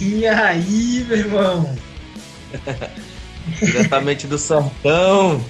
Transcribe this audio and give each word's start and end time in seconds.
E 0.00 0.26
aí, 0.26 1.04
meu 1.08 1.16
irmão? 1.16 1.76
Diretamente 3.58 4.26
do 4.26 4.38
sertão. 4.38 5.44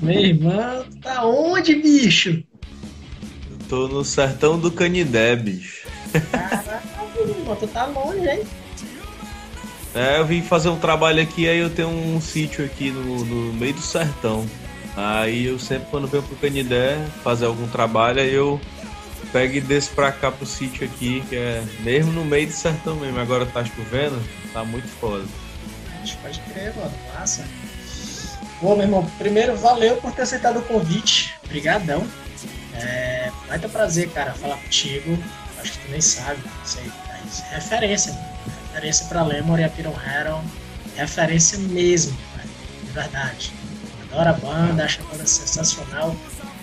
Meu 0.00 0.20
irmão, 0.20 0.84
tá 1.00 1.24
onde, 1.24 1.74
bicho? 1.76 2.42
Eu 3.50 3.58
tô 3.68 3.88
no 3.88 4.04
sertão 4.04 4.58
do 4.58 4.70
Canidé, 4.70 5.36
bicho. 5.36 5.86
Caraca, 6.30 6.82
meu 7.14 7.28
irmão, 7.28 7.56
tu 7.56 7.66
tá 7.66 7.86
longe, 7.86 8.28
hein? 8.28 8.42
É, 9.94 10.18
eu 10.18 10.24
vim 10.24 10.42
fazer 10.42 10.70
um 10.70 10.78
trabalho 10.78 11.22
aqui, 11.22 11.48
aí 11.48 11.58
eu 11.58 11.70
tenho 11.70 11.88
um 11.88 12.20
sítio 12.20 12.64
aqui 12.64 12.90
no, 12.90 13.24
no 13.24 13.52
meio 13.52 13.74
do 13.74 13.82
sertão. 13.82 14.46
Aí 14.96 15.46
eu 15.46 15.58
sempre 15.58 15.88
quando 15.90 16.06
venho 16.06 16.22
pro 16.22 16.36
Canidé 16.36 16.98
fazer 17.22 17.46
algum 17.46 17.66
trabalho, 17.68 18.20
aí 18.20 18.32
eu 18.32 18.60
pego 19.32 19.54
e 19.54 19.60
desço 19.60 19.90
pra 19.92 20.12
cá 20.12 20.30
pro 20.30 20.46
sítio 20.46 20.86
aqui, 20.86 21.24
que 21.28 21.36
é 21.36 21.64
mesmo 21.80 22.12
no 22.12 22.24
meio 22.24 22.46
do 22.46 22.52
sertão 22.52 22.96
mesmo. 22.96 23.18
Agora 23.18 23.46
tá 23.46 23.64
chovendo, 23.64 24.22
tá 24.52 24.62
muito 24.64 24.86
foda. 24.86 25.24
Pode 26.20 26.40
crer, 26.52 26.74
mano. 26.76 26.92
Massa. 27.14 27.44
Bom, 28.60 28.74
meu 28.76 28.84
irmão, 28.84 29.10
primeiro, 29.18 29.56
valeu 29.56 29.96
por 29.96 30.12
ter 30.12 30.22
aceitado 30.22 30.58
o 30.58 30.62
convite. 30.62 31.34
Obrigadão. 31.44 32.06
É, 32.74 33.30
vai 33.48 33.58
ter 33.58 33.68
prazer, 33.68 34.08
cara, 34.10 34.32
falar 34.34 34.56
contigo. 34.56 35.18
Acho 35.58 35.72
que 35.72 35.78
tu 35.78 35.90
nem 35.90 36.00
sabe, 36.00 36.40
não 36.44 36.66
sei. 36.66 36.90
Mas 37.08 37.40
referência, 37.50 38.12
mano. 38.12 38.26
referência 38.72 39.06
pra 39.06 39.22
Lemur 39.22 39.58
e 39.58 39.64
a 39.64 39.68
Piron 39.68 39.94
Heron. 40.06 40.44
Referência 40.96 41.58
mesmo, 41.58 42.16
cara, 42.34 42.48
de 42.84 42.90
verdade. 42.92 43.52
Adoro 44.02 44.28
a 44.28 44.32
banda, 44.32 44.84
acho 44.84 45.00
a 45.00 45.04
banda 45.04 45.26
sensacional. 45.26 46.14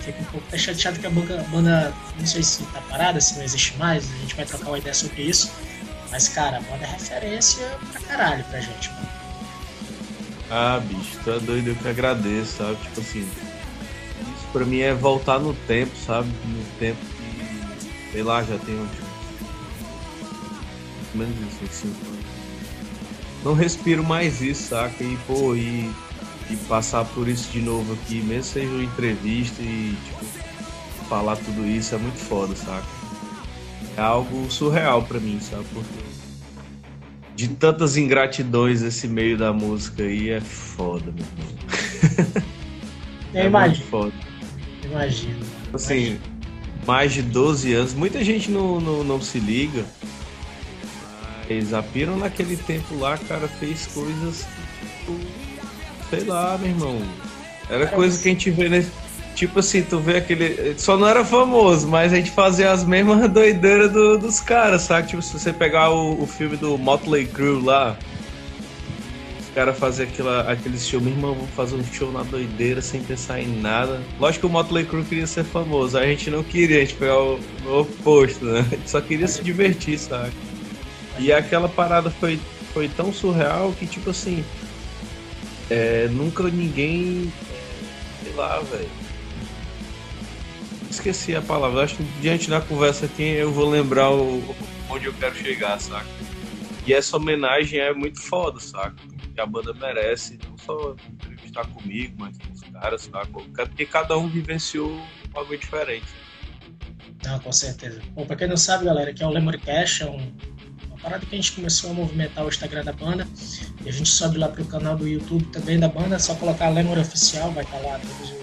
Fico 0.10 0.22
um 0.22 0.26
pouco 0.26 0.48
até 0.48 0.58
chateado 0.58 1.00
que 1.00 1.06
a 1.06 1.10
banda, 1.10 1.40
a 1.40 1.44
banda, 1.44 1.94
não 2.18 2.26
sei 2.26 2.42
se 2.42 2.64
tá 2.64 2.82
parada, 2.82 3.22
se 3.22 3.36
não 3.36 3.44
existe 3.44 3.78
mais. 3.78 4.12
A 4.12 4.18
gente 4.18 4.36
vai 4.36 4.46
trocar 4.46 4.68
uma 4.70 4.80
ideia 4.80 4.94
sobre 4.94 5.22
isso. 5.22 5.52
Mas, 6.10 6.28
cara, 6.28 6.58
a 6.58 6.62
banda 6.62 6.84
é 6.84 6.92
referência 6.92 7.68
pra 7.92 8.02
caralho 8.02 8.44
pra 8.46 8.60
gente, 8.60 8.90
mano. 8.90 9.08
Ah, 10.50 10.82
bicho, 10.84 11.20
é 11.30 11.40
doido, 11.40 11.68
eu 11.68 11.76
que 11.76 11.88
agradeço, 11.88 12.58
sabe? 12.58 12.76
Tipo 12.78 13.02
assim, 13.02 13.20
isso 13.20 14.48
pra 14.52 14.66
mim 14.66 14.80
é 14.80 14.96
voltar 14.96 15.38
no 15.38 15.54
tempo, 15.54 15.96
sabe? 15.96 16.28
No 16.28 16.64
tempo 16.80 16.98
que, 17.06 18.12
sei 18.12 18.24
lá, 18.24 18.42
já 18.42 18.58
tenho 18.58 18.88
tipo, 18.88 19.08
menos 21.14 21.36
isso, 21.62 21.86
anos. 21.86 22.20
Não 23.44 23.54
respiro 23.54 24.04
mais 24.04 24.42
isso, 24.42 24.70
saca? 24.70 25.04
E, 25.04 25.16
pô, 25.28 25.56
e, 25.56 25.94
e 26.50 26.56
passar 26.68 27.06
por 27.06 27.28
isso 27.28 27.52
de 27.52 27.62
novo 27.62 27.94
aqui, 27.94 28.22
mesmo 28.22 28.44
seja 28.44 28.70
uma 28.70 28.84
entrevista 28.84 29.62
e, 29.62 29.96
tipo, 30.06 30.26
falar 31.08 31.36
tudo 31.38 31.66
isso 31.68 31.96
é 31.96 31.98
muito 31.98 32.18
foda, 32.18 32.56
saca? 32.56 32.86
É 33.98 34.02
algo 34.02 34.50
surreal 34.50 35.04
pra 35.04 35.20
mim, 35.20 35.40
sabe? 35.42 35.66
Porque 35.74 36.10
de 37.36 37.48
tantas 37.48 37.96
ingratidões 37.96 38.82
esse 38.82 39.08
meio 39.08 39.38
da 39.38 39.54
música 39.54 40.04
aí 40.04 40.30
é 40.30 40.42
foda, 40.42 41.12
meu 41.12 41.26
irmão. 41.26 42.44
É 43.32 43.46
imagino. 43.46 43.86
foda. 43.86 44.14
Imagino. 44.84 45.46
Assim, 45.72 46.20
mais 46.86 47.14
de 47.14 47.22
12 47.22 47.74
anos, 47.74 47.94
muita 47.94 48.24
gente 48.24 48.50
não, 48.50 48.82
não, 48.82 49.04
não 49.04 49.22
se 49.22 49.40
liga. 49.40 49.86
Mas 51.48 51.74
a 51.74 51.84
Piron 51.84 52.18
naquele 52.18 52.58
tempo 52.58 52.98
lá, 52.98 53.18
cara, 53.20 53.48
fez 53.48 53.86
coisas 53.88 54.48
tipo, 54.80 55.20
sei 56.10 56.24
lá, 56.24 56.58
meu 56.58 56.70
irmão. 56.70 57.02
Era 57.70 57.88
coisa 57.88 58.22
que 58.22 58.28
a 58.28 58.32
gente 58.32 58.50
vê 58.52 58.68
nesse. 58.70 58.92
Tipo 59.36 59.60
assim, 59.60 59.84
tu 59.84 60.00
vê 60.00 60.18
aquele. 60.18 60.76
Só 60.78 60.98
não 60.98 61.08
era 61.08 61.24
famoso, 61.24 61.88
mas 61.88 62.12
a 62.12 62.16
gente 62.18 62.32
fazia 62.32 62.72
as 62.72 62.84
mesmas 62.84 63.30
doideiras 63.32 63.92
do- 63.92 64.18
dos 64.18 64.40
caras, 64.40 64.82
sabe? 64.82 65.08
Tipo, 65.08 65.22
se 65.22 65.32
você 65.38 65.54
pegar 65.54 65.92
o, 65.92 66.22
o 66.22 66.26
filme 66.28 66.58
do 66.58 66.78
Motley 66.78 67.26
Crue 67.26 67.62
lá, 67.64 67.96
os 69.40 69.48
caras 69.56 69.78
faziam 69.78 70.08
aquela, 70.10 70.42
aquele 70.52 70.78
show, 70.78 71.00
meu 71.00 71.14
irmão, 71.14 71.36
vamos 71.36 71.50
fazer 71.52 71.76
um 71.76 71.84
show 71.86 72.12
na 72.12 72.24
doideira 72.24 72.82
sem 72.82 73.02
pensar 73.02 73.40
em 73.40 73.62
nada. 73.62 74.02
Lógico 74.20 74.42
que 74.48 74.52
o 74.52 74.54
Motley 74.54 74.84
Crue 74.86 75.04
queria 75.06 75.28
ser 75.28 75.46
famoso, 75.46 75.98
a 75.98 76.06
gente 76.06 76.30
não 76.30 76.44
queria, 76.44 76.78
a 76.78 76.82
gente 76.82 76.96
pegava 76.96 77.22
o, 77.22 77.40
o 77.66 77.80
oposto, 77.82 78.44
né? 78.44 78.60
A 78.72 78.76
gente 78.76 78.90
só 78.90 79.00
queria 79.00 79.28
se 79.28 79.42
divertir, 79.44 79.98
sabe? 80.00 80.32
E 81.18 81.32
aquela 81.32 81.70
parada 81.70 82.10
foi, 82.10 82.40
foi 82.74 82.88
tão 82.90 83.14
surreal 83.14 83.74
que, 83.78 83.86
tipo 83.86 84.10
assim, 84.10 84.44
é, 85.70 86.08
nunca 86.08 86.44
ninguém. 86.44 87.32
sei 88.24 88.34
lá, 88.34 88.60
velho. 88.60 88.90
Esqueci 90.90 91.36
a 91.36 91.42
palavra. 91.42 91.84
Acho 91.84 91.96
que 91.98 92.04
diante 92.22 92.50
da 92.50 92.60
conversa 92.60 93.06
aqui 93.06 93.24
eu 93.24 93.52
vou 93.52 93.70
lembrar 93.70 94.12
o, 94.12 94.56
onde 94.90 95.06
eu 95.06 95.14
quero 95.14 95.36
chegar, 95.36 95.80
saca? 95.80 96.08
E 96.86 96.94
essa 96.94 97.18
homenagem 97.18 97.80
é 97.80 97.94
muito 97.94 98.20
foda, 98.20 98.60
saca? 98.60 98.96
Que 99.34 99.40
a 99.40 99.46
banda 99.46 99.74
merece, 99.74 100.40
não 100.50 100.58
só 100.58 100.96
entrevistar 101.12 101.68
comigo, 101.68 102.16
mas 102.18 102.36
com 102.38 102.52
os 102.52 102.62
caras, 102.62 103.02
saca? 103.04 103.28
Porque 103.28 103.86
cada 103.86 104.18
um 104.18 104.28
vivenciou 104.28 105.00
algo 105.34 105.56
diferente. 105.56 106.08
Não, 107.24 107.40
com 107.40 107.52
certeza. 107.52 108.02
Bom, 108.14 108.26
pra 108.26 108.36
quem 108.36 108.48
não 108.48 108.58
sabe, 108.58 108.86
galera, 108.86 109.12
aqui 109.12 109.22
é 109.22 109.28
o 109.28 109.30
Lemuricast, 109.30 110.04
é 110.04 110.06
um, 110.08 110.34
parada 111.02 111.26
que 111.26 111.34
a 111.34 111.38
gente 111.38 111.54
começou 111.54 111.92
a 111.92 111.94
movimentar 111.94 112.46
o 112.46 112.50
Instagram 112.50 112.84
da 112.84 112.94
banda. 112.94 113.28
E 113.84 113.90
a 113.90 113.92
gente 113.92 114.10
sobe 114.10 114.38
lá 114.38 114.48
pro 114.48 114.64
canal 114.66 114.96
do 114.96 115.08
YouTube 115.08 115.46
também 115.46 115.80
da 115.80 115.88
banda, 115.88 116.16
é 116.16 116.20
só 116.20 116.36
colocar 116.36 116.70
Lemur 116.70 116.98
Oficial, 116.98 117.52
vai 117.52 117.64
estar 117.64 117.78
lá 117.78 118.00
todos 118.00 118.34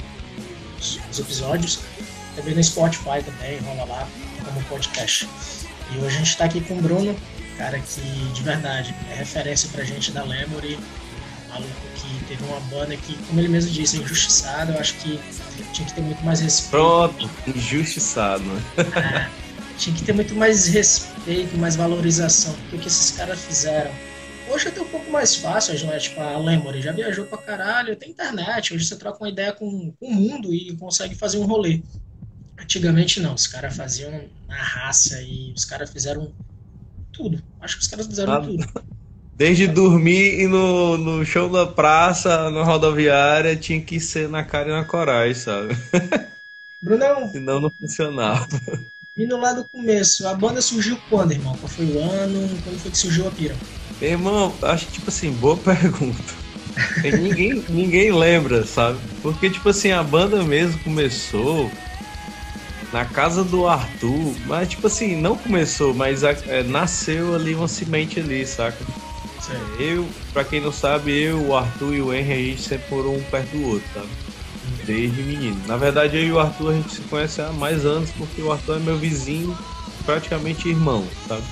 os, 0.79 1.01
os 1.11 1.19
episódios. 1.19 1.81
Também 2.35 2.55
no 2.55 2.63
Spotify 2.63 3.23
também, 3.25 3.59
rola 3.61 3.85
lá 3.85 4.09
como 4.45 4.63
podcast. 4.65 5.29
E 5.93 5.99
hoje 5.99 6.17
a 6.17 6.19
gente 6.19 6.37
tá 6.37 6.45
aqui 6.45 6.61
com 6.61 6.79
o 6.79 6.83
Bruno, 6.83 7.17
cara 7.57 7.79
que 7.79 8.01
de 8.35 8.43
verdade 8.43 8.95
é 9.11 9.15
referência 9.15 9.69
pra 9.73 9.85
gente 9.85 10.11
da 10.11 10.23
Lemur 10.23 10.65
e 10.65 10.79
maluco 11.49 11.71
que 11.95 12.25
teve 12.27 12.45
uma 12.45 12.61
banda 12.61 12.97
que, 12.97 13.17
como 13.27 13.41
ele 13.41 13.49
mesmo 13.49 13.71
disse, 13.71 13.99
é 13.99 14.01
injustiçado. 14.01 14.73
Eu 14.73 14.81
acho 14.81 14.95
que 14.95 15.19
tinha 15.73 15.87
que 15.87 15.95
ter 15.95 16.03
muito 16.03 16.23
mais 16.25 16.41
respeito. 16.41 16.71
Pronto, 16.71 17.31
injustiçado? 17.47 18.45
É, 18.77 19.29
tinha 19.77 19.95
que 19.95 20.05
ter 20.05 20.13
muito 20.13 20.35
mais 20.35 20.67
respeito, 20.69 21.57
mais 21.59 21.77
valorização, 21.77 22.55
porque 22.55 22.77
o 22.77 22.81
que 22.81 22.89
esses 22.89 23.11
caras 23.13 23.41
fizeram. 23.45 23.91
Hoje 24.49 24.67
é 24.67 24.71
até 24.71 24.81
um 24.81 24.89
pouco 24.89 25.11
mais 25.11 25.35
fácil, 25.37 25.79
não 25.87 25.93
é? 25.93 25.99
Tipo, 25.99 26.21
a 26.21 26.39
Lemory 26.39 26.81
já 26.83 26.93
viajou 26.93 27.27
pra 27.27 27.39
caralho, 27.39 27.97
tem 27.97 28.11
internet, 28.11 28.75
hoje 28.75 28.85
você 28.85 28.97
troca 28.97 29.19
uma 29.23 29.29
ideia 29.29 29.53
com, 29.53 29.93
com 29.93 30.07
o 30.07 30.15
mundo 30.15 30.55
e 30.55 30.77
consegue 30.77 31.15
fazer 31.17 31.39
um 31.39 31.47
rolê. 31.47 31.83
Antigamente 32.59 33.21
não, 33.21 33.35
os 33.35 33.47
caras 33.47 33.77
faziam 33.77 34.13
na 34.49 34.57
raça 34.57 35.21
e 35.23 35.53
os 35.57 35.65
caras 35.65 35.91
fizeram 35.91 36.33
tudo. 37.13 37.43
Acho 37.61 37.77
que 37.77 37.83
os 37.83 37.89
caras 37.89 38.07
fizeram 38.07 38.35
Ah, 38.35 38.41
tudo. 38.41 38.65
Desde 39.37 39.67
dormir 39.69 40.41
e 40.41 40.47
no, 40.47 40.97
no 40.97 41.25
show 41.25 41.51
da 41.51 41.67
praça, 41.67 42.51
na 42.51 42.65
rodoviária, 42.65 43.57
tinha 43.57 43.81
que 43.83 44.01
ser 44.01 44.29
na 44.29 44.43
cara 44.45 44.69
e 44.71 44.73
na 44.73 44.85
coragem, 44.85 45.35
sabe? 45.35 45.75
Brunão, 46.81 47.29
Senão 47.33 47.61
não 47.61 47.71
funcionava. 47.71 48.47
Indo 49.17 49.37
lá 49.37 49.53
do 49.53 49.65
começo, 49.65 50.27
a 50.29 50.35
banda 50.35 50.61
surgiu 50.61 50.99
quando, 51.09 51.33
irmão? 51.33 51.57
Qual 51.57 51.69
foi 51.69 51.87
o 51.87 51.99
ano? 51.99 52.49
Quando 52.63 52.79
foi 52.79 52.91
que 52.91 52.99
surgiu 52.99 53.27
a 53.27 53.31
Pira? 53.31 53.57
Meu 54.01 54.11
irmão, 54.11 54.55
acho 54.63 54.87
que, 54.87 54.93
tipo 54.93 55.09
assim, 55.09 55.33
boa 55.33 55.57
pergunta. 55.59 56.47
Ninguém, 57.03 57.65
ninguém 57.69 58.13
lembra, 58.13 58.65
sabe? 58.65 58.99
Porque, 59.23 59.49
tipo 59.49 59.69
assim, 59.71 59.93
a 59.93 60.03
banda 60.03 60.45
mesmo 60.45 60.79
começou 60.81 61.71
na 62.93 63.05
casa 63.05 63.43
do 63.43 63.67
Arthur, 63.67 64.35
mas, 64.47 64.69
tipo 64.69 64.87
assim, 64.87 65.21
não 65.21 65.37
começou, 65.37 65.95
mas 65.95 66.23
é, 66.23 66.63
nasceu 66.63 67.35
ali 67.35 67.55
uma 67.55 67.69
semente 67.69 68.21
ali, 68.21 68.47
saca? 68.47 68.85
Eu, 69.79 70.09
pra 70.33 70.45
quem 70.45 70.61
não 70.61 70.73
sabe, 70.73 71.13
eu, 71.13 71.41
o 71.49 71.57
Arthur 71.57 71.95
e 71.95 72.01
o 72.01 72.13
Henry, 72.13 72.33
a 72.33 72.37
gente 72.37 72.63
sempre 72.63 72.95
morou 72.95 73.17
um 73.17 73.23
perto 73.25 73.57
do 73.57 73.69
outro, 73.69 73.89
sabe? 73.95 74.09
Desde 74.87 75.23
menino. 75.23 75.61
Na 75.67 75.77
verdade, 75.77 76.17
eu 76.17 76.25
e 76.25 76.33
o 76.33 76.39
Arthur 76.39 76.71
a 76.71 76.75
gente 76.75 76.95
se 76.95 77.01
conhece 77.03 77.43
há 77.43 77.51
mais 77.53 77.85
anos, 77.85 78.11
porque 78.17 78.41
o 78.41 78.53
Arthur 78.53 78.77
é 78.77 78.79
meu 78.79 78.97
vizinho, 78.97 79.57
praticamente 80.05 80.69
irmão, 80.69 81.05
sabe? 81.27 81.43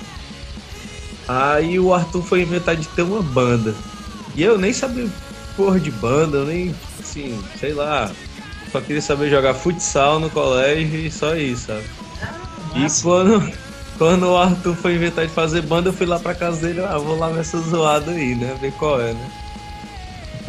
Aí 1.26 1.78
o 1.80 1.92
Arthur 1.92 2.22
foi 2.22 2.42
inventar 2.42 2.76
de 2.76 2.86
ter 2.88 3.02
uma 3.02 3.22
banda. 3.22 3.74
E 4.36 4.42
eu 4.42 4.56
nem 4.56 4.72
sabia 4.72 5.08
porra 5.56 5.80
de 5.80 5.90
banda, 5.90 6.38
eu 6.38 6.46
nem, 6.46 6.74
assim, 7.00 7.42
sei 7.58 7.72
lá. 7.72 8.10
Só 8.70 8.80
queria 8.80 9.02
saber 9.02 9.30
jogar 9.30 9.54
futsal 9.54 10.18
no 10.18 10.30
colégio 10.30 10.98
e 11.00 11.10
só 11.10 11.36
isso, 11.36 11.66
sabe? 11.66 11.84
E 12.76 13.02
quando, 13.02 13.52
quando 13.98 14.26
o 14.26 14.36
Arthur 14.36 14.74
foi 14.76 14.94
inventar 14.94 15.26
de 15.26 15.32
fazer 15.32 15.62
banda, 15.62 15.88
eu 15.88 15.92
fui 15.92 16.06
lá 16.06 16.18
pra 16.18 16.34
casa 16.34 16.66
dele, 16.66 16.80
ah, 16.80 16.98
vou 16.98 17.18
lá 17.18 17.30
nessa 17.30 17.58
zoada 17.58 18.10
aí, 18.10 18.34
né? 18.34 18.56
Ver 18.60 18.72
qual 18.72 19.00
é, 19.00 19.12
né? 19.12 19.30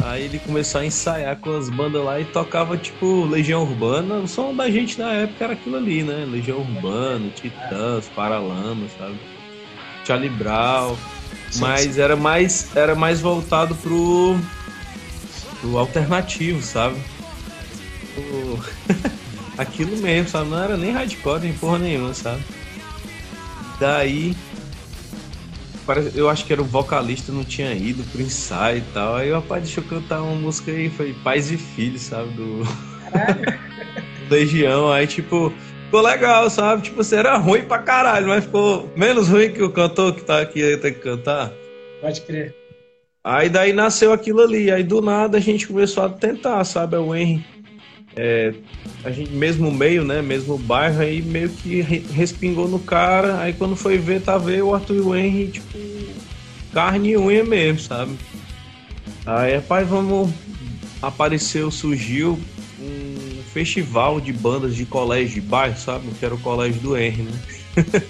Aí 0.00 0.24
ele 0.24 0.38
começou 0.38 0.80
a 0.80 0.84
ensaiar 0.84 1.36
com 1.36 1.56
as 1.56 1.70
bandas 1.70 2.04
lá 2.04 2.20
e 2.20 2.24
tocava 2.26 2.76
tipo 2.76 3.24
Legião 3.24 3.62
Urbana. 3.62 4.16
O 4.16 4.28
som 4.28 4.54
da 4.54 4.70
gente 4.70 4.98
na 4.98 5.12
época 5.12 5.44
era 5.44 5.52
aquilo 5.54 5.76
ali, 5.76 6.02
né? 6.02 6.26
Legião 6.30 6.58
Urbana, 6.58 7.28
Titãs, 7.34 8.08
Paralamas, 8.14 8.90
sabe? 8.98 9.18
Charlie 10.04 10.28
Brown. 10.30 10.96
Sim, 11.50 11.60
Mas 11.60 11.98
era 11.98 12.14
mais, 12.14 12.74
era 12.76 12.94
mais 12.94 13.20
voltado 13.20 13.74
pro, 13.76 14.36
pro 15.60 15.78
alternativo, 15.78 16.62
sabe? 16.62 16.96
Aquilo 19.56 19.96
mesmo, 19.98 20.28
sabe? 20.28 20.50
Não 20.50 20.62
era 20.62 20.76
nem 20.76 20.92
hardcore, 20.92 21.40
nem 21.40 21.52
porra 21.54 21.78
nenhuma, 21.78 22.12
sabe? 22.12 22.42
Daí 23.80 24.36
eu 26.14 26.28
acho 26.28 26.44
que 26.44 26.52
era 26.52 26.62
o 26.62 26.64
vocalista, 26.64 27.32
não 27.32 27.44
tinha 27.44 27.72
ido 27.72 28.02
pro 28.10 28.20
ensaio 28.20 28.78
e 28.78 28.92
tal. 28.92 29.16
Aí 29.16 29.30
o 29.30 29.34
rapaz 29.34 29.62
deixou 29.62 29.84
cantar 29.84 30.22
uma 30.22 30.34
música 30.34 30.70
aí, 30.70 30.90
foi 30.90 31.14
Pais 31.24 31.50
e 31.50 31.56
Filhos, 31.56 32.02
sabe? 32.02 32.30
Do. 32.30 32.62
Legião. 34.30 34.90
Aí, 34.92 35.06
tipo, 35.06 35.52
ficou 35.84 36.00
legal, 36.00 36.50
sabe? 36.50 36.82
Tipo, 36.82 36.96
você 36.96 37.16
era 37.16 37.36
ruim 37.36 37.62
pra 37.62 37.78
caralho, 37.78 38.28
mas 38.28 38.44
ficou 38.44 38.90
menos 38.96 39.28
ruim 39.28 39.52
que 39.52 39.62
o 39.62 39.70
cantor 39.70 40.14
que 40.14 40.22
tá 40.22 40.40
aqui 40.40 40.76
ter 40.78 40.92
que 40.92 41.00
cantar. 41.00 41.52
Pode 42.00 42.20
crer. 42.22 42.54
Aí 43.24 43.48
daí 43.48 43.72
nasceu 43.72 44.12
aquilo 44.12 44.40
ali. 44.40 44.70
Aí 44.70 44.84
do 44.84 45.00
nada 45.00 45.38
a 45.38 45.40
gente 45.40 45.66
começou 45.66 46.04
a 46.04 46.08
tentar, 46.08 46.62
sabe? 46.64 46.96
O 46.96 47.14
Henry. 47.14 47.44
É, 48.18 48.54
a 49.04 49.10
gente, 49.10 49.30
mesmo 49.30 49.70
meio, 49.70 50.02
né? 50.02 50.22
Mesmo 50.22 50.56
bairro, 50.56 51.00
aí 51.00 51.20
meio 51.20 51.50
que 51.50 51.82
respingou 51.82 52.66
no 52.66 52.78
cara. 52.78 53.40
Aí 53.40 53.52
quando 53.52 53.76
foi 53.76 53.98
ver, 53.98 54.22
tá 54.22 54.38
vendo 54.38 54.68
o 54.68 54.74
Arthur 54.74 54.96
e 54.96 55.00
o 55.00 55.14
Henry, 55.14 55.48
tipo, 55.48 55.78
carne 56.72 57.10
e 57.10 57.16
unha 57.18 57.44
mesmo, 57.44 57.80
sabe? 57.80 58.16
Aí, 59.26 59.56
rapaz, 59.56 59.86
vamos. 59.86 60.30
Apareceu, 61.02 61.70
surgiu 61.70 62.38
um 62.80 63.42
festival 63.52 64.18
de 64.18 64.32
bandas 64.32 64.74
de 64.74 64.86
colégio 64.86 65.42
de 65.42 65.46
bairro, 65.46 65.76
sabe? 65.78 66.08
Que 66.18 66.24
era 66.24 66.34
o 66.34 66.38
colégio 66.38 66.80
do 66.80 66.96
Henry, 66.96 67.22
né? 67.22 67.38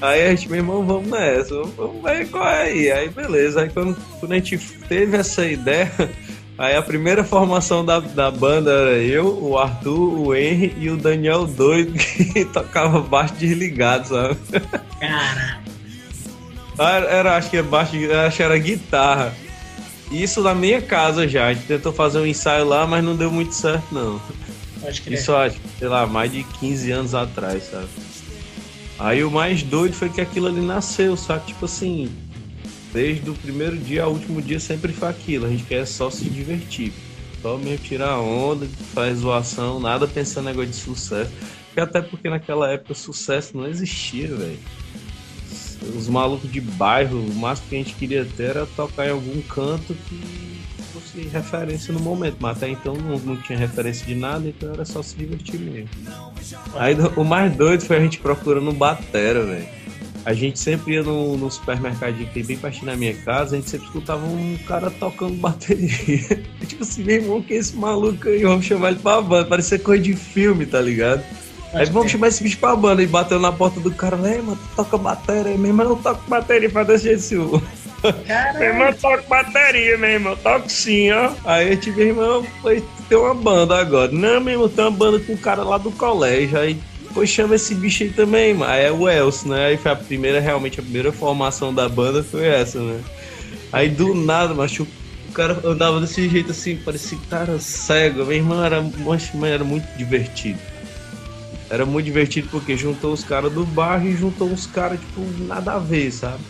aí 0.00 0.22
a 0.22 0.30
gente, 0.30 0.48
meu 0.48 0.58
irmão, 0.58 0.86
vamos 0.86 1.10
nessa, 1.10 1.60
vamos 1.76 2.00
ver 2.00 2.28
qual 2.30 2.46
é 2.46 2.62
aí. 2.62 2.92
Aí 2.92 3.08
beleza, 3.08 3.62
aí 3.62 3.70
quando, 3.70 3.96
quando 4.20 4.32
a 4.32 4.34
gente 4.36 4.56
teve 4.88 5.16
essa 5.16 5.44
ideia. 5.44 5.90
Aí 6.58 6.74
a 6.74 6.82
primeira 6.82 7.22
formação 7.22 7.84
da, 7.84 8.00
da 8.00 8.32
banda 8.32 8.72
era 8.72 8.98
eu, 8.98 9.26
o 9.40 9.56
Arthur, 9.56 10.18
o 10.18 10.34
Henry 10.34 10.74
e 10.76 10.90
o 10.90 10.96
Daniel 10.96 11.46
doido 11.46 11.92
que 11.94 12.44
tocava 12.46 13.00
baixo 13.00 13.34
desligado, 13.34 14.08
sabe? 14.08 14.36
Cara. 14.98 15.60
Era, 16.78 17.36
acho 17.36 17.50
que 17.50 17.56
era 17.56 17.66
baixo, 17.66 17.92
acho 18.26 18.36
que 18.36 18.42
era 18.42 18.58
guitarra. 18.58 19.34
Isso 20.10 20.42
na 20.42 20.54
minha 20.54 20.82
casa 20.82 21.28
já. 21.28 21.46
A 21.46 21.52
gente 21.52 21.66
tentou 21.66 21.92
fazer 21.92 22.18
um 22.18 22.26
ensaio 22.26 22.64
lá, 22.64 22.86
mas 22.86 23.04
não 23.04 23.14
deu 23.14 23.30
muito 23.30 23.54
certo, 23.54 23.86
não. 23.92 24.20
Pode 24.80 25.02
crer. 25.02 25.18
Isso 25.18 25.34
acho, 25.34 25.56
sei 25.78 25.88
lá, 25.88 26.06
mais 26.06 26.32
de 26.32 26.42
15 26.42 26.90
anos 26.90 27.14
atrás, 27.14 27.64
sabe? 27.64 27.88
Aí 28.98 29.22
o 29.22 29.30
mais 29.30 29.62
doido 29.62 29.94
foi 29.94 30.08
que 30.08 30.20
aquilo 30.20 30.48
ali 30.48 30.60
nasceu, 30.60 31.16
sabe? 31.16 31.46
Tipo 31.46 31.66
assim, 31.66 32.10
desde 32.92 33.30
o 33.30 33.34
primeiro 33.34 33.76
dia 33.76 34.04
ao 34.04 34.12
último 34.12 34.40
dia 34.40 34.60
sempre 34.60 34.92
foi 34.92 35.08
aquilo. 35.08 35.46
A 35.46 35.50
gente 35.50 35.64
quer 35.64 35.86
só 35.86 36.10
se 36.10 36.24
divertir. 36.28 36.92
Só 37.42 37.56
mesmo 37.56 37.84
tirar 37.84 38.18
onda, 38.18 38.66
fazer 38.92 39.14
zoação, 39.14 39.78
nada 39.78 40.08
pensando 40.08 40.46
em 40.46 40.52
negócio 40.52 40.70
de 40.70 40.76
sucesso. 40.76 41.30
Porque 41.66 41.80
até 41.80 42.02
porque 42.02 42.28
naquela 42.28 42.70
época 42.70 42.94
sucesso 42.94 43.56
não 43.56 43.66
existia, 43.66 44.28
velho. 44.28 44.58
Os 45.96 46.08
malucos 46.08 46.50
de 46.50 46.60
bairro, 46.60 47.18
o 47.20 47.34
máximo 47.34 47.68
que 47.68 47.76
a 47.76 47.78
gente 47.78 47.94
queria 47.94 48.24
ter 48.24 48.50
era 48.50 48.66
tocar 48.66 49.06
em 49.06 49.10
algum 49.10 49.40
canto 49.42 49.94
que 50.08 50.58
fosse 50.92 51.28
referência 51.28 51.94
no 51.94 52.00
momento. 52.00 52.38
Mas 52.40 52.56
até 52.56 52.68
então 52.68 52.94
não, 52.96 53.18
não 53.20 53.36
tinha 53.36 53.56
referência 53.56 54.04
de 54.04 54.16
nada, 54.16 54.48
então 54.48 54.72
era 54.72 54.84
só 54.84 55.00
se 55.00 55.14
divertir 55.14 55.60
mesmo. 55.60 55.88
Aí 56.74 56.96
o 57.16 57.22
mais 57.22 57.54
doido 57.54 57.84
foi 57.84 57.98
a 57.98 58.00
gente 58.00 58.18
procurando 58.18 58.72
batera, 58.72 59.44
velho 59.44 59.77
a 60.24 60.32
gente 60.32 60.58
sempre 60.58 60.94
ia 60.94 61.02
no, 61.02 61.36
no 61.36 61.50
supermercadinho 61.50 62.26
que 62.28 62.34
tem 62.34 62.44
bem 62.44 62.56
pertinho 62.56 62.86
da 62.86 62.96
minha 62.96 63.14
casa, 63.14 63.54
a 63.54 63.58
gente 63.58 63.70
sempre 63.70 63.86
escutava 63.86 64.24
um 64.26 64.58
cara 64.66 64.90
tocando 64.90 65.34
bateria. 65.40 66.42
tipo 66.66 66.82
assim, 66.82 67.04
meu 67.04 67.16
irmão, 67.16 67.42
que 67.42 67.54
é 67.54 67.56
esse 67.56 67.76
maluco 67.76 68.28
aí? 68.28 68.42
Vamos 68.42 68.66
chamar 68.66 68.90
ele 68.90 69.00
pra 69.00 69.20
banda. 69.20 69.48
Parecia 69.48 69.78
coisa 69.78 70.02
de 70.02 70.14
filme, 70.14 70.66
tá 70.66 70.80
ligado? 70.80 71.22
Aí 71.72 71.84
vamos 71.86 72.10
chamar 72.10 72.28
esse 72.28 72.42
bicho 72.42 72.58
pra 72.58 72.74
banda. 72.74 73.02
E 73.02 73.06
bateu 73.06 73.38
na 73.38 73.52
porta 73.52 73.80
do 73.80 73.90
cara, 73.90 74.16
ei, 74.28 74.40
mano, 74.40 74.58
toca 74.74 74.96
bateria. 74.96 75.56
Meu 75.56 75.70
irmão, 75.70 75.88
não 75.90 75.96
toca 75.96 76.20
bateria 76.26 76.70
pra 76.70 76.82
desse 76.82 77.04
jeito 77.04 77.22
seu. 77.22 77.62
Meu 78.58 78.68
irmão, 78.68 78.92
toca 78.92 79.22
bateria, 79.22 79.98
meu 79.98 80.10
irmão. 80.10 80.36
Toco 80.36 80.70
sim, 80.70 81.10
ó. 81.10 81.32
Aí 81.44 81.72
eu 81.72 81.76
tive, 81.76 81.96
meu 81.96 82.06
irmão, 82.06 82.46
foi 82.62 82.84
ter 83.08 83.16
uma 83.16 83.34
banda 83.34 83.76
agora. 83.76 84.12
Não, 84.12 84.40
meu 84.40 84.54
irmão, 84.54 84.68
tem 84.68 84.84
uma 84.84 84.90
banda 84.92 85.18
com 85.18 85.32
um 85.32 85.36
cara 85.36 85.64
lá 85.64 85.78
do 85.78 85.90
colégio. 85.90 86.58
Aí 86.58 86.78
Pois 87.18 87.30
chama 87.30 87.56
esse 87.56 87.74
bicho 87.74 88.04
aí 88.04 88.10
também, 88.10 88.54
mano. 88.54 88.72
É 88.72 88.92
o 88.92 89.08
Elcio, 89.08 89.48
né? 89.48 89.66
Aí 89.66 89.76
foi 89.76 89.90
a 89.90 89.96
primeira, 89.96 90.38
realmente, 90.38 90.78
a 90.78 90.82
primeira 90.84 91.10
formação 91.10 91.74
da 91.74 91.88
banda 91.88 92.22
foi 92.22 92.46
essa, 92.46 92.78
né? 92.78 93.00
Aí 93.72 93.88
do 93.88 94.14
nada, 94.14 94.54
macho, 94.54 94.86
o 95.28 95.32
cara 95.32 95.60
andava 95.64 96.00
desse 96.00 96.28
jeito 96.28 96.52
assim, 96.52 96.76
parecia 96.76 97.18
que 97.18 97.26
cara 97.26 97.58
cego. 97.58 98.24
Meu 98.24 98.36
irmão 98.36 98.64
era, 98.64 98.80
macho, 98.80 99.44
era 99.44 99.64
muito 99.64 99.84
divertido. 99.98 100.60
Era 101.68 101.84
muito 101.84 102.04
divertido 102.04 102.46
porque 102.52 102.76
juntou 102.76 103.12
os 103.12 103.24
caras 103.24 103.52
do 103.52 103.66
bairro 103.66 104.06
e 104.06 104.16
juntou 104.16 104.48
uns 104.48 104.68
caras, 104.68 105.00
tipo, 105.00 105.20
nada 105.42 105.72
a 105.72 105.78
ver, 105.80 106.12
sabe? 106.12 106.44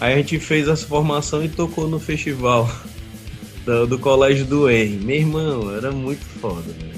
Aí 0.00 0.14
a 0.14 0.16
gente 0.16 0.38
fez 0.38 0.66
essa 0.66 0.86
formação 0.86 1.44
e 1.44 1.48
tocou 1.50 1.86
no 1.86 2.00
festival 2.00 2.74
do, 3.66 3.86
do 3.86 3.98
colégio 3.98 4.46
do 4.46 4.70
Henry. 4.70 4.96
Meu 4.96 5.16
irmão, 5.16 5.76
era 5.76 5.92
muito 5.92 6.24
foda, 6.40 6.62
velho. 6.72 6.91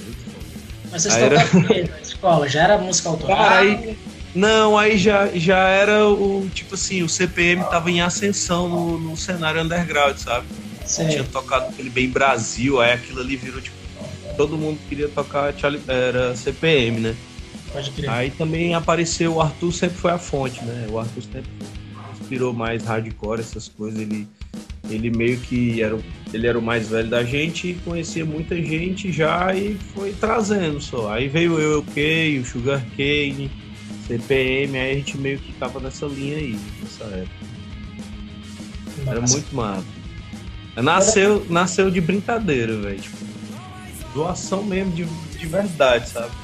Mas 0.95 1.03
vocês 1.03 1.15
aí 1.17 1.29
tocavam 1.29 1.65
era... 1.71 1.89
na 1.89 2.01
escola? 2.01 2.49
Já 2.49 2.63
era 2.63 2.79
música 2.79 3.09
autoral? 3.09 3.37
Cara, 3.37 3.59
aí, 3.59 3.99
não, 4.33 4.79
aí 4.79 4.97
já, 4.97 5.27
já 5.35 5.59
era 5.59 6.07
o, 6.07 6.49
tipo 6.55 6.77
assim, 6.77 7.03
o 7.03 7.09
CPM 7.09 7.65
tava 7.65 7.91
em 7.91 8.01
ascensão 8.01 8.69
no, 8.69 9.01
no 9.01 9.17
cenário 9.17 9.61
underground, 9.61 10.17
sabe? 10.17 10.47
Sim. 10.87 11.09
Tinha 11.09 11.25
tocado 11.25 11.67
aquele 11.67 11.91
bem 11.91 12.09
Brasil, 12.09 12.81
aí 12.81 12.93
aquilo 12.93 13.21
ali 13.21 13.35
virou, 13.35 13.61
tipo, 13.61 13.77
todo 14.37 14.57
mundo 14.57 14.79
queria 14.89 15.09
tocar, 15.09 15.53
era 15.89 16.37
CPM, 16.37 17.01
né? 17.01 17.17
Pode 17.73 17.91
crer. 17.91 18.09
Aí 18.09 18.31
também 18.31 18.73
apareceu, 18.73 19.35
o 19.35 19.41
Arthur 19.41 19.73
sempre 19.73 19.97
foi 19.97 20.13
a 20.13 20.19
fonte, 20.19 20.63
né? 20.65 20.87
O 20.91 20.99
Arthur 21.01 21.25
sempre 21.25 21.51
inspirou 22.21 22.53
mais 22.53 22.85
hardcore, 22.85 23.41
essas 23.41 23.67
coisas, 23.67 23.99
ele 23.99 24.29
ele 24.89 25.11
meio 25.11 25.39
que 25.39 25.83
era, 25.83 25.99
ele 26.33 26.47
era 26.47 26.59
o 26.59 26.63
mais 26.63 26.89
velho 26.89 27.09
da 27.09 27.25
gente, 27.25 27.77
conhecia 27.85 28.25
muita 28.25 28.55
gente 28.57 29.11
já 29.11 29.55
e 29.55 29.77
foi 29.95 30.13
trazendo 30.13 30.81
só. 30.81 31.13
Aí 31.13 31.29
veio 31.29 31.59
eu, 31.59 31.81
o 31.81 31.83
Kay, 31.83 32.39
o 32.39 32.45
Sugar 32.45 32.85
Cane, 32.97 33.51
CPM, 34.07 34.79
aí 34.79 34.93
a 34.93 34.95
gente 34.95 35.17
meio 35.17 35.39
que 35.39 35.53
tava 35.55 35.81
nessa 35.81 36.07
linha 36.07 36.37
aí, 36.37 36.59
nessa 36.83 37.05
época. 37.05 37.55
Era 39.07 39.21
muito 39.21 39.55
massa. 39.55 39.85
Nasceu, 40.77 41.47
nasceu 41.49 41.91
de 41.91 42.01
brincadeira, 42.01 42.77
velho. 42.81 43.01
Tipo, 43.01 43.17
doação 44.13 44.63
mesmo, 44.63 44.93
de, 44.93 45.05
de 45.05 45.47
verdade, 45.47 46.09
sabe? 46.09 46.44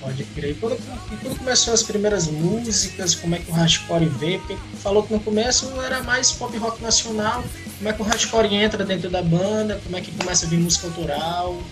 Pode 0.00 0.24
crer. 0.24 0.50
E 0.50 0.54
quando, 0.54 0.76
quando 1.22 1.38
começou 1.38 1.72
as 1.72 1.82
primeiras 1.82 2.26
músicas, 2.26 3.14
como 3.14 3.34
é 3.34 3.38
que 3.38 3.50
o 3.50 3.54
hardcore 3.54 4.06
veio? 4.06 4.40
Porque 4.40 4.56
falou 4.82 5.02
que 5.02 5.12
no 5.12 5.20
começo 5.20 5.70
era 5.80 6.02
mais 6.02 6.32
pop 6.32 6.56
rock 6.56 6.82
nacional. 6.82 7.44
Como 7.78 7.88
é 7.88 7.92
que 7.92 8.02
o 8.02 8.04
hardcore 8.04 8.54
entra 8.54 8.84
dentro 8.84 9.10
da 9.10 9.22
banda? 9.22 9.80
Como 9.84 9.96
é 9.96 10.00
que 10.00 10.10
começa 10.12 10.46
a 10.46 10.48
vir 10.48 10.58
música 10.58 10.86
autoral? 10.86 11.62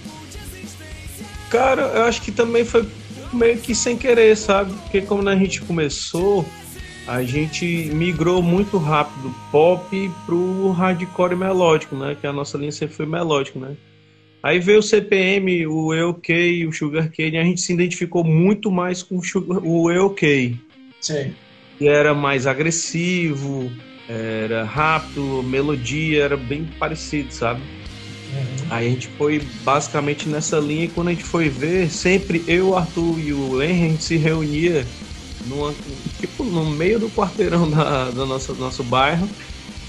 Cara, 1.50 1.82
eu 1.82 2.04
acho 2.04 2.22
que 2.22 2.30
também 2.30 2.64
foi 2.64 2.88
meio 3.32 3.58
que 3.58 3.74
sem 3.74 3.96
querer, 3.96 4.36
sabe? 4.36 4.72
Porque 4.72 5.00
como 5.02 5.28
a 5.28 5.36
gente 5.36 5.60
começou, 5.62 6.44
a 7.06 7.22
gente 7.22 7.64
migrou 7.92 8.42
muito 8.42 8.78
rápido 8.78 9.34
pop 9.50 10.12
pro 10.26 10.70
hardcore 10.72 11.34
melódico, 11.34 11.96
né? 11.96 12.16
Que 12.20 12.26
a 12.26 12.32
nossa 12.32 12.56
linha 12.56 12.72
sempre 12.72 12.94
foi 12.94 13.06
melódico, 13.06 13.58
né? 13.58 13.76
Aí 14.42 14.58
veio 14.58 14.78
o 14.78 14.82
CPM, 14.82 15.66
o 15.66 15.92
EOK 15.92 16.32
e 16.32 16.66
o 16.66 16.72
Sugar 16.72 17.10
Cane, 17.10 17.38
a 17.38 17.44
gente 17.44 17.60
se 17.60 17.72
identificou 17.72 18.24
muito 18.24 18.70
mais 18.70 19.02
com 19.02 19.18
o, 19.18 19.24
Sugar, 19.24 19.58
o 19.62 19.90
EOK. 19.90 20.58
Sim. 21.00 21.34
Que 21.78 21.88
era 21.88 22.14
mais 22.14 22.46
agressivo, 22.46 23.70
era 24.08 24.64
rápido, 24.64 25.42
melodia 25.42 26.24
era 26.24 26.36
bem 26.36 26.68
parecido, 26.78 27.32
sabe? 27.32 27.60
Uhum. 27.60 28.66
Aí 28.70 28.86
a 28.86 28.90
gente 28.90 29.08
foi 29.08 29.42
basicamente 29.62 30.28
nessa 30.28 30.58
linha 30.58 30.84
e 30.84 30.88
quando 30.88 31.08
a 31.08 31.10
gente 31.10 31.24
foi 31.24 31.48
ver, 31.48 31.90
sempre 31.90 32.42
eu, 32.46 32.70
o 32.70 32.76
Arthur 32.76 33.18
e 33.20 33.32
o 33.32 33.62
Henry, 33.62 33.84
a 33.84 33.88
gente 33.90 34.04
se 34.04 34.16
reunia 34.16 34.86
numa, 35.46 35.74
tipo, 36.18 36.44
no 36.44 36.70
meio 36.70 36.98
do 36.98 37.10
quarteirão 37.10 37.70
da, 37.70 38.10
do 38.10 38.26
nosso, 38.26 38.54
do 38.54 38.60
nosso 38.60 38.82
bairro 38.84 39.28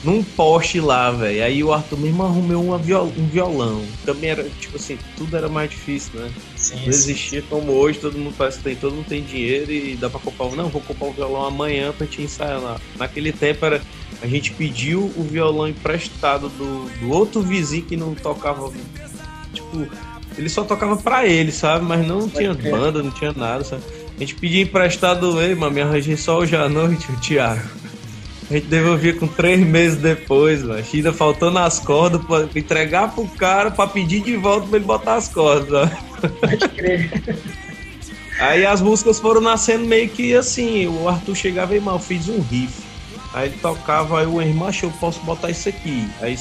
num 0.03 0.24
poste 0.24 0.79
lá, 0.79 1.12
velho. 1.12 1.43
Aí 1.43 1.63
o 1.63 1.72
Arthur 1.72 2.00
mesmo 2.00 2.24
arrumou 2.24 2.63
uma 2.63 2.77
viol 2.77 3.12
um 3.17 3.27
violão. 3.27 3.84
Também 4.05 4.29
era, 4.29 4.43
tipo 4.60 4.75
assim, 4.75 4.98
tudo 5.17 5.36
era 5.38 5.48
mais 5.48 5.70
difícil, 5.70 6.20
né? 6.20 6.31
Sim, 6.55 6.75
não 6.81 6.88
existia 6.88 7.41
sim. 7.41 7.48
como 7.50 7.72
hoje, 7.74 8.00
todo 8.00 8.17
mundo 8.17 8.34
parece 8.38 8.58
que 8.58 8.63
tem, 8.63 8.75
todo 8.75 8.96
mundo 8.96 9.05
tem 9.08 9.24
dinheiro 9.24 9.72
e 9.72 9.96
dá 9.96 10.10
pra 10.10 10.20
comprar 10.20 10.46
um. 10.48 10.55
Não, 10.55 10.70
vou 10.70 10.81
comprar 10.81 11.08
um 11.08 11.13
violão 11.13 11.46
amanhã 11.46 11.93
pra 11.96 12.08
te 12.08 12.22
ensaiar 12.22 12.60
lá. 12.60 12.79
Naquele 12.98 13.31
tempo 13.31 13.65
era. 13.65 13.81
A 14.22 14.27
gente 14.27 14.51
pediu 14.51 15.12
o 15.15 15.24
violão 15.24 15.67
emprestado 15.67 16.50
do, 16.50 16.89
do 17.00 17.10
outro 17.12 17.41
vizinho 17.41 17.84
que 17.84 17.98
não 17.98 18.13
tocava. 18.13 18.72
Tipo, 19.51 19.88
ele 20.38 20.48
só 20.48 20.63
tocava 20.63 20.96
pra 20.98 21.25
ele, 21.25 21.51
sabe? 21.51 21.86
Mas 21.86 22.05
não 22.05 22.29
tinha 22.29 22.53
banda, 22.53 23.01
não 23.01 23.12
tinha 23.12 23.34
nada, 23.34 23.63
sabe? 23.63 23.84
A 24.15 24.20
gente 24.20 24.36
pedia 24.36 24.62
emprestado, 24.62 25.41
ei, 25.41 25.55
mano, 25.55 25.74
me 25.74 25.81
arranjei 25.81 26.15
só 26.15 26.38
hoje 26.38 26.55
à 26.55 26.70
noite, 26.70 27.12
o 27.12 27.15
Thiago. 27.20 27.81
A 28.51 28.55
gente 28.55 28.67
devolvia 28.67 29.13
com 29.13 29.27
três 29.27 29.62
meses 29.62 29.98
depois, 29.98 30.62
mano. 30.62 30.84
Ainda 30.93 31.13
faltando 31.13 31.58
as 31.58 31.79
cordas 31.79 32.22
pra 32.25 32.50
entregar 32.53 33.15
pro 33.15 33.25
cara 33.25 33.72
pra 33.72 33.88
pedir 33.88 34.22
de 34.22 34.36
volta 34.36 34.67
pra 34.67 34.75
ele 34.75 34.86
botar 34.86 35.15
as 35.15 35.29
cordas. 35.29 35.89
Pode 36.20 36.67
crer. 36.67 37.10
Aí 38.41 38.65
as 38.65 38.81
músicas 38.81 39.22
foram 39.22 39.39
nascendo 39.39 39.86
meio 39.86 40.10
que 40.10 40.36
assim, 40.36 40.86
o 40.86 41.08
Arthur 41.08 41.34
chegava 41.34 41.77
e 41.77 41.79
mal, 41.79 41.98
fiz 41.98 42.27
um 42.27 42.41
riff. 42.41 42.74
Aí 43.34 43.48
ele 43.48 43.58
tocava, 43.62 44.20
aí 44.20 44.25
o 44.25 44.41
irmão 44.41 44.67
achou, 44.67 44.89
eu 44.89 44.96
posso 45.00 45.22
botar 45.22 45.50
isso 45.50 45.70
aqui. 45.70 46.05
Aí 46.20 46.38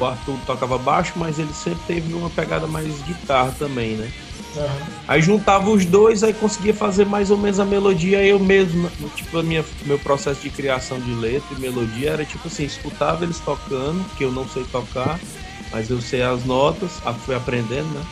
o 0.00 0.04
Arthur 0.04 0.36
tocava 0.44 0.76
baixo, 0.78 1.12
mas 1.14 1.38
ele 1.38 1.52
sempre 1.52 1.80
teve 1.86 2.12
uma 2.12 2.28
pegada 2.28 2.66
mais 2.66 3.00
guitarra 3.02 3.54
também, 3.56 3.92
né? 3.92 4.10
Uhum. 4.54 4.92
Aí 5.08 5.22
juntava 5.22 5.70
os 5.70 5.84
dois, 5.84 6.22
aí 6.22 6.32
conseguia 6.32 6.74
fazer 6.74 7.06
mais 7.06 7.30
ou 7.30 7.38
menos 7.38 7.58
a 7.58 7.64
melodia 7.64 8.22
eu 8.22 8.38
mesmo. 8.38 8.90
Tipo, 9.16 9.38
a 9.38 9.42
minha, 9.42 9.64
meu 9.86 9.98
processo 9.98 10.40
de 10.40 10.50
criação 10.50 11.00
de 11.00 11.14
letra 11.14 11.56
e 11.56 11.60
melodia 11.60 12.10
era 12.10 12.24
tipo 12.24 12.48
assim, 12.48 12.64
escutava 12.64 13.24
eles 13.24 13.40
tocando, 13.40 14.04
que 14.16 14.24
eu 14.24 14.32
não 14.32 14.46
sei 14.48 14.64
tocar, 14.64 15.18
mas 15.70 15.90
eu 15.90 16.00
sei 16.00 16.22
as 16.22 16.44
notas, 16.44 16.92
fui 17.24 17.34
aprendendo, 17.34 17.88
né? 17.88 18.04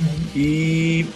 Uhum. 0.00 0.26
E 0.36 1.06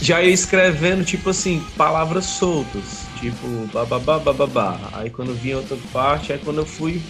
já 0.00 0.22
ia 0.22 0.32
escrevendo, 0.32 1.04
tipo 1.04 1.30
assim, 1.30 1.64
palavras 1.76 2.26
soltas, 2.26 3.06
tipo 3.18 3.46
bababá, 3.72 4.18
bababá. 4.18 4.78
Aí 4.92 5.10
quando 5.10 5.34
vinha 5.34 5.56
outra 5.56 5.76
parte, 5.92 6.32
aí 6.32 6.38
quando 6.38 6.58
eu 6.58 6.66
fui 6.66 7.00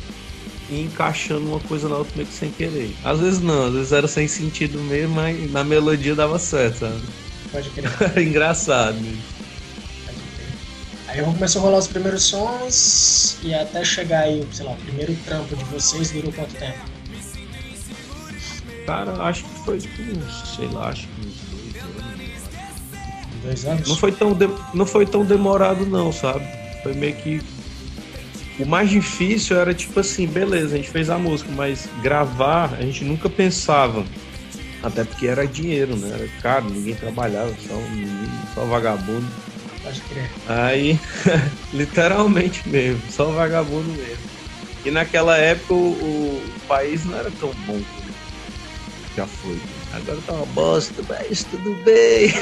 encaixando 0.70 1.46
uma 1.46 1.60
coisa 1.60 1.88
na 1.88 1.96
outra 1.96 2.12
meio 2.16 2.28
que 2.28 2.34
sem 2.34 2.50
querer. 2.50 2.94
Às 3.04 3.20
vezes 3.20 3.40
não, 3.40 3.66
às 3.66 3.72
vezes 3.74 3.92
era 3.92 4.08
sem 4.08 4.26
sentido 4.26 4.78
mesmo, 4.80 5.14
mas 5.14 5.50
na 5.50 5.64
melodia 5.64 6.14
dava 6.14 6.38
certo, 6.38 6.80
sabe? 6.80 7.02
Pode 7.52 7.70
crer. 7.70 7.90
era 8.00 8.22
engraçado. 8.22 8.98
Aí 11.08 11.22
começou 11.22 11.60
a 11.60 11.64
rolar 11.64 11.78
os 11.78 11.86
primeiros 11.86 12.24
sons 12.24 13.38
e 13.42 13.54
até 13.54 13.84
chegar 13.84 14.24
aí, 14.24 14.46
sei 14.52 14.66
lá, 14.66 14.72
o 14.72 14.76
primeiro 14.76 15.14
trampo 15.24 15.54
de 15.54 15.64
vocês 15.64 16.10
durou 16.10 16.32
quanto 16.32 16.54
tempo? 16.56 16.78
Cara, 18.86 19.12
acho 19.22 19.44
que 19.44 19.64
foi 19.64 19.78
tipo, 19.78 20.02
sei 20.56 20.68
lá, 20.68 20.88
acho 20.88 21.06
que 21.06 21.24
Dois 23.44 23.66
anos? 23.66 23.88
Não 23.88 23.96
foi 23.96 24.10
tão, 24.10 24.32
de... 24.32 24.48
não 24.72 24.86
foi 24.86 25.06
tão 25.06 25.24
demorado, 25.24 25.84
não, 25.84 26.10
sabe? 26.10 26.46
Foi 26.82 26.94
meio 26.94 27.14
que. 27.16 27.42
O 28.58 28.64
mais 28.64 28.88
difícil 28.88 29.58
era 29.58 29.74
tipo 29.74 29.98
assim, 29.98 30.26
beleza, 30.26 30.74
a 30.74 30.76
gente 30.76 30.90
fez 30.90 31.10
a 31.10 31.18
música, 31.18 31.50
mas 31.52 31.88
gravar 32.02 32.74
a 32.74 32.82
gente 32.82 33.04
nunca 33.04 33.28
pensava. 33.28 34.04
Até 34.82 35.02
porque 35.02 35.26
era 35.26 35.46
dinheiro, 35.46 35.96
né? 35.96 36.10
Era 36.14 36.28
caro, 36.42 36.68
ninguém 36.68 36.94
trabalhava, 36.94 37.52
só 37.66 37.74
um 37.74 37.90
menino, 37.90 38.30
só 38.54 38.64
vagabundo. 38.64 39.26
Pode 39.82 40.00
crer. 40.02 40.30
Aí, 40.46 40.98
literalmente 41.72 42.68
mesmo, 42.68 43.02
só 43.10 43.30
vagabundo 43.30 43.90
mesmo. 43.92 44.24
E 44.84 44.90
naquela 44.90 45.36
época 45.36 45.74
o, 45.74 45.92
o 45.92 46.52
país 46.68 47.04
não 47.04 47.18
era 47.18 47.30
tão 47.30 47.48
bom 47.66 47.80
como 47.80 48.14
já 49.16 49.26
foi. 49.26 49.58
Agora 49.96 50.18
tá 50.26 50.32
uma 50.32 50.46
bosta, 50.46 51.02
mas 51.08 51.44
tudo 51.44 51.74
bem. 51.84 52.32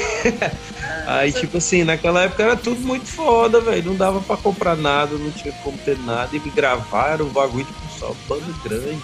Aí, 1.05 1.31
tipo 1.31 1.57
assim, 1.57 1.83
naquela 1.83 2.23
época 2.23 2.43
era 2.43 2.55
tudo 2.55 2.79
muito 2.81 3.07
foda, 3.07 3.61
velho. 3.61 3.91
Não 3.91 3.95
dava 3.95 4.21
pra 4.21 4.37
comprar 4.37 4.75
nada, 4.75 5.15
não 5.17 5.31
tinha 5.31 5.53
como 5.63 5.77
ter 5.79 5.97
nada. 5.99 6.35
E 6.35 6.39
me 6.39 6.49
gravaram 6.49 7.27
o 7.27 7.29
bagulho, 7.29 7.65
tipo, 7.65 7.99
só 7.99 8.15
banda 8.27 8.53
grande. 8.63 9.01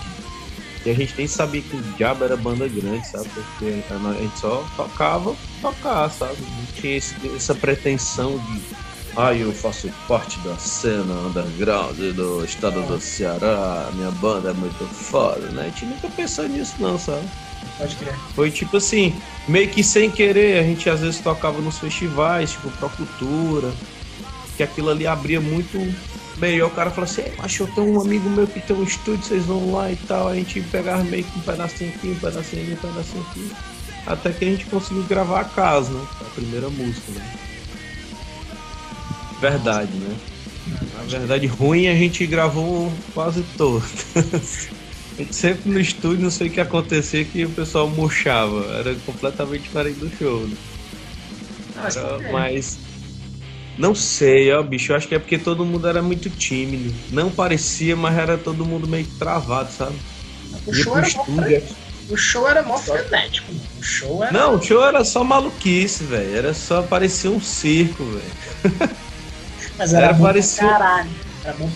E 0.85 0.89
a 0.89 0.93
gente 0.93 1.13
nem 1.17 1.27
sabia 1.27 1.61
que 1.61 1.75
o 1.75 1.81
diabo 1.97 2.23
era 2.23 2.37
banda 2.37 2.67
grande, 2.67 3.05
sabe? 3.05 3.29
Porque 3.29 3.83
a 3.89 4.13
gente 4.13 4.39
só 4.39 4.65
tocava 4.77 5.35
tocar, 5.61 6.09
sabe? 6.09 6.37
Não 6.39 6.65
tinha 6.73 6.97
esse, 6.97 7.15
essa 7.35 7.53
pretensão 7.53 8.37
de. 8.37 8.61
Ah, 9.17 9.33
eu 9.33 9.51
faço 9.51 9.89
parte 10.07 10.39
da 10.39 10.55
cena 10.57 11.13
underground 11.27 11.97
do 11.97 12.45
estado 12.45 12.81
do 12.83 13.01
Ceará, 13.01 13.89
minha 13.93 14.11
banda 14.11 14.51
é 14.51 14.53
muito 14.53 14.85
foda, 14.85 15.49
né? 15.49 15.63
A 15.63 15.65
gente 15.65 15.85
nunca 15.85 16.07
pensou 16.09 16.47
nisso, 16.47 16.75
não, 16.79 16.97
sabe? 16.97 17.27
Pode 17.77 17.95
crer. 17.95 18.15
Foi 18.35 18.51
tipo 18.51 18.77
assim, 18.77 19.13
meio 19.47 19.69
que 19.69 19.83
sem 19.83 20.11
querer, 20.11 20.59
a 20.59 20.63
gente 20.63 20.89
às 20.89 20.99
vezes 20.99 21.19
tocava 21.19 21.61
nos 21.61 21.79
festivais, 21.79 22.51
tipo 22.51 22.69
Pro 22.71 22.89
Cultura, 22.89 23.71
que 24.57 24.63
aquilo 24.63 24.89
ali 24.89 25.07
abria 25.07 25.39
muito 25.39 25.77
melhor. 26.37 26.67
O 26.67 26.73
cara 26.73 26.89
falou 26.89 27.09
assim, 27.09 27.23
acho 27.39 27.63
eu 27.63 27.67
tenho 27.67 27.93
um 27.93 28.01
amigo 28.01 28.29
meu 28.29 28.47
que 28.47 28.59
tem 28.59 28.75
um 28.75 28.83
estúdio, 28.83 29.23
vocês 29.23 29.45
vão 29.45 29.71
lá 29.71 29.91
e 29.91 29.95
tal. 29.95 30.27
A 30.27 30.35
gente 30.35 30.61
pegava 30.63 31.03
meio 31.03 31.23
que 31.23 31.39
um 31.39 31.41
pedacinho 31.41 31.89
aqui, 31.95 32.07
um 32.07 32.15
pedacinho 32.15 32.63
ali, 32.63 32.73
um 32.73 32.77
pedacinho 32.77 33.25
aqui. 33.29 33.51
Até 34.05 34.31
que 34.31 34.45
a 34.45 34.47
gente 34.47 34.65
conseguiu 34.65 35.03
gravar 35.03 35.41
a 35.41 35.45
casa, 35.45 35.91
né? 35.91 36.05
A 36.21 36.23
primeira 36.25 36.69
música, 36.69 37.11
né? 37.11 37.39
Verdade, 39.39 39.91
né? 39.93 40.17
Na 40.97 41.03
verdade, 41.03 41.47
ruim 41.47 41.87
a 41.87 41.95
gente 41.95 42.25
gravou 42.27 42.91
quase 43.13 43.43
todas. 43.57 44.69
sempre 45.31 45.69
no 45.69 45.79
estúdio, 45.79 46.23
não 46.23 46.31
sei 46.31 46.47
o 46.47 46.51
que 46.51 46.61
acontecia, 46.61 47.23
que 47.25 47.45
o 47.45 47.49
pessoal 47.49 47.87
murchava. 47.87 48.65
Era 48.73 48.95
completamente 49.05 49.63
diferente 49.63 49.99
do 49.99 50.09
show. 50.17 50.47
Né? 50.47 50.55
Ah, 51.77 51.89
era, 51.95 52.31
mas. 52.31 52.77
Não 53.77 53.95
sei, 53.95 54.51
ó, 54.51 54.61
bicho. 54.61 54.91
Eu 54.91 54.97
acho 54.97 55.07
que 55.07 55.15
é 55.15 55.19
porque 55.19 55.37
todo 55.37 55.65
mundo 55.65 55.87
era 55.87 56.01
muito 56.01 56.29
tímido. 56.29 56.93
Não 57.11 57.29
parecia, 57.29 57.95
mas 57.95 58.17
era 58.17 58.37
todo 58.37 58.65
mundo 58.65 58.87
meio 58.87 59.07
travado, 59.17 59.71
sabe? 59.71 59.95
O 60.65 60.73
show, 60.73 60.97
era 60.97 61.07
estúdio, 61.07 61.63
o 62.09 62.17
show 62.17 62.47
era 62.47 62.63
mó 62.63 62.77
frenético. 62.77 63.51
O 63.79 63.83
show 63.83 64.23
era. 64.23 64.31
Não, 64.31 64.55
o 64.55 64.61
show 64.61 64.83
era 64.83 65.03
só 65.05 65.23
maluquice, 65.23 66.03
velho. 66.03 66.35
Era 66.35 66.53
só 66.53 66.81
parecia 66.81 67.29
um 67.29 67.39
circo, 67.39 68.03
velho. 68.03 68.89
Mas 69.77 69.93
era, 69.93 70.07
era 70.07 70.15
parecia... 70.15 70.67
caralho. 70.67 71.09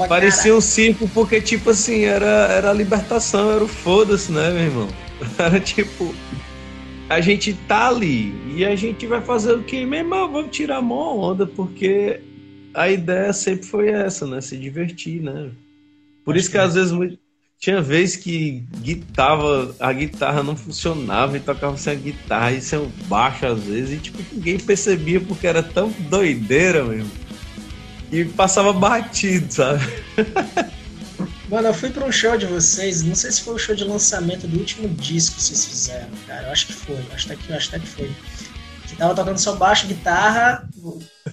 Parecia 0.07 0.43
caralho. 0.43 0.57
um 0.57 0.61
circo 0.61 1.09
porque, 1.13 1.41
tipo 1.41 1.69
assim, 1.69 2.03
era, 2.03 2.25
era 2.25 2.69
a 2.71 2.73
libertação, 2.73 3.51
era 3.51 3.63
o 3.63 3.67
foda-se, 3.67 4.31
né, 4.31 4.51
meu 4.51 4.63
irmão? 4.63 4.87
Era 5.37 5.59
tipo, 5.59 6.13
a 7.09 7.21
gente 7.21 7.53
tá 7.53 7.87
ali 7.87 8.33
e 8.55 8.65
a 8.65 8.75
gente 8.75 9.05
vai 9.07 9.21
fazer 9.21 9.53
o 9.53 9.63
quê? 9.63 9.85
Meu 9.85 9.99
irmão, 9.99 10.31
vamos 10.31 10.55
tirar 10.55 10.77
a 10.77 10.81
mão 10.81 11.19
onda, 11.19 11.45
porque 11.45 12.19
a 12.73 12.89
ideia 12.89 13.31
sempre 13.31 13.65
foi 13.65 13.89
essa, 13.89 14.25
né? 14.25 14.41
Se 14.41 14.57
divertir, 14.57 15.21
né? 15.21 15.51
Por 16.25 16.33
Acho 16.33 16.41
isso 16.41 16.49
que, 16.49 16.57
que 16.57 16.63
às 16.63 16.73
vezes 16.73 17.17
tinha 17.59 17.81
vezes 17.81 18.17
que 18.17 18.63
guitarra, 18.81 19.73
a 19.79 19.93
guitarra 19.93 20.43
não 20.43 20.55
funcionava 20.55 21.37
e 21.37 21.39
tocava 21.39 21.77
sem 21.77 21.93
a 21.93 21.95
guitarra 21.95 22.51
e 22.51 22.61
sem 22.61 22.79
o 22.79 22.91
baixo 23.07 23.45
às 23.45 23.63
vezes, 23.63 23.97
e 23.97 24.01
tipo, 24.01 24.19
ninguém 24.33 24.59
percebia 24.59 25.21
porque 25.21 25.47
era 25.47 25.63
tão 25.63 25.89
doideira 26.09 26.83
mesmo 26.83 27.22
e 28.13 28.25
passava 28.25 28.71
batido, 28.71 29.51
sabe? 29.51 29.83
Mano, 31.49 31.67
eu 31.67 31.73
fui 31.73 31.89
pra 31.89 32.05
um 32.05 32.11
show 32.11 32.37
de 32.37 32.45
vocês, 32.45 33.01
não 33.01 33.15
sei 33.15 33.31
se 33.31 33.41
foi 33.41 33.55
o 33.55 33.59
show 33.59 33.75
de 33.75 33.83
lançamento 33.83 34.47
do 34.47 34.59
último 34.59 34.87
disco 34.89 35.35
que 35.35 35.41
vocês 35.41 35.65
fizeram, 35.65 36.09
cara. 36.27 36.47
Eu 36.47 36.51
acho 36.51 36.67
que 36.67 36.73
foi, 36.73 36.99
acho 37.13 37.25
até 37.25 37.35
que, 37.35 37.53
acho 37.53 37.69
até 37.69 37.79
que 37.79 37.87
foi. 37.87 38.11
Que 38.87 38.95
tava 38.95 39.15
tocando 39.15 39.39
só 39.39 39.55
baixo, 39.55 39.87
guitarra, 39.87 40.67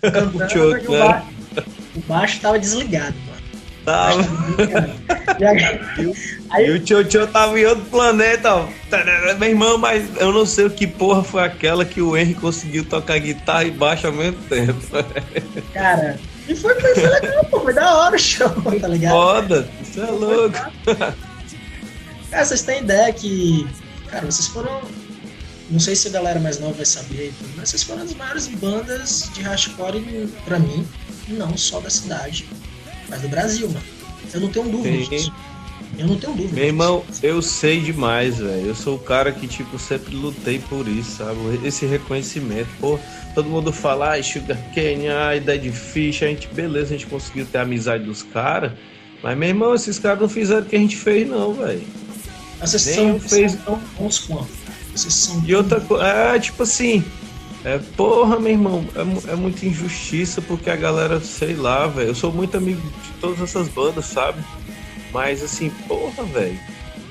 cantando, 0.01 0.49
e 0.83 0.87
o, 0.87 0.93
né? 0.93 0.99
baixo, 0.99 1.27
o 1.97 2.01
baixo 2.01 2.41
tava 2.41 2.59
desligado, 2.59 3.15
mano. 3.27 3.41
Tava. 3.85 4.23
Aí, 6.51 6.67
e 6.67 6.71
o 6.73 6.81
Tio 6.81 7.05
Tio 7.05 7.27
tava 7.27 7.59
em 7.59 7.65
outro 7.65 7.85
planeta, 7.87 8.55
ó. 8.55 8.69
Meu 9.39 9.49
irmão, 9.49 9.79
mas 9.79 10.05
eu 10.17 10.33
não 10.33 10.45
sei 10.45 10.67
o 10.67 10.71
que 10.71 10.87
porra 10.87 11.23
foi 11.23 11.43
aquela 11.43 11.85
que 11.85 12.01
o 12.01 12.17
Henry 12.17 12.35
conseguiu 12.35 12.85
tocar 12.85 13.19
guitarra 13.19 13.65
e 13.65 13.71
baixo 13.71 14.07
ao 14.07 14.13
mesmo 14.13 14.43
tempo. 14.45 14.81
Cara, 15.73 16.19
e 16.51 16.57
foi, 16.57 16.75
foi, 16.81 16.95
foi 16.97 17.09
legal, 17.09 17.45
pô, 17.45 17.61
foi 17.61 17.73
da 17.73 17.95
hora 17.97 18.17
o 18.17 18.19
show, 18.19 18.51
tá 18.81 18.89
ligado? 18.89 19.13
Foda, 19.13 19.71
isso 19.81 20.01
é 20.01 20.11
louco. 20.11 20.59
Cara, 22.29 22.45
vocês 22.45 22.63
têm 22.63 22.83
ideia 22.83 23.13
que, 23.13 23.69
cara, 24.09 24.27
vocês 24.27 24.49
foram. 24.49 24.83
Não 25.71 25.79
sei 25.79 25.95
se 25.95 26.09
a 26.09 26.11
galera 26.11 26.41
mais 26.41 26.59
nova 26.59 26.73
vai 26.73 26.85
saber, 26.85 27.33
mas 27.57 27.69
vocês 27.69 27.85
foram 27.85 28.03
as 28.03 28.13
maiores 28.15 28.49
bandas 28.49 29.31
de 29.33 29.43
hardcore 29.43 30.03
pra 30.45 30.59
mim, 30.59 30.85
não 31.29 31.57
só 31.57 31.79
da 31.79 31.89
cidade, 31.89 32.49
mas 33.09 33.21
do 33.23 33.29
Brasil, 33.29 33.69
mano. 33.69 33.87
Eu 34.35 34.41
não 34.41 34.49
tenho 34.49 34.69
dúvida 34.69 35.09
disso. 35.09 35.33
Eu 35.99 36.07
não 36.07 36.17
tenho 36.17 36.35
dúvida. 36.35 36.55
Meu 36.55 36.65
irmão, 36.65 37.05
eu 37.23 37.43
sei 37.43 37.81
demais, 37.81 38.39
velho. 38.39 38.67
Eu 38.67 38.75
sou 38.75 38.97
o 38.97 38.99
cara 38.99 39.33
que, 39.33 39.47
tipo, 39.47 39.79
sempre 39.79 40.15
lutei 40.15 40.59
por 40.59 40.87
isso, 40.89 41.19
sabe? 41.19 41.39
Esse 41.65 41.87
reconhecimento. 41.87 42.69
Pô, 42.81 42.99
todo 43.35 43.49
mundo 43.49 43.73
fala, 43.73 44.17
ah, 44.17 44.23
Sugar 44.23 44.59
Cane, 44.75 45.09
ah, 45.09 45.39
Dead 45.39 45.73
Fish, 45.73 46.23
a 46.23 46.27
gente, 46.27 46.49
beleza, 46.49 46.95
a 46.95 46.99
gente 46.99 47.07
conseguiu 47.07 47.47
ter 47.47 47.59
a 47.59 47.63
amizade 47.63 48.05
dos 48.05 48.23
caras. 48.23 48.73
Mas, 49.23 49.37
meu 49.37 49.49
irmão, 49.49 49.75
esses 49.75 49.99
caras 49.99 50.21
não 50.21 50.29
fizeram 50.29 50.63
o 50.63 50.65
que 50.65 50.77
a 50.77 50.79
gente 50.79 50.97
fez, 50.97 51.29
não, 51.29 51.53
velho. 51.53 51.83
Vocês 52.61 52.83
são, 52.83 53.19
fez... 53.19 53.55
tão 53.57 53.81
bons 53.99 54.19
quanto. 54.21 54.49
Vocês 54.95 55.13
são. 55.13 55.43
E 55.47 55.55
outra 55.55 55.81
coisa, 55.81 56.05
é, 56.05 56.39
tipo 56.39 56.63
assim. 56.63 57.05
É, 57.63 57.79
porra, 57.95 58.41
meu 58.41 58.53
irmão, 58.53 58.87
é, 58.95 59.33
é 59.33 59.37
muita 59.37 59.67
injustiça 59.67 60.41
porque 60.41 60.71
a 60.71 60.77
galera, 60.77 61.21
sei 61.21 61.55
lá, 61.55 61.87
velho. 61.87 62.09
Eu 62.09 62.15
sou 62.15 62.33
muito 62.33 62.57
amigo 62.57 62.81
de 62.81 63.11
todas 63.21 63.41
essas 63.41 63.69
bandas, 63.69 64.07
sabe? 64.07 64.43
Mas 65.13 65.43
assim, 65.43 65.71
porra, 65.89 66.25
velho. 66.25 66.59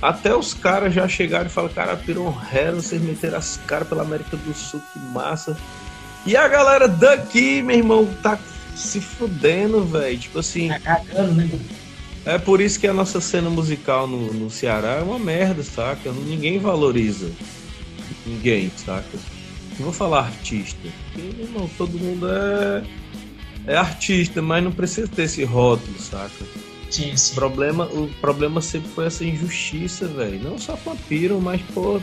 Até 0.01 0.34
os 0.34 0.53
caras 0.53 0.94
já 0.94 1.08
chegaram 1.08 1.48
e 1.48 1.50
falaram, 1.50 1.74
cara, 1.74 1.98
Piron 1.98 2.34
Hero, 2.51 2.77
vocês 2.77 3.01
meteram 3.01 3.38
as 3.38 3.58
caras 3.68 3.88
pela 3.88 4.03
América 4.03 4.38
do 4.38 4.53
Sul, 4.53 4.82
que 4.94 5.00
massa. 5.00 5.58
E 6.25 6.38
a 6.38 6.48
galera 6.48 6.88
daqui, 6.88 7.62
meu 7.62 7.77
irmão, 7.77 8.06
tá 8.24 8.39
se 8.75 9.01
fudendo, 9.01 9.84
velho. 9.84 10.18
Tipo 10.18 10.39
assim. 10.39 10.70
Tá 10.70 10.79
cagando, 10.79 11.34
né? 11.34 11.50
É 12.25 12.38
por 12.38 12.62
isso 12.62 12.79
que 12.79 12.88
a 12.88 12.94
nossa 12.94 13.20
cena 13.20 13.50
musical 13.50 14.08
no, 14.08 14.34
no 14.34 14.50
Ceará 14.50 14.96
é 14.96 15.01
uma 15.01 15.20
merda, 15.20 15.63
saca? 15.63 16.12
Ninguém 16.12 16.60
valoriza. 16.60 17.32
Ninguém, 18.25 18.72
saca? 18.77 19.18
Não 19.77 19.86
vou 19.86 19.94
falar 19.94 20.25
artista. 20.25 20.79
Porque, 21.13 21.34
meu 21.36 21.46
irmão, 21.46 21.70
todo 21.77 21.98
mundo 21.98 22.27
é. 22.29 22.84
é 23.68 23.75
artista, 23.75 24.41
mas 24.41 24.63
não 24.63 24.72
precisa 24.72 25.08
ter 25.08 25.24
esse 25.24 25.44
rótulo, 25.44 25.98
saca? 26.00 26.46
Sim, 26.89 27.15
sim. 27.15 27.34
O 27.34 27.36
problema, 27.36 27.86
o 27.86 28.08
problema 28.19 28.62
sempre 28.62 28.89
foi 28.89 29.05
essa 29.05 29.24
injustiça, 29.24 30.08
velho. 30.08 30.39
Não 30.43 30.58
só 30.58 30.75
Vampiro, 30.75 31.39
mas, 31.39 31.62
pô, 31.74 32.01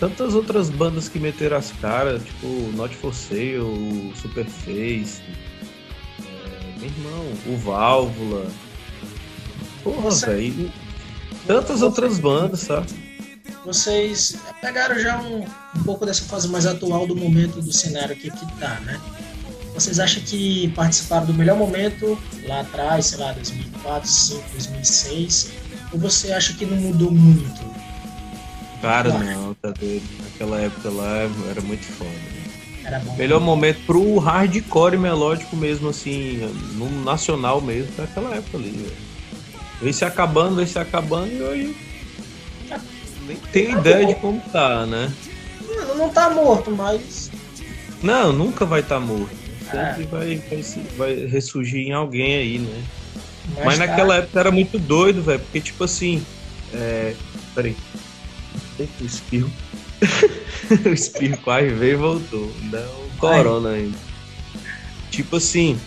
tantas 0.00 0.34
outras 0.34 0.68
bandas 0.68 1.08
que 1.08 1.18
meteram 1.18 1.56
as 1.56 1.70
caras, 1.72 2.22
tipo 2.22 2.46
Not 2.76 2.94
For 2.96 3.14
Sale, 3.14 3.58
o 3.58 4.12
Superface, 4.16 5.22
é, 6.20 6.78
meu 6.78 6.90
irmão, 6.90 7.32
o 7.46 7.56
Válvula. 7.56 8.46
Porra, 9.82 10.10
velho. 10.10 10.72
Tantas 11.46 11.82
outras 11.82 12.18
bandas, 12.18 12.60
sabe? 12.60 12.86
Vocês 13.64 14.36
pegaram 14.60 14.98
já 14.98 15.20
um, 15.20 15.44
um 15.76 15.82
pouco 15.84 16.04
dessa 16.04 16.24
fase 16.24 16.48
mais 16.48 16.66
atual 16.66 17.06
do 17.06 17.16
momento 17.16 17.60
do 17.60 17.72
cenário 17.72 18.14
que, 18.16 18.30
que 18.30 18.58
tá, 18.58 18.80
né? 18.80 19.00
Vocês 19.74 19.98
acham 19.98 20.22
que 20.22 20.68
participaram 20.68 21.26
do 21.26 21.34
melhor 21.34 21.56
momento 21.56 22.16
lá 22.46 22.60
atrás, 22.60 23.06
sei 23.06 23.18
lá, 23.18 23.32
2004, 23.32 24.08
2005, 24.08 24.50
2006? 24.52 25.52
Ou 25.92 25.98
você 25.98 26.32
acha 26.32 26.52
que 26.54 26.64
não 26.64 26.76
mudou 26.76 27.10
muito? 27.10 27.60
Cara, 28.80 29.10
não, 29.18 29.54
tá 29.54 29.70
doido. 29.70 30.04
Naquela 30.22 30.60
época 30.60 30.90
lá 30.90 31.28
era 31.50 31.60
muito 31.60 31.84
foda. 31.84 32.10
Né? 32.10 32.44
Era 32.84 32.98
bom. 33.00 33.16
Melhor 33.16 33.40
momento 33.40 33.80
pro 33.86 34.18
hardcore 34.18 34.96
melódico 34.96 35.56
mesmo, 35.56 35.88
assim, 35.88 36.38
no 36.74 36.88
nacional 37.02 37.60
mesmo, 37.60 37.90
naquela 37.98 38.36
época 38.36 38.58
ali, 38.58 38.70
velho. 38.70 38.96
Vem 39.80 39.92
se 39.92 40.04
acabando, 40.04 40.56
vem 40.56 40.66
se 40.66 40.78
acabando 40.78 41.32
e 41.32 41.42
hoje. 41.42 41.76
Nem 43.26 43.36
tenho 43.52 43.78
ideia 43.78 44.06
de 44.06 44.14
como 44.16 44.40
tá, 44.52 44.86
né? 44.86 45.12
Não, 45.66 45.96
não 45.96 46.08
tá 46.10 46.30
morto, 46.30 46.70
mas. 46.70 47.30
Não, 48.02 48.32
nunca 48.32 48.64
vai 48.64 48.80
estar 48.80 48.96
tá 48.96 49.00
morto. 49.00 49.43
Sempre 49.70 50.04
vai, 50.04 50.36
vai, 50.36 50.62
vai 50.96 51.26
ressurgir 51.26 51.88
em 51.88 51.92
alguém 51.92 52.34
aí, 52.36 52.58
né? 52.58 52.84
Mas, 53.54 53.64
Mas 53.64 53.78
naquela 53.78 54.16
época 54.16 54.40
era 54.40 54.50
muito 54.50 54.78
doido, 54.78 55.22
velho, 55.22 55.40
porque 55.40 55.60
tipo 55.60 55.84
assim. 55.84 56.24
É... 56.72 57.14
Peraí. 57.54 57.76
Eita, 58.78 58.92
o 59.02 59.06
espirro. 59.06 59.50
o 60.86 60.88
espirro 60.88 61.36
quase 61.38 61.68
veio 61.68 61.92
e 61.92 61.96
voltou. 61.96 62.52
Não, 62.62 63.08
corona 63.18 63.70
Ai. 63.70 63.80
ainda. 63.80 63.98
Tipo 65.10 65.36
assim. 65.36 65.78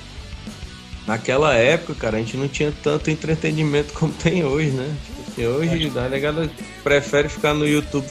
Naquela 1.05 1.53
época, 1.53 1.95
cara, 1.95 2.17
a 2.17 2.19
gente 2.19 2.35
não 2.35 2.49
tinha 2.49 2.73
tanto 2.83 3.09
entretenimento 3.09 3.93
como 3.93 4.11
tem 4.11 4.43
hoje, 4.43 4.71
né? 4.71 4.93
Tipo 5.05 5.31
assim, 5.31 5.45
hoje 5.45 5.91
a 5.97 6.09
negada 6.09 6.49
prefere 6.83 7.29
ficar 7.29 7.53
no 7.53 7.65
YouTube 7.65 8.05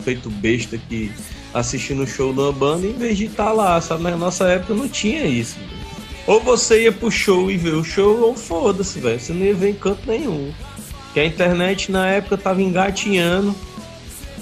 feito 0.00 0.28
besta 0.28 0.76
que 0.76 1.12
assistindo 1.52 2.02
o 2.02 2.06
show 2.06 2.30
uma 2.30 2.52
banda 2.52 2.86
em 2.86 2.92
vez 2.92 3.16
de 3.16 3.26
estar 3.26 3.46
tá 3.46 3.52
lá, 3.52 3.80
sabe? 3.80 4.02
Na 4.02 4.16
nossa 4.16 4.46
época 4.48 4.74
não 4.74 4.88
tinha 4.88 5.24
isso. 5.24 5.56
Ou 6.26 6.40
você 6.40 6.82
ia 6.82 6.92
pro 6.92 7.10
show 7.10 7.50
e 7.50 7.56
ver 7.56 7.74
o 7.74 7.82
show, 7.82 8.20
ou 8.20 8.34
foda-se, 8.34 9.00
velho. 9.00 9.18
Você 9.18 9.32
não 9.32 9.46
ia 9.46 9.54
ver 9.54 9.70
em 9.70 9.74
canto 9.74 10.06
nenhum. 10.06 10.52
Que 11.14 11.20
a 11.20 11.24
internet 11.24 11.90
na 11.90 12.06
época 12.06 12.36
tava 12.36 12.60
engatinhando. 12.60 13.54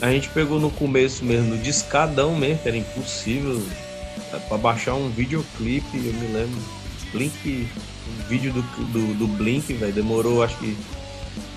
A 0.03 0.11
gente 0.11 0.29
pegou 0.31 0.59
no 0.59 0.71
começo 0.71 1.25
mesmo, 1.25 1.55
no 1.55 1.59
discadão 1.62 2.35
mesmo, 2.35 2.59
que 2.59 2.69
era 2.69 2.77
impossível. 2.77 3.62
Pra 4.49 4.59
baixar 4.59 4.95
um 4.95 5.09
videoclipe, 5.09 5.87
eu 5.95 6.12
me 6.12 6.27
lembro. 6.27 6.61
Blink, 7.12 7.69
um 8.09 8.29
vídeo 8.29 8.53
do, 8.53 8.62
do, 8.62 9.14
do 9.14 9.27
Blink, 9.29 9.73
velho, 9.73 9.92
demorou 9.92 10.42
acho 10.42 10.57
que 10.59 10.77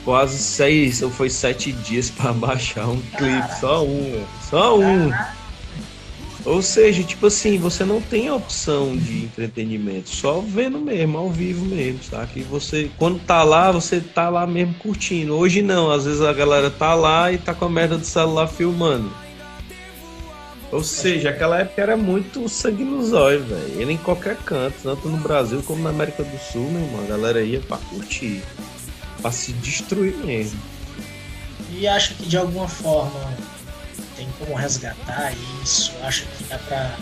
quase 0.06 0.38
seis 0.38 1.02
ou 1.02 1.10
foi 1.10 1.30
sete 1.30 1.72
dias 1.72 2.10
para 2.16 2.34
baixar 2.34 2.88
um 2.88 3.02
clipe, 3.18 3.60
só 3.60 3.84
um, 3.84 4.12
véio. 4.12 4.28
só 4.50 4.80
um. 4.80 5.12
Ou 6.50 6.64
seja, 6.64 7.04
tipo 7.04 7.28
assim, 7.28 7.60
você 7.60 7.86
não 7.86 8.02
tem 8.02 8.32
opção 8.32 8.98
de 8.98 9.26
entretenimento, 9.26 10.10
só 10.10 10.40
vendo 10.40 10.80
mesmo, 10.80 11.16
ao 11.16 11.30
vivo 11.30 11.64
mesmo, 11.64 12.04
sabe? 12.04 12.34
Que 12.34 12.42
você, 12.42 12.90
quando 12.98 13.20
tá 13.20 13.44
lá, 13.44 13.72
você 13.72 14.02
tá 14.02 14.30
lá 14.30 14.48
mesmo 14.48 14.74
curtindo. 14.74 15.36
Hoje 15.36 15.62
não, 15.62 15.92
às 15.92 16.06
vezes 16.06 16.22
a 16.22 16.34
galera 16.34 16.72
tá 16.72 16.96
lá 16.96 17.32
e 17.32 17.38
tá 17.38 17.54
com 17.54 17.66
a 17.66 17.70
merda 17.70 18.00
do 18.00 18.06
celular 18.06 18.48
filmando. 18.48 19.14
Ou 20.72 20.84
seja, 20.84 21.30
aquela 21.30 21.60
época 21.60 21.84
era 21.84 21.96
muito 21.96 22.50
sangue 22.50 22.84
nos 22.84 23.14
olhos, 23.14 23.46
velho. 23.48 23.80
Ele 23.80 23.94
em 23.94 23.98
qualquer 23.98 24.36
canto, 24.38 24.74
tanto 24.82 25.08
no 25.08 25.18
Brasil 25.18 25.62
como 25.62 25.84
na 25.84 25.92
América 25.92 26.24
do 26.24 26.38
Sul, 26.52 26.68
meu 26.72 26.82
irmão, 26.82 27.04
a 27.04 27.08
galera 27.08 27.44
ia 27.44 27.60
pra 27.60 27.78
curtir, 27.78 28.42
pra 29.22 29.32
se 29.32 29.54
destruir 29.54 30.18
mesmo. 30.18 30.60
E 31.72 31.88
acho 31.88 32.16
que 32.16 32.26
de 32.26 32.38
alguma 32.38 32.68
forma 32.68 33.38
como 34.40 34.56
resgatar 34.56 35.34
isso? 35.62 35.94
Acho 36.04 36.26
que 36.26 36.46
dá 36.46 36.58
para 36.58 36.98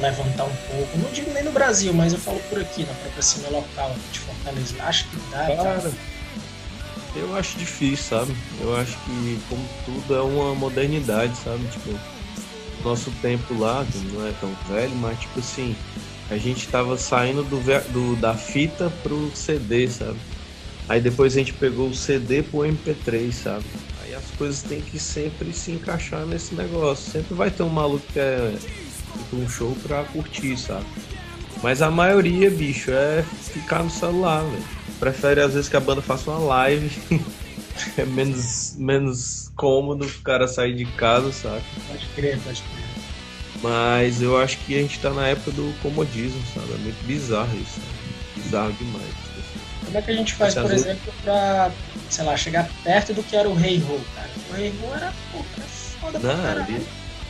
levantar 0.00 0.44
um 0.44 0.56
pouco? 0.68 0.98
Não 0.98 1.10
digo 1.12 1.32
nem 1.32 1.44
no 1.44 1.52
Brasil, 1.52 1.92
mas 1.92 2.12
eu 2.12 2.18
falo 2.18 2.40
por 2.48 2.60
aqui, 2.60 2.84
na 2.84 2.94
própria 2.94 3.22
cena 3.22 3.48
local 3.50 3.94
de 4.12 4.18
Fortaleza. 4.18 4.74
Acho 4.80 5.08
que 5.08 5.16
dá. 5.30 5.46
Cara, 5.56 5.92
eu 7.14 7.36
acho 7.36 7.58
difícil, 7.58 8.04
sabe? 8.04 8.36
Eu 8.60 8.76
acho 8.76 8.96
que, 8.98 9.40
como 9.48 9.64
tudo, 9.84 10.14
é 10.14 10.20
uma 10.20 10.54
modernidade, 10.54 11.36
sabe? 11.38 11.64
Tipo, 11.68 11.98
nosso 12.82 13.10
tempo 13.22 13.58
lá, 13.58 13.86
não 14.12 14.26
é 14.26 14.32
tão 14.40 14.54
velho, 14.68 14.94
mas, 14.96 15.18
tipo 15.20 15.40
assim, 15.40 15.76
a 16.30 16.36
gente 16.36 16.68
tava 16.68 16.96
saindo 16.98 17.42
do, 17.44 17.60
do 17.92 18.16
da 18.16 18.34
fita 18.34 18.90
pro 19.02 19.30
CD, 19.34 19.88
sabe? 19.88 20.18
Aí 20.88 21.00
depois 21.00 21.34
a 21.34 21.38
gente 21.38 21.52
pegou 21.52 21.88
o 21.88 21.94
CD 21.94 22.42
pro 22.42 22.60
MP3, 22.60 23.32
sabe? 23.32 23.64
As 24.16 24.30
coisas 24.36 24.62
têm 24.62 24.80
que 24.80 24.98
sempre 24.98 25.52
se 25.52 25.72
encaixar 25.72 26.24
nesse 26.26 26.54
negócio. 26.54 27.10
Sempre 27.10 27.34
vai 27.34 27.50
ter 27.50 27.62
um 27.62 27.68
maluco 27.68 28.06
que 28.12 28.18
é 28.18 28.54
um 29.32 29.48
show 29.48 29.76
pra 29.82 30.04
curtir, 30.04 30.56
sabe? 30.56 30.86
Mas 31.62 31.82
a 31.82 31.90
maioria, 31.90 32.50
bicho, 32.50 32.90
é 32.90 33.22
ficar 33.22 33.82
no 33.82 33.90
celular, 33.90 34.42
velho. 34.42 34.64
Prefere 34.98 35.40
às 35.40 35.54
vezes 35.54 35.68
que 35.68 35.76
a 35.76 35.80
banda 35.80 36.02
faça 36.02 36.30
uma 36.30 36.40
live. 36.40 36.90
é 37.96 38.04
menos, 38.04 38.74
menos 38.76 39.50
cômodo 39.56 40.04
o 40.06 40.22
cara 40.22 40.46
sair 40.46 40.74
de 40.74 40.84
casa, 40.84 41.32
sabe? 41.32 41.62
Pode 41.88 42.06
crer, 42.14 42.38
pode 42.40 42.62
crer. 42.62 42.86
Mas 43.62 44.20
eu 44.20 44.36
acho 44.38 44.58
que 44.58 44.76
a 44.76 44.82
gente 44.82 45.00
tá 45.00 45.10
na 45.10 45.28
época 45.28 45.50
do 45.50 45.74
comodismo, 45.80 46.42
sabe? 46.54 46.72
É 46.72 46.78
muito 46.78 47.06
bizarro 47.06 47.56
isso. 47.56 47.80
Sabe? 47.80 48.42
Bizarro 48.42 48.72
demais. 48.74 49.25
Como 49.86 49.98
é 49.98 50.02
que 50.02 50.10
a 50.10 50.14
gente 50.14 50.34
faz, 50.34 50.54
por 50.54 50.72
exemplo, 50.72 51.14
pra, 51.22 51.70
sei 52.10 52.24
lá, 52.24 52.36
chegar 52.36 52.68
perto 52.82 53.14
do 53.14 53.22
que 53.22 53.36
era 53.36 53.48
o 53.48 53.54
Rei 53.54 53.78
Ho, 53.78 54.00
cara? 54.14 54.28
O 54.50 54.54
Rei 54.54 54.74
Ho 54.82 54.94
era, 54.94 55.14
pô, 55.32 55.38
era 55.56 55.66
foda 55.66 56.18
Não, 56.18 56.34
pra 56.34 56.42
caralho. 56.42 56.64
Ali, 56.64 56.86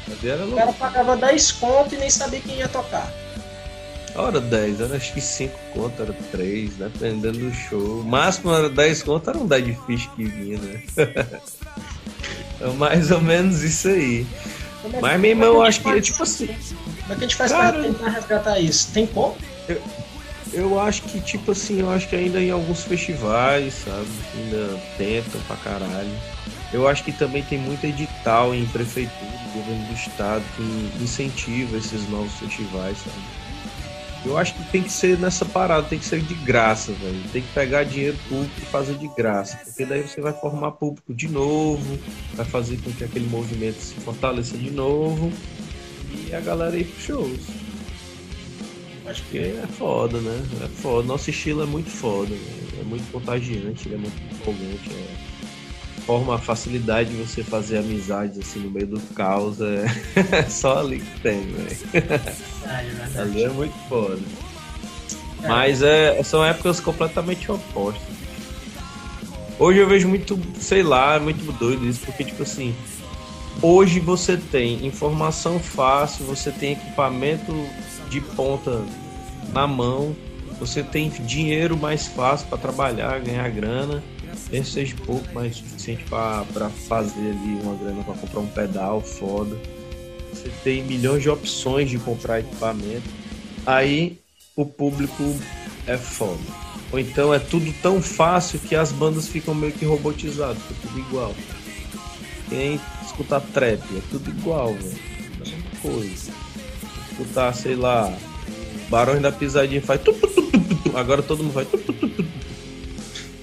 ali 0.09 0.29
era 0.29 0.47
o 0.47 0.53
cara 0.53 0.73
pagava 0.73 1.17
10 1.17 1.53
conto 1.53 1.95
e 1.95 1.99
nem 1.99 2.11
sabia 2.11 2.41
quem 2.41 2.57
ia 2.57 2.69
tocar. 2.69 3.13
Hora 4.15 4.41
10, 4.41 4.81
era 4.81 4.97
acho 4.97 5.13
que 5.13 5.21
5 5.21 5.59
conto, 5.75 6.03
era 6.03 6.13
3, 6.33 6.77
dependendo 6.77 7.39
do 7.39 7.55
show. 7.55 8.01
O 8.01 8.05
máximo 8.05 8.55
era 8.55 8.71
10 8.71 9.03
conto, 9.03 9.29
era 9.29 9.39
um 9.39 9.47
Dead 9.47 9.77
Fish 9.87 10.09
que 10.17 10.25
vinha, 10.25 10.59
né? 10.59 10.83
é 12.61 12.67
mais 12.79 13.11
ou 13.11 13.21
menos 13.21 13.63
isso 13.63 13.89
aí. 13.89 14.27
É, 14.95 15.01
Mas 15.01 15.21
mesmo 15.21 15.45
é 15.45 15.47
eu 15.47 15.63
acho 15.63 15.83
que, 15.83 16.01
tipo 16.01 16.23
assim. 16.23 16.47
Como 16.47 17.13
é 17.13 17.17
que 17.17 17.25
a 17.25 17.29
gente 17.29 17.37
faz 17.37 17.53
cara, 17.53 17.73
pra 17.75 17.83
tentar 17.83 18.09
resgatar 18.09 18.59
isso? 18.59 18.91
Tem 18.93 19.07
como? 19.07 19.37
Eu, 19.69 19.83
eu 20.53 20.81
acho 20.81 21.03
que, 21.03 21.21
tipo 21.21 21.53
assim, 21.53 21.81
eu 21.81 21.91
acho 21.91 22.09
que 22.09 22.17
ainda 22.17 22.41
em 22.41 22.51
alguns 22.51 22.85
festivais, 22.85 23.75
sabe? 23.75 24.07
Ainda 24.35 24.81
tentam 24.97 25.41
pra 25.43 25.57
caralho. 25.57 26.11
Eu 26.73 26.89
acho 26.89 27.05
que 27.05 27.13
também 27.13 27.43
tem 27.43 27.59
muito 27.59 27.85
edital 27.85 28.55
em 28.55 28.67
prefeitura, 28.67 29.31
governo 29.55 29.87
do 29.87 29.95
estado, 29.95 30.43
que 30.57 31.03
incentiva 31.03 31.77
esses 31.77 32.09
novos 32.11 32.33
festivais, 32.35 32.99
sabe? 32.99 33.47
Eu 34.25 34.37
acho 34.37 34.55
que 34.55 34.65
tem 34.73 34.83
que 34.83 34.91
ser 34.91 35.17
nessa 35.19 35.45
parada, 35.45 35.87
tem 35.87 36.01
que 36.01 36.05
ser 36.05 36.21
de 36.21 36.35
graça, 36.35 36.93
velho. 36.93 37.23
Tem 37.33 37.43
que 37.43 37.53
pegar 37.53 37.85
dinheiro 37.85 38.19
público 38.29 38.55
e 38.61 38.67
fazer 38.67 38.95
de 38.97 39.07
graça. 39.07 39.57
Porque 39.65 39.85
daí 39.85 40.03
você 40.03 40.21
vai 40.21 40.33
formar 40.33 40.73
público 40.73 41.15
de 41.15 41.29
novo, 41.29 41.97
vai 42.35 42.45
fazer 42.45 42.77
com 42.79 42.91
que 42.91 43.05
aquele 43.05 43.29
movimento 43.29 43.81
se 43.81 43.95
fortaleça 43.95 44.57
de 44.59 44.71
novo 44.71 45.33
e 46.29 46.35
a 46.35 46.41
galera 46.41 46.77
ir 46.77 46.87
pros 46.87 47.05
shows. 47.05 47.66
Acho 49.07 49.23
que 49.25 49.39
é 49.39 49.65
foda, 49.79 50.21
né? 50.21 50.43
É 50.65 50.69
foda. 50.69 51.07
Nosso 51.07 51.31
estilo 51.31 51.63
é 51.63 51.67
muito 51.67 51.91
foda, 51.91 52.35
né? 52.35 52.67
é 52.81 52.85
muito 52.85 53.11
contagiante, 53.11 53.93
é 53.93 53.97
muito 53.97 54.35
empolgante. 54.35 54.91
É... 54.91 55.37
Forma 56.03 56.37
a 56.37 56.39
facilidade 56.39 57.11
de 57.11 57.17
você 57.17 57.43
fazer 57.43 57.79
amizades 57.79 58.39
assim 58.39 58.61
no 58.61 58.71
meio 58.71 58.87
do 58.87 59.01
caos. 59.15 59.59
É, 59.61 59.87
só 60.49 60.79
ali 60.79 61.01
que 61.01 61.21
tem, 61.21 61.47
velho. 61.47 63.21
ali 63.21 63.45
é 63.45 63.49
muito 63.49 63.75
foda. 63.89 64.21
É. 65.43 65.49
Mas 65.49 65.83
é, 65.83 66.23
são 66.23 66.45
épocas 66.45 66.81
completamente 66.81 67.51
opostas. 67.51 68.17
Hoje 69.59 69.79
eu 69.79 69.89
vejo 69.89 70.07
muito, 70.07 70.39
sei 70.61 70.83
lá, 70.83 71.19
muito 71.19 71.51
doido 71.59 71.87
isso, 71.87 72.01
porque 72.05 72.23
tipo 72.23 72.43
assim, 72.43 72.75
hoje 73.63 73.99
você 73.99 74.37
tem 74.37 74.87
informação 74.87 75.59
fácil, 75.59 76.27
você 76.27 76.51
tem 76.51 76.73
equipamento 76.73 77.53
de 78.09 78.21
ponta 78.21 78.85
na 79.53 79.67
mão, 79.67 80.15
você 80.59 80.83
tem 80.83 81.11
dinheiro 81.11 81.77
mais 81.77 82.07
fácil 82.07 82.49
para 82.49 82.59
trabalhar, 82.59 83.21
ganhar 83.21 83.49
grana, 83.51 84.03
mesmo 84.51 84.67
seja 84.67 84.95
pouco, 85.05 85.27
mas 85.35 85.57
suficiente 85.57 86.05
para 86.05 86.71
fazer 86.89 87.31
ali 87.31 87.61
uma 87.63 87.75
grana 87.75 88.03
para 88.03 88.15
comprar 88.15 88.41
um 88.41 88.47
pedal 88.47 89.01
foda. 89.01 89.57
Você 90.33 90.51
tem 90.63 90.83
milhões 90.83 91.23
de 91.23 91.31
opções 91.31 91.91
de 91.91 91.99
comprar 91.99 92.41
equipamento. 92.41 93.09
Aí 93.65 94.19
o 94.55 94.65
público 94.65 95.37
é 95.87 95.97
foda. 95.97 96.41
Ou 96.93 96.99
então 96.99 97.35
é 97.35 97.39
tudo 97.39 97.73
tão 97.83 98.01
fácil 98.01 98.59
que 98.61 98.77
as 98.77 98.93
bandas 98.93 99.27
ficam 99.27 99.55
meio 99.55 99.73
que 99.73 99.85
robotizadas, 99.85 100.63
fica 100.63 100.75
tudo 100.83 101.01
igual. 101.01 101.35
Quem 102.49 102.81
escutar 103.05 103.41
trap, 103.41 103.83
é 103.97 104.01
tudo 104.11 104.31
igual, 104.31 104.73
velho. 104.75 104.99
É 105.35 105.39
mesma 105.39 105.65
coisa. 105.83 106.46
Escutar, 107.19 107.55
sei 107.55 107.75
lá, 107.75 108.15
Barões 108.91 109.23
da 109.23 109.33
Pisadinha 109.33 109.81
faz. 109.81 110.03
Agora 110.95 111.23
todo 111.23 111.43
mundo 111.43 111.55
faz. 111.55 111.69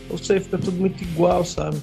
Ou 0.10 0.18
seja, 0.18 0.42
fica 0.42 0.60
tudo 0.60 0.80
muito 0.80 1.04
igual, 1.04 1.44
sabe? 1.44 1.82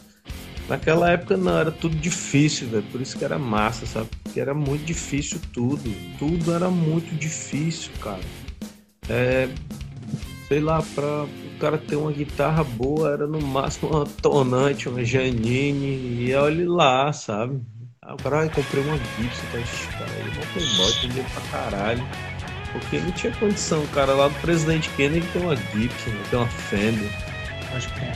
Naquela 0.69 1.11
época 1.11 1.37
não, 1.37 1.59
era 1.59 1.73
tudo 1.73 1.97
difícil, 1.97 2.69
velho. 2.69 2.85
Por 2.93 3.01
isso 3.01 3.19
que 3.19 3.25
era 3.25 3.41
massa, 3.41 3.87
sabe? 3.87 4.09
Porque 4.23 4.39
era 4.39 4.55
muito 4.55 4.85
difícil 4.85 5.41
tudo. 5.53 5.93
Tudo 6.17 6.55
era 6.55 6.71
muito 6.71 7.13
difícil, 7.17 7.91
cara. 8.01 8.21
É, 9.09 9.49
sei 10.47 10.61
lá, 10.61 10.81
pra 10.95 11.25
o 11.25 11.59
cara 11.59 11.77
ter 11.77 11.97
uma 11.97 12.13
guitarra 12.13 12.63
boa 12.63 13.11
era 13.11 13.27
no 13.27 13.41
máximo 13.41 13.91
uma 13.91 14.07
tonante, 14.07 14.89
uma 14.89 15.05
Janine, 15.05 16.25
e 16.25 16.35
olhe 16.35 16.65
lá, 16.65 17.13
sabe? 17.13 17.61
Ah, 18.11 18.15
o 18.15 18.17
cara, 18.17 18.49
comprei 18.49 18.83
uma 18.83 18.97
Gibson, 18.97 19.43
tá? 19.53 19.99
Cara, 19.99 20.11
ele 20.19 20.41
é 20.41 20.47
playboy, 20.47 20.93
tem 20.95 21.11
dinheiro 21.11 21.29
pra 21.33 21.43
caralho. 21.61 22.09
Porque 22.73 22.99
não 22.99 23.13
tinha 23.13 23.33
condição, 23.35 23.87
cara 23.89 24.13
lá 24.15 24.27
do 24.27 24.35
presidente 24.41 24.91
Kennedy 24.91 25.27
tem 25.33 25.43
uma 25.43 25.55
Gibson, 25.55 26.11
tem 26.29 26.39
uma 26.39 26.49
Fender. 26.49 27.11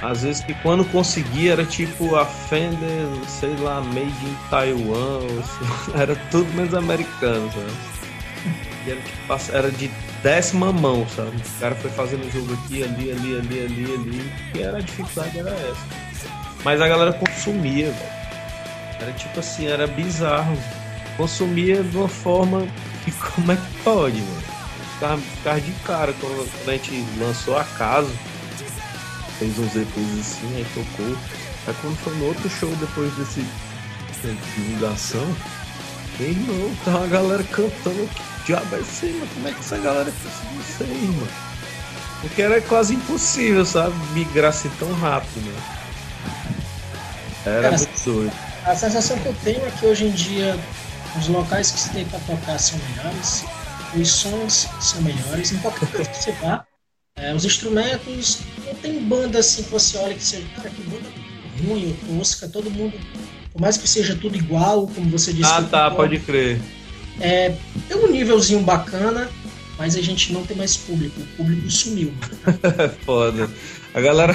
Às 0.03 0.23
vezes 0.23 0.45
que 0.45 0.53
quando 0.55 0.85
conseguia 0.91 1.53
era 1.53 1.65
tipo 1.65 2.17
a 2.17 2.27
Fender, 2.27 3.07
sei 3.29 3.55
lá, 3.57 3.81
made 3.81 4.01
in 4.01 4.37
Taiwan, 4.51 5.21
era 5.95 6.17
tudo 6.33 6.53
menos 6.55 6.75
americano, 6.75 7.49
sabe? 7.53 7.95
E 8.87 8.91
era, 8.91 9.01
tipo, 9.01 9.57
era 9.57 9.71
de 9.71 9.89
décima 10.25 10.73
mão, 10.73 11.07
sabe? 11.09 11.37
O 11.37 11.61
cara 11.61 11.75
foi 11.77 11.91
fazendo 11.93 12.29
jogo 12.33 12.53
aqui, 12.55 12.83
ali, 12.83 13.13
ali, 13.13 13.39
ali, 13.39 13.65
ali, 13.65 13.95
ali. 13.95 14.33
E 14.57 14.61
era 14.61 14.79
a 14.79 14.81
dificuldade 14.81 15.39
era 15.39 15.51
essa. 15.51 15.87
Mas 16.65 16.81
a 16.81 16.89
galera 16.89 17.13
consumia, 17.13 17.93
velho. 17.93 18.24
Era 19.05 19.13
tipo 19.13 19.39
assim, 19.41 19.67
era 19.67 19.87
bizarro. 19.87 20.57
Consumia 21.19 21.83
de 21.83 21.97
uma 21.97 22.09
forma 22.09 22.67
que 23.05 23.13
como 23.35 23.53
é 23.53 23.57
que 23.57 23.83
pode, 23.85 24.17
mano? 24.17 24.43
Ficava, 24.95 25.21
ficava 25.21 25.61
de 25.61 25.73
cara 25.85 26.15
quando, 26.15 26.51
quando 26.51 26.69
a 26.71 26.73
gente 26.73 27.05
lançou 27.19 27.59
a 27.59 27.65
casa. 27.65 28.11
Fez 29.39 29.59
uns 29.59 29.77
EPs 29.77 30.21
assim, 30.21 30.57
aí 30.57 30.67
tocou. 30.73 31.17
Aí 31.67 31.75
quando 31.83 31.97
foi 31.99 32.15
no 32.17 32.27
outro 32.29 32.49
show 32.49 32.71
depois 32.77 33.13
desse 33.15 33.45
divulgação, 34.57 35.37
meu 36.19 36.31
irmão, 36.31 36.77
tá 36.83 36.93
uma 36.93 37.07
galera 37.09 37.45
cantando 37.45 38.09
diabo 38.47 38.75
é 38.75 38.79
aí, 38.79 39.13
mano? 39.13 39.29
Como 39.35 39.49
é 39.49 39.53
que 39.53 39.61
essa 39.61 39.77
galera 39.77 40.11
conseguiu 40.11 40.61
isso 40.63 40.83
aí, 40.83 41.07
mano? 41.09 41.29
Porque 42.23 42.41
era 42.41 42.61
quase 42.63 42.95
impossível, 42.95 43.67
sabe? 43.67 43.95
Migrar 44.15 44.49
assim 44.49 44.71
tão 44.79 44.91
rápido, 44.95 45.45
né? 45.45 45.63
Era 47.45 47.63
Cara, 47.63 47.77
muito 47.77 48.05
doido. 48.05 48.54
A 48.65 48.75
sensação 48.75 49.19
que 49.19 49.27
eu 49.27 49.37
tenho 49.45 49.65
é 49.67 49.71
que 49.71 49.85
hoje 49.85 50.07
em 50.07 50.11
dia 50.11 50.59
os 51.19 51.29
locais 51.29 51.71
que 51.71 51.79
se 51.79 51.91
tem 51.91 52.05
pra 52.07 52.19
tocar 52.21 52.59
são 52.59 52.79
melhores, 52.89 53.45
os 53.95 54.09
sons 54.09 54.69
são 54.81 55.03
melhores, 55.03 55.53
em 55.53 55.59
qualquer 55.59 55.87
coisa 55.91 56.11
que 56.11 56.17
você 56.17 56.33
vá. 56.33 56.65
É, 57.17 57.33
os 57.35 57.45
instrumentos, 57.45 58.41
não 58.67 58.75
tem 58.75 59.01
banda 59.05 59.39
assim 59.39 59.63
que 59.63 59.71
você 59.71 59.99
olha 59.99 60.15
que 60.15 60.25
seja, 60.25 60.47
cara, 60.57 60.71
que 60.71 60.83
banda 60.83 61.09
ruim 61.67 61.97
tosca, 62.07 62.49
todo 62.49 62.71
mundo, 62.71 62.99
por 63.53 63.61
mais 63.61 63.77
que 63.77 63.87
seja 63.87 64.17
tudo 64.17 64.37
igual, 64.37 64.89
como 64.89 65.11
você 65.11 65.33
disse. 65.33 65.53
Ah, 65.53 65.63
tá, 65.63 65.91
pode 65.91 66.19
crer. 66.21 66.61
É, 67.21 67.55
tem 67.87 67.97
um 67.97 68.11
nívelzinho 68.11 68.61
bacana, 68.61 69.31
mas 69.79 69.95
a 69.95 70.01
gente 70.01 70.33
não 70.33 70.45
tem 70.45 70.57
mais 70.57 70.77
público. 70.77 71.21
O 71.21 71.27
público 71.37 71.71
sumiu. 71.71 72.13
Foda. 73.05 73.49
A 73.93 74.01
galera, 74.01 74.35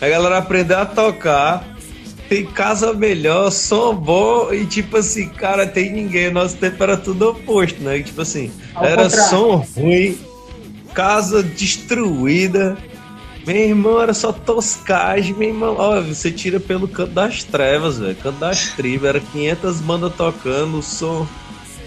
a 0.00 0.08
galera 0.08 0.38
aprendeu 0.38 0.78
a 0.78 0.86
tocar. 0.86 1.75
Tem 2.28 2.44
casa 2.44 2.92
melhor, 2.92 3.50
som 3.50 3.94
bom 3.94 4.52
e 4.52 4.66
tipo 4.66 4.96
assim, 4.96 5.28
cara, 5.28 5.66
tem 5.66 5.92
ninguém. 5.92 6.30
Nosso 6.30 6.56
tempo 6.56 6.82
era 6.82 6.96
tudo 6.96 7.30
oposto, 7.30 7.80
né? 7.82 8.02
Tipo 8.02 8.22
assim, 8.22 8.50
Ao 8.74 8.84
era 8.84 9.04
contrário. 9.04 9.30
som 9.30 9.66
ruim, 9.76 10.18
casa 10.92 11.42
destruída. 11.42 12.76
Meu 13.46 13.56
irmão, 13.56 14.02
era 14.02 14.12
só 14.12 14.32
toscagem, 14.32 15.32
meu 15.34 15.48
irmão. 15.48 15.76
Ó, 15.78 16.00
você 16.00 16.32
tira 16.32 16.58
pelo 16.58 16.88
canto 16.88 17.12
das 17.12 17.44
trevas, 17.44 17.98
velho. 17.98 18.16
Canto 18.16 18.40
das 18.40 18.70
tribos. 18.70 19.08
Era 19.08 19.20
500 19.20 19.80
bandas 19.82 20.12
tocando, 20.16 20.78
o 20.78 20.82
som 20.82 21.28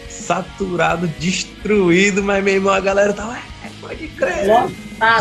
saturado, 0.08 1.08
destruído, 1.20 2.24
mas 2.24 2.42
meu 2.44 2.54
irmão, 2.54 2.72
a 2.72 2.80
galera 2.80 3.12
tava. 3.12 3.36
É, 3.36 3.70
pode 3.82 4.08
crer. 4.10 4.70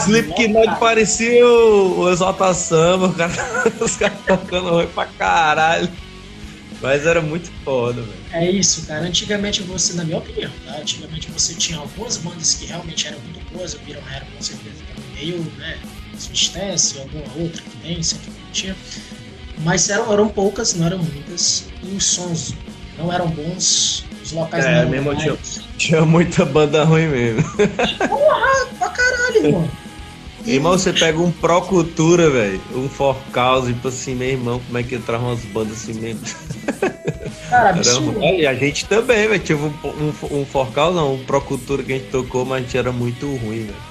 Slipknot 0.01 0.79
parecia 0.79 1.47
o, 1.47 2.01
o 2.01 2.11
Exalta 2.11 2.53
Samba, 2.55 3.13
cara, 3.13 3.33
os 3.81 3.97
caras 3.97 4.19
tocando 4.27 4.71
ruim 4.71 4.87
pra 4.89 5.07
caralho. 5.07 5.89
Mas 6.81 7.05
era 7.07 7.21
muito 7.21 7.51
foda, 7.65 8.01
velho. 8.01 8.19
É 8.33 8.49
isso, 8.51 8.87
cara. 8.87 9.05
Antigamente 9.05 9.63
você, 9.63 9.95
na 9.95 10.05
minha 10.05 10.19
opinião, 10.19 10.51
tá? 10.65 10.77
Antigamente 10.77 11.29
você 11.31 11.55
tinha 11.55 11.79
algumas 11.79 12.17
bandas 12.19 12.55
que 12.55 12.67
realmente 12.67 13.09
eram 13.09 13.19
muito 13.21 13.41
boas, 13.53 13.75
o 13.75 13.79
Viram 13.79 14.03
Hero 14.09 14.27
com 14.37 14.43
certeza 14.43 14.77
meio, 15.15 15.41
né? 15.57 15.77
Substância, 16.17 17.01
alguma 17.03 17.25
outra 17.37 17.63
que 17.63 17.77
tem, 17.79 18.03
sempre 18.03 18.33
tinha. 18.53 18.77
Mas 19.59 19.91
eram, 19.91 20.13
eram 20.13 20.29
poucas, 20.29 20.75
não 20.75 20.87
eram 20.87 20.99
muitas. 20.99 21.65
E 21.83 21.97
os 21.97 22.05
sons 22.05 22.55
não 22.97 23.13
eram 23.13 23.29
bons. 23.29 24.05
Os 24.23 24.33
locais 24.33 24.65
é, 24.65 24.83
não 24.83 24.91
mesmo 24.91 25.15
tinha, 25.17 25.37
tinha 25.79 26.05
muita 26.05 26.45
banda 26.45 26.85
ruim 26.85 27.07
mesmo. 27.07 27.43
Porra, 28.09 28.67
pra 28.79 28.91
caralho, 28.91 29.47
irmão. 29.47 29.71
Irmão, 30.45 30.73
você 30.73 30.93
pega 30.93 31.19
um 31.19 31.31
Pro 31.31 31.61
Cultura, 31.63 32.31
velho, 32.31 32.61
um 32.75 32.89
For 32.89 33.17
Cause, 33.33 33.73
tipo 33.73 33.89
assim, 33.89 34.15
meu 34.15 34.29
irmão, 34.29 34.61
como 34.67 34.79
é 34.79 34.83
que 34.83 34.95
entrava 34.95 35.27
umas 35.27 35.45
bandas 35.45 35.73
assim 35.73 35.95
mesmo? 35.95 36.23
Cara, 37.51 37.71
absurdo. 37.71 38.23
E 38.23 38.47
a 38.47 38.55
gente 38.55 38.87
também, 38.87 39.29
velho, 39.29 39.43
tive 39.43 39.63
um, 39.63 39.73
um, 39.85 40.41
um 40.41 40.47
For 40.47 40.67
Cause, 40.73 40.97
não, 40.97 41.15
um 41.15 41.25
Pro 41.25 41.41
Cultura 41.41 41.83
que 41.83 41.93
a 41.93 41.97
gente 41.97 42.09
tocou, 42.09 42.45
mas 42.45 42.59
a 42.59 42.61
gente 42.63 42.79
era 42.79 42.91
muito 42.91 43.27
ruim, 43.37 43.67
velho. 43.67 43.89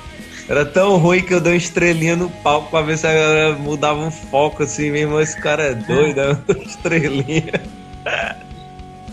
Era 0.50 0.66
tão 0.66 0.98
ruim 0.98 1.22
que 1.22 1.34
eu 1.34 1.42
dei 1.42 1.54
uma 1.54 1.58
estrelinha 1.58 2.16
no 2.16 2.30
palco 2.30 2.72
pra 2.72 2.82
ver 2.82 2.98
se 2.98 3.06
a 3.06 3.14
galera 3.14 3.56
mudava 3.56 4.00
um 4.00 4.10
foco 4.10 4.64
assim, 4.64 4.90
meu 4.90 5.02
irmão, 5.02 5.22
esse 5.22 5.40
cara 5.40 5.64
é 5.64 5.74
doido, 5.76 6.22
é 6.22 6.32
uma 6.54 6.64
estrelinha. 6.64 7.62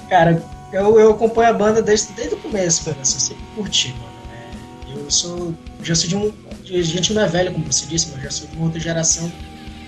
Cara, 0.08 0.42
eu, 0.74 0.98
eu 0.98 1.10
acompanho 1.12 1.50
a 1.50 1.52
banda 1.52 1.80
desde, 1.80 2.12
desde 2.14 2.34
o 2.34 2.38
começo, 2.38 2.88
mano. 2.88 3.00
Assim, 3.00 3.18
sempre 3.18 3.44
curti, 3.54 3.92
mano. 3.92 4.12
É, 4.32 4.98
eu 4.98 5.10
sou. 5.10 5.54
Já 5.82 5.94
sou 5.94 6.08
de 6.08 6.16
um. 6.16 6.32
A 6.68 6.82
gente 6.82 7.12
não 7.12 7.22
é 7.22 7.28
velho, 7.28 7.52
como 7.52 7.70
você 7.70 7.87
disse, 7.87 8.10
mas 8.12 8.22
já 8.22 8.30
sou 8.30 8.48
de 8.48 8.56
uma 8.56 8.66
outra 8.66 8.80
geração. 8.80 9.30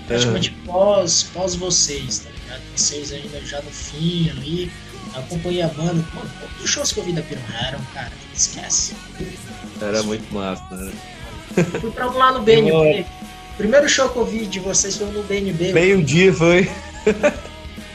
Praticamente 0.07 0.51
uhum. 0.51 0.65
pós, 0.73 1.23
pós 1.33 1.55
vocês, 1.55 2.19
tá 2.19 2.29
ligado? 2.29 2.61
Vocês 2.75 3.11
ainda 3.11 3.39
já 3.41 3.61
no 3.61 3.69
fim 3.69 4.29
ali. 4.29 4.71
Acompanhei 5.13 5.61
a 5.61 5.67
banda. 5.67 5.93
Mano, 5.93 6.31
quantos 6.39 6.69
shows 6.69 6.91
que 6.93 6.99
eu 6.99 7.03
vi 7.03 7.13
da 7.13 7.21
Piranha 7.21 7.67
eram, 7.67 7.79
cara? 7.93 8.11
Esquece. 8.33 8.95
Era 9.81 10.03
muito 10.03 10.33
massa, 10.33 10.63
né? 10.71 10.91
Fui 11.81 11.91
pra 11.91 12.05
lá 12.05 12.31
no 12.31 12.41
BNB. 12.41 13.05
Primeiro 13.57 13.89
show 13.89 14.07
que 14.09 14.17
eu 14.17 14.25
vi 14.25 14.45
de 14.45 14.59
vocês 14.59 14.95
foi 14.95 15.07
no 15.07 15.23
BNB. 15.23 15.73
Meio 15.73 16.03
dia 16.03 16.33
foi. 16.33 16.69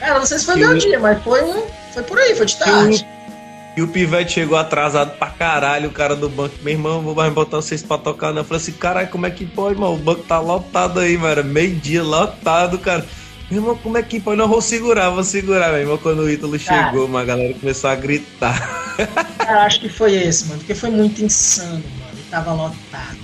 Cara, 0.01 0.19
não 0.19 0.27
sei 0.27 0.39
se 0.39 0.45
foi 0.45 0.57
meio 0.57 0.77
dia, 0.79 0.99
mas 0.99 1.23
foi 1.23 1.43
um 1.45 1.65
foi 1.93 2.03
por 2.03 2.19
aí, 2.19 2.35
foi 2.35 2.47
de 2.47 2.57
tarde. 2.57 3.07
E 3.77 3.81
o 3.81 3.89
Pivete 3.89 4.33
chegou 4.33 4.59
atrasado 4.59 5.17
pra 5.17 5.29
caralho, 5.29 5.89
o 5.89 5.93
cara 5.93 6.15
do 6.15 6.29
banco. 6.29 6.55
Meu 6.63 6.75
irmão, 6.75 7.01
vou 7.01 7.15
mais 7.15 7.33
botar 7.33 7.57
vocês 7.57 7.83
pra 7.83 7.97
tocar, 7.97 8.31
não. 8.33 8.43
Eu 8.43 8.45
falei 8.45 8.63
assim, 8.63 8.73
caralho, 8.73 9.09
como 9.09 9.27
é 9.27 9.31
que 9.31 9.47
pode, 9.47 9.77
irmão? 9.77 9.95
O 9.95 9.99
banco 9.99 10.23
tá 10.25 10.39
lotado 10.39 11.01
aí, 11.01 11.17
mano. 11.17 11.43
Meio-dia, 11.43 12.03
lotado, 12.03 12.79
cara. 12.79 13.07
Meu 13.51 13.61
irmão, 13.61 13.77
como 13.77 13.97
é 13.97 14.03
que 14.03 14.21
pode? 14.21 14.37
Não, 14.37 14.47
vou 14.47 14.61
segurar, 14.61 15.09
vou 15.09 15.25
segurar, 15.25 15.71
meu 15.71 15.81
irmão. 15.81 15.99
Quando 15.99 16.21
o 16.21 16.31
Ítalo 16.31 16.59
cara, 16.59 16.91
chegou, 16.91 17.07
uma 17.07 17.25
galera 17.25 17.55
começou 17.55 17.89
a 17.89 17.95
gritar. 17.95 18.95
Cara, 19.39 19.65
acho 19.65 19.81
que 19.81 19.89
foi 19.89 20.15
esse, 20.15 20.47
mano. 20.49 20.59
Porque 20.59 20.75
foi 20.75 20.91
muito 20.91 21.25
insano, 21.25 21.83
mano. 21.99 22.19
E 22.19 22.31
tava 22.31 22.53
lotado. 22.53 23.19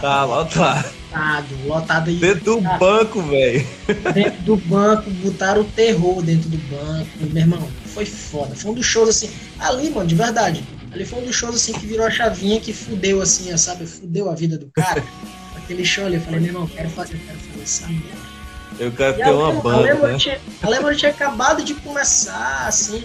tá 0.00 0.24
lotado 0.24 1.00
lotado, 1.10 1.46
lotado 1.66 2.10
aí. 2.10 2.16
Dentro 2.16 2.44
do 2.44 2.60
banco, 2.78 3.22
velho. 3.22 3.66
Dentro 4.14 4.42
do 4.42 4.56
banco, 4.56 5.10
botaram 5.10 5.62
o 5.62 5.64
terror 5.64 6.22
dentro 6.22 6.48
do 6.48 6.58
banco. 6.58 7.08
Meu 7.20 7.42
irmão, 7.42 7.68
foi 7.90 8.06
foda. 8.06 8.54
Foi 8.54 8.70
um 8.70 8.74
dos 8.74 8.86
shows 8.86 9.08
assim. 9.08 9.30
Ali, 9.58 9.90
mano, 9.90 10.06
de 10.06 10.14
verdade. 10.14 10.64
Ali 10.92 11.04
foi 11.04 11.20
um 11.20 11.26
dos 11.26 11.36
shows 11.36 11.54
assim 11.54 11.72
que 11.72 11.86
virou 11.86 12.06
a 12.06 12.10
chavinha 12.10 12.60
que 12.60 12.72
fudeu 12.72 13.20
assim, 13.22 13.56
sabe? 13.56 13.86
Fudeu 13.86 14.30
a 14.30 14.34
vida 14.34 14.58
do 14.58 14.70
cara. 14.70 15.04
Aquele 15.56 15.84
show 15.84 16.06
ali, 16.06 16.16
eu 16.16 16.20
falei, 16.20 16.40
meu 16.40 16.48
irmão, 16.48 16.66
quero 16.66 16.90
fazer, 16.90 17.16
quero 17.18 17.38
fazer 17.38 17.62
essa 17.62 17.86
merda. 17.86 18.30
Eu 18.78 18.92
quero 18.92 19.16
ter 19.16 19.30
uma 19.30 19.52
banda. 19.52 19.94
Né? 19.94 20.18
Tinha, 20.18 20.40
a 20.62 20.68
Lemon 20.68 20.94
tinha 20.94 21.10
acabado 21.10 21.62
de 21.62 21.74
começar, 21.74 22.66
assim, 22.66 23.04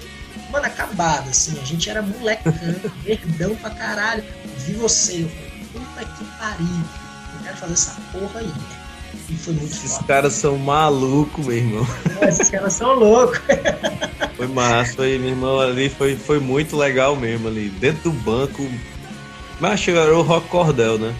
mano, 0.51 0.65
acabado, 0.65 1.29
assim. 1.29 1.59
A 1.59 1.65
gente 1.65 1.89
era 1.89 2.01
molecão, 2.01 2.53
verdão 3.03 3.55
pra 3.57 3.69
caralho. 3.69 4.23
Vi 4.59 4.73
você, 4.73 5.23
eu 5.23 5.29
falei, 5.29 5.67
puta 5.73 6.05
que 6.05 6.23
pariu 6.39 7.05
quero 7.45 7.57
fazer 7.57 7.73
essa 7.73 8.01
porra 8.11 8.39
aí. 8.39 8.53
E 9.29 9.33
foi 9.33 9.53
muito 9.53 9.71
Esses 9.73 9.97
caras 9.99 10.33
são 10.33 10.57
malucos, 10.57 11.45
meu 11.45 11.55
irmão. 11.57 11.87
É, 12.21 12.29
esses 12.29 12.49
caras 12.49 12.73
são 12.73 12.93
loucos. 12.93 13.39
Foi 14.37 14.47
massa, 14.47 14.93
foi, 14.93 15.17
meu 15.17 15.29
irmão, 15.29 15.59
ali 15.59 15.89
foi, 15.89 16.15
foi 16.15 16.39
muito 16.39 16.75
legal 16.77 17.15
mesmo 17.15 17.47
ali. 17.47 17.69
Dentro 17.69 18.11
do 18.11 18.11
banco, 18.11 18.67
Mas 19.59 19.87
era 19.87 20.15
o 20.15 20.21
Rock 20.21 20.47
Cordel, 20.49 20.97
né? 20.99 21.15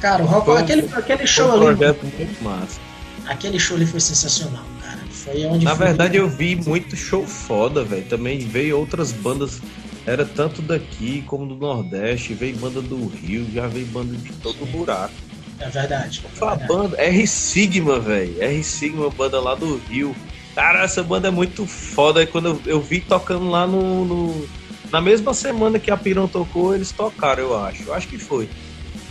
Cara, 0.00 0.22
o 0.22 0.26
Rock, 0.26 0.44
Foi 0.46 0.60
aquele, 0.60 0.88
aquele 0.94 1.26
show 1.26 1.50
Foi 1.50 1.60
um 1.60 1.68
ali. 1.68 1.76
muito 2.02 2.42
massa. 2.44 2.80
Aquele 3.26 3.58
show 3.58 3.76
ali 3.76 3.86
foi 3.86 4.00
sensacional, 4.00 4.64
cara. 4.82 4.98
Foi 5.10 5.44
onde 5.46 5.64
Na 5.64 5.74
foi- 5.76 5.86
verdade, 5.86 6.16
eu 6.16 6.28
vi 6.28 6.56
muito 6.56 6.96
show 6.96 7.26
foda, 7.26 7.82
velho. 7.84 8.04
Também 8.04 8.38
veio 8.40 8.78
outras 8.78 9.10
bandas. 9.12 9.60
Era 10.06 10.24
tanto 10.24 10.62
daqui 10.62 11.22
como 11.26 11.46
do 11.46 11.54
Nordeste. 11.56 12.32
Veio 12.34 12.56
banda 12.56 12.80
do 12.80 13.06
Rio, 13.08 13.46
já 13.52 13.66
veio 13.66 13.86
banda 13.86 14.14
de 14.16 14.32
todo 14.34 14.64
buraco. 14.66 15.12
É 15.60 15.68
verdade. 15.68 16.22
Foi 16.34 16.48
a 16.48 16.54
banda 16.56 16.96
R 17.00 17.26
Sigma, 17.26 17.98
velho. 17.98 18.40
R 18.40 18.62
Sigma, 18.64 19.10
banda 19.10 19.40
lá 19.40 19.54
do 19.54 19.76
Rio. 19.88 20.14
Cara, 20.54 20.82
essa 20.84 21.02
banda 21.02 21.28
é 21.28 21.30
muito 21.30 21.66
foda. 21.66 22.20
Aí 22.20 22.26
quando 22.26 22.48
eu, 22.48 22.62
eu 22.66 22.80
vi 22.80 23.00
tocando 23.00 23.48
lá 23.50 23.66
no, 23.66 24.04
no- 24.04 24.48
Na 24.90 25.00
mesma 25.00 25.34
semana 25.34 25.78
que 25.78 25.90
a 25.90 25.96
Pirão 25.96 26.26
tocou, 26.28 26.74
eles 26.74 26.92
tocaram, 26.92 27.42
eu 27.42 27.58
acho. 27.64 27.82
Eu 27.84 27.94
acho 27.94 28.08
que 28.08 28.18
foi. 28.18 28.48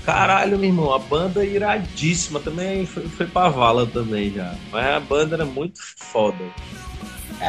Caralho, 0.05 0.57
meu 0.57 0.69
irmão, 0.69 0.93
a 0.93 0.99
banda 0.99 1.43
é 1.45 1.49
iradíssima. 1.49 2.39
Também 2.39 2.85
foi, 2.85 3.03
foi 3.09 3.27
pra 3.27 3.49
vala 3.49 3.85
também 3.85 4.31
já. 4.33 4.55
Mas 4.71 4.85
a 4.87 4.99
banda 4.99 5.35
era 5.35 5.45
muito 5.45 5.79
foda. 5.97 6.37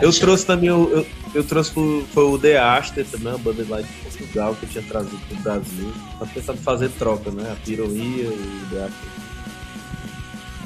Eu 0.03 0.13
trouxe 0.13 0.45
também, 0.47 0.71
o- 0.71 0.89
eu, 0.91 1.07
eu 1.35 1.45
trouxe 1.45 1.71
pro, 1.73 2.07
foi 2.13 2.25
o 2.25 2.39
The 2.39 2.59
Aster 2.59 3.07
também, 3.07 3.29
uma 3.29 3.39
banda 3.39 3.65
lá 3.69 3.81
de 3.81 3.89
Portugal 3.89 4.55
que 4.55 4.65
eu 4.65 4.69
tinha 4.69 4.85
trazido 4.85 5.19
pro 5.29 5.37
Brasil. 5.39 5.93
Tá 6.19 6.27
pensando 6.27 6.59
em 6.59 6.63
fazer 6.63 6.89
troca, 6.91 7.31
né? 7.31 7.51
A 7.53 7.57
Piroia 7.57 7.91
e 7.93 8.27
o 8.27 8.67
The 8.71 8.85
Aster. 8.85 9.09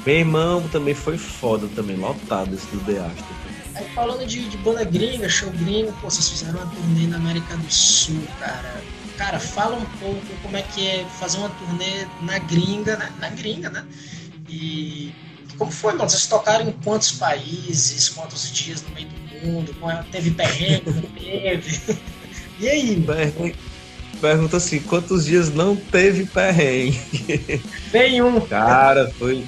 Meu 0.05 0.15
irmão 0.15 0.67
também 0.69 0.93
foi 0.93 1.17
foda 1.17 1.67
também, 1.75 1.95
lotado 1.95 2.53
esse 2.53 2.67
do 2.67 2.79
The 2.81 2.99
Aster. 2.99 3.35
Aí 3.75 3.85
falando 3.95 4.25
de, 4.27 4.47
de 4.49 4.57
banda 4.57 4.83
gringa, 4.83 5.27
show 5.29 5.49
gringo, 5.51 5.91
pô, 6.01 6.09
vocês 6.09 6.29
fizeram 6.29 6.59
uma 6.59 6.67
turnê 6.67 7.07
na 7.07 7.15
América 7.17 7.55
do 7.57 7.71
Sul, 7.73 8.21
cara. 8.39 8.81
Cara, 9.17 9.39
fala 9.39 9.77
um 9.77 9.85
pouco 9.99 10.21
como 10.41 10.57
é 10.57 10.61
que 10.61 10.85
é 10.85 11.05
fazer 11.19 11.37
uma 11.37 11.49
turnê 11.49 12.05
na 12.21 12.37
gringa, 12.39 12.97
na, 12.97 13.09
na 13.19 13.29
gringa, 13.29 13.69
né? 13.69 13.85
E 14.49 15.13
como 15.57 15.71
foi, 15.71 15.93
mano? 15.93 16.09
Vocês 16.09 16.25
tocaram 16.27 16.67
em 16.69 16.71
quantos 16.83 17.11
países, 17.13 18.09
quantos 18.09 18.51
dias 18.51 18.83
no 18.83 18.93
meio 18.95 19.07
do 19.07 19.47
mundo? 19.47 19.75
É- 19.89 20.03
Teve 20.11 20.31
perrengue, 20.31 20.83
não 20.91 21.01
teve? 21.01 21.79
E 22.59 22.69
aí? 22.69 23.01
Pergun- 23.01 23.51
Pergunta 24.21 24.57
assim, 24.57 24.79
quantos 24.79 25.25
dias 25.25 25.49
não 25.53 25.75
teve 25.75 26.25
perrengue? 26.25 26.99
Nenhum. 27.91 28.39
Cara, 28.41 29.11
foi. 29.17 29.43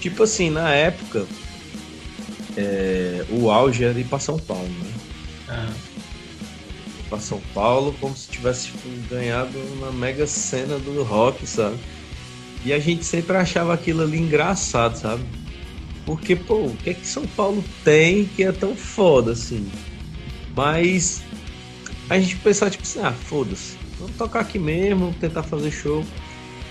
Tipo 0.00 0.22
assim, 0.22 0.48
na 0.48 0.72
época, 0.72 1.26
é, 2.56 3.24
o 3.30 3.50
auge 3.50 3.84
era 3.84 3.98
ir 3.98 4.04
pra 4.04 4.18
São 4.18 4.38
Paulo, 4.38 4.68
né? 4.68 4.90
Ah, 5.48 5.68
pra 7.08 7.18
São 7.18 7.40
Paulo 7.54 7.94
como 8.00 8.16
se 8.16 8.28
tivesse 8.28 8.66
tipo, 8.68 8.88
ganhado 9.10 9.58
na 9.80 9.90
mega 9.90 10.26
cena 10.26 10.78
do 10.78 11.02
rock, 11.02 11.46
sabe? 11.46 11.76
E 12.64 12.72
a 12.72 12.78
gente 12.78 13.04
sempre 13.04 13.36
achava 13.36 13.74
aquilo 13.74 14.02
ali 14.02 14.18
engraçado, 14.18 14.96
sabe? 14.96 15.22
Porque, 16.04 16.34
pô, 16.34 16.66
o 16.66 16.76
que 16.76 16.90
é 16.90 16.94
que 16.94 17.06
São 17.06 17.26
Paulo 17.26 17.62
tem 17.84 18.24
que 18.24 18.42
é 18.42 18.52
tão 18.52 18.74
foda 18.74 19.32
assim? 19.32 19.70
Mas 20.56 21.22
a 22.08 22.18
gente 22.18 22.36
pensava, 22.36 22.70
tipo 22.70 22.82
assim, 22.82 23.00
ah, 23.00 23.12
foda-se, 23.12 23.76
vamos 23.98 24.16
tocar 24.16 24.40
aqui 24.40 24.58
mesmo, 24.58 25.00
vamos 25.00 25.16
tentar 25.16 25.42
fazer 25.42 25.70
show. 25.70 26.04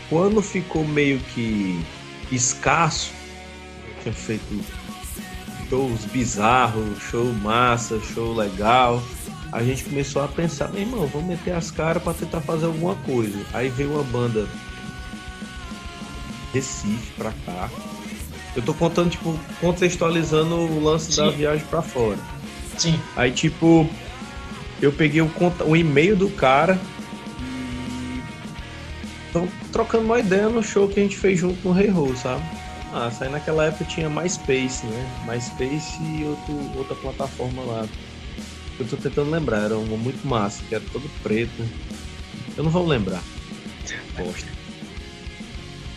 Quando 0.09 0.41
ficou 0.41 0.85
meio 0.85 1.19
que 1.33 1.79
escasso, 2.31 3.11
tinha 4.01 4.13
feito 4.13 4.63
shows 5.69 6.05
bizarros, 6.05 6.97
show 7.09 7.25
massa, 7.33 7.99
show 8.13 8.33
legal 8.33 9.03
a 9.51 9.63
gente 9.63 9.85
começou 9.85 10.23
a 10.23 10.27
pensar, 10.27 10.69
meu 10.69 10.81
irmão, 10.81 11.07
vamos 11.07 11.27
meter 11.27 11.51
as 11.51 11.71
caras 11.71 12.03
pra 12.03 12.13
tentar 12.13 12.41
fazer 12.41 12.65
alguma 12.65 12.95
coisa. 12.95 13.37
Aí 13.53 13.69
veio 13.69 13.93
uma 13.93 14.03
banda 14.03 14.47
Recife 16.57 17.11
pra 17.17 17.31
cá. 17.45 17.69
Eu 18.55 18.61
tô 18.63 18.73
contando, 18.73 19.11
tipo, 19.11 19.37
contextualizando 19.61 20.55
o 20.55 20.83
lance 20.83 21.15
da 21.15 21.29
Sim. 21.29 21.37
viagem 21.37 21.65
pra 21.67 21.81
fora. 21.81 22.17
sim. 22.77 22.99
Aí, 23.15 23.31
tipo, 23.31 23.87
eu 24.81 24.91
peguei 24.91 25.21
o, 25.21 25.29
conta- 25.29 25.63
o 25.63 25.75
e-mail 25.75 26.15
do 26.15 26.29
cara 26.29 26.79
e. 27.39 28.21
Então, 29.29 29.47
trocando 29.71 30.05
uma 30.05 30.19
ideia 30.19 30.49
no 30.49 30.63
show 30.63 30.87
que 30.87 30.99
a 30.99 31.03
gente 31.03 31.17
fez 31.17 31.39
junto 31.39 31.61
com 31.61 31.69
o 31.69 31.73
Rei 31.73 31.87
Rô, 31.89 32.15
sabe? 32.15 32.43
Ah, 32.93 33.11
aí 33.19 33.29
naquela 33.29 33.65
época 33.65 33.85
tinha 33.85 34.09
MySpace, 34.09 34.85
né? 34.87 35.11
MySpace 35.27 35.97
e 36.01 36.23
outro, 36.23 36.77
outra 36.77 36.95
plataforma 36.95 37.61
lá. 37.63 37.85
Eu 38.79 38.87
tô 38.87 38.95
tentando 38.97 39.29
lembrar, 39.29 39.63
era 39.63 39.77
uma 39.77 39.97
muito 39.97 40.25
massa, 40.27 40.63
que 40.67 40.73
era 40.73 40.83
todo 40.91 41.07
preto. 41.21 41.63
Eu 42.55 42.63
não 42.63 42.71
vou 42.71 42.85
lembrar. 42.87 43.21
Bosta. 44.17 44.47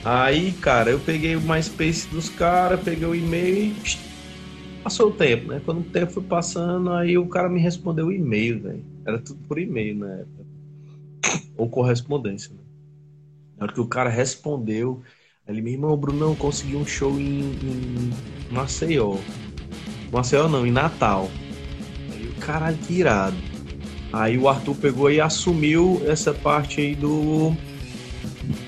Aí, 0.04 0.52
cara, 0.52 0.90
eu 0.90 0.98
peguei 0.98 1.36
o 1.36 1.40
MySpace 1.40 2.08
dos 2.08 2.28
caras, 2.30 2.80
peguei 2.80 3.06
o 3.06 3.14
e-mail 3.14 3.74
e 3.74 3.74
passou 4.82 5.08
o 5.08 5.12
tempo, 5.12 5.48
né? 5.48 5.60
Quando 5.64 5.80
o 5.80 5.90
tempo 5.90 6.12
foi 6.12 6.22
passando, 6.22 6.90
aí 6.92 7.18
o 7.18 7.26
cara 7.26 7.48
me 7.48 7.60
respondeu 7.60 8.06
o 8.06 8.12
e-mail, 8.12 8.60
velho. 8.60 8.84
Era 9.04 9.18
tudo 9.18 9.40
por 9.46 9.58
e-mail 9.58 9.96
na 9.96 10.08
época. 10.08 10.46
Ou 11.56 11.68
correspondência, 11.68 12.50
né? 12.54 12.60
Na 13.58 13.64
hora 13.64 13.74
que 13.74 13.80
o 13.80 13.86
cara 13.86 14.08
respondeu, 14.08 15.02
ele, 15.46 15.60
meu 15.60 15.72
irmão, 15.74 15.96
Brunão, 15.96 16.34
consegui 16.34 16.76
um 16.76 16.86
show 16.86 17.20
em, 17.20 17.40
em 17.40 18.10
Maceió. 18.50 19.18
Maceió 20.10 20.48
não, 20.48 20.66
em 20.66 20.70
Natal. 20.70 21.28
Aí 22.10 22.26
o 22.26 22.40
caralho, 22.40 22.78
que. 22.78 23.02
Aí 24.12 24.38
o 24.38 24.48
Arthur 24.48 24.74
pegou 24.76 25.10
e 25.10 25.20
assumiu 25.20 26.00
essa 26.06 26.32
parte 26.32 26.80
aí 26.80 26.94
do. 26.94 27.50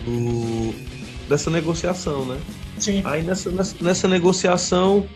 do 0.04 0.91
dessa 1.32 1.50
negociação, 1.50 2.26
né? 2.26 2.38
Sim. 2.78 3.00
Aí 3.04 3.22
nessa, 3.22 3.50
nessa, 3.50 3.76
nessa 3.80 4.06
negociação, 4.06 5.06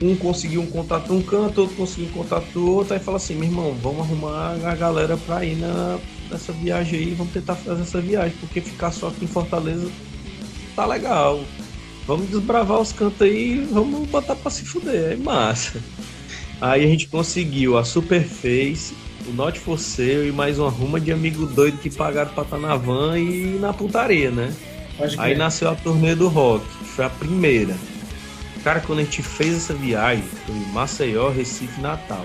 um 0.00 0.16
conseguiu 0.16 0.62
um 0.62 0.66
contato 0.66 1.12
um 1.12 1.20
canto, 1.20 1.60
outro 1.60 1.76
conseguiu 1.76 2.08
um 2.08 2.12
contato 2.12 2.46
do 2.52 2.70
outro, 2.70 2.94
aí 2.94 3.00
fala 3.00 3.18
assim, 3.18 3.34
meu 3.34 3.44
irmão, 3.44 3.76
vamos 3.82 4.00
arrumar 4.00 4.56
a 4.64 4.74
galera 4.74 5.16
pra 5.18 5.44
ir 5.44 5.56
na, 5.56 5.98
nessa 6.30 6.52
viagem 6.52 7.00
aí, 7.00 7.14
vamos 7.14 7.34
tentar 7.34 7.54
fazer 7.54 7.82
essa 7.82 8.00
viagem, 8.00 8.34
porque 8.40 8.62
ficar 8.62 8.90
só 8.90 9.08
aqui 9.08 9.24
em 9.24 9.28
Fortaleza 9.28 9.90
tá 10.74 10.86
legal. 10.86 11.44
Vamos 12.06 12.30
desbravar 12.30 12.80
os 12.80 12.92
cantos 12.92 13.20
aí 13.20 13.58
e 13.58 13.60
vamos 13.60 14.08
botar 14.08 14.36
pra 14.36 14.50
se 14.50 14.64
fuder, 14.64 15.12
é 15.12 15.16
massa. 15.16 15.82
Aí 16.60 16.82
a 16.82 16.86
gente 16.86 17.08
conseguiu 17.08 17.76
a 17.76 17.84
Superface, 17.84 18.94
o 19.28 19.32
Not 19.32 19.58
For 19.58 19.78
Sale 19.78 20.28
e 20.28 20.32
mais 20.32 20.58
uma 20.58 20.70
ruma 20.70 20.98
de 20.98 21.12
amigo 21.12 21.44
doido 21.46 21.78
que 21.78 21.90
pagaram 21.90 22.30
pra 22.30 22.44
estar 22.44 22.58
na 22.58 22.76
van 22.76 23.18
e 23.18 23.58
na 23.58 23.74
putaria, 23.74 24.30
né? 24.30 24.54
Aí 25.18 25.34
nasceu 25.34 25.70
a 25.70 25.74
turnê 25.74 26.14
do 26.14 26.28
rock, 26.28 26.64
foi 26.84 27.04
a 27.04 27.10
primeira. 27.10 27.74
Cara, 28.64 28.80
quando 28.80 29.00
a 29.00 29.02
gente 29.02 29.22
fez 29.22 29.56
essa 29.56 29.74
viagem, 29.74 30.24
foi 30.44 30.54
Maceió, 30.72 31.30
Recife, 31.30 31.80
Natal. 31.80 32.24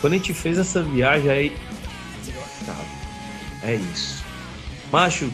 Quando 0.00 0.14
a 0.14 0.16
gente 0.16 0.34
fez 0.34 0.58
essa 0.58 0.82
viagem, 0.82 1.30
aí. 1.30 1.56
É 3.62 3.74
isso. 3.74 4.24
Macho, 4.90 5.30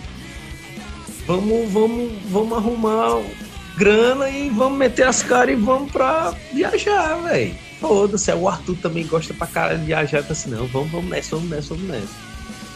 vamos, 1.26 1.70
vamos, 1.70 2.12
vamos 2.30 2.58
arrumar 2.58 3.22
grana 3.76 4.28
e 4.28 4.50
vamos 4.50 4.78
meter 4.78 5.06
as 5.06 5.22
caras 5.22 5.54
e 5.54 5.60
vamos 5.60 5.90
pra 5.90 6.34
viajar, 6.52 7.16
velho. 7.22 7.54
Foda-se, 7.80 8.32
o 8.32 8.48
Arthur 8.48 8.76
também 8.76 9.06
gosta 9.06 9.34
pra 9.34 9.46
caralho 9.46 9.80
de 9.80 9.86
viajar, 9.86 10.22
tá 10.22 10.32
assim, 10.32 10.50
não, 10.50 10.66
vamos, 10.66 10.90
vamos 10.90 11.10
nessa, 11.10 11.36
vamos 11.36 11.50
nessa, 11.50 11.74
vamos 11.74 11.88
nessa. 11.88 12.14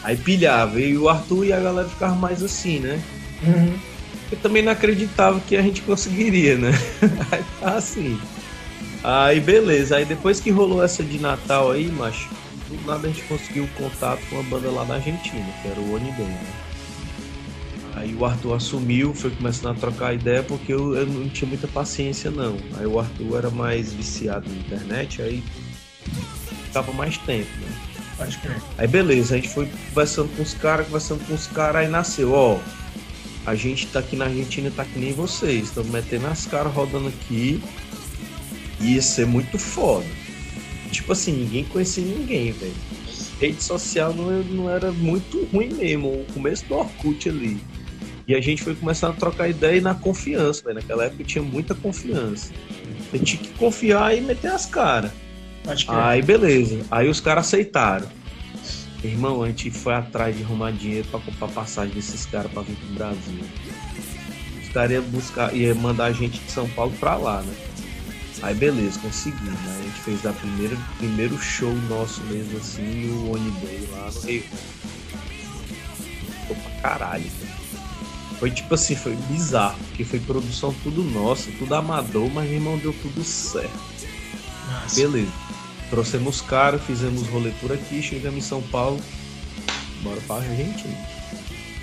Aí 0.03 0.15
pilhava, 0.15 0.79
e 0.79 0.97
o 0.97 1.09
Arthur 1.09 1.45
e 1.45 1.53
a 1.53 1.59
galera 1.59 1.89
ficavam 1.89 2.17
mais 2.17 2.43
assim, 2.43 2.79
né? 2.79 3.01
Uhum. 3.43 3.77
Eu 4.31 4.37
também 4.39 4.61
não 4.61 4.71
acreditava 4.71 5.39
que 5.39 5.55
a 5.55 5.61
gente 5.61 5.81
conseguiria, 5.81 6.57
né? 6.57 6.71
Aí 7.31 7.43
tá 7.59 7.75
assim. 7.75 8.19
Aí 9.03 9.39
beleza, 9.39 9.95
aí 9.95 10.03
depois 10.03 10.41
que 10.41 10.51
rolou 10.51 10.83
essa 10.83 11.01
de 11.01 11.19
Natal 11.19 11.71
aí, 11.71 11.89
macho, 11.89 12.27
do 12.67 12.85
nada 12.85 13.07
a 13.07 13.09
gente 13.09 13.23
conseguiu 13.23 13.67
contato 13.77 14.19
com 14.29 14.35
uma 14.35 14.43
banda 14.43 14.69
lá 14.69 14.83
na 14.83 14.95
Argentina, 14.95 15.45
que 15.61 15.69
era 15.69 15.79
o 15.79 15.93
Onidem, 15.93 16.25
né? 16.25 16.53
Aí 17.95 18.13
o 18.13 18.25
Arthur 18.25 18.55
assumiu, 18.55 19.13
foi 19.13 19.31
começando 19.31 19.71
a 19.71 19.79
trocar 19.79 20.13
ideia 20.13 20.43
porque 20.43 20.73
eu, 20.73 20.95
eu 20.95 21.05
não 21.05 21.29
tinha 21.29 21.47
muita 21.47 21.67
paciência 21.67 22.29
não. 22.29 22.57
Aí 22.77 22.85
o 22.85 22.99
Arthur 22.99 23.37
era 23.37 23.49
mais 23.49 23.93
viciado 23.93 24.49
na 24.49 24.55
internet, 24.55 25.21
aí 25.21 25.43
ficava 26.65 26.91
mais 26.91 27.17
tempo, 27.19 27.49
né? 27.61 27.71
Pode 28.17 28.37
crer. 28.37 28.61
Aí 28.77 28.87
beleza, 28.87 29.35
a 29.35 29.37
gente 29.37 29.49
foi 29.49 29.69
conversando 29.89 30.29
com 30.35 30.43
os 30.43 30.53
caras, 30.53 30.85
conversando 30.87 31.25
com 31.25 31.33
os 31.33 31.47
caras, 31.47 31.83
aí 31.83 31.87
nasceu, 31.87 32.33
ó. 32.33 32.59
A 33.49 33.55
gente 33.55 33.87
tá 33.87 33.97
aqui 33.97 34.15
na 34.15 34.25
Argentina, 34.25 34.69
tá 34.69 34.85
que 34.85 34.99
nem 34.99 35.11
vocês, 35.11 35.69
estamos 35.69 35.89
metendo 35.89 36.27
as 36.27 36.45
caras 36.45 36.71
rodando 36.71 37.07
aqui. 37.07 37.59
Ia 38.79 39.01
ser 39.01 39.25
muito 39.25 39.57
foda. 39.57 40.05
Tipo 40.91 41.13
assim, 41.13 41.31
ninguém 41.31 41.63
conhecia 41.63 42.05
ninguém, 42.05 42.51
velho. 42.51 42.75
Rede 43.41 43.63
social 43.63 44.13
não, 44.13 44.29
não 44.43 44.69
era 44.69 44.91
muito 44.91 45.45
ruim 45.51 45.69
mesmo, 45.69 46.09
o 46.09 46.25
começo 46.31 46.63
do 46.65 46.75
Orkut 46.75 47.27
ali. 47.27 47.59
E 48.27 48.35
a 48.35 48.39
gente 48.39 48.61
foi 48.61 48.75
começando 48.75 49.13
a 49.13 49.15
trocar 49.15 49.49
ideia 49.49 49.77
e 49.77 49.81
na 49.81 49.95
confiança, 49.95 50.61
velho. 50.63 50.75
Naquela 50.75 51.05
época 51.05 51.23
tinha 51.23 51.43
muita 51.43 51.73
confiança. 51.73 52.51
Gente 53.11 53.37
tinha 53.37 53.41
que 53.41 53.57
confiar 53.57 54.15
e 54.15 54.21
meter 54.21 54.51
as 54.51 54.67
caras. 54.67 55.09
Crer. 55.63 55.85
Aí 55.87 56.21
beleza. 56.21 56.81
Aí 56.91 57.09
os 57.09 57.19
caras 57.19 57.47
aceitaram. 57.47 58.07
Irmão, 59.03 59.43
a 59.43 59.47
gente 59.47 59.71
foi 59.71 59.93
atrás 59.93 60.35
de 60.35 60.43
arrumar 60.43 60.71
dinheiro 60.71 61.07
para 61.09 61.19
comprar 61.21 61.47
passagem 61.47 61.93
desses 61.93 62.25
caras 62.25 62.51
para 62.51 62.63
vir 62.63 62.75
pro 62.75 62.95
Brasil. 62.95 63.39
Os 64.61 64.69
caras 64.69 64.91
iam 64.91 65.03
buscar, 65.03 65.55
ia 65.55 65.73
mandar 65.73 66.05
a 66.05 66.11
gente 66.11 66.39
de 66.39 66.51
São 66.51 66.67
Paulo 66.69 66.91
pra 66.99 67.15
lá, 67.15 67.41
né? 67.41 67.53
Aí 68.41 68.53
beleza, 68.55 68.99
conseguimos, 68.99 69.59
né? 69.59 69.77
A 69.79 69.83
gente 69.83 69.99
fez 70.01 70.21
da 70.21 70.33
primeira, 70.33 70.77
primeiro 70.97 71.37
show 71.37 71.73
nosso 71.89 72.21
mesmo 72.23 72.57
assim, 72.57 73.09
o 73.09 73.31
ônibus 73.33 73.89
lá 73.91 74.11
no 74.11 74.19
Rio. 74.21 74.43
Ficou 76.41 76.55
pra 76.55 76.71
caralho. 76.81 77.31
Foi 78.39 78.51
tipo 78.51 78.73
assim, 78.73 78.95
foi 78.95 79.15
bizarro, 79.29 79.77
porque 79.89 80.05
foi 80.05 80.19
produção 80.19 80.73
tudo 80.83 81.03
nossa, 81.03 81.51
tudo 81.57 81.75
amador, 81.75 82.29
mas 82.33 82.49
irmão 82.49 82.77
deu 82.77 82.93
tudo 83.01 83.23
certo. 83.23 83.77
Nossa. 84.71 84.95
Beleza. 84.95 85.31
Trouxemos 85.89 86.41
caro, 86.41 86.79
fizemos 86.79 87.27
rolê 87.27 87.51
por 87.61 87.71
aqui, 87.71 88.01
chegamos 88.01 88.39
em 88.39 88.47
São 88.47 88.61
Paulo, 88.61 88.99
bora 90.01 90.19
pra 90.27 90.37
Argentina. 90.37 90.97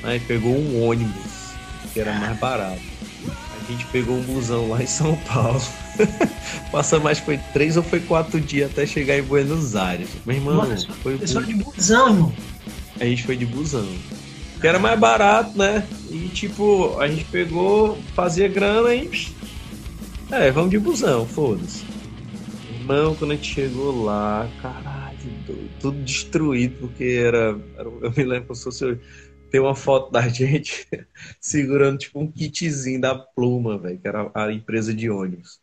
Aí 0.03 0.21
pegou 0.21 0.57
um 0.57 0.87
ônibus, 0.87 1.53
que 1.93 2.01
era 2.01 2.13
mais 2.15 2.39
barato. 2.39 2.81
A 3.27 3.73
gente 3.73 3.85
pegou 3.87 4.17
um 4.17 4.23
busão 4.23 4.69
lá 4.69 4.83
em 4.83 4.87
São 4.87 5.17
Paulo. 5.17 5.61
Passa 6.71 7.01
mais, 7.01 7.19
foi 7.19 7.39
três 7.53 7.77
ou 7.77 7.83
foi 7.83 8.01
quatro 8.01 8.41
dias 8.41 8.71
até 8.71 8.87
chegar 8.87 9.19
em 9.19 9.23
Buenos 9.23 9.75
Aires. 9.75 10.09
Meu 10.25 10.37
irmão, 10.37 10.55
Nossa, 10.55 10.87
foi. 11.03 11.19
Pessoal 11.19 11.45
de 11.45 11.55
busão, 11.55 12.09
irmão. 12.09 12.35
A 13.01 13.05
gente 13.05 13.25
foi 13.25 13.37
de 13.37 13.45
busão 13.45 13.87
que 14.61 14.67
era 14.67 14.79
mais 14.79 14.99
barato, 14.99 15.57
né? 15.57 15.87
E 16.11 16.29
tipo, 16.29 16.99
a 16.99 17.09
gente 17.09 17.25
pegou, 17.27 17.99
fazia 18.15 18.49
grana 18.49 18.95
e. 18.95 19.09
É, 20.31 20.51
vamos 20.51 20.71
de 20.71 20.79
busão, 20.79 21.27
foda-se. 21.27 21.85
Irmão, 22.87 23.17
quando 23.17 23.33
a 23.33 23.35
gente 23.35 23.53
chegou 23.53 24.05
lá, 24.05 24.49
caralho, 24.63 25.19
tudo 25.81 26.05
destruído, 26.05 26.77
porque 26.79 27.03
era. 27.03 27.59
era 27.77 27.89
eu 27.89 28.13
me 28.17 28.23
lembro 28.23 28.47
como 28.47 28.55
se 28.55 29.01
uma 29.59 29.75
foto 29.75 30.13
da 30.13 30.23
gente 30.29 30.87
segurando 31.41 31.99
tipo 31.99 32.21
um 32.21 32.31
kitzinho 32.31 33.01
da 33.01 33.17
Pluma, 33.17 33.77
velho, 33.77 33.99
que 33.99 34.07
era 34.07 34.31
a 34.33 34.53
empresa 34.53 34.95
de 34.95 35.11
ônibus. 35.11 35.59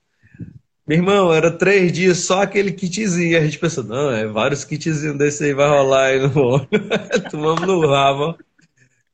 Meu 0.86 0.98
irmão, 0.98 1.34
era 1.34 1.50
três 1.50 1.94
dias 1.94 2.18
só 2.18 2.42
aquele 2.42 2.74
kitzinho. 2.74 3.38
A 3.38 3.46
gente 3.46 3.58
pensou, 3.58 3.86
não, 3.86 4.12
é 4.12 4.28
vários 4.28 4.66
kitzinhos 4.66 5.18
desse 5.18 5.46
aí 5.46 5.54
vai 5.54 5.70
rolar 5.70 6.08
aí 6.08 6.20
no 6.20 6.36
ônibus. 6.44 7.32
Tomamos 7.32 7.66
no 7.66 7.88
rabo. 7.88 8.38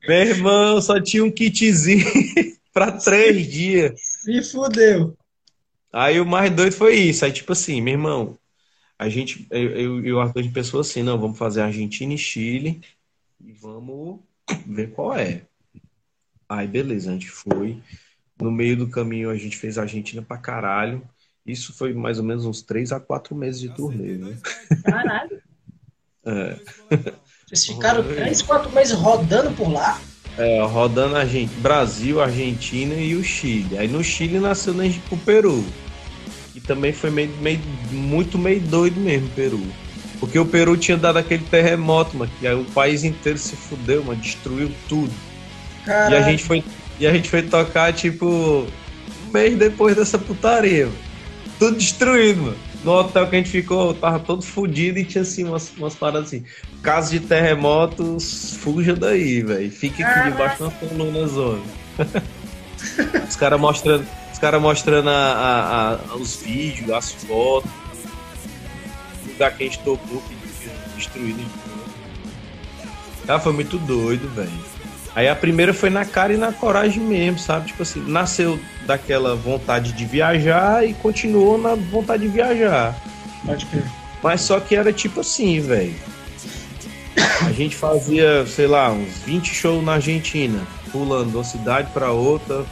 Meu 0.07 0.17
irmão, 0.17 0.81
só 0.81 0.99
tinha 0.99 1.23
um 1.23 1.29
kitzinho 1.29 2.05
pra 2.73 2.91
três 2.91 3.45
dias. 3.45 4.01
Se 4.23 4.41
fudeu. 4.41 5.15
Aí 5.91 6.19
o 6.19 6.25
mais 6.25 6.51
doido 6.51 6.73
foi 6.73 6.95
isso. 6.95 7.25
Aí, 7.25 7.31
tipo 7.31 7.51
assim, 7.51 7.81
meu 7.81 7.93
irmão, 7.93 8.37
a 8.97 9.09
gente, 9.09 9.47
eu 9.49 10.05
e 10.05 10.11
o 10.11 10.19
Arthur, 10.19 10.39
a 10.39 10.43
gente 10.43 10.53
pensou 10.53 10.81
assim, 10.81 11.01
não, 11.01 11.19
vamos 11.19 11.37
fazer 11.37 11.61
Argentina 11.61 12.13
e 12.13 12.17
Chile 12.17 12.81
e 13.39 13.51
vamos 13.53 14.19
ver 14.65 14.91
qual 14.91 15.15
é. 15.15 15.43
Aí, 16.47 16.67
beleza, 16.67 17.09
a 17.09 17.13
gente 17.13 17.29
foi. 17.29 17.81
No 18.39 18.51
meio 18.51 18.77
do 18.77 18.89
caminho, 18.89 19.29
a 19.29 19.35
gente 19.35 19.57
fez 19.57 19.77
a 19.77 19.81
Argentina 19.81 20.21
pra 20.21 20.37
caralho. 20.37 21.01
Isso 21.45 21.73
foi 21.73 21.93
mais 21.93 22.19
ou 22.19 22.23
menos 22.23 22.45
uns 22.45 22.61
três 22.61 22.91
a 22.91 22.99
quatro 22.99 23.35
meses 23.35 23.59
de 23.59 23.69
turnê, 23.69 24.17
né? 24.17 24.37
Caralho. 24.83 25.41
É. 26.25 26.59
Vocês 27.45 27.65
ficaram 27.65 28.03
três, 28.03 28.41
quatro 28.41 28.71
meses 28.71 28.93
rodando 28.93 29.51
por 29.55 29.71
lá? 29.71 29.99
É, 30.39 30.61
rodando 30.61 31.17
a 31.17 31.25
gente, 31.25 31.53
Brasil, 31.55 32.21
Argentina 32.21 32.95
e 32.95 33.13
o 33.13 33.21
Chile. 33.21 33.77
Aí 33.77 33.89
no 33.89 34.01
Chile 34.01 34.39
nasceu 34.39 34.73
na 34.73 34.85
gente 34.85 34.99
pro 34.99 35.17
Peru. 35.17 35.65
E 36.55 36.61
também 36.61 36.93
foi 36.93 37.09
meio, 37.09 37.29
meio, 37.41 37.59
muito 37.91 38.37
meio 38.37 38.61
doido 38.61 38.97
mesmo, 39.01 39.27
Peru. 39.35 39.61
Porque 40.17 40.39
o 40.39 40.45
Peru 40.45 40.77
tinha 40.77 40.97
dado 40.97 41.17
aquele 41.17 41.43
terremoto, 41.43 42.17
mano, 42.17 42.31
que 42.39 42.47
aí 42.47 42.55
o 42.55 42.63
país 42.65 43.03
inteiro 43.03 43.37
se 43.37 43.53
fudeu, 43.53 44.01
mano, 44.01 44.21
destruiu 44.21 44.71
tudo. 44.87 45.11
E 45.85 46.15
a 46.15 46.21
gente 46.21 46.43
foi 46.43 46.63
e 46.99 47.05
a 47.05 47.13
gente 47.13 47.29
foi 47.29 47.41
tocar 47.41 47.91
tipo 47.91 48.25
um 48.25 49.31
mês 49.33 49.57
depois 49.57 49.95
dessa 49.95 50.17
putaria. 50.17 50.85
Mano. 50.85 50.97
Tudo 51.59 51.77
destruído, 51.77 52.43
mano 52.43 52.68
no 52.83 52.91
hotel 52.93 53.27
que 53.27 53.35
a 53.35 53.39
gente 53.39 53.49
ficou, 53.49 53.93
tava 53.93 54.19
todo 54.19 54.41
fodido 54.41 54.99
e 54.99 55.05
tinha 55.05 55.21
assim 55.21 55.43
umas, 55.43 55.71
umas 55.77 55.95
paradas 55.95 56.27
assim. 56.27 56.43
Caso 56.81 57.11
de 57.11 57.19
terremotos, 57.19 58.57
fuja 58.61 58.95
daí, 58.95 59.41
velho. 59.41 59.71
Fique 59.71 60.01
aqui 60.01 60.31
debaixo 60.31 60.63
da 60.63 60.71
coluna 60.71 61.27
zona. 61.27 61.61
os 63.27 63.35
caras 63.35 63.59
mostrando, 63.59 64.07
os 64.31 64.39
cara 64.39 64.59
mostrando 64.59 65.09
a, 65.09 65.13
a, 65.13 65.93
a, 65.93 66.15
os 66.15 66.37
vídeos, 66.37 66.89
as 66.91 67.11
fotos. 67.11 67.69
O 69.25 69.31
lugar 69.31 69.55
que 69.57 69.63
a 69.63 69.65
gente 69.65 69.79
tocou, 69.79 70.21
que 70.21 70.39
destruído. 70.95 71.43
Cara, 73.25 73.39
foi 73.39 73.53
muito 73.53 73.77
doido, 73.77 74.27
velho. 74.33 74.49
Aí 75.15 75.27
a 75.27 75.35
primeira 75.35 75.73
foi 75.73 75.89
na 75.89 76.05
cara 76.05 76.33
e 76.33 76.37
na 76.37 76.53
coragem 76.53 77.03
mesmo, 77.03 77.39
sabe? 77.39 77.67
Tipo 77.67 77.83
assim, 77.83 78.03
nasceu 78.07 78.59
daquela 78.89 79.35
vontade 79.35 79.93
de 79.93 80.03
viajar 80.03 80.83
e 80.83 80.95
continuou 80.95 81.59
na 81.59 81.75
vontade 81.75 82.23
de 82.23 82.29
viajar. 82.29 82.99
Pode 83.45 83.63
crer. 83.67 83.85
Mas 84.23 84.41
só 84.41 84.59
que 84.59 84.75
era 84.75 84.91
tipo 84.91 85.19
assim, 85.19 85.59
velho. 85.59 85.93
A 87.45 87.51
gente 87.51 87.75
fazia, 87.75 88.47
sei 88.47 88.65
lá, 88.65 88.91
uns 88.91 89.19
20 89.19 89.53
shows 89.53 89.83
na 89.83 89.93
Argentina, 89.93 90.65
pulando 90.91 91.29
de 91.29 91.37
uma 91.37 91.43
cidade 91.43 91.91
para 91.93 92.11
outra. 92.11 92.65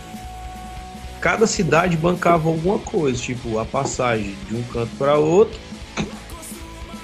Cada 1.22 1.46
cidade 1.46 1.96
bancava 1.96 2.50
alguma 2.50 2.80
coisa, 2.80 3.22
tipo 3.22 3.60
a 3.60 3.66
passagem 3.66 4.36
de 4.50 4.56
um 4.56 4.64
canto 4.64 4.96
para 4.98 5.18
outro 5.18 5.60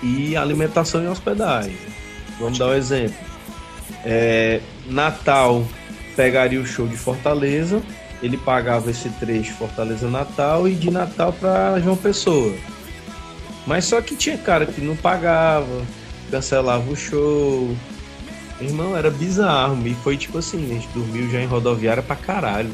e 0.02 0.36
alimentação 0.36 1.04
e 1.04 1.08
hospedagem. 1.08 1.78
Vamos 2.40 2.58
dar 2.58 2.70
um 2.70 2.74
exemplo. 2.74 3.16
É, 4.04 4.60
Natal 4.88 5.64
pegaria 6.16 6.60
o 6.60 6.66
show 6.66 6.88
de 6.88 6.98
Fortaleza, 6.98 7.80
ele 8.24 8.38
pagava 8.38 8.90
esse 8.90 9.10
trecho 9.10 9.54
Fortaleza 9.54 10.10
Natal 10.10 10.66
e 10.66 10.74
de 10.74 10.90
Natal 10.90 11.34
para 11.34 11.78
João 11.82 11.98
Pessoa. 11.98 12.56
Mas 13.68 13.84
só 13.84 14.02
que 14.02 14.16
tinha 14.16 14.38
cara 14.38 14.66
que 14.66 14.80
não 14.80 14.96
pagava, 14.96 15.84
cancelava 16.32 16.90
o 16.90 16.96
show. 16.96 17.76
Irmão, 18.62 18.96
era 18.96 19.12
bizarro. 19.12 19.86
E 19.86 19.94
foi 19.96 20.16
tipo 20.16 20.38
assim, 20.38 20.64
a 20.64 20.74
gente 20.74 20.88
dormiu 20.94 21.30
já 21.30 21.42
em 21.42 21.46
rodoviária 21.46 22.02
pra 22.02 22.16
caralho. 22.16 22.72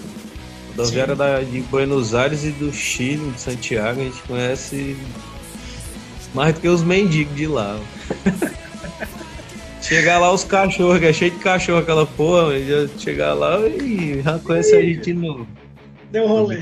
Rodoviária 0.70 1.16
da, 1.16 1.42
de 1.42 1.62
Buenos 1.62 2.14
Aires 2.14 2.44
e 2.44 2.52
do 2.52 2.72
Chile, 2.72 3.32
de 3.32 3.42
Santiago, 3.42 4.02
a 4.02 4.04
gente 4.04 4.22
conhece 4.24 4.96
mais 6.34 6.54
do 6.54 6.62
que 6.62 6.68
os 6.68 6.84
mendigos 6.84 7.36
de 7.36 7.48
lá. 7.48 7.80
Chegar 9.82 10.20
lá 10.20 10.32
os 10.32 10.44
cachorros, 10.44 11.00
que 11.00 11.06
é 11.06 11.14
cheio 11.14 11.32
de 11.32 11.40
cachorro 11.40 11.80
aquela 11.80 12.06
porra, 12.06 12.60
já 12.60 12.88
chegar 12.98 13.34
lá 13.34 13.60
e 13.68 14.22
conhece 14.44 14.76
a 14.76 14.82
gente 14.82 15.02
de 15.02 15.14
novo. 15.14 15.48
Deu 16.12 16.28
rolê. 16.28 16.62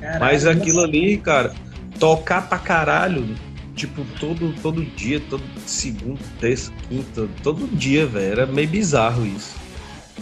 Caralho, 0.00 0.20
Mas 0.20 0.46
aquilo 0.46 0.82
ali, 0.82 1.16
cara, 1.18 1.54
tocar 1.98 2.48
pra 2.48 2.58
caralho, 2.58 3.34
tipo, 3.74 4.04
todo, 4.18 4.54
todo 4.62 4.84
dia, 4.84 5.20
todo 5.28 5.42
segundo, 5.66 6.18
terça, 6.40 6.72
quinta, 6.88 7.28
todo 7.42 7.66
dia, 7.76 8.06
velho. 8.06 8.32
Era 8.32 8.46
meio 8.46 8.68
bizarro 8.68 9.26
isso. 9.26 9.54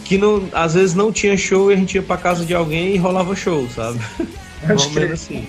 Que 0.05 0.17
não, 0.17 0.47
às 0.53 0.73
vezes 0.75 0.95
não 0.95 1.11
tinha 1.11 1.37
show 1.37 1.71
e 1.71 1.73
a 1.73 1.77
gente 1.77 1.95
ia 1.95 2.01
pra 2.01 2.17
casa 2.17 2.45
de 2.45 2.53
alguém 2.53 2.95
e 2.95 2.97
rolava 2.97 3.35
show, 3.35 3.67
sabe? 3.69 3.99
Pelo 4.65 4.89
menos 4.91 5.11
assim. 5.11 5.47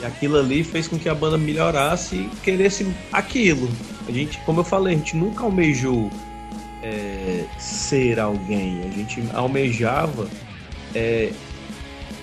E 0.00 0.04
aquilo 0.04 0.38
ali 0.38 0.62
fez 0.62 0.88
com 0.88 0.98
que 0.98 1.08
a 1.08 1.14
banda 1.14 1.38
melhorasse 1.38 2.16
e 2.16 2.30
queresse 2.42 2.86
aquilo. 3.12 3.68
A 4.08 4.12
gente, 4.12 4.38
como 4.40 4.60
eu 4.60 4.64
falei, 4.64 4.94
a 4.94 4.98
gente 4.98 5.16
nunca 5.16 5.44
almejou 5.44 6.10
é, 6.82 7.44
ser 7.58 8.20
alguém. 8.20 8.80
A 8.84 8.90
gente 8.90 9.22
almejava 9.32 10.28
é, 10.94 11.32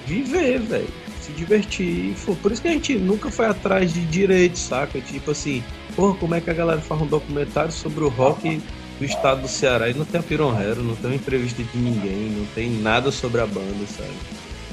viver, 0.05 0.59
velho. 0.59 1.03
Se 1.21 1.31
divertir. 1.31 2.13
Por 2.41 2.51
isso 2.51 2.61
que 2.61 2.67
a 2.67 2.71
gente 2.71 2.95
nunca 2.95 3.31
foi 3.31 3.45
atrás 3.45 3.93
de 3.93 4.05
direitos, 4.05 4.59
saca? 4.61 4.99
Tipo 4.99 5.31
assim, 5.31 5.63
porra, 5.95 6.17
como 6.17 6.35
é 6.35 6.41
que 6.41 6.49
a 6.49 6.53
galera 6.53 6.81
faz 6.81 7.01
um 7.01 7.07
documentário 7.07 7.71
sobre 7.71 8.03
o 8.03 8.09
rock 8.09 8.61
do 8.99 9.05
estado 9.05 9.41
do 9.41 9.47
Ceará 9.47 9.89
e 9.89 9.93
não 9.93 10.05
tem 10.05 10.19
a 10.19 10.23
Pironhero, 10.23 10.83
não 10.83 10.95
tem 10.95 11.11
uma 11.11 11.15
entrevista 11.15 11.63
de 11.63 11.77
ninguém, 11.77 12.29
não 12.29 12.45
tem 12.53 12.69
nada 12.69 13.11
sobre 13.11 13.41
a 13.41 13.47
banda, 13.47 13.85
sabe? 13.87 14.11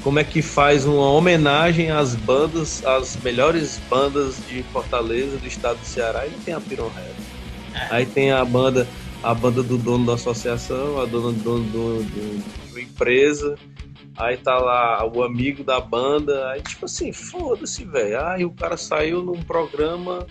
Como 0.03 0.17
é 0.17 0.23
que 0.23 0.41
faz 0.41 0.85
uma 0.85 1.11
homenagem 1.11 1.91
às 1.91 2.15
bandas, 2.15 2.83
às 2.85 3.15
melhores 3.17 3.79
bandas 3.89 4.37
de 4.47 4.63
Fortaleza, 4.63 5.37
do 5.37 5.47
estado 5.47 5.79
do 5.79 5.85
Ceará, 5.85 6.25
e 6.25 6.31
tem 6.31 6.53
a 6.53 6.59
Piron 6.59 6.91
é. 6.97 7.11
Aí 7.89 8.05
tem 8.05 8.31
a 8.31 8.43
banda, 8.43 8.87
a 9.23 9.33
banda 9.33 9.61
do 9.61 9.77
dono 9.77 10.05
da 10.05 10.13
associação, 10.13 10.99
a 10.99 11.05
dona 11.05 11.31
do 11.31 11.43
dono 11.43 11.63
do, 11.65 12.03
do, 12.03 12.71
do 12.73 12.79
empresa, 12.79 13.55
aí 14.17 14.37
tá 14.37 14.57
lá 14.57 15.05
o 15.05 15.23
amigo 15.23 15.63
da 15.63 15.79
banda, 15.79 16.49
aí 16.49 16.61
tipo 16.61 16.85
assim, 16.85 17.13
foda-se, 17.13 17.85
velho. 17.85 18.25
Aí 18.25 18.45
o 18.45 18.51
cara 18.51 18.77
saiu 18.77 19.23
num 19.23 19.41
programa 19.43 20.25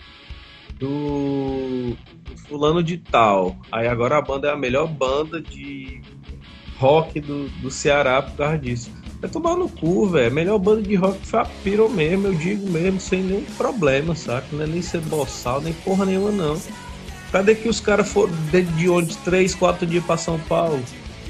do, 0.79 1.97
do, 2.25 2.37
fulano 2.49 2.83
de 2.83 2.99
tal. 2.99 3.57
Aí 3.71 3.87
agora 3.87 4.19
a 4.19 4.23
banda 4.23 4.49
é 4.49 4.53
a 4.53 4.57
melhor 4.57 4.89
banda 4.89 5.41
de 5.41 6.01
rock 6.79 7.21
do, 7.21 7.49
do 7.61 7.71
Ceará 7.71 8.23
por 8.23 8.37
causa 8.37 8.59
disso. 8.59 9.00
É 9.23 9.29
tomar 9.29 9.57
no 9.57 9.69
cu, 9.69 10.07
velho. 10.09 10.29
A 10.29 10.31
melhor 10.31 10.59
banda 10.59 10.83
de 10.83 10.95
rock 10.95 11.19
foi 11.27 11.41
a 11.41 11.45
Piro 11.63 11.89
mesmo, 11.91 12.29
eu 12.29 12.35
digo 12.35 12.69
mesmo, 12.71 12.99
sem 13.01 13.23
nenhum 13.23 13.45
problema, 13.57 14.15
saca? 14.15 14.47
Não 14.53 14.65
é 14.65 14.67
nem 14.67 14.81
ser 14.81 15.01
boçal, 15.03 15.61
nem 15.61 15.73
porra 15.73 16.07
nenhuma, 16.07 16.31
não. 16.31 16.61
Cadê 17.31 17.55
que 17.55 17.69
os 17.69 17.81
caras 17.81 18.11
foram 18.11 18.33
de 18.77 18.89
onde 18.89 19.17
três, 19.19 19.55
quatro 19.55 19.87
dias 19.87 20.05
para 20.05 20.17
São 20.17 20.39
Paulo? 20.41 20.83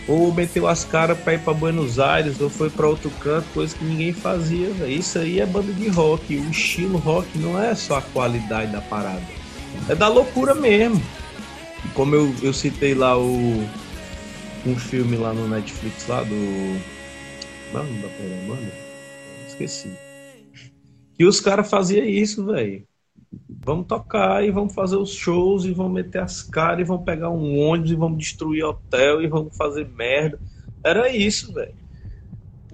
Ou 0.09 0.33
meteu 0.33 0.67
as 0.67 0.85
caras 0.85 1.19
para 1.19 1.35
ir 1.35 1.41
para 1.41 1.53
Buenos 1.53 1.99
Aires, 1.99 2.41
ou 2.41 2.49
foi 2.49 2.71
para 2.71 2.89
outro 2.89 3.11
canto, 3.21 3.47
coisa 3.53 3.77
que 3.77 3.85
ninguém 3.85 4.13
fazia. 4.13 4.71
Véio. 4.71 4.99
Isso 4.99 5.19
aí 5.19 5.41
é 5.41 5.47
banda 5.47 5.73
de 5.73 5.89
rock. 5.89 6.37
O 6.37 6.51
estilo 6.51 6.99
rock 6.99 7.39
não 7.39 7.61
é 7.61 7.75
só 7.75 7.99
a 7.99 8.03
qualidade 8.03 8.73
da 8.73 8.81
parada, 8.81 9.23
é 9.89 9.95
da 9.95 10.09
loucura 10.09 10.55
mesmo. 10.55 11.03
Como 11.95 12.15
eu, 12.15 12.35
eu 12.43 12.53
citei 12.53 12.95
lá 12.95 13.19
o 13.19 13.67
um 14.67 14.77
filme 14.77 15.17
lá 15.17 15.33
no 15.33 15.49
Netflix 15.49 16.07
lá 16.07 16.23
do. 16.23 16.81
Mano, 17.73 18.03
da 18.03 18.09
Mano? 18.49 18.73
Esqueci. 19.47 19.91
E 21.19 21.25
os 21.25 21.41
caras 21.41 21.69
faziam 21.69 22.05
isso, 22.05 22.47
velho. 22.47 22.85
Vamos 23.49 23.87
tocar 23.87 24.45
e 24.45 24.51
vamos 24.51 24.75
fazer 24.75 24.97
os 24.97 25.13
shows 25.13 25.65
e 25.65 25.73
vamos 25.73 25.93
meter 25.93 26.23
as 26.23 26.43
caras 26.43 26.81
e 26.81 26.85
vamos 26.85 27.05
pegar 27.05 27.31
um 27.31 27.59
ônibus 27.59 27.91
e 27.93 27.95
vamos 27.95 28.19
destruir 28.19 28.65
hotel 28.65 29.23
e 29.23 29.27
vamos 29.27 29.57
fazer 29.57 29.89
merda. 29.89 30.41
Era 30.83 31.11
isso, 31.11 31.53
velho. 31.53 31.75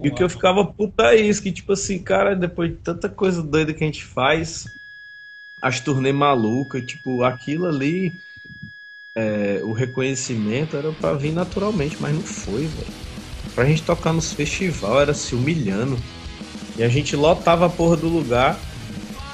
E 0.01 0.09
o 0.09 0.15
que 0.15 0.23
eu 0.23 0.29
ficava 0.29 0.63
puta 0.63 1.13
é 1.13 1.15
isso, 1.15 1.41
que 1.41 1.51
tipo 1.51 1.73
assim, 1.73 1.99
cara, 1.99 2.35
depois 2.35 2.71
de 2.71 2.77
tanta 2.77 3.09
coisa 3.09 3.41
doida 3.41 3.73
que 3.73 3.83
a 3.83 3.87
gente 3.87 4.05
faz, 4.05 4.65
as 5.61 5.79
turnê 5.79 6.11
malucas, 6.11 6.85
tipo, 6.85 7.23
aquilo 7.23 7.65
ali, 7.65 8.13
é, 9.15 9.59
o 9.63 9.73
reconhecimento 9.73 10.77
era 10.77 10.91
pra 10.91 11.13
vir 11.13 11.33
naturalmente, 11.33 11.97
mas 11.99 12.13
não 12.13 12.21
foi, 12.21 12.67
velho. 12.67 13.06
Pra 13.57 13.65
gente 13.65 13.81
tocar 13.81 14.13
nos 14.13 14.33
festival 14.33 15.01
era 15.01 15.15
se 15.15 15.33
humilhando. 15.33 15.97
E 16.77 16.83
a 16.83 16.87
gente 16.87 17.15
lotava 17.15 17.65
a 17.65 17.69
porra 17.69 17.97
do 17.97 18.07
lugar 18.07 18.55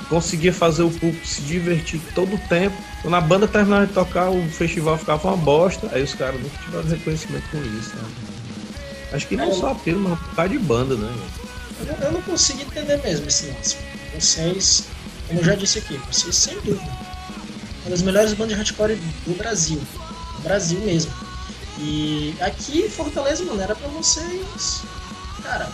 conseguia 0.08 0.54
fazer 0.54 0.84
o 0.84 0.90
público 0.90 1.28
se 1.28 1.42
divertir 1.42 2.00
todo 2.16 2.36
o 2.36 2.38
tempo. 2.48 2.76
Quando 3.02 3.16
a 3.16 3.20
banda 3.20 3.50
terminava 3.50 3.86
de 3.86 3.92
tocar, 3.92 4.30
o 4.30 4.50
festival 4.50 4.98
ficava 4.98 5.28
uma 5.28 5.36
bosta, 5.36 5.90
aí 5.92 6.02
os 6.04 6.14
caras 6.14 6.42
nunca 6.42 6.58
tiveram 6.64 6.88
reconhecimento 6.88 7.44
com 7.52 7.58
isso. 7.58 7.96
Né? 7.96 8.04
Acho 9.12 9.28
que 9.28 9.36
não 9.36 9.50
é, 9.50 9.54
só 9.54 9.72
a 9.72 9.76
Piro, 9.76 10.00
mas 10.00 10.18
por 10.18 10.36
causa 10.36 10.52
de 10.52 10.60
banda, 10.60 10.96
né? 10.96 11.14
Eu, 11.86 12.06
eu, 12.06 12.12
não 12.14 12.22
consigo 12.22 12.62
entender 12.62 12.98
mesmo 13.04 13.28
esse 13.28 13.48
lance. 13.48 13.78
Vocês, 14.18 14.86
como 15.28 15.42
eu 15.42 15.44
já 15.44 15.56
disse 15.56 15.80
aqui, 15.80 16.00
vocês 16.10 16.34
sem 16.34 16.54
dúvida, 16.62 16.92
uma 17.82 17.90
das 17.90 18.02
melhores 18.02 18.34
bandas 18.34 18.50
de 18.50 18.56
hardcore 18.56 18.96
do 19.26 19.36
Brasil. 19.36 19.82
Do 20.38 20.44
Brasil 20.44 20.80
mesmo. 20.80 21.12
E 21.80 22.36
aqui 22.40 22.88
Fortaleza, 22.90 23.44
mano, 23.44 23.62
era 23.62 23.76
pra 23.76 23.88
vocês. 23.90 24.84
Cara, 25.42 25.70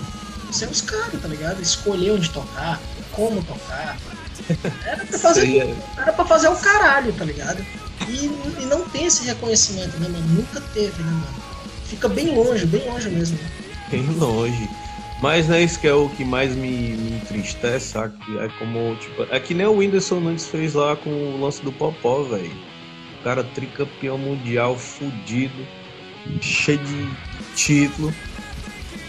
ser 0.51 0.69
os 0.69 0.81
caras, 0.81 1.21
tá 1.21 1.27
ligado? 1.27 1.61
Escolher 1.61 2.11
onde 2.11 2.29
tocar, 2.29 2.79
como 3.11 3.43
tocar, 3.43 3.97
era 4.85 5.05
pra 5.05 5.19
fazer, 5.19 5.57
é. 5.57 5.75
era 5.97 6.13
pra 6.13 6.25
fazer 6.25 6.47
o 6.47 6.55
caralho, 6.55 7.13
tá 7.13 7.25
ligado? 7.25 7.63
E, 8.07 8.25
e 8.61 8.65
não 8.65 8.87
tem 8.89 9.05
esse 9.05 9.25
reconhecimento, 9.25 9.97
né, 9.99 10.07
mano? 10.07 10.27
Nunca 10.29 10.61
teve, 10.73 11.03
né, 11.03 11.11
mano? 11.11 11.43
Fica 11.85 12.07
bem 12.07 12.33
longe, 12.33 12.65
bem 12.65 12.87
longe 12.89 13.09
mesmo. 13.09 13.37
Né? 13.37 13.49
Bem 13.91 14.05
longe. 14.15 14.69
Mas 15.21 15.49
é 15.49 15.61
isso 15.61 15.79
que 15.79 15.87
é 15.87 15.93
o 15.93 16.07
que 16.09 16.23
mais 16.23 16.55
me, 16.55 16.95
me 16.95 17.15
entristece, 17.17 17.87
sabe? 17.87 18.15
É 18.37 18.47
como, 18.57 18.95
tipo, 18.95 19.23
é 19.29 19.39
que 19.39 19.53
nem 19.53 19.65
o 19.65 19.73
Whindersson 19.73 20.19
Nunes 20.19 20.47
fez 20.47 20.75
lá 20.75 20.95
com 20.95 21.09
o 21.09 21.41
lance 21.41 21.61
do 21.61 21.71
Popó, 21.73 22.23
velho. 22.23 22.51
O 23.19 23.23
cara 23.23 23.43
tricampeão 23.43 24.17
mundial, 24.17 24.77
fudido, 24.77 25.67
cheio 26.41 26.79
de 26.79 27.09
título, 27.55 28.13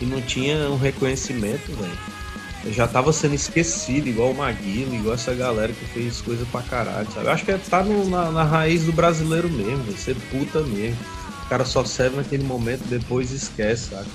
e 0.00 0.06
não 0.06 0.20
tinha 0.22 0.56
um 0.70 0.76
reconhecimento, 0.76 1.72
velho 1.72 2.20
já 2.66 2.86
tava 2.86 3.12
sendo 3.12 3.34
esquecido, 3.34 4.08
igual 4.08 4.32
o 4.32 4.36
Maguilo, 4.36 4.94
igual 4.94 5.14
essa 5.14 5.34
galera 5.34 5.72
que 5.72 5.84
fez 5.86 6.20
coisa 6.20 6.44
pra 6.52 6.60
caralho, 6.62 7.10
sabe? 7.10 7.26
Eu 7.26 7.32
acho 7.32 7.44
que 7.44 7.52
é, 7.52 7.58
tá 7.58 7.82
no, 7.82 8.08
na, 8.08 8.30
na, 8.30 8.44
raiz 8.44 8.84
do 8.84 8.92
brasileiro 8.92 9.48
mesmo, 9.48 9.90
ser 9.92 10.14
puta 10.30 10.60
mesmo. 10.60 10.98
O 11.46 11.48
cara 11.48 11.64
só 11.64 11.84
serve 11.84 12.16
naquele 12.16 12.44
momento, 12.44 12.82
depois 12.84 13.32
esquece, 13.32 13.90
saca? 13.90 14.06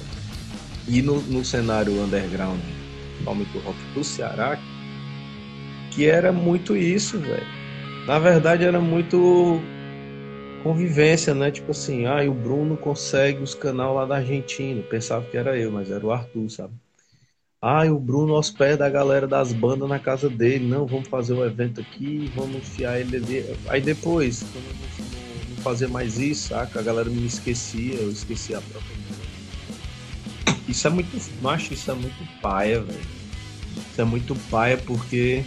E 0.87 1.01
no, 1.01 1.21
no 1.21 1.43
cenário 1.43 1.99
underground, 2.03 2.59
principalmente 3.13 3.57
rock 3.59 3.77
do 3.95 4.03
Ceará, 4.03 4.59
que 5.91 6.05
era 6.05 6.31
muito 6.31 6.77
isso, 6.77 7.17
velho. 7.17 7.47
Na 8.05 8.19
verdade, 8.19 8.63
era 8.63 8.79
muito 8.79 9.59
convivência, 10.65 11.35
né? 11.35 11.51
Tipo 11.51 11.69
assim, 11.69 12.07
ah, 12.07 12.27
o 12.27 12.33
Bruno 12.33 12.75
consegue 12.75 13.43
os 13.43 13.53
canal 13.53 13.93
lá 13.93 14.03
da 14.03 14.15
Argentina. 14.15 14.81
Pensava 14.81 15.23
que 15.23 15.37
era 15.37 15.55
eu, 15.55 15.71
mas 15.71 15.91
era 15.91 16.03
o 16.03 16.11
Arthur, 16.11 16.49
sabe? 16.49 16.73
Ah, 17.61 17.85
o 17.85 17.99
Bruno 17.99 18.33
hospeda 18.33 18.83
a 18.83 18.89
galera 18.89 19.27
das 19.27 19.53
bandas 19.53 19.87
na 19.87 19.99
casa 19.99 20.27
dele. 20.27 20.67
Não, 20.67 20.87
vamos 20.87 21.07
fazer 21.07 21.33
o 21.33 21.41
um 21.41 21.45
evento 21.45 21.81
aqui, 21.81 22.31
vamos 22.35 22.55
enfiar 22.57 22.99
ele 22.99 23.17
ali. 23.17 23.45
Aí 23.67 23.79
depois, 23.79 24.41
quando 24.41 24.65
eu 24.65 25.55
não 25.55 25.57
fazia 25.57 25.87
mais 25.87 26.17
isso, 26.17 26.49
saca? 26.49 26.79
A 26.79 26.83
galera 26.83 27.11
me 27.11 27.27
esquecia, 27.27 27.93
eu 27.93 28.09
esquecia 28.09 28.57
a 28.57 28.61
própria 28.61 28.97
Isso 30.67 30.87
é 30.87 30.89
muito 30.89 31.43
macho, 31.43 31.73
isso 31.75 31.91
é 31.91 31.93
muito 31.93 32.41
paia, 32.41 32.81
velho. 32.81 32.99
Isso 33.91 34.01
é 34.01 34.05
muito 34.05 34.35
paia 34.49 34.77
porque. 34.79 35.43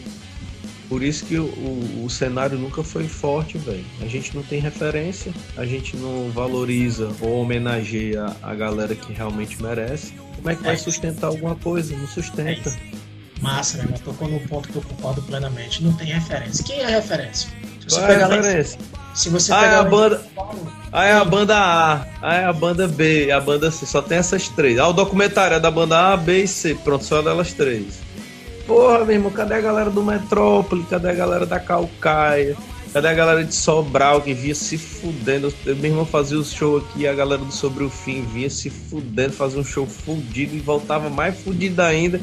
Por 0.89 1.03
isso 1.03 1.27
que 1.27 1.39
o, 1.39 1.45
o, 1.45 2.05
o 2.07 2.11
cenário 2.11 2.59
nunca 2.59 2.83
foi 2.83 3.07
forte, 3.07 3.59
velho. 3.59 3.85
A 4.01 4.07
gente 4.07 4.35
não 4.35 4.43
tem 4.43 4.61
referência, 4.61 5.33
a 5.57 5.67
gente 5.67 5.97
não 5.97 6.31
valoriza 6.31 7.11
ou 7.21 7.43
homenageia 7.43 8.35
a 8.43 8.55
galera 8.55 8.95
que 8.95 9.13
realmente 9.13 9.63
merece 9.63 10.15
como 10.39 10.51
é 10.51 10.57
que 10.57 10.63
vai 10.63 10.75
é. 10.75 10.79
sustentar 10.79 11.27
alguma 11.27 11.57
coisa? 11.57 11.97
Não 11.97 12.07
sustenta. 12.07 12.71
É 12.71 12.99
Massa, 13.41 13.79
né? 13.79 13.87
Mas 13.91 14.01
tocou 14.01 14.29
num 14.29 14.39
ponto 14.47 14.69
que 14.69 14.77
eu 14.77 14.83
concordo 14.83 15.23
plenamente. 15.23 15.83
Não 15.83 15.93
tem 15.93 16.09
referência. 16.09 16.65
Quem 16.65 16.81
é 16.81 16.87
a 16.87 16.89
referência? 16.89 17.51
Se 17.81 17.89
você 17.89 18.01
Qual 18.01 18.11
é 18.11 18.23
a 18.23 18.27
referência? 18.27 18.81
Se 19.15 19.29
você 19.29 19.53
ah, 19.53 19.65
é 19.65 19.75
a 19.77 19.85
banda. 19.85 20.23
Ah, 20.93 21.05
é 21.05 21.13
a 21.13 21.25
banda 21.25 21.57
A. 21.57 22.07
Ah, 22.21 22.35
é 22.35 22.45
a 22.45 22.53
banda 22.53 22.89
B. 22.89 23.31
A 23.31 23.41
banda 23.41 23.71
C. 23.71 23.87
Só 23.87 24.03
tem 24.03 24.19
essas 24.19 24.49
três. 24.49 24.79
Ah, 24.79 24.89
o 24.89 24.93
documentário 24.93 25.57
é 25.57 25.61
da 25.61 25.71
banda 25.71 26.13
A, 26.13 26.17
B 26.17 26.43
e 26.43 26.49
C. 26.49 26.75
Pronto, 26.75 27.05
só 27.05 27.23
delas 27.23 27.53
três. 27.53 28.01
Porra, 28.69 29.03
meu 29.03 29.15
irmão, 29.15 29.31
cadê 29.31 29.55
a 29.55 29.61
galera 29.63 29.89
do 29.89 30.05
Metrópole? 30.05 30.85
Cadê 30.85 31.09
a 31.09 31.15
galera 31.15 31.47
da 31.47 31.59
Calcaia? 31.59 32.55
Cadê 32.93 33.09
a 33.09 33.15
galera 33.15 33.43
de 33.43 33.55
Sobral 33.55 34.21
que 34.21 34.35
vinha 34.35 34.55
se 34.55 34.77
fudendo? 34.77 35.51
Eu 35.65 35.75
mesmo 35.75 36.05
fazia 36.05 36.39
o 36.39 36.45
show 36.45 36.77
aqui, 36.77 37.09
a 37.09 37.15
galera 37.15 37.43
do 37.43 37.51
Sobre 37.51 37.83
o 37.83 37.89
Fim 37.89 38.27
vinha 38.27 38.51
se 38.51 38.69
fudendo, 38.69 39.33
fazia 39.33 39.59
um 39.59 39.65
show 39.65 39.87
fudido 39.87 40.55
e 40.55 40.61
voltava 40.61 41.09
mais 41.09 41.41
fudido 41.41 41.81
ainda. 41.81 42.21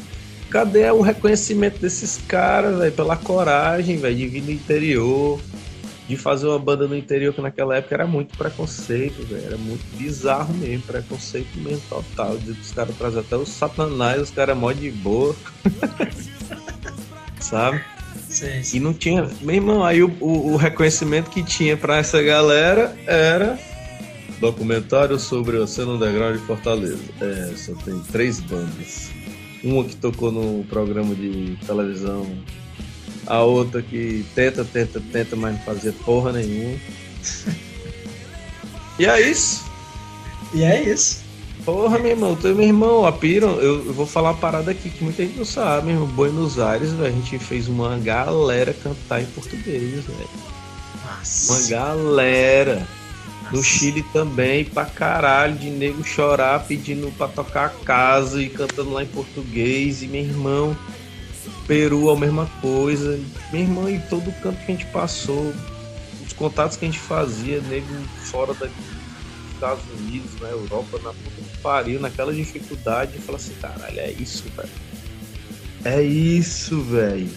Cadê 0.48 0.88
o 0.92 1.00
reconhecimento 1.00 1.80
desses 1.80 2.20
caras, 2.28 2.78
velho? 2.78 2.92
Pela 2.92 3.16
coragem, 3.16 3.96
velho, 3.96 4.14
de 4.14 4.28
vir 4.28 4.42
do 4.42 4.52
interior, 4.52 5.40
de 6.08 6.16
fazer 6.16 6.46
uma 6.46 6.60
banda 6.60 6.86
no 6.86 6.96
interior 6.96 7.34
que 7.34 7.40
naquela 7.40 7.76
época 7.76 7.96
era 7.96 8.06
muito 8.06 8.38
preconceito, 8.38 9.20
velho. 9.26 9.46
Era 9.46 9.56
muito 9.56 9.84
bizarro 9.96 10.54
mesmo, 10.54 10.84
preconceito 10.84 11.58
mesmo 11.58 11.82
total. 11.88 12.34
Os 12.34 12.70
caras 12.70 12.96
trazem 12.96 13.18
até 13.18 13.36
os 13.36 13.48
satanás, 13.48 14.22
os 14.22 14.30
caras 14.30 14.56
mó 14.56 14.70
de 14.70 14.92
boa. 14.92 15.34
Sabe? 17.50 17.80
Sim, 18.28 18.62
sim. 18.62 18.76
E 18.76 18.80
não 18.80 18.92
tinha. 18.92 19.28
Meu 19.40 19.54
irmão, 19.54 19.84
aí 19.84 20.02
o, 20.02 20.08
o, 20.20 20.52
o 20.52 20.56
reconhecimento 20.56 21.30
que 21.30 21.42
tinha 21.42 21.76
para 21.76 21.98
essa 21.98 22.20
galera 22.22 22.96
era 23.06 23.58
documentário 24.40 25.18
sobre 25.18 25.62
a 25.62 25.66
cena 25.66 25.92
underground 25.92 26.38
de 26.38 26.46
Fortaleza. 26.46 27.02
É, 27.20 27.52
só 27.56 27.72
tem 27.74 27.98
três 28.10 28.40
bandas. 28.40 29.10
Uma 29.62 29.84
que 29.84 29.96
tocou 29.96 30.32
no 30.32 30.64
programa 30.64 31.14
de 31.14 31.56
televisão, 31.66 32.26
a 33.26 33.42
outra 33.42 33.80
que 33.82 34.24
tenta, 34.34 34.64
tenta, 34.64 35.00
tenta, 35.12 35.36
mas 35.36 35.54
não 35.54 35.60
fazia 35.62 35.92
porra 36.04 36.32
nenhuma. 36.32 36.78
e 38.98 39.06
é 39.06 39.20
isso. 39.20 39.64
E 40.52 40.62
é 40.62 40.82
isso. 40.82 41.25
Porra, 41.66 41.98
meu 41.98 42.12
irmão, 42.12 42.36
teu 42.36 42.54
meu 42.54 42.64
irmão, 42.64 43.04
a 43.04 43.10
Piro, 43.10 43.48
eu, 43.60 43.84
eu, 43.86 43.92
vou 43.92 44.06
falar 44.06 44.30
uma 44.30 44.38
parada 44.38 44.70
aqui 44.70 44.88
que 44.88 45.02
muita 45.02 45.24
gente 45.24 45.36
não 45.36 45.44
sabe, 45.44 45.86
meu 45.86 45.96
irmão. 45.96 46.06
Buenos 46.06 46.60
Aires, 46.60 46.92
velho, 46.92 47.08
a 47.08 47.10
gente 47.10 47.40
fez 47.40 47.66
uma 47.66 47.98
galera 47.98 48.72
cantar 48.72 49.20
em 49.20 49.26
português, 49.26 50.04
velho. 50.04 50.28
Uma 51.48 51.68
galera. 51.68 52.86
No 53.50 53.64
Chile 53.64 54.04
também, 54.12 54.64
pra 54.64 54.84
caralho, 54.84 55.56
de 55.56 55.68
nego 55.68 56.04
chorar 56.04 56.64
pedindo 56.64 57.10
pra 57.18 57.26
tocar 57.26 57.66
a 57.66 57.84
casa 57.84 58.40
e 58.40 58.48
cantando 58.48 58.92
lá 58.92 59.02
em 59.02 59.08
português. 59.08 60.02
E 60.02 60.06
meu 60.06 60.22
irmão, 60.22 60.76
Peru, 61.66 62.10
a 62.10 62.16
mesma 62.16 62.46
coisa. 62.60 63.18
Meu 63.52 63.62
irmão, 63.62 63.90
e 63.90 63.98
todo 64.08 64.32
canto 64.40 64.64
que 64.64 64.70
a 64.70 64.74
gente 64.74 64.86
passou, 64.86 65.52
os 66.24 66.32
contatos 66.32 66.76
que 66.76 66.84
a 66.84 66.88
gente 66.88 67.00
fazia, 67.00 67.60
nego 67.62 67.92
fora 68.22 68.54
daqui 68.54 68.96
Estados 69.56 69.84
Unidos, 69.98 70.30
na 70.40 70.48
Europa, 70.48 70.98
na 71.02 71.12
puta 71.12 71.42
pariu, 71.66 71.98
naquela 71.98 72.32
dificuldade, 72.32 73.16
e 73.16 73.20
fala 73.20 73.38
assim, 73.38 73.52
caralho, 73.60 73.98
é 73.98 74.12
isso, 74.12 74.44
velho. 74.56 74.68
É 75.84 76.00
isso, 76.00 76.80
velho. 76.80 77.28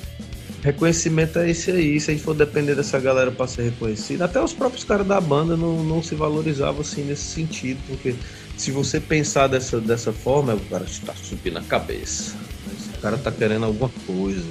Reconhecimento 0.62 1.40
é 1.40 1.50
esse 1.50 1.72
aí. 1.72 2.00
Se 2.00 2.12
a 2.12 2.14
gente 2.14 2.24
for 2.24 2.36
depender 2.36 2.76
dessa 2.76 3.00
galera 3.00 3.32
para 3.32 3.48
ser 3.48 3.64
reconhecido, 3.64 4.22
até 4.22 4.40
os 4.40 4.54
próprios 4.54 4.84
caras 4.84 5.08
da 5.08 5.20
banda 5.20 5.58
não, 5.58 5.84
não 5.84 6.04
se 6.04 6.14
valorizavam 6.14 6.82
assim 6.82 7.06
nesse 7.06 7.24
sentido, 7.24 7.80
porque 7.88 8.14
se 8.56 8.70
você 8.70 9.00
pensar 9.00 9.48
dessa, 9.48 9.82
dessa 9.82 10.14
forma, 10.14 10.54
o 10.54 10.60
cara 10.60 10.84
está 10.84 11.16
subindo 11.16 11.58
a 11.58 11.64
cabeça. 11.64 12.36
O 12.96 13.02
cara 13.02 13.18
tá 13.18 13.32
querendo 13.32 13.66
alguma 13.66 13.90
coisa. 14.06 14.46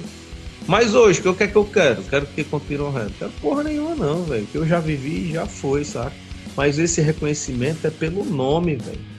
Mas 0.67 0.93
hoje, 0.93 1.21
o 1.25 1.33
que 1.33 1.43
é 1.43 1.47
que 1.47 1.55
eu 1.55 1.63
quero? 1.63 2.03
Quero 2.03 2.25
que 2.25 2.43
continue 2.43 2.81
honrando. 2.81 3.13
Quero 3.17 3.31
porra 3.39 3.63
nenhuma, 3.63 3.95
não, 3.95 4.25
velho. 4.25 4.43
O 4.43 4.47
que 4.47 4.57
eu 4.57 4.67
já 4.67 4.81
vivi 4.81 5.31
já 5.31 5.45
foi, 5.45 5.85
saca? 5.85 6.11
Mas 6.57 6.77
esse 6.77 6.99
reconhecimento 6.99 7.87
é 7.87 7.89
pelo 7.89 8.25
nome, 8.25 8.75
velho. 8.75 9.18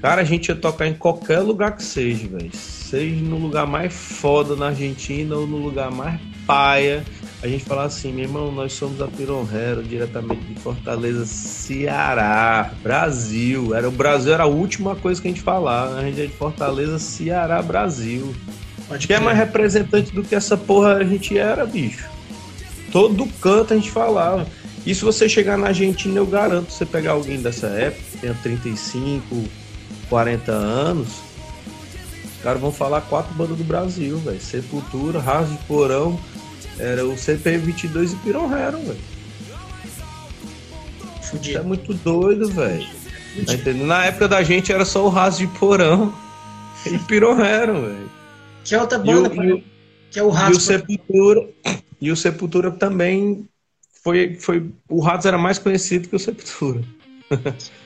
Cara, 0.00 0.20
a 0.20 0.24
gente 0.24 0.48
ia 0.48 0.54
tocar 0.54 0.86
em 0.86 0.94
qualquer 0.94 1.40
lugar 1.40 1.74
que 1.76 1.82
seja, 1.82 2.28
velho. 2.28 2.54
Seja 2.54 3.24
no 3.24 3.38
lugar 3.38 3.66
mais 3.66 3.92
foda 3.92 4.54
na 4.54 4.68
Argentina 4.68 5.34
ou 5.36 5.46
no 5.46 5.56
lugar 5.56 5.90
mais 5.90 6.20
paia. 6.46 7.04
A 7.42 7.48
gente 7.48 7.64
falar 7.64 7.84
assim, 7.84 8.12
meu 8.12 8.24
irmão, 8.24 8.52
nós 8.52 8.72
somos 8.72 9.00
a 9.00 9.08
Pironhero, 9.08 9.82
diretamente 9.82 10.42
de 10.42 10.60
Fortaleza, 10.60 11.26
Ceará, 11.26 12.72
Brasil. 12.82 13.74
Era, 13.74 13.88
o 13.88 13.92
Brasil 13.92 14.32
era 14.32 14.44
a 14.44 14.46
última 14.46 14.94
coisa 14.96 15.20
que 15.20 15.28
a 15.28 15.30
gente 15.30 15.42
falava. 15.42 15.98
A 15.98 16.02
gente 16.02 16.20
é 16.20 16.26
de 16.26 16.32
Fortaleza, 16.32 16.98
Ceará, 16.98 17.60
Brasil. 17.62 18.34
Pode 18.88 19.06
que 19.06 19.12
é 19.12 19.18
mais 19.18 19.36
representante 19.36 20.12
do 20.12 20.22
que 20.22 20.34
essa 20.34 20.56
porra 20.56 20.94
a 20.94 21.04
gente 21.04 21.36
era, 21.36 21.66
bicho. 21.66 22.08
Todo 22.92 23.26
canto 23.40 23.74
a 23.74 23.76
gente 23.76 23.90
falava. 23.90 24.46
E 24.86 24.94
se 24.94 25.04
você 25.04 25.28
chegar 25.28 25.58
na 25.58 25.68
Argentina, 25.68 26.16
eu 26.16 26.26
garanto, 26.26 26.70
você 26.70 26.86
pegar 26.86 27.12
alguém 27.12 27.42
dessa 27.42 27.66
época, 27.66 28.02
que 28.12 28.18
tenha 28.18 28.34
35, 28.34 29.44
40 30.08 30.52
anos, 30.52 31.08
os 32.36 32.42
caras 32.42 32.60
vão 32.60 32.72
falar 32.72 33.00
quatro 33.02 33.34
bandas 33.34 33.56
do 33.56 33.64
Brasil, 33.64 34.18
velho. 34.18 34.40
Sepultura, 34.40 35.20
Raso 35.20 35.52
de 35.52 35.58
Porão, 35.64 36.18
era 36.78 37.04
o 37.04 37.14
CP22 37.14 38.12
e 38.12 38.16
Piron 38.16 38.56
Hero, 38.56 38.78
velho. 38.78 39.16
Isso 41.20 41.58
é 41.58 41.62
muito 41.62 41.92
doido, 41.94 42.48
velho. 42.48 42.86
Tá 43.46 43.72
Na 43.84 44.06
época 44.06 44.28
da 44.28 44.42
gente 44.42 44.72
era 44.72 44.84
só 44.84 45.04
o 45.04 45.08
Raso 45.08 45.38
de 45.38 45.46
Porão 45.58 46.14
e 46.86 46.98
Piron 47.00 47.40
Hero, 47.44 47.80
velho. 47.82 48.10
Que 48.64 48.74
é 48.74 48.80
outra 48.80 48.98
banda, 48.98 49.34
e 49.34 49.52
o, 49.52 49.62
que 50.10 50.18
é 50.18 50.22
o 50.22 50.30
Raso. 50.30 50.52
E 50.52 50.56
o 50.56 50.60
Sepultura, 50.60 51.48
e 52.00 52.10
o 52.10 52.16
Sepultura 52.16 52.70
também 52.70 53.48
foi, 54.02 54.36
foi. 54.38 54.70
O 54.88 55.00
Raso 55.00 55.26
era 55.26 55.38
mais 55.38 55.58
conhecido 55.58 56.08
que 56.08 56.16
o 56.16 56.18
Sepultura. 56.18 56.82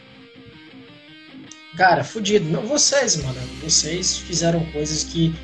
Cara, 1.81 2.05
fudido. 2.05 2.47
Não, 2.51 2.61
vocês, 2.67 3.17
mano. 3.17 3.41
Vocês 3.63 4.19
fizeram 4.19 4.63
coisas 4.67 5.03
que, 5.03 5.35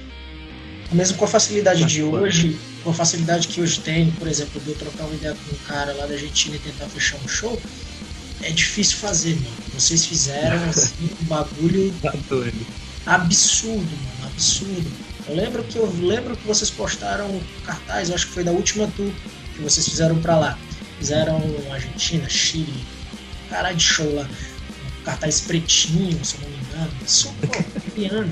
mesmo 0.92 1.16
com 1.16 1.24
a 1.24 1.28
facilidade 1.28 1.86
de 1.86 2.02
hoje, 2.02 2.58
com 2.84 2.90
a 2.90 2.92
facilidade 2.92 3.48
que 3.48 3.58
hoje 3.58 3.80
tem, 3.80 4.10
por 4.10 4.28
exemplo, 4.28 4.60
de 4.60 4.68
eu 4.68 4.74
trocar 4.74 5.04
uma 5.04 5.14
ideia 5.14 5.34
com 5.34 5.54
um 5.54 5.58
cara 5.66 5.94
lá 5.94 6.04
da 6.04 6.12
Argentina 6.12 6.54
e 6.54 6.58
tentar 6.58 6.88
fechar 6.88 7.16
um 7.24 7.26
show, 7.26 7.58
é 8.42 8.50
difícil 8.50 8.98
fazer, 8.98 9.34
mano. 9.36 9.56
Vocês 9.72 10.04
fizeram 10.04 10.62
assim, 10.68 11.08
um 11.22 11.24
bagulho 11.24 11.94
tá 12.02 12.12
absurdo, 13.06 13.78
mano. 13.80 14.26
Absurdo. 14.26 14.92
Eu 15.28 15.36
lembro 15.36 15.64
que 15.64 15.78
eu 15.78 15.90
lembro 16.02 16.36
que 16.36 16.46
vocês 16.46 16.68
postaram 16.68 17.40
cartaz, 17.64 18.10
eu 18.10 18.14
acho 18.14 18.26
que 18.26 18.34
foi 18.34 18.44
da 18.44 18.52
última 18.52 18.86
tour 18.94 19.10
que 19.54 19.62
vocês 19.62 19.88
fizeram 19.88 20.20
para 20.20 20.38
lá. 20.38 20.58
Fizeram 20.98 21.40
Argentina, 21.72 22.28
Chile, 22.28 22.84
caralho 23.48 23.76
de 23.78 23.82
show 23.82 24.14
lá 24.14 24.28
cartaz 25.06 25.40
pretinho, 25.42 26.22
se 26.24 26.34
eu 26.34 26.40
não 26.42 26.50
me 26.50 26.64
engano. 26.64 26.92
Isso, 27.06 27.32
pô, 27.40 28.24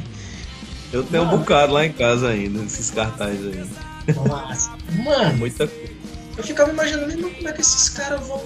Eu 0.92 1.04
tenho 1.04 1.24
Mano, 1.24 1.36
um 1.36 1.38
bocado 1.38 1.72
lá 1.72 1.86
em 1.86 1.92
casa 1.92 2.28
ainda, 2.28 2.62
esses 2.64 2.90
cartazes 2.90 3.46
aí. 3.46 4.14
Nossa. 4.14 4.72
Mano, 5.02 5.38
Muita 5.38 5.68
coisa. 5.68 5.94
Eu 6.36 6.42
ficava 6.42 6.72
imaginando, 6.72 7.06
mesmo 7.06 7.30
como 7.30 7.48
é 7.48 7.52
que 7.52 7.60
esses 7.60 7.88
caras 7.90 8.20
vão, 8.26 8.38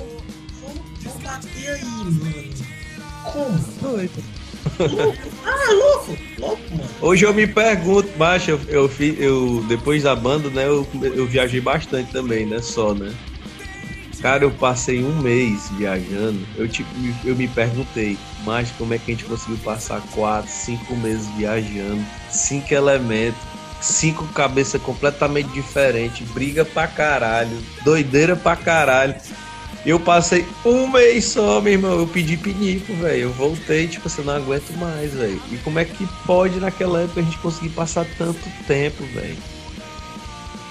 vão, 0.61 0.75
vão 1.01 1.19
bater 1.23 1.71
aí, 1.71 1.85
mano. 1.85 2.55
Como? 3.33 3.59
Doido. 3.81 4.25
Louco. 4.79 5.29
Ah, 5.47 5.73
louco, 5.73 6.19
louco, 6.39 6.63
mano. 6.71 6.91
Hoje 7.01 7.25
eu 7.25 7.33
me 7.33 7.47
pergunto, 7.47 8.11
macho, 8.19 8.51
eu, 8.51 8.61
eu, 8.69 8.91
eu, 9.19 9.65
depois 9.67 10.03
da 10.03 10.15
banda, 10.15 10.51
né, 10.51 10.67
eu, 10.67 10.87
eu 11.03 11.27
viajei 11.27 11.61
bastante 11.61 12.13
também, 12.13 12.45
né, 12.45 12.61
só, 12.61 12.93
né. 12.93 13.11
Cara, 14.21 14.45
eu 14.45 14.51
passei 14.51 15.05
um 15.05 15.21
mês 15.23 15.69
viajando. 15.77 16.41
Eu, 16.57 16.69
tipo, 16.69 16.91
eu 17.25 17.37
me 17.37 17.47
perguntei, 17.47 18.19
mas 18.45 18.71
como 18.73 18.93
é 18.95 18.99
que 18.99 19.13
a 19.13 19.15
gente 19.15 19.25
conseguiu 19.25 19.59
passar 19.59 20.01
quatro, 20.13 20.51
cinco 20.51 20.97
meses 20.97 21.29
viajando? 21.37 22.05
Cinco 22.29 22.75
elementos, 22.75 23.41
cinco 23.81 24.27
cabeças 24.29 24.83
completamente 24.83 25.49
diferentes, 25.51 26.29
briga 26.31 26.65
pra 26.65 26.87
caralho, 26.89 27.57
doideira 27.85 28.35
pra 28.35 28.57
caralho. 28.57 29.15
Eu 29.87 30.01
passei 30.01 30.45
um 30.65 30.89
mês 30.89 31.25
só, 31.27 31.61
meu 31.61 31.73
irmão. 31.73 31.99
Eu 31.99 32.07
pedi 32.07 32.37
pinico, 32.37 32.93
velho. 32.95 33.23
Eu 33.23 33.33
voltei, 33.33 33.87
tipo, 33.87 34.09
assim, 34.09 34.23
não 34.23 34.35
aguento 34.35 34.71
mais, 34.77 35.13
velho. 35.15 35.41
E 35.53 35.57
como 35.59 35.79
é 35.79 35.85
que 35.85 36.07
pode 36.27 36.59
naquela 36.59 37.03
época 37.03 37.21
a 37.21 37.23
gente 37.23 37.39
conseguir 37.39 37.71
passar 37.71 38.05
tanto 38.19 38.41
tempo, 38.67 39.05
velho? 39.15 39.37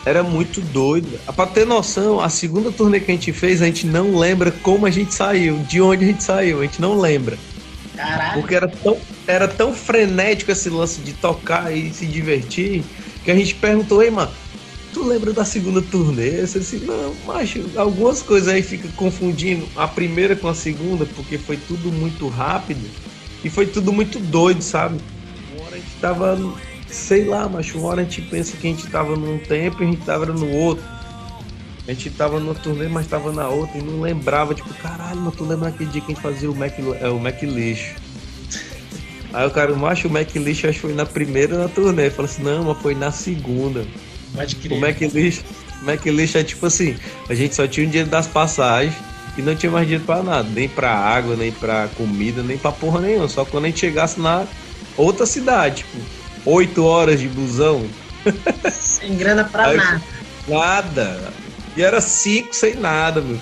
Era 0.08 0.24
muito 0.24 0.62
doido. 0.62 1.20
Pra 1.36 1.46
ter 1.46 1.66
noção, 1.66 2.22
a 2.22 2.30
segunda 2.30 2.72
turnê 2.72 3.02
que 3.02 3.12
a 3.12 3.14
gente 3.14 3.34
fez, 3.34 3.62
a 3.62 3.66
gente 3.66 3.86
não 3.86 4.18
lembra 4.18 4.52
como 4.52 4.86
a 4.86 4.90
gente 4.90 5.14
saiu, 5.14 5.58
de 5.68 5.82
onde 5.82 6.06
a 6.06 6.08
gente 6.08 6.24
saiu, 6.24 6.62
a 6.62 6.64
gente 6.64 6.80
não 6.80 6.98
lembra. 6.98 7.38
Caralho. 7.94 8.40
Porque 8.40 8.56
era 8.56 8.70
tão, 8.70 8.98
era 9.28 9.48
tão 9.50 9.74
frenético 9.74 10.50
esse 10.50 10.70
lance 10.70 11.02
de 11.02 11.12
tocar 11.12 11.76
e 11.76 11.94
se 11.94 12.06
divertir, 12.06 12.86
que 13.26 13.30
a 13.30 13.36
gente 13.36 13.54
perguntou, 13.56 14.02
ei, 14.02 14.10
mano, 14.10 14.32
tu 14.94 15.04
lembra 15.04 15.34
da 15.34 15.44
segunda 15.44 15.82
turnê? 15.82 16.40
Eu 16.40 16.46
disse, 16.46 16.78
não, 16.78 17.14
macho, 17.26 17.66
algumas 17.76 18.22
coisas 18.22 18.48
aí 18.48 18.62
fica 18.62 18.88
confundindo 18.96 19.68
a 19.76 19.90
primeira 19.90 20.38
com 20.38 20.48
a 20.48 20.56
segunda, 20.56 21.06
porque 21.06 21.38
foi 21.38 21.58
tudo 21.58 21.92
muito 21.92 22.30
rápido 22.30 22.90
e 23.44 23.50
foi 23.50 23.66
tudo 23.66 23.92
muito 23.92 24.20
doido, 24.20 24.62
sabe? 24.62 25.02
Uma 25.54 25.66
hora 25.66 25.76
a 25.76 25.80
gente 25.80 25.96
tava 26.00 26.40
sei 26.90 27.26
lá, 27.26 27.48
mas 27.48 27.74
uma 27.74 27.88
hora 27.88 28.02
a 28.02 28.04
gente 28.04 28.22
pensa 28.24 28.56
que 28.58 28.68
a 28.68 28.70
gente 28.70 28.88
tava 28.88 29.16
num 29.16 29.38
tempo 29.38 29.84
e 29.84 29.86
a 29.86 29.90
gente 29.90 30.06
tava 30.06 30.26
no 30.26 30.50
outro. 30.52 30.84
A 31.88 31.94
gente 31.94 32.10
tava 32.10 32.40
numa 32.40 32.54
turnê, 32.54 32.88
mas 32.90 33.08
tava 33.08 33.32
na 33.32 33.48
outra 33.48 33.78
e 33.78 33.82
não 33.82 34.02
lembrava, 34.02 34.54
tipo, 34.54 34.74
caralho, 34.74 35.22
mas 35.22 35.36
tu 35.36 35.46
lembra 35.46 35.70
aquele 35.70 35.90
dia 35.90 36.02
que 36.02 36.12
a 36.12 36.16
gente 36.16 36.22
fazia 36.22 36.52
o 36.52 36.56
Mac, 36.56 36.74
é, 37.00 37.08
o 37.08 37.18
Mac 37.18 37.42
Lixo? 37.42 37.96
Aí 39.32 39.48
o 39.48 39.52
cara, 39.52 39.74
macho, 39.74 40.10
o 40.10 40.12
Mac 40.12 40.36
Lixo 40.36 40.68
acho 40.68 40.76
que 40.76 40.88
foi 40.88 40.94
na 40.94 41.06
primeira 41.06 41.58
na 41.58 41.70
turnê. 41.70 42.10
Falei 42.10 42.30
assim, 42.30 42.44
não, 42.44 42.66
mas 42.66 42.78
foi 42.82 42.94
na 42.94 43.12
segunda. 43.12 43.86
Pode 44.36 44.56
crer. 44.58 44.78
O 44.78 44.82
Mac 44.82 45.00
Lixo, 45.00 45.44
Mac 45.82 46.06
Lixo 46.06 46.38
é 46.38 46.44
tipo 46.44 46.66
assim, 46.66 46.96
a 47.30 47.34
gente 47.34 47.56
só 47.56 47.66
tinha 47.66 47.86
o 47.86 47.90
dinheiro 47.90 48.10
das 48.10 48.28
passagens 48.28 48.96
e 49.38 49.42
não 49.42 49.56
tinha 49.56 49.72
mais 49.72 49.86
dinheiro 49.86 50.04
pra 50.04 50.22
nada, 50.22 50.50
nem 50.50 50.68
pra 50.68 50.92
água, 50.92 51.38
nem 51.38 51.54
pra 51.54 51.88
comida, 51.96 52.44
nem 52.44 52.58
pra 52.58 52.72
porra 52.72 53.00
nenhuma. 53.00 53.30
Só 53.30 53.46
quando 53.46 53.64
a 53.64 53.68
gente 53.68 53.80
chegasse 53.80 54.20
na 54.20 54.46
outra 54.98 55.26
cidade, 55.26 55.78
tipo, 55.78 55.98
oito 56.48 56.84
horas 56.86 57.20
de 57.20 57.28
busão. 57.28 57.86
Sem 58.72 59.16
grana 59.16 59.44
pra 59.44 59.68
Aí, 59.68 59.78
nada. 59.78 60.02
Nada. 60.48 61.34
E 61.76 61.84
era 61.84 62.02
cinco 62.02 62.56
sem 62.56 62.76
nada, 62.76 63.22
meu. 63.22 63.40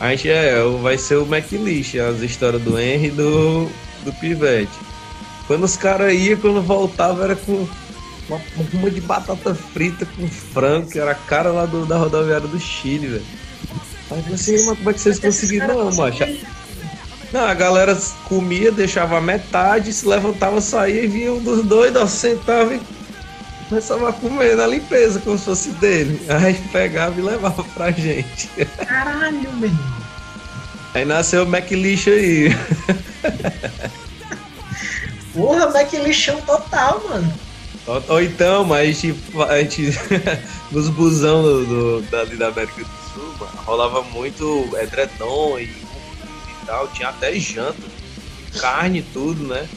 A 0.00 0.10
gente 0.10 0.28
é, 0.28 0.62
vai 0.82 0.98
ser 0.98 1.16
o 1.16 1.22
McLeish, 1.22 1.98
as 1.98 2.20
histórias 2.20 2.60
do 2.62 2.78
Henry 2.78 3.06
e 3.06 3.10
do, 3.10 3.70
do 4.04 4.12
Pivete. 4.14 4.72
Quando 5.46 5.64
os 5.64 5.76
caras 5.76 6.12
iam, 6.12 6.38
quando 6.38 6.60
voltava, 6.60 7.24
era 7.24 7.36
com 7.36 7.66
uma, 8.28 8.40
uma 8.74 8.90
de 8.90 9.00
batata 9.00 9.54
frita 9.54 10.04
com 10.04 10.28
frango, 10.28 10.90
que 10.90 10.98
era 10.98 11.12
a 11.12 11.14
cara 11.14 11.50
lá 11.50 11.64
do, 11.64 11.86
da 11.86 11.96
rodoviária 11.96 12.48
do 12.48 12.58
Chile, 12.58 13.06
velho. 13.06 13.24
Aí 14.10 14.18
eu 14.18 14.22
falei 14.22 14.34
assim, 14.34 14.66
mas 14.66 14.78
como 14.78 14.90
é 14.90 14.92
que 14.92 15.00
vocês 15.00 15.18
conseguiram? 15.18 15.68
Não, 15.68 15.94
macho. 15.94 16.24
Não, 17.32 17.44
a 17.44 17.54
galera 17.54 17.96
comia, 18.24 18.70
deixava 18.70 19.20
metade, 19.20 19.92
se 19.92 20.06
levantava, 20.06 20.60
saía 20.60 21.04
e 21.04 21.06
vinha 21.06 21.32
um 21.32 21.42
dos 21.42 21.64
dois, 21.64 21.92
sentava 22.10 22.74
e 22.74 22.80
começava 23.68 24.08
a 24.10 24.12
comer 24.12 24.56
na 24.56 24.66
limpeza, 24.66 25.20
como 25.20 25.36
se 25.36 25.44
fosse 25.44 25.70
dele. 25.72 26.20
Aí 26.28 26.54
pegava 26.72 27.18
e 27.18 27.22
levava 27.22 27.64
pra 27.64 27.90
gente. 27.90 28.48
Caralho, 28.86 29.52
meu. 29.54 29.70
Aí 30.94 31.04
nasceu 31.04 31.44
o 31.44 31.46
Mac 31.46 31.70
Lixo 31.70 32.10
aí. 32.10 32.48
Porra, 35.34 35.70
Mac 35.70 35.92
Lixão 35.92 36.40
total, 36.42 37.02
mano. 37.08 37.32
Ou, 37.86 38.02
ou, 38.08 38.22
então, 38.22 38.64
mas 38.64 39.00
tipo, 39.00 39.42
a 39.42 39.58
gente, 39.58 39.90
nos 40.72 40.88
busão 40.88 41.42
do, 41.42 41.66
do, 41.66 42.02
dali 42.10 42.36
da 42.36 42.48
América 42.48 42.82
do 42.82 43.12
Sul, 43.12 43.34
mano, 43.38 43.52
rolava 43.64 44.02
muito 44.02 44.68
edredom 44.80 45.58
e 45.58 45.85
tal, 46.66 46.88
tinha 46.88 47.08
até 47.08 47.38
janta, 47.38 47.82
carne 48.58 48.98
e 48.98 49.02
tudo, 49.02 49.46
né? 49.46 49.68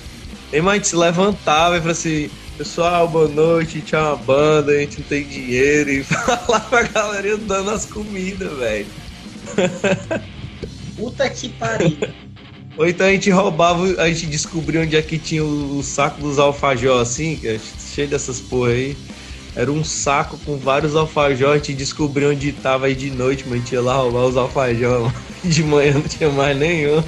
E 0.51 0.57
a 0.57 0.73
gente 0.73 0.87
se 0.87 0.95
levantava 0.95 1.75
e 1.75 1.79
falava 1.79 1.91
assim, 1.91 2.29
pessoal, 2.57 3.07
boa 3.07 3.27
noite, 3.27 3.81
tinha 3.81 4.01
uma 4.01 4.15
banda, 4.15 4.71
a 4.71 4.79
gente 4.79 4.99
não 4.99 5.07
tem 5.07 5.23
dinheiro, 5.27 5.89
e 5.91 6.03
falava 6.03 6.59
pra 6.69 6.83
galera 6.83 7.37
dando 7.37 7.69
as 7.69 7.85
comidas, 7.85 8.57
velho. 8.57 8.87
Puta 10.97 11.29
que 11.29 11.49
pariu. 11.49 11.97
Ou 12.77 12.87
então 12.87 13.07
a 13.07 13.11
gente 13.11 13.29
roubava, 13.29 13.83
a 14.01 14.07
gente 14.07 14.25
descobriu 14.27 14.81
onde 14.81 14.95
é 14.95 15.01
que 15.01 15.19
tinha 15.19 15.43
o, 15.43 15.83
saco 15.83 16.21
dos 16.21 16.39
alfajor, 16.39 17.01
assim, 17.01 17.35
que 17.35 17.47
é 17.47 17.59
cheio 17.93 18.07
dessas 18.07 18.39
porra 18.39 18.71
aí. 18.71 18.97
Era 19.56 19.72
um 19.72 19.84
saco 19.84 20.38
com 20.45 20.58
vários 20.58 20.95
alfajor, 20.95 21.52
a 21.52 21.58
gente 21.58 21.74
descobriu 21.74 22.30
onde 22.30 22.52
tava 22.52 22.86
aí 22.86 22.95
de 22.95 23.10
noite, 23.10 23.43
mas 23.45 23.54
a 23.54 23.58
gente 23.58 23.74
ia 23.74 23.82
lá 23.82 23.95
roubar 23.95 24.26
os 24.26 24.38
alfajor. 24.38 25.12
De 25.43 25.64
manhã 25.64 25.93
não 25.93 26.02
tinha 26.02 26.30
mais 26.30 26.58
nenhum. 26.58 27.02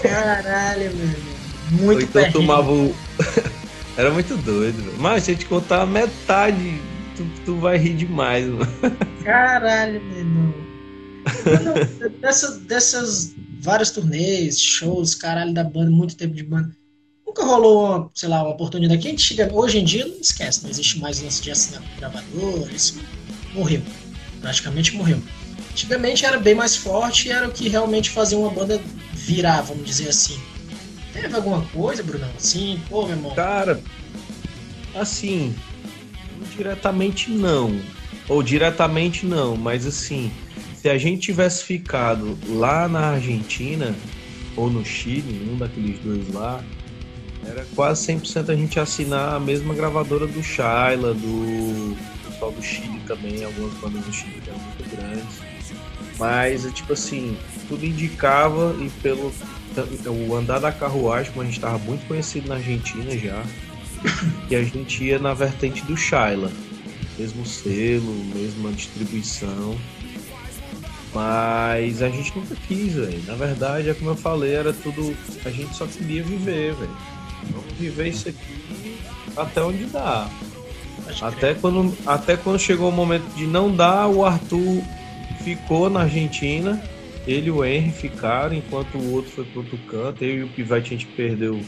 Caralho, 0.00 0.94
meu. 0.94 1.38
Muito 1.72 1.96
Ou 1.96 2.22
então 2.22 2.32
tomava 2.32 2.70
o... 2.70 2.94
Era 3.98 4.12
muito 4.12 4.36
doido, 4.36 4.76
velho. 4.76 4.98
Mas 4.98 5.24
se 5.24 5.32
eu 5.32 5.36
te 5.36 5.44
contar 5.44 5.82
a 5.82 5.86
metade, 5.86 6.80
tu, 7.16 7.26
tu 7.44 7.56
vai 7.56 7.76
rir 7.76 7.94
demais, 7.94 8.46
mano. 8.46 8.66
Caralho, 9.24 10.00
menino. 10.00 10.54
Dessa, 12.20 12.58
dessas 12.60 13.34
vários 13.60 13.90
turnês, 13.90 14.58
shows, 14.58 15.14
caralho, 15.14 15.52
da 15.52 15.64
banda, 15.64 15.90
muito 15.90 16.16
tempo 16.16 16.34
de 16.34 16.42
banda. 16.42 16.70
Nunca 17.28 17.44
rolou, 17.44 18.10
sei 18.14 18.26
lá, 18.26 18.42
uma 18.42 18.52
oportunidade 18.52 19.02
que 19.02 19.06
a 19.06 19.10
gente 19.10 19.36
hoje 19.52 19.78
em 19.78 19.84
dia 19.84 20.06
não 20.06 20.18
esquece, 20.18 20.62
não 20.62 20.70
existe 20.70 20.98
mais 20.98 21.20
lance 21.20 21.42
de 21.42 21.50
assinar 21.50 21.82
gravador, 21.98 22.72
isso 22.72 22.98
morreu. 23.52 23.82
Praticamente 24.40 24.96
morreu. 24.96 25.22
Antigamente 25.70 26.24
era 26.24 26.38
bem 26.38 26.54
mais 26.54 26.74
forte 26.74 27.28
e 27.28 27.30
era 27.30 27.46
o 27.46 27.52
que 27.52 27.68
realmente 27.68 28.08
fazia 28.08 28.38
uma 28.38 28.50
banda 28.50 28.80
virar, 29.12 29.60
vamos 29.60 29.84
dizer 29.84 30.08
assim. 30.08 30.40
Teve 31.12 31.36
alguma 31.36 31.60
coisa, 31.66 32.02
Brunão? 32.02 32.30
Assim, 32.34 32.80
pô, 32.88 33.02
meu 33.02 33.16
irmão. 33.16 33.34
Cara, 33.34 33.78
assim, 34.94 35.54
diretamente 36.56 37.30
não. 37.30 37.78
Ou 38.26 38.42
diretamente 38.42 39.26
não, 39.26 39.54
mas 39.54 39.86
assim, 39.86 40.32
se 40.74 40.88
a 40.88 40.96
gente 40.96 41.20
tivesse 41.20 41.62
ficado 41.62 42.38
lá 42.48 42.88
na 42.88 43.10
Argentina 43.10 43.94
ou 44.56 44.70
no 44.70 44.82
Chile, 44.82 45.46
um 45.52 45.58
daqueles 45.58 45.98
dois 46.00 46.32
lá, 46.32 46.64
era 47.48 47.66
quase 47.74 48.12
100% 48.12 48.50
a 48.50 48.54
gente 48.56 48.78
assinar 48.78 49.34
a 49.34 49.40
mesma 49.40 49.74
gravadora 49.74 50.26
do 50.26 50.42
Shaila, 50.42 51.14
do 51.14 51.96
pessoal 52.24 52.52
do 52.52 52.62
Chile 52.62 53.00
também, 53.06 53.44
algumas 53.44 53.72
bandas 53.74 54.04
do 54.04 54.12
Chile 54.12 54.40
que 54.42 54.50
eram 54.50 54.60
muito 54.60 54.96
grandes. 54.96 55.38
Mas, 56.18 56.66
é 56.66 56.70
tipo 56.70 56.92
assim, 56.92 57.36
tudo 57.68 57.84
indicava 57.84 58.76
e 58.80 58.90
pelo 59.02 59.32
o 60.06 60.34
andar 60.34 60.58
da 60.58 60.72
carruagem, 60.72 61.30
como 61.30 61.42
a 61.42 61.44
gente 61.44 61.58
estava 61.58 61.78
muito 61.78 62.06
conhecido 62.06 62.48
na 62.48 62.56
Argentina 62.56 63.16
já, 63.16 63.42
que 64.48 64.56
a 64.56 64.62
gente 64.62 65.04
ia 65.04 65.18
na 65.18 65.32
vertente 65.34 65.84
do 65.84 65.96
Shaila. 65.96 66.50
Mesmo 67.18 67.44
selo, 67.44 68.14
mesma 68.34 68.72
distribuição. 68.72 69.76
Mas 71.12 72.02
a 72.02 72.08
gente 72.08 72.36
nunca 72.36 72.54
quis, 72.66 72.94
velho. 72.94 73.22
Na 73.26 73.34
verdade, 73.34 73.88
é 73.88 73.94
como 73.94 74.10
eu 74.10 74.16
falei, 74.16 74.54
era 74.54 74.72
tudo. 74.72 75.16
A 75.44 75.50
gente 75.50 75.74
só 75.74 75.86
queria 75.86 76.22
viver, 76.22 76.74
velho. 76.74 76.96
Vamos 77.52 77.72
viver 77.78 78.08
isso 78.08 78.28
aqui 78.28 78.58
até 79.36 79.62
onde 79.62 79.84
dá. 79.86 80.28
Até 81.22 81.54
quando, 81.54 81.96
até 82.06 82.36
quando 82.36 82.58
chegou 82.58 82.88
o 82.88 82.92
momento 82.92 83.24
de 83.34 83.46
não 83.46 83.74
dar, 83.74 84.08
o 84.08 84.24
Arthur 84.24 84.82
ficou 85.42 85.88
na 85.88 86.00
Argentina. 86.02 86.82
Ele 87.26 87.48
e 87.48 87.50
o 87.50 87.64
Henry 87.64 87.90
ficaram, 87.90 88.54
enquanto 88.54 88.96
o 88.96 89.12
outro 89.12 89.30
foi 89.30 89.44
pro 89.44 89.60
outro 89.60 89.78
canto. 89.90 90.24
Eu 90.24 90.38
e 90.38 90.42
o 90.44 90.48
Pivete 90.48 90.94
a 90.94 90.96
gente 90.96 91.06
perdeu 91.06 91.60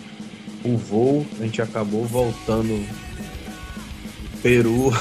o 0.64 0.76
voo. 0.76 1.26
A 1.38 1.44
gente 1.44 1.62
acabou 1.62 2.04
voltando 2.04 2.84
Peru. 4.42 4.90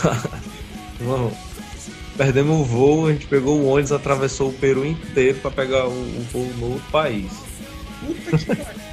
perdemos 2.18 2.60
o 2.60 2.64
voo, 2.64 3.08
a 3.08 3.14
gente 3.14 3.26
pegou 3.28 3.60
o 3.60 3.68
ônibus, 3.68 3.92
atravessou 3.94 4.50
o 4.50 4.54
Peru 4.54 4.86
inteiro 4.86 5.40
para 5.40 5.52
pegar 5.52 5.88
o, 5.88 5.92
o 5.92 6.28
voo 6.32 6.52
no 6.58 6.74
outro 6.74 6.92
país. 6.92 7.32
Puta 8.02 8.38
que 8.38 8.89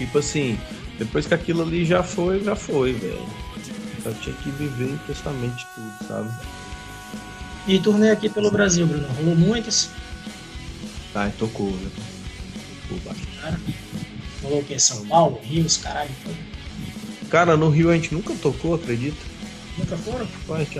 Tipo 0.00 0.16
assim, 0.16 0.58
depois 0.98 1.26
que 1.26 1.34
aquilo 1.34 1.60
ali 1.60 1.84
já 1.84 2.02
foi, 2.02 2.42
já 2.42 2.56
foi, 2.56 2.94
velho. 2.94 3.22
Eu 4.02 4.14
tinha 4.14 4.34
que 4.36 4.48
viver 4.52 4.94
intensamente 4.94 5.66
tudo, 5.74 6.08
sabe? 6.08 6.30
E 7.66 7.78
turnê 7.78 8.10
aqui 8.10 8.30
pelo 8.30 8.50
Brasil, 8.50 8.86
Bruno. 8.86 9.06
Rolou 9.08 9.36
muitas? 9.36 9.90
Tá, 11.12 11.30
tocou, 11.38 11.70
né? 11.70 11.90
Tocou 12.88 12.98
bastante. 13.04 13.74
Rolou 14.42 14.60
o 14.60 14.64
quê? 14.64 14.78
São 14.78 15.06
Paulo, 15.06 15.38
Rio, 15.42 15.66
os 15.66 15.76
caralho, 15.76 16.10
tudo. 16.24 17.28
Cara, 17.28 17.58
no 17.58 17.68
Rio 17.68 17.90
a 17.90 17.94
gente 17.94 18.14
nunca 18.14 18.34
tocou, 18.36 18.76
acredita? 18.76 19.18
Nunca 19.76 19.98
foram? 19.98 20.26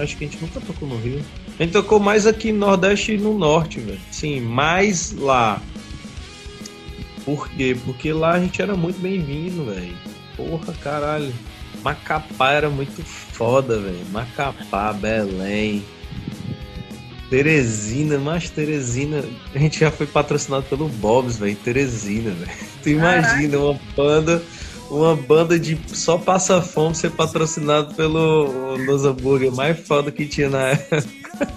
acho 0.03 0.17
que 0.17 0.25
a 0.25 0.29
gente 0.29 0.39
nunca 0.41 0.63
tocou 0.63 0.89
no 0.89 0.97
Rio. 0.97 1.23
A 1.59 1.63
gente 1.63 1.73
tocou 1.73 2.01
mais 2.01 2.27
aqui 2.27 2.53
no 2.53 2.61
Nordeste 2.61 3.13
e 3.13 3.19
no 3.19 3.37
Norte, 3.39 3.81
velho. 3.81 4.01
Sim, 4.11 4.41
mais 4.41 5.13
lá. 5.13 5.61
Por 7.31 7.49
quê? 7.49 7.77
Porque 7.85 8.13
lá 8.13 8.33
a 8.33 8.41
gente 8.41 8.61
era 8.61 8.75
muito 8.75 9.01
bem-vindo, 9.01 9.67
velho. 9.67 9.95
Porra, 10.37 10.75
caralho. 10.83 11.33
Macapá 11.81 12.51
era 12.51 12.69
muito 12.69 13.05
foda, 13.05 13.79
velho. 13.79 14.05
Macapá, 14.11 14.93
Belém. 14.93 15.85
Teresina, 17.31 18.19
mas 18.19 18.51
Teresina. 18.51 19.23
A 19.55 19.59
gente 19.61 19.79
já 19.79 19.93
foi 19.93 20.09
patrocinado 20.09 20.65
pelo 20.65 20.89
Bob's, 20.89 21.39
velho. 21.39 21.55
Teresina, 21.55 22.33
velho. 22.33 22.51
Tu 22.83 22.89
imagina 22.89 23.59
uma 23.59 23.81
banda. 23.97 24.43
Uma 24.91 25.15
banda 25.15 25.57
de 25.57 25.79
só 25.87 26.19
passa 26.19 26.61
fome 26.61 26.97
ser 26.97 27.13
patrocinado 27.13 27.95
pelo 27.95 28.77
Los 28.77 29.05
Hambúrguer 29.05 29.53
mais 29.53 29.79
foda 29.79 30.11
que 30.11 30.27
tinha 30.27 30.49
na 30.49 30.71
época. 30.71 31.05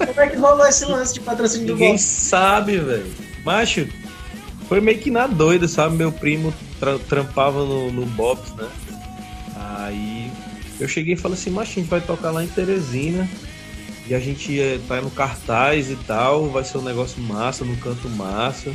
Como 0.06 0.22
é 0.22 0.28
que 0.28 0.38
rolou 0.38 0.68
esse 0.68 0.86
lance 0.86 1.16
de 1.16 1.22
patrocínio 1.22 1.66
do 1.66 1.74
Bob's? 1.74 1.82
Ninguém 1.82 1.98
sabe, 1.98 2.78
velho. 2.78 3.12
Macho, 3.44 3.88
foi 4.74 4.82
meio 4.82 4.98
que 4.98 5.12
na 5.12 5.28
doida, 5.28 5.68
sabe? 5.68 5.96
Meu 5.96 6.12
primo 6.12 6.52
tra 6.80 6.98
trampava 6.98 7.64
no, 7.64 7.92
no 7.92 8.08
Bob's, 8.08 8.52
né? 8.56 8.68
Aí 9.56 10.32
eu 10.80 10.88
cheguei 10.88 11.14
e 11.14 11.16
falei 11.16 11.38
assim, 11.38 11.52
mas 11.52 11.70
a 11.70 11.74
gente 11.74 11.88
vai 11.88 12.02
tocar 12.02 12.32
lá 12.32 12.44
em 12.44 12.48
Teresina. 12.48 13.30
E 14.08 14.16
a 14.16 14.20
gente 14.20 14.52
ia 14.52 14.82
tá 14.88 15.00
no 15.00 15.12
cartaz 15.12 15.92
e 15.92 15.96
tal, 16.08 16.50
vai 16.50 16.64
ser 16.64 16.80
um 16.80 16.82
negócio 16.82 17.22
massa, 17.22 17.64
no 17.64 17.78
canto 17.78 18.10
massa. 18.10 18.74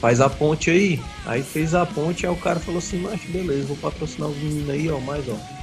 Faz 0.00 0.20
a 0.20 0.28
ponte 0.28 0.72
aí. 0.72 1.00
Aí 1.24 1.44
fez 1.44 1.72
a 1.72 1.86
ponte, 1.86 2.26
aí 2.26 2.32
o 2.32 2.36
cara 2.36 2.58
falou 2.58 2.78
assim, 2.78 2.98
mas 2.98 3.20
beleza, 3.26 3.68
vou 3.68 3.76
patrocinar 3.76 4.28
os 4.28 4.36
meninos 4.36 4.70
aí, 4.70 4.90
ó, 4.90 4.98
mais 4.98 5.24
ó 5.28 5.53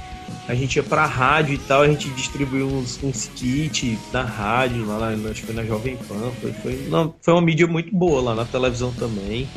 a 0.48 0.54
gente 0.54 0.76
ia 0.76 0.82
pra 0.82 1.06
rádio 1.06 1.54
e 1.54 1.58
tal, 1.58 1.82
a 1.82 1.88
gente 1.88 2.08
distribuiu 2.10 2.66
uns, 2.66 2.98
uns 3.02 3.30
kits 3.34 3.98
na 4.12 4.22
rádio, 4.22 4.86
lá 4.86 5.14
na, 5.14 5.30
acho 5.30 5.40
que 5.40 5.46
foi 5.46 5.54
na 5.54 5.64
Jovem 5.64 5.96
Pan, 5.96 6.32
foi, 6.40 6.52
foi, 6.52 6.86
não, 6.88 7.14
foi 7.20 7.34
uma 7.34 7.42
mídia 7.42 7.66
muito 7.66 7.94
boa 7.94 8.20
lá 8.20 8.34
na 8.34 8.44
televisão 8.44 8.92
também. 8.92 9.48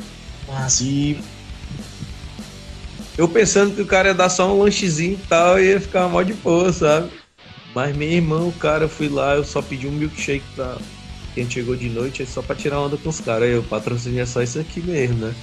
Nossa. 0.48 0.84
E 0.84 1.20
eu 3.18 3.28
pensando 3.28 3.76
que 3.76 3.82
o 3.82 3.86
cara 3.86 4.10
ia 4.10 4.14
dar 4.14 4.30
só 4.30 4.54
um 4.54 4.62
lanchezinho 4.62 5.14
e 5.14 5.28
tal, 5.28 5.60
ia 5.60 5.80
ficar 5.80 6.08
mó 6.08 6.22
de 6.22 6.34
boa, 6.34 6.72
sabe? 6.72 7.10
Mas 7.74 7.96
meu 7.96 8.10
irmão, 8.10 8.52
cara, 8.52 8.86
eu 8.86 8.90
fui 8.90 9.10
lá, 9.10 9.36
eu 9.36 9.44
só 9.44 9.62
pedi 9.62 9.88
um 9.88 9.92
milkshake 9.92 10.46
pra 10.56 10.78
quem 11.34 11.50
chegou 11.50 11.76
de 11.76 11.90
noite, 11.90 12.26
só 12.26 12.42
pra 12.42 12.56
tirar 12.56 12.80
onda 12.80 12.96
com 12.96 13.10
os 13.10 13.20
caras. 13.20 13.50
Eu 13.50 13.64
patrocinei 13.64 14.22
é 14.22 14.26
só 14.26 14.42
isso 14.42 14.60
aqui 14.60 14.82
mesmo, 14.82 15.18
né? 15.18 15.36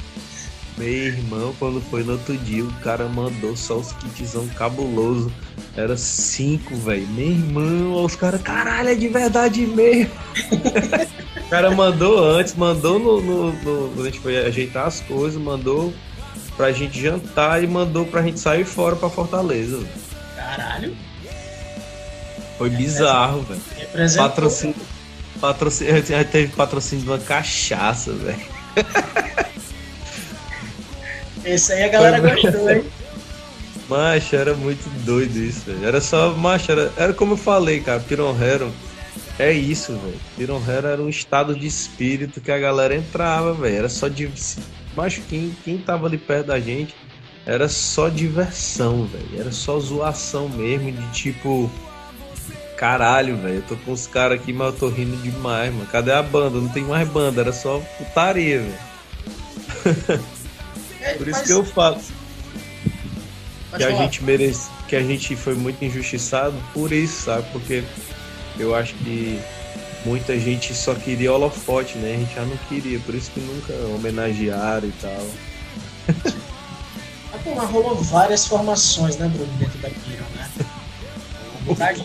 Meu 0.78 0.88
irmão, 0.88 1.54
quando 1.58 1.80
foi 1.82 2.02
no 2.02 2.12
outro 2.12 2.36
dia, 2.38 2.64
o 2.64 2.72
cara 2.80 3.06
mandou 3.06 3.56
só 3.56 3.76
os 3.76 3.92
kitzão 3.92 4.48
cabuloso. 4.48 5.30
Era 5.76 5.96
cinco, 5.96 6.74
velho. 6.76 7.06
Meu 7.08 7.26
irmão, 7.26 8.04
os 8.04 8.16
caras, 8.16 8.40
caralho, 8.42 8.88
é 8.88 8.94
de 8.94 9.08
verdade 9.08 9.66
mesmo. 9.66 10.12
o 11.46 11.48
cara 11.50 11.70
mandou 11.70 12.24
antes, 12.24 12.54
mandou 12.54 12.98
no, 12.98 13.20
no, 13.20 13.52
no, 13.52 14.02
A 14.02 14.04
gente 14.06 14.20
foi 14.20 14.38
ajeitar 14.38 14.86
as 14.86 15.00
coisas, 15.00 15.40
mandou 15.40 15.92
pra 16.56 16.72
gente 16.72 17.00
jantar 17.00 17.62
e 17.62 17.66
mandou 17.66 18.06
pra 18.06 18.22
gente 18.22 18.40
sair 18.40 18.64
fora 18.64 18.96
pra 18.96 19.10
Fortaleza. 19.10 19.76
Véio. 19.78 19.88
Caralho. 20.36 20.96
Foi 22.58 22.70
bizarro, 22.70 23.42
velho. 23.42 23.60
Patrocínio. 24.16 24.76
Patrocínio. 25.40 26.02
Teve 26.30 26.48
patrocínio 26.54 27.04
de 27.04 27.10
uma 27.10 27.18
cachaça, 27.18 28.12
velho. 28.12 28.40
Esse 31.44 31.72
aí 31.72 31.84
a 31.84 31.88
galera 31.88 32.20
gostou, 32.20 32.70
hein? 32.70 32.84
Macho, 33.88 34.36
era 34.36 34.54
muito 34.54 34.88
doido 35.04 35.36
isso, 35.36 35.66
velho. 35.66 35.84
Era 35.84 36.00
só, 36.00 36.30
macho, 36.30 36.72
era, 36.72 36.90
era 36.96 37.12
como 37.12 37.34
eu 37.34 37.36
falei, 37.36 37.80
cara, 37.80 38.00
Piron 38.00 38.34
Hero 38.40 38.72
é 39.38 39.52
isso, 39.52 39.92
velho. 39.92 40.20
Piron 40.36 40.62
Hero 40.66 40.86
era 40.86 41.02
um 41.02 41.08
estado 41.08 41.54
de 41.54 41.66
espírito 41.66 42.40
que 42.40 42.50
a 42.50 42.58
galera 42.58 42.94
entrava, 42.94 43.52
velho. 43.52 43.76
Era 43.76 43.88
só 43.88 44.08
de. 44.08 44.30
Macho, 44.96 45.20
quem, 45.28 45.54
quem 45.64 45.78
tava 45.78 46.06
ali 46.06 46.16
perto 46.16 46.46
da 46.46 46.60
gente 46.60 46.94
era 47.44 47.68
só 47.68 48.08
diversão, 48.08 49.04
velho. 49.06 49.40
Era 49.40 49.52
só 49.52 49.78
zoação 49.78 50.48
mesmo, 50.48 50.92
de 50.92 51.12
tipo. 51.12 51.70
Caralho, 52.76 53.36
velho. 53.36 53.56
Eu 53.56 53.62
tô 53.62 53.76
com 53.76 53.92
os 53.92 54.06
caras 54.06 54.40
aqui, 54.40 54.52
mas 54.52 54.68
eu 54.68 54.78
tô 54.78 54.88
rindo 54.88 55.16
demais, 55.18 55.72
mano. 55.72 55.86
Cadê 55.86 56.12
a 56.12 56.22
banda? 56.22 56.58
Não 56.58 56.68
tem 56.68 56.84
mais 56.84 57.08
banda, 57.08 57.40
era 57.40 57.52
só 57.52 57.80
putaria, 57.98 58.60
velho. 58.60 60.22
É, 61.02 61.14
Por 61.14 61.28
isso 61.28 61.38
mas... 61.38 61.46
que 61.46 61.52
eu 61.52 61.64
falo 61.64 62.00
que 63.76 63.84
a 63.84 63.90
gente 63.90 64.22
merece, 64.22 64.70
que 64.86 64.96
a 64.96 65.02
gente 65.02 65.34
foi 65.34 65.54
muito 65.54 65.82
injustiçado 65.84 66.54
por 66.74 66.92
isso, 66.92 67.22
sabe? 67.24 67.46
Porque 67.52 67.82
eu 68.58 68.74
acho 68.74 68.94
que 68.96 69.40
muita 70.04 70.38
gente 70.38 70.74
só 70.74 70.94
queria 70.94 71.32
holofote, 71.32 71.96
né? 71.98 72.14
A 72.14 72.18
gente 72.18 72.34
já 72.34 72.44
não 72.44 72.56
queria, 72.68 72.98
por 73.00 73.14
isso 73.14 73.30
que 73.30 73.40
nunca 73.40 73.72
homenagearam 73.94 74.88
e 74.88 74.92
tal. 74.92 75.26
Ah, 77.34 77.54
mas 77.56 77.70
rolou 77.70 77.96
várias 77.96 78.46
formações, 78.46 79.16
né, 79.16 79.26
Bruno, 79.26 79.50
dentro 79.54 79.78
da 79.78 79.88
Piron, 79.88 80.24
né? 80.36 80.50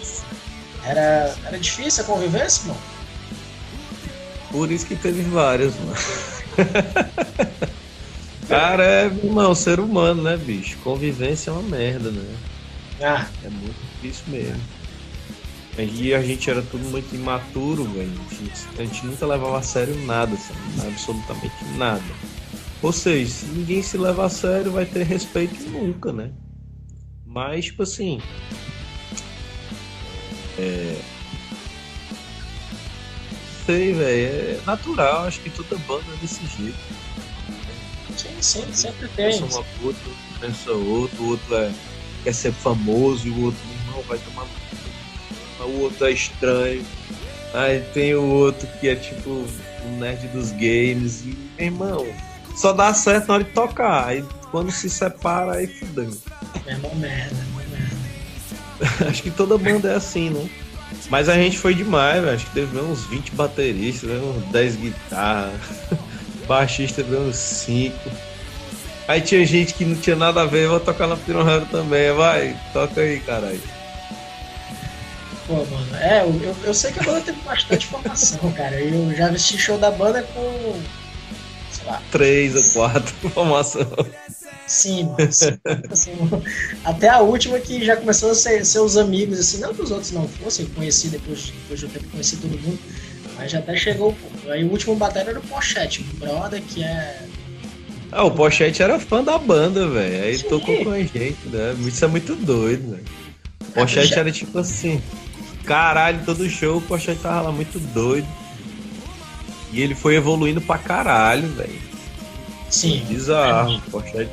Era, 0.86 1.36
era 1.46 1.60
difícil 1.60 2.04
a 2.04 2.08
convivência, 2.08 2.64
mano? 2.66 2.80
Por 4.50 4.72
isso 4.72 4.86
que 4.86 4.96
teve 4.96 5.22
várias, 5.24 5.74
mano. 5.76 5.96
Cara, 8.48 8.84
é, 8.84 9.06
irmão, 9.06 9.54
ser 9.54 9.80
humano, 9.80 10.24
né, 10.24 10.38
bicho? 10.38 10.78
Convivência 10.78 11.50
é 11.50 11.54
uma 11.54 11.64
merda, 11.64 12.12
né? 12.12 12.36
Ah. 13.02 13.28
É 13.44 13.50
muito 13.50 13.76
difícil 14.02 14.24
mesmo. 14.28 14.62
E 15.78 16.14
a 16.14 16.22
gente 16.22 16.50
era 16.50 16.62
tudo 16.62 16.84
muito 16.90 17.14
imaturo, 17.14 17.84
velho. 17.84 18.12
A 18.78 18.82
gente 18.84 19.06
nunca 19.06 19.26
levava 19.28 19.60
a 19.60 19.62
sério 19.62 19.96
nada, 20.06 20.36
sabe? 20.36 20.60
Absolutamente 20.88 21.54
nada. 21.76 22.02
Ou 22.82 22.92
seja, 22.92 23.30
se 23.30 23.46
ninguém 23.48 23.84
se 23.84 23.98
leva 23.98 24.26
a 24.26 24.30
sério, 24.30 24.72
vai 24.72 24.86
ter 24.86 25.04
respeito 25.04 25.62
nunca, 25.70 26.12
né? 26.12 26.32
Mas, 27.26 27.66
tipo 27.66 27.84
assim. 27.84 28.20
É. 30.58 31.00
Sei, 33.66 33.94
velho. 33.94 34.28
É 34.28 34.60
natural, 34.66 35.26
acho 35.26 35.42
que 35.42 35.50
toda 35.52 35.78
banda 35.80 36.06
é 36.14 36.22
desse 36.22 36.46
jeito. 36.58 36.97
Sim, 38.18 38.42
sim, 38.42 38.74
sempre 38.74 39.08
tem. 39.10 39.40
Pensa 39.40 39.46
uma 39.46 39.64
puta, 39.80 40.00
pensa 40.40 40.72
outro, 40.72 41.24
o 41.24 41.30
outro 41.30 41.56
é, 41.56 41.72
quer 42.24 42.34
ser 42.34 42.52
famoso 42.52 43.28
e 43.28 43.32
o 43.32 43.46
outro 43.46 43.60
não 43.92 44.02
vai 44.04 44.18
tomar. 44.18 44.46
O 45.60 45.82
outro 45.82 46.06
é 46.08 46.12
estranho. 46.12 46.84
Aí 47.54 47.80
tem 47.94 48.14
o 48.16 48.24
outro 48.24 48.68
que 48.80 48.90
é 48.90 48.96
tipo 48.96 49.46
um 49.86 49.98
nerd 50.00 50.28
dos 50.30 50.52
games. 50.52 51.24
E, 51.26 51.38
irmão, 51.58 52.06
só 52.56 52.74
dá 52.74 52.94
certo 52.94 53.28
na 53.28 53.36
hora 53.36 53.44
de 53.44 53.52
tocar. 53.52 54.08
Aí 54.08 54.24
quando 54.52 54.72
se 54.72 54.90
separa, 54.90 55.54
aí 55.54 55.68
fudeu. 55.68 56.16
É 56.66 56.76
uma 56.76 56.96
merda, 56.96 57.36
é 57.36 57.46
uma 57.52 57.64
merda. 57.64 59.08
Acho 59.10 59.24
que 59.24 59.32
toda 59.32 59.58
banda 59.58 59.90
é 59.90 59.96
assim, 59.96 60.30
né? 60.30 60.50
Mas 61.10 61.30
a 61.30 61.36
gente 61.36 61.58
foi 61.58 61.74
demais, 61.74 62.22
velho. 62.22 62.36
Acho 62.36 62.46
que 62.46 62.54
teve 62.54 62.78
uns 62.80 63.06
20 63.06 63.32
bateristas, 63.32 64.10
uns 64.10 64.52
10 64.52 64.76
guitarras. 64.76 65.62
Baixista 66.48 67.04
uns 67.04 67.36
5. 67.36 67.96
Aí 69.08 69.22
tinha 69.22 69.46
gente 69.46 69.74
que 69.74 69.86
não 69.86 69.96
tinha 69.96 70.16
nada 70.16 70.42
a 70.42 70.46
ver, 70.46 70.68
vou 70.68 70.80
tocar 70.80 71.08
na 71.08 71.16
Piron 71.16 71.66
também. 71.72 72.12
Vai, 72.14 72.58
toca 72.74 73.02
aí, 73.02 73.20
caralho. 73.20 73.62
Pô, 75.48 75.54
mano, 75.54 75.96
é, 75.96 76.24
eu, 76.24 76.56
eu 76.64 76.74
sei 76.74 76.92
que 76.92 77.00
a 77.00 77.04
banda 77.04 77.22
teve 77.22 77.40
bastante 77.42 77.88
formação, 77.88 78.52
cara. 78.52 78.80
Eu 78.80 79.16
já 79.16 79.30
assisti 79.30 79.58
show 79.58 79.78
da 79.78 79.92
banda 79.92 80.22
com 80.24 80.82
lá. 81.86 82.02
Três 82.12 82.56
ou 82.56 82.74
quatro 82.74 83.14
formação. 83.32 83.88
Sim, 84.68 85.06
mano. 85.06 85.18
Assim, 85.90 86.12
até 86.84 87.08
a 87.08 87.22
última 87.22 87.58
que 87.60 87.84
já 87.86 87.96
começou 87.96 88.32
a 88.32 88.36
ser 88.36 88.66
seus 88.66 88.98
amigos, 88.98 89.40
assim, 89.40 89.60
não 89.60 89.74
que 89.74 89.82
os 89.82 89.92
outros 89.92 90.12
não 90.12 90.28
fossem, 90.28 90.66
conheci 90.66 91.08
depois, 91.08 91.46
depois 91.62 91.80
de 91.80 91.86
eu 91.86 91.92
ter 91.92 92.04
conhecido 92.10 92.42
todo 92.42 92.60
mundo, 92.60 92.80
mas 93.38 93.52
já 93.52 93.60
até 93.60 93.78
chegou. 93.78 94.14
Aí 94.50 94.64
o 94.64 94.72
último 94.72 94.96
batalha 94.96 95.32
era 95.32 95.40
o 95.40 95.44
Pochete, 95.44 96.02
o 96.02 96.18
brother 96.18 96.62
que 96.62 96.84
é. 96.84 97.26
Ah, 98.12 98.24
o 98.24 98.32
Pochete 98.32 98.82
era 98.82 99.00
fã 99.00 99.24
da 99.24 99.38
banda, 99.38 99.88
velho. 99.88 100.24
Aí 100.24 100.38
Sim. 100.38 100.48
tocou 100.48 100.84
com 100.84 100.92
a 100.92 101.00
gente, 101.00 101.38
né? 101.46 101.76
Isso 101.86 102.06
é 102.06 102.08
muito 102.08 102.36
doido, 102.36 102.92
velho. 102.92 103.04
O 103.70 103.72
Pochete 103.74 104.08
já... 104.08 104.20
era 104.22 104.32
tipo 104.32 104.58
assim. 104.58 105.02
Caralho, 105.66 106.22
todo 106.26 106.50
show 106.50 106.78
o 106.78 106.82
Pochete 106.82 107.22
tava 107.22 107.42
lá 107.42 107.52
muito 107.52 107.78
doido. 107.94 108.28
E 109.72 109.82
ele 109.82 109.94
foi 109.94 110.16
evoluindo 110.16 110.62
pra 110.62 110.78
caralho, 110.78 111.48
velho. 111.50 111.88
Sim. 112.70 113.06
Bizarro. 113.10 113.82
Poxa, 113.92 114.28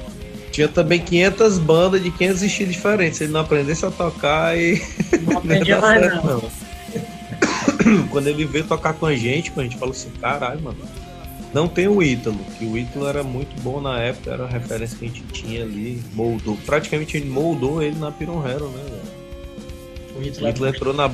tinha 0.52 0.68
também 0.68 1.00
500 1.00 1.58
bandas 1.58 2.02
de 2.02 2.10
500 2.12 2.42
estilos 2.42 2.74
diferentes. 2.74 3.18
Se 3.18 3.24
ele 3.24 3.32
não 3.32 3.40
aprendesse 3.40 3.84
a 3.84 3.90
tocar 3.90 4.56
e. 4.56 4.80
Não 5.22 5.38
aprendia 5.38 5.80
mais, 5.80 6.00
certo, 6.00 6.26
não. 6.26 6.34
não. 6.34 6.63
Quando 8.10 8.28
ele 8.28 8.44
veio 8.44 8.66
tocar 8.66 8.94
com 8.94 9.06
a 9.06 9.14
gente, 9.14 9.52
a 9.56 9.62
gente 9.62 9.76
falou 9.76 9.92
assim: 9.92 10.10
caralho, 10.20 10.60
mano. 10.60 10.78
Não 11.52 11.68
tem 11.68 11.86
o 11.86 12.02
Ítalo, 12.02 12.38
que 12.58 12.64
o 12.64 12.76
Ítalo 12.76 13.06
era 13.06 13.22
muito 13.22 13.54
bom 13.62 13.80
na 13.80 14.00
época, 14.00 14.32
era 14.32 14.44
a 14.44 14.48
referência 14.48 14.98
que 14.98 15.04
a 15.04 15.08
gente 15.08 15.22
tinha 15.32 15.62
ali. 15.62 16.02
Moldou. 16.12 16.58
Praticamente 16.66 17.16
a 17.16 17.20
gente 17.20 17.30
moldou 17.30 17.80
ele 17.80 17.96
na 17.96 18.10
Piron 18.10 18.44
Hero, 18.44 18.68
né, 18.70 18.82
velho? 18.82 20.18
O 20.18 20.22
Ítalo, 20.22 20.46
o 20.46 20.50
Ítalo 20.50 20.66
entrou 20.66 20.92
na 20.92 21.06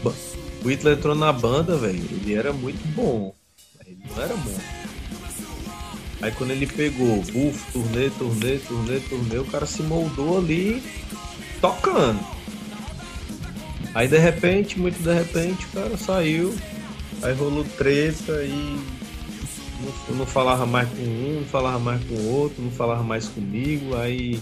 O 0.65 0.71
Ítalo 0.71 0.95
entrou 0.95 1.15
na 1.15 1.31
banda, 1.31 1.77
velho. 1.77 2.03
Ele 2.11 2.35
era 2.35 2.55
muito 2.55 2.83
bom 2.95 3.35
não 4.17 4.23
era 4.23 4.35
bom. 4.35 4.59
Aí 6.23 6.33
quando 6.33 6.51
ele 6.51 6.67
pegou, 6.67 7.23
buf, 7.23 7.73
turnê, 7.73 8.11
turnê, 8.11 8.59
turnê, 8.59 9.01
turnê, 9.01 9.39
o 9.39 9.45
cara 9.47 9.67
se 9.67 9.83
moldou 9.83 10.39
ali 10.39 10.83
tocando. 11.61 12.21
Aí 13.95 14.07
de 14.07 14.19
repente, 14.19 14.79
muito 14.79 15.03
de 15.03 15.13
repente, 15.13 15.67
o 15.67 15.69
cara 15.71 15.97
saiu, 15.97 16.55
aí 17.23 17.35
rolou 17.35 17.65
treta 17.77 18.43
e 18.45 18.79
não, 20.09 20.17
não 20.19 20.27
falava 20.27 20.65
mais 20.65 20.89
com 20.89 21.03
um, 21.03 21.41
não 21.41 21.47
falava 21.47 21.79
mais 21.79 22.03
com 22.05 22.15
o 22.15 22.33
outro, 22.33 22.63
não 22.63 22.71
falava 22.71 23.03
mais 23.03 23.27
comigo, 23.27 23.97
aí 23.97 24.41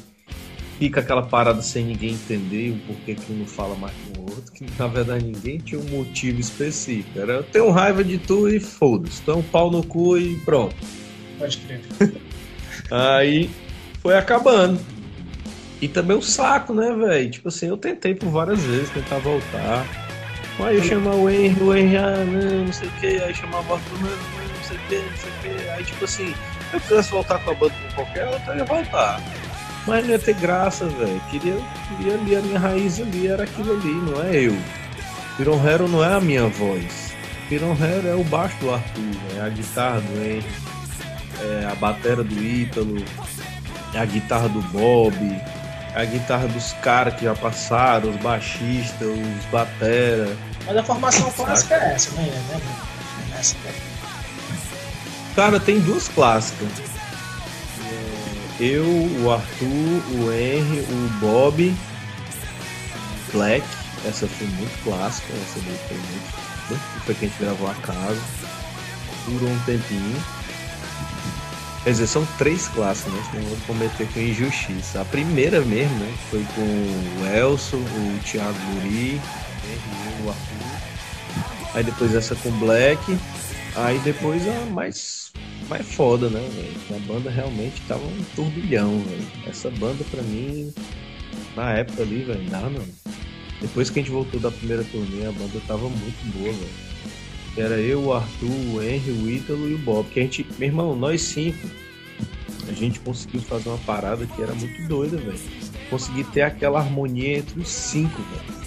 fica 0.78 1.01
aquela 1.01 1.22
parada 1.22 1.62
sem 1.62 1.84
ninguém 1.84 2.11
entender 2.11 2.70
o 2.70 2.78
porquê 2.86 3.14
que 3.14 3.32
um 3.32 3.38
não 3.38 3.46
fala 3.46 3.74
mais 3.74 3.94
com 3.94 4.20
o 4.20 4.24
outro, 4.24 4.53
que 4.53 4.66
na 4.78 4.86
verdade 4.86 5.24
ninguém 5.24 5.59
tinha 5.59 5.80
um 5.80 5.88
motivo 5.88 6.40
específico. 6.40 7.18
Era 7.18 7.34
eu 7.34 7.42
tenho 7.42 7.70
raiva 7.70 8.05
de 8.05 8.18
tu 8.18 8.49
e 8.49 8.61
foda-se, 8.61 9.22
tu 9.22 9.30
é 9.30 9.34
um 9.34 9.42
pau 9.42 9.70
no 9.70 9.82
cu 9.82 10.18
e 10.18 10.36
pronto. 10.40 10.76
Pode 11.38 11.59
crer. 11.59 11.80
Aí 12.90 13.51
foi 14.01 14.16
acabando. 14.16 14.78
E 15.81 15.87
também 15.87 16.16
o 16.16 16.22
saco, 16.22 16.74
né, 16.74 16.93
velho? 16.93 17.31
Tipo 17.31 17.49
assim, 17.49 17.68
eu 17.68 17.76
tentei 17.76 18.14
por 18.14 18.29
várias 18.31 18.61
vezes 18.61 18.91
tentar 18.91 19.18
voltar. 19.18 19.87
Aí 20.61 20.76
eu 20.76 20.83
chamava 20.83 21.16
o 21.16 21.31
Henry, 21.31 21.62
o 21.62 21.76
Henry, 21.76 21.97
ah, 21.97 22.24
não, 22.24 22.64
não 22.64 22.72
sei 22.72 22.89
o 22.89 22.93
que, 22.93 23.07
aí 23.07 23.33
chamava 23.33 23.72
o 23.72 23.76
Arthur, 23.76 24.01
não, 24.01 24.11
não 24.11 24.64
sei 24.64 24.76
o 24.76 24.81
que, 24.81 24.97
não 24.97 25.16
sei 25.16 25.31
o 25.31 25.57
que. 25.57 25.70
Aí 25.70 25.85
tipo 25.85 26.05
assim, 26.05 26.35
se 26.70 26.76
eu 26.76 26.81
quisesse 26.81 27.11
voltar 27.12 27.39
com 27.39 27.51
a 27.53 27.55
banda 27.55 27.74
com 27.74 27.95
qualquer 27.95 28.26
outra, 28.26 28.55
eu 28.55 28.59
ia 28.59 28.64
voltar. 28.64 29.22
Mas 29.87 30.05
não 30.05 30.11
ia 30.11 30.18
ter 30.18 30.35
graça, 30.35 30.87
velho. 30.87 31.20
Queria, 31.31 31.57
queria 31.97 32.14
ali, 32.14 32.37
a 32.37 32.41
minha 32.41 32.59
raiz 32.59 33.01
ali 33.01 33.29
era 33.29 33.45
aquilo 33.45 33.72
ali, 33.72 33.95
não 33.95 34.22
é 34.24 34.37
eu. 34.37 34.59
Piron 35.37 35.64
Hero 35.64 35.87
não 35.87 36.05
é 36.05 36.14
a 36.14 36.20
minha 36.20 36.49
voz. 36.49 37.14
Piron 37.49 37.76
Hero 37.81 38.09
é 38.09 38.14
o 38.16 38.24
baixo 38.24 38.57
do 38.59 38.74
Arthur, 38.74 39.16
é 39.39 39.41
a 39.41 39.49
guitarra 39.49 40.01
do 40.01 40.20
Henry, 40.20 40.45
é 41.41 41.68
a 41.70 41.74
batera 41.76 42.24
do 42.24 42.45
Ítalo, 42.45 42.97
é 43.95 43.99
a 44.01 44.05
guitarra 44.05 44.49
do 44.49 44.61
Bob, 44.61 45.14
a 45.95 46.05
guitarra 46.05 46.47
dos 46.49 46.72
caras 46.74 47.14
que 47.14 47.24
já 47.24 47.34
passaram, 47.34 48.11
os 48.11 48.16
baixistas, 48.16 49.09
os 49.09 49.45
batera. 49.51 50.36
Mas 50.66 50.76
a 50.76 50.82
formação 50.82 51.30
clássica 51.32 51.74
é 51.74 51.95
essa, 51.95 52.11
né? 52.12 52.28
É 53.34 53.39
essa, 53.39 53.57
né? 53.64 53.72
Cara, 55.34 55.61
tem 55.61 55.80
duas 55.80 56.09
clássicas. 56.09 56.68
Eu, 58.61 58.84
o 58.84 59.32
Arthur, 59.32 60.03
o 60.18 60.32
Henry, 60.32 60.80
o 60.80 61.09
Bob, 61.20 61.74
Black. 63.32 63.64
Essa 64.05 64.26
foi 64.26 64.47
muito 64.47 64.82
clássica, 64.84 65.32
essa 65.32 65.61
daí 65.61 65.78
foi 65.89 65.97
muito. 65.97 67.05
Foi 67.05 67.14
que 67.14 67.24
a 67.24 67.28
gente 67.28 67.39
gravou 67.41 67.70
a 67.70 67.74
casa. 67.74 68.20
Durou 69.26 69.49
um 69.49 69.59
tempinho. 69.61 70.38
Quer 71.89 71.93
dizer, 71.93 72.07
são 72.07 72.28
três 72.36 72.68
clássicas, 72.68 73.14
né? 73.14 73.22
Eu 73.36 73.43
vou 73.45 73.57
cometer 73.66 74.07
com 74.12 74.20
injustiça. 74.20 75.01
A 75.01 75.07
primeira 75.07 75.62
mesmo, 75.62 75.99
né? 76.01 76.14
Foi 76.28 76.45
com 76.55 76.61
o 76.61 77.26
Elson, 77.34 77.78
o 77.78 78.18
Thiago 78.24 78.59
Guri, 78.74 79.18
o 80.22 80.28
Arthur. 80.28 81.72
Aí 81.72 81.82
depois 81.82 82.14
essa 82.14 82.36
com 82.36 82.51
o 82.51 82.53
Black. 82.59 83.01
Aí 83.74 83.99
depois 84.01 84.47
a 84.47 84.66
mais 84.66 85.32
mais 85.66 85.86
foda, 85.95 86.28
né, 86.28 86.47
velho? 86.55 87.03
A 87.03 87.07
banda 87.11 87.30
realmente 87.30 87.80
tava 87.89 88.05
um 88.05 88.24
turbilhão, 88.36 89.01
velho. 89.09 89.26
Essa 89.47 89.70
banda 89.70 90.05
pra 90.11 90.20
mim, 90.24 90.70
na 91.57 91.72
época 91.72 92.03
ali, 92.03 92.22
velho, 92.22 92.51
não, 92.51 92.68
não. 92.68 92.86
Depois 93.62 93.89
que 93.89 93.99
a 93.99 94.03
gente 94.03 94.12
voltou 94.12 94.39
da 94.39 94.51
primeira 94.51 94.84
turnê, 94.84 95.24
a 95.24 95.32
banda 95.32 95.59
tava 95.66 95.89
muito 95.89 96.36
boa, 96.36 96.53
velho. 96.53 96.89
Era 97.61 97.74
eu, 97.76 98.04
o 98.04 98.14
Arthur, 98.14 98.48
o 98.74 98.82
Henry, 98.82 99.11
o 99.11 99.30
Ítalo 99.30 99.68
e 99.68 99.74
o 99.74 99.78
Bob. 99.78 100.09
Que 100.09 100.20
a 100.20 100.22
gente, 100.22 100.46
meu 100.59 100.68
irmão, 100.68 100.94
nós 100.94 101.22
cinco, 101.22 101.68
a 102.68 102.72
gente 102.72 103.00
conseguiu 103.00 103.40
fazer 103.40 103.68
uma 103.68 103.78
parada 103.78 104.26
que 104.26 104.42
era 104.42 104.54
muito 104.54 104.88
doida, 104.88 105.16
velho. 105.16 105.38
Conseguir 105.90 106.24
ter 106.24 106.42
aquela 106.42 106.78
harmonia 106.78 107.38
entre 107.38 107.61
os 107.61 107.68
cinco, 107.68 108.22
velho. 108.22 108.59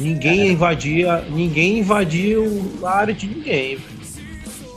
Ninguém 0.00 0.48
invadia, 0.48 1.22
ninguém 1.30 1.78
invadia 1.78 2.38
a 2.82 2.90
área 2.90 3.14
de 3.14 3.26
ninguém, 3.26 3.76
velho. 3.76 3.92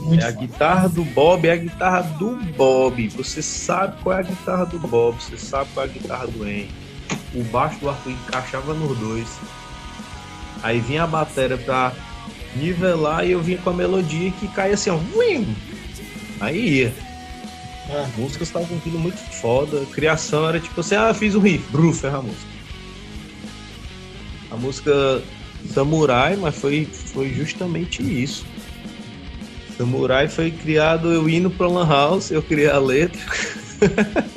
Muito 0.06 0.24
é 0.24 0.28
a 0.28 0.30
guitarra 0.30 0.88
do 0.88 1.02
Bob, 1.04 1.48
é 1.48 1.52
a 1.52 1.56
guitarra 1.56 2.02
do 2.02 2.36
Bob. 2.56 3.08
Você 3.08 3.42
sabe 3.42 4.00
qual 4.02 4.16
é 4.16 4.20
a 4.20 4.22
guitarra 4.22 4.64
do 4.66 4.78
Bob, 4.78 5.20
você 5.20 5.36
sabe 5.36 5.68
qual 5.74 5.84
é 5.84 5.88
a 5.88 5.92
guitarra 5.92 6.26
do 6.28 6.46
Henry. 6.46 6.70
O 7.34 7.42
baixo 7.42 7.80
do 7.80 7.88
Arthur 7.88 8.12
encaixava 8.12 8.72
nos 8.72 8.96
dois. 8.98 9.38
Aí 10.62 10.78
vinha 10.78 11.02
a 11.02 11.06
bateria 11.06 11.58
pra 11.58 11.92
nivelar 12.56 13.26
e 13.26 13.32
eu 13.32 13.40
vinha 13.40 13.58
com 13.58 13.70
a 13.70 13.74
melodia 13.74 14.30
que 14.32 14.48
caía 14.48 14.74
assim, 14.74 14.90
ó. 14.90 14.98
Aí 16.40 16.80
ia. 16.80 16.92
Ah. 17.90 18.02
As 18.02 18.16
músicas 18.16 18.48
estavam 18.48 18.78
tudo 18.80 18.98
muito 18.98 19.16
foda. 19.16 19.82
A 19.82 19.86
criação 19.94 20.48
era 20.48 20.58
tipo 20.58 20.80
assim, 20.80 20.94
ah, 20.96 21.14
fiz 21.14 21.34
um 21.34 21.40
riff, 21.40 21.64
bruf, 21.70 22.04
a 22.06 22.20
música. 22.20 22.46
A 24.50 24.56
música 24.56 25.22
Samurai, 25.72 26.36
mas 26.36 26.54
foi, 26.56 26.86
foi 27.12 27.30
justamente 27.32 28.02
isso. 28.02 28.44
Samurai 29.76 30.28
foi 30.28 30.50
criado 30.50 31.12
eu 31.12 31.28
indo 31.28 31.50
pra 31.50 31.66
Lan 31.68 31.86
House, 31.86 32.30
eu 32.30 32.42
criei 32.42 32.68
a 32.70 32.78
letra. 32.78 33.20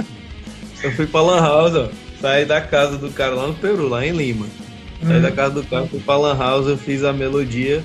Eu 0.81 0.93
fui 0.93 1.05
pra 1.07 1.21
Lan 1.21 1.41
House, 1.41 1.75
ó. 1.75 1.89
Saí 2.21 2.45
da 2.45 2.61
casa 2.61 2.97
do 2.97 3.09
cara 3.09 3.35
lá 3.35 3.47
no 3.47 3.53
Peru, 3.53 3.89
lá 3.89 4.05
em 4.05 4.11
Lima. 4.13 4.45
Saí 5.05 5.17
Hum. 5.17 5.21
da 5.21 5.29
casa 5.29 5.55
do 5.55 5.63
cara, 5.65 5.85
fui 5.87 5.99
pra 5.99 6.15
Lan 6.17 6.37
House, 6.37 6.67
eu 6.67 6.77
fiz 6.77 7.03
a 7.03 7.11
melodia 7.11 7.83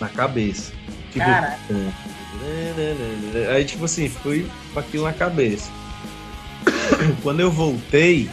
na 0.00 0.08
cabeça. 0.08 0.72
Tipo. 1.12 1.24
Cara, 1.24 1.58
Aí, 3.54 3.64
tipo 3.64 3.84
assim, 3.84 4.08
fui 4.08 4.48
com 4.72 4.80
aquilo 4.80 5.04
na 5.04 5.12
cabeça. 5.12 5.70
Quando 7.22 7.40
eu 7.40 7.50
voltei, 7.50 8.30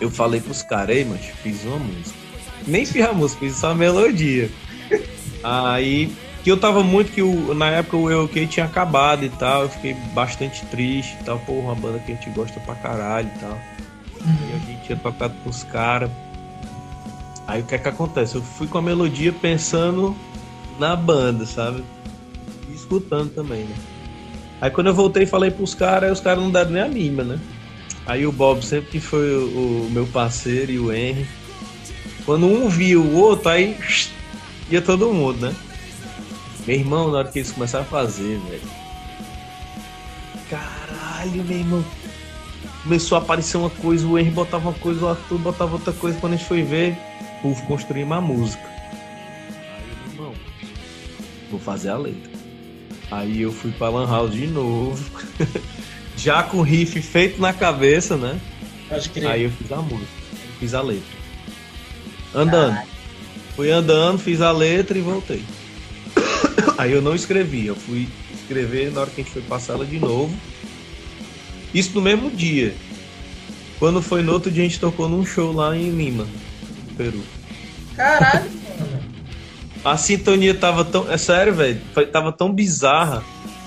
eu 0.00 0.10
falei 0.10 0.40
pros 0.40 0.62
caras, 0.62 0.96
ei, 0.96 1.04
mas 1.04 1.24
fiz 1.42 1.64
uma 1.64 1.78
música. 1.78 2.18
Nem 2.66 2.84
fiz 2.84 3.04
a 3.04 3.12
música, 3.12 3.40
fiz 3.40 3.56
só 3.56 3.70
a 3.70 3.74
melodia. 3.74 4.50
Aí, 5.42 6.12
que 6.42 6.50
eu 6.50 6.58
tava 6.58 6.82
muito 6.82 7.12
que 7.12 7.22
na 7.54 7.70
época 7.70 7.96
o 7.96 8.10
Eu 8.10 8.24
OK 8.24 8.46
tinha 8.46 8.66
acabado 8.66 9.24
e 9.24 9.28
tal, 9.30 9.62
eu 9.62 9.68
fiquei 9.68 9.94
bastante 10.14 10.64
triste 10.66 11.16
e 11.20 11.24
tal, 11.24 11.38
porra, 11.40 11.60
uma 11.60 11.74
banda 11.74 11.98
que 12.00 12.12
a 12.12 12.14
gente 12.14 12.30
gosta 12.30 12.58
pra 12.60 12.74
caralho 12.74 13.30
e 13.34 13.38
tal. 13.38 13.58
E 14.20 14.54
a 14.54 14.58
gente 14.58 14.84
tinha 14.84 14.98
tocado 14.98 15.34
pros 15.42 15.62
caras. 15.64 16.10
Aí 17.48 17.62
o 17.62 17.64
que 17.64 17.74
é 17.74 17.78
que 17.78 17.88
acontece? 17.88 18.34
Eu 18.34 18.42
fui 18.42 18.66
com 18.66 18.76
a 18.76 18.82
melodia 18.82 19.32
pensando 19.32 20.14
na 20.78 20.94
banda, 20.94 21.46
sabe? 21.46 21.82
E 22.68 22.74
escutando 22.74 23.30
também, 23.30 23.64
né? 23.64 23.74
Aí 24.60 24.70
quando 24.70 24.88
eu 24.88 24.94
voltei 24.94 25.24
falei 25.24 25.50
pros 25.50 25.74
caras, 25.74 26.12
os 26.12 26.20
caras 26.20 26.42
não 26.42 26.50
deram 26.50 26.72
nem 26.72 26.82
a 26.82 26.88
mínima, 26.88 27.24
né? 27.24 27.40
Aí 28.04 28.26
o 28.26 28.32
Bob 28.32 28.62
sempre 28.62 28.90
que 28.90 29.00
foi 29.00 29.34
o, 29.34 29.86
o 29.86 29.90
meu 29.90 30.06
parceiro 30.06 30.70
e 30.70 30.78
o 30.78 30.92
Henry. 30.92 31.26
Quando 32.26 32.46
um 32.46 32.68
viu 32.68 33.02
o 33.02 33.16
outro, 33.16 33.48
aí 33.48 33.78
ia 34.70 34.82
todo 34.82 35.10
mundo, 35.10 35.46
né? 35.46 35.56
Meu 36.66 36.76
irmão, 36.76 37.10
na 37.10 37.18
hora 37.18 37.28
que 37.28 37.38
eles 37.38 37.50
começaram 37.50 37.86
a 37.86 37.88
fazer, 37.88 38.38
velho. 38.40 38.60
Caralho, 40.50 41.44
meu 41.44 41.56
irmão. 41.56 41.84
Começou 42.82 43.16
a 43.16 43.22
aparecer 43.22 43.56
uma 43.56 43.70
coisa, 43.70 44.06
o 44.06 44.18
Henry 44.18 44.30
botava 44.30 44.68
uma 44.68 44.78
coisa, 44.78 45.02
o 45.02 45.08
Arthur 45.08 45.38
botava 45.38 45.72
outra 45.72 45.94
coisa. 45.94 46.18
Quando 46.20 46.34
a 46.34 46.36
gente 46.36 46.46
foi 46.46 46.62
ver, 46.62 47.07
puf, 47.42 47.62
construir 47.66 48.04
uma 48.04 48.20
música. 48.20 48.62
Aí, 49.76 50.12
irmão, 50.12 50.34
vou 51.50 51.60
fazer 51.60 51.90
a 51.90 51.96
letra. 51.96 52.30
Aí 53.10 53.40
eu 53.40 53.52
fui 53.52 53.70
pra 53.72 53.88
Lan 53.88 54.06
House 54.06 54.32
de 54.32 54.46
novo. 54.46 55.04
Já 56.16 56.42
com 56.42 56.58
o 56.58 56.62
riff 56.62 57.00
feito 57.00 57.40
na 57.40 57.52
cabeça, 57.52 58.16
né? 58.16 58.40
pode 58.88 59.08
crer. 59.10 59.26
Aí 59.28 59.42
eu 59.44 59.50
fiz 59.50 59.70
a 59.70 59.76
música, 59.76 60.06
fiz 60.58 60.74
a 60.74 60.82
letra. 60.82 61.18
Andando. 62.34 62.78
Fui 63.54 63.70
andando, 63.70 64.18
fiz 64.18 64.40
a 64.40 64.52
letra 64.52 64.96
e 64.96 65.00
voltei. 65.00 65.42
Aí 66.78 66.92
eu 66.92 67.02
não 67.02 67.14
escrevi, 67.14 67.66
eu 67.66 67.74
fui 67.74 68.08
escrever 68.32 68.92
na 68.92 69.00
hora 69.00 69.10
que 69.10 69.20
a 69.20 69.24
gente 69.24 69.32
foi 69.32 69.42
passar 69.42 69.74
ela 69.74 69.84
de 69.84 69.98
novo. 69.98 70.34
Isso 71.74 71.92
no 71.94 72.00
mesmo 72.00 72.30
dia. 72.30 72.74
Quando 73.78 74.02
foi 74.02 74.22
no 74.22 74.32
outro 74.32 74.50
dia, 74.50 74.64
a 74.64 74.68
gente 74.68 74.80
tocou 74.80 75.08
num 75.08 75.24
show 75.24 75.52
lá 75.52 75.76
em 75.76 75.90
Lima, 75.90 76.26
Peru. 76.98 77.22
Caralho, 77.96 78.50
mano. 78.78 79.02
A 79.84 79.96
sintonia 79.96 80.52
tava 80.52 80.84
tão. 80.84 81.10
É 81.10 81.16
sério, 81.16 81.54
velho. 81.54 81.80
Tava 82.12 82.32
tão 82.32 82.52
bizarra. 82.52 83.22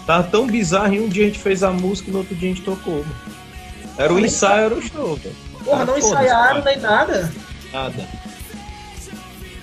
Tava 0.06 0.28
tão 0.28 0.46
bizarra 0.46 0.94
e 0.94 1.00
um 1.00 1.08
dia 1.08 1.24
a 1.24 1.28
gente 1.28 1.40
fez 1.40 1.64
a 1.64 1.72
música 1.72 2.10
e 2.10 2.12
no 2.12 2.20
outro 2.20 2.36
dia 2.36 2.52
a 2.52 2.54
gente 2.54 2.66
tocou, 2.66 2.96
mano. 2.96 3.16
Era 3.98 4.14
o 4.14 4.20
ensaio, 4.20 4.66
era 4.66 4.76
o 4.76 4.82
show, 4.82 5.16
velho. 5.16 5.36
Porra, 5.64 5.86
não 5.86 5.98
ensaiaram 5.98 6.64
nem 6.64 6.78
nada. 6.80 7.32
Nada. 7.72 8.08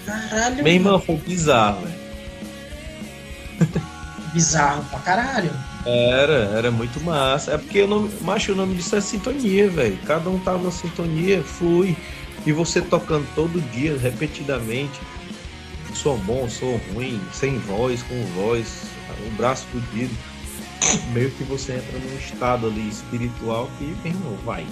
Caralho, 0.07 0.62
Meu 0.62 0.73
irmão 0.73 1.01
foi 1.01 1.16
bizarro, 1.16 1.83
velho. 1.83 1.99
bizarro 4.33 4.85
pra 4.85 4.99
caralho. 5.01 5.51
Era, 5.85 6.51
era 6.57 6.71
muito 6.71 7.01
massa. 7.01 7.53
É 7.53 7.59
porque 7.59 7.83
o 7.83 7.87
nome, 7.87 8.11
macho, 8.23 8.53
o 8.53 8.55
nome 8.55 8.75
disso 8.75 8.97
é 8.97 9.01
sintonia, 9.01 9.69
velho. 9.69 9.99
Cada 10.07 10.31
um 10.31 10.39
tava 10.39 10.62
na 10.62 10.71
sintonia, 10.71 11.43
flui. 11.43 11.97
E 12.49 12.53
você 12.53 12.81
tocando 12.81 13.27
todo 13.35 13.61
dia, 13.73 13.95
repetidamente. 13.99 14.99
Sou 15.95 16.17
bom, 16.17 16.49
sou 16.49 16.81
ruim, 16.95 17.21
sem 17.31 17.59
voz, 17.59 18.03
com 18.05 18.25
voz, 18.43 18.85
o 19.27 19.31
braço 19.37 19.67
fudido. 19.67 20.15
Meio 21.13 21.31
que 21.33 21.45
você 21.45 21.75
entra 21.75 21.99
num 21.99 22.17
estado 22.19 22.69
ali 22.69 22.89
espiritual 22.89 23.69
que, 23.77 23.85
meu 23.85 24.07
irmão, 24.07 24.35
vai. 24.47 24.67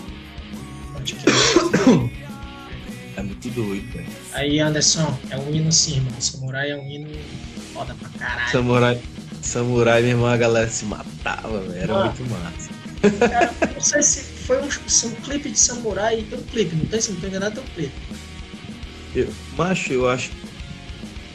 É 3.15 3.23
muito 3.23 3.49
doido, 3.51 3.93
velho. 3.93 4.07
Aí, 4.33 4.59
Anderson, 4.59 5.15
é 5.29 5.37
um 5.37 5.55
hino 5.55 5.71
sim, 5.71 5.97
irmão. 5.97 6.19
Samurai 6.19 6.71
é 6.71 6.77
um 6.77 6.87
hino 6.91 7.11
foda 7.75 7.95
pra 8.01 8.09
caralho. 8.19 8.53
Samurai, 8.53 9.01
samurai, 9.43 10.01
meu 10.01 10.11
irmão, 10.13 10.27
a 10.29 10.37
galera 10.39 10.71
se 10.71 10.87
matava, 10.87 11.61
velho. 11.61 11.83
Era 11.83 11.95
Ah. 11.95 12.05
muito 12.07 12.23
massa. 12.31 12.71
Cara, 13.29 13.53
não 13.75 13.81
sei 13.83 14.03
se 14.03 14.36
foi 14.47 14.59
um, 14.61 14.67
um 14.67 15.15
clipe 15.23 15.51
de 15.51 15.59
samurai. 15.59 16.25
Tem 16.29 16.39
um 16.39 16.43
clipe, 16.43 16.77
não 16.77 16.87
tem? 16.87 17.01
Se 17.01 17.13
não 17.13 17.21
tô 17.21 17.27
enganado, 17.27 17.55
tem 17.57 17.65
um 17.65 17.75
clipe. 17.75 17.93
Eu, 19.15 19.29
macho, 19.57 19.93
eu 19.93 20.09
acho. 20.09 20.31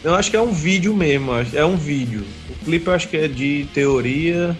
Eu 0.04 0.16
acho 0.16 0.32
que 0.32 0.36
é 0.38 0.42
um 0.42 0.52
vídeo 0.52 0.96
mesmo, 0.96 1.32
é 1.54 1.64
um 1.66 1.78
vídeo. 1.78 2.26
O 2.50 2.66
clipe 2.66 2.88
eu 2.88 2.94
acho 2.94 3.08
que 3.08 3.18
é 3.18 3.28
de 3.28 3.68
teoria. 3.74 4.58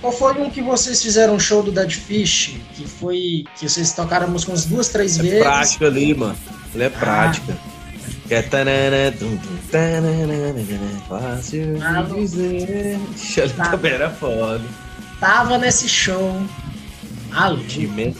Qual 0.00 0.12
foi 0.12 0.32
um 0.34 0.48
que 0.50 0.60
vocês 0.62 1.02
fizeram 1.02 1.34
um 1.34 1.40
show 1.40 1.62
do 1.62 1.72
Dead 1.72 1.90
Fish? 1.90 2.54
Que 2.74 2.86
foi. 2.86 3.44
que 3.58 3.68
vocês 3.68 3.92
tocaram 3.92 4.26
a 4.26 4.30
música 4.30 4.52
umas 4.52 4.64
duas, 4.66 4.88
três 4.88 5.18
É 5.18 5.22
vezes? 5.22 5.38
prática 5.42 5.86
ali, 5.86 6.14
mano. 6.14 6.36
Ele 6.74 6.84
é 6.84 6.90
prática. 6.90 7.56
Que 8.28 8.34
é 8.34 8.42
tanana, 8.42 9.10
tum, 9.18 9.36
tum, 9.38 9.56
tanana, 9.70 10.94
fácil 11.08 11.78
Ah, 11.82 12.02
de 12.02 12.14
dizer. 12.14 12.98
Ali 13.42 13.52
Tá. 13.54 13.70
também 13.70 13.92
era 13.92 14.10
foda. 14.10 14.62
Tava 15.18 15.56
nesse 15.58 15.88
show. 15.88 16.40
Ali. 17.32 17.64
Time, 17.64 17.88
também. 17.88 18.16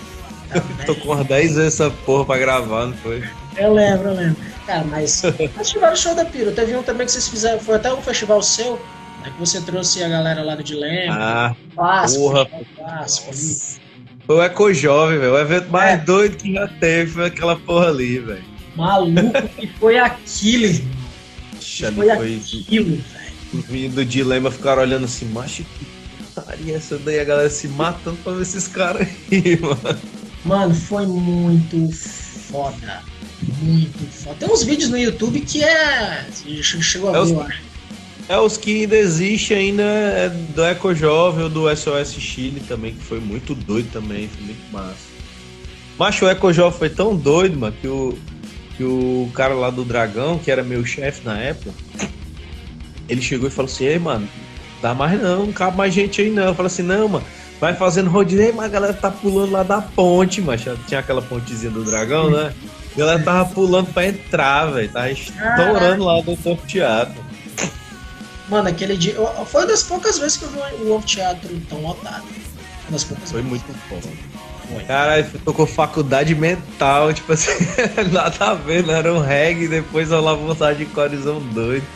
tocou 0.87 1.15
umas 1.15 1.27
10 1.27 1.55
vezes 1.57 1.75
essa 1.81 1.91
porra 2.07 2.25
pra 2.25 2.39
gravar, 2.39 2.87
não 2.87 2.95
foi? 2.99 3.23
Eu 3.57 3.75
lembro, 3.75 4.09
eu 4.09 4.15
lembro. 4.15 4.37
Cara, 4.67 4.85
mas. 4.85 5.23
Mas 5.57 5.71
tiveram 5.71 5.97
show 5.97 6.15
da 6.15 6.25
Piro. 6.25 6.53
Teve 6.53 6.77
um 6.77 6.83
também 6.83 7.07
que 7.07 7.13
vocês 7.13 7.29
fizeram. 7.29 7.59
Foi 7.59 7.77
até 7.77 7.93
um 7.93 8.01
festival 8.03 8.43
seu. 8.43 8.75
Né, 9.23 9.33
que 9.35 9.41
você 9.41 9.61
trouxe 9.63 10.03
a 10.05 10.09
galera 10.09 10.43
lá 10.43 10.55
do 10.55 10.63
Dilema. 10.63 11.15
Ah, 11.19 11.57
clássico. 11.75 12.21
porra. 12.23 12.45
festival 12.47 12.65
clássico. 12.77 13.81
Foi 14.27 14.37
o 14.37 14.43
Eco 14.43 14.73
Jovem, 14.75 15.19
velho. 15.19 15.33
O 15.33 15.39
evento 15.39 15.71
mais 15.71 15.93
É. 15.93 15.97
doido 16.05 16.37
que 16.37 16.53
já 16.53 16.69
teve 16.69 17.13
foi 17.13 17.27
aquela 17.27 17.57
porra 17.57 17.89
ali, 17.89 18.19
velho. 18.19 18.45
Maluco 18.77 19.49
que 19.57 19.67
foi 19.81 19.99
aquilo, 19.99 20.65
ali 20.67 21.97
Foi 21.97 22.17
foi. 22.17 22.37
aquilo, 22.37 23.03
velho. 23.53 23.91
Do 23.91 24.05
dilema 24.05 24.51
ficaram 24.51 24.83
olhando 24.83 25.07
assim, 25.07 25.25
macho, 25.27 25.65
que 25.65 25.87
putaria 26.41 26.77
essa 26.77 26.99
daí? 26.99 27.21
A 27.21 27.25
galera 27.25 27.51
se 27.51 27.69
matando 27.69 28.17
pra 28.23 28.33
ver 28.33 28.43
esses 28.43 28.67
caras 28.69 29.07
aí, 29.31 29.59
mano. 29.61 29.99
Mano, 30.45 30.75
foi 30.75 31.07
muito 31.07 31.91
foda. 31.93 33.03
Muito 33.61 33.99
foda. 34.13 34.37
Tem 34.41 34.49
uns 34.51 34.63
vídeos 34.63 34.91
no 34.91 34.99
YouTube 34.99 35.41
que 35.41 35.63
é. 35.63 36.27
Você 36.31 36.81
chegou 36.83 37.11
a 37.11 37.13
É 37.13 37.15
ver, 37.17 37.25
os- 37.25 37.31
eu 37.31 37.43
acho. 37.43 37.69
É, 38.29 38.39
os 38.39 38.59
que 38.59 38.83
ainda 38.83 38.95
existe 38.97 39.55
ainda 39.55 39.83
é 39.83 40.29
do 40.29 40.63
Eco 40.63 40.95
Jovem 40.95 41.45
ou 41.45 41.49
do 41.49 41.67
SOS 41.75 42.13
Chile 42.21 42.61
também, 42.69 42.93
que 42.95 43.03
foi 43.03 43.21
muito 43.21 43.55
doido 43.55 43.91
também, 43.91 44.29
foi 44.29 44.45
muito 44.45 44.71
massa. 44.71 44.97
Macho, 45.99 46.27
o 46.27 46.29
Eco 46.29 46.53
Jovem 46.53 46.79
foi 46.79 46.91
tão 46.91 47.17
doido, 47.17 47.59
mano, 47.59 47.75
que 47.81 47.89
o, 47.89 48.19
que 48.77 48.85
o 48.85 49.31
cara 49.35 49.55
lá 49.55 49.71
do 49.71 49.83
Dragão, 49.83 50.39
que 50.39 50.51
era 50.51 50.63
meu 50.63 50.85
chefe 50.85 51.25
na 51.25 51.39
época, 51.39 51.71
ele 53.09 53.23
chegou 53.23 53.49
e 53.49 53.51
falou 53.51 53.71
assim, 53.71 53.87
ei, 53.87 53.99
mano, 53.99 54.29
dá 54.83 54.95
mais 54.95 55.21
não, 55.21 55.47
não 55.47 55.53
cabe 55.53 55.77
mais 55.77 55.93
gente 55.93 56.21
aí 56.21 56.31
não. 56.31 56.45
Eu 56.45 56.55
falei 56.55 56.69
assim, 56.69 56.83
não, 56.83 57.09
mano, 57.09 57.25
vai 57.61 57.75
fazendo 57.75 58.11
rodinha, 58.11 58.53
mas 58.53 58.67
a 58.67 58.69
galera 58.69 58.95
tá 58.95 59.11
pulando 59.11 59.53
lá 59.53 59.63
da 59.63 59.81
ponte, 59.81 60.41
macho. 60.41 60.77
Tinha 60.87 61.01
aquela 61.01 61.23
pontezinha 61.23 61.71
do 61.71 61.85
Dragão, 61.85 62.31
né? 62.31 62.53
A 62.95 62.99
galera 62.99 63.23
tava 63.23 63.49
pulando 63.51 63.93
pra 63.93 64.07
entrar, 64.07 64.67
velho. 64.67 64.91
Tava 64.91 65.11
estourando 65.11 66.05
lá 66.05 66.21
do 66.21 66.37
Torto 66.37 66.67
Teatro. 66.67 67.29
Mano, 68.49 68.69
aquele 68.69 68.97
dia. 68.97 69.15
Foi 69.47 69.61
uma 69.63 69.67
das 69.67 69.83
poucas 69.83 70.19
vezes 70.19 70.39
que 70.39 70.45
eu 70.45 70.51
vi 70.51 70.59
o 70.83 70.95
Ovo 70.95 71.07
Teatro 71.07 71.49
tão 71.69 71.83
lotado. 71.83 72.25
Uma 72.25 72.93
das 72.93 73.05
poucas 73.05 73.31
Foi 73.31 73.43
vezes. 73.43 73.63
muito. 73.65 73.79
Foi. 73.89 74.85
Caralho, 74.85 75.27
tocou 75.45 75.67
faculdade 75.67 76.35
mental, 76.35 77.13
tipo 77.13 77.33
assim, 77.33 77.53
nada 78.13 78.51
a 78.51 78.55
ver, 78.55 78.85
não 78.85 78.95
era 78.95 79.15
um 79.15 79.21
reggae, 79.21 79.67
depois 79.67 80.11
rolava 80.11 80.37
vontade 80.37 80.81
de 80.81 80.87
corizão 80.87 81.41
doido. 81.41 81.87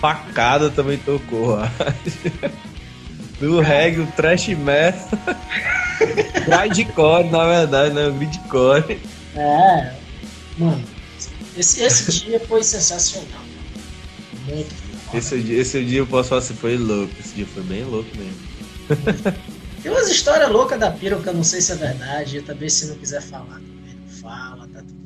Facada 0.00 0.70
também 0.70 0.98
tocou, 0.98 1.58
acho. 1.58 2.52
Do 3.40 3.60
reggae, 3.60 4.00
o 4.00 4.06
trash 4.12 4.48
metal. 4.48 5.08
Grindcore, 6.46 7.30
na 7.30 7.44
verdade, 7.46 7.94
né? 7.94 8.06
O 8.08 8.12
grindcore. 8.12 9.00
É. 9.36 9.92
Mano, 10.56 10.82
esse, 11.56 11.82
esse 11.82 12.12
dia 12.24 12.40
foi 12.40 12.62
sensacional. 12.62 13.40
Muito 14.46 14.74
foda. 14.74 15.18
Esse, 15.18 15.40
dia- 15.40 15.60
esse 15.60 15.84
dia 15.84 15.98
eu 15.98 16.06
posso 16.06 16.28
falar 16.30 16.40
assim, 16.40 16.54
foi 16.54 16.76
louco. 16.76 17.12
Esse 17.20 17.34
dia 17.34 17.46
foi 17.46 17.62
bem 17.62 17.84
louco 17.84 18.08
mesmo. 18.16 19.34
Tem 19.82 19.92
umas 19.92 20.08
histórias 20.08 20.50
loucas 20.50 20.78
da 20.80 20.90
Piro 20.90 21.20
que 21.20 21.28
eu 21.28 21.34
não 21.34 21.44
sei 21.44 21.60
se 21.60 21.72
é 21.72 21.76
verdade. 21.76 22.36
Eu 22.38 22.42
também, 22.44 22.68
se 22.68 22.86
não 22.86 22.96
quiser 22.96 23.22
falar, 23.22 23.60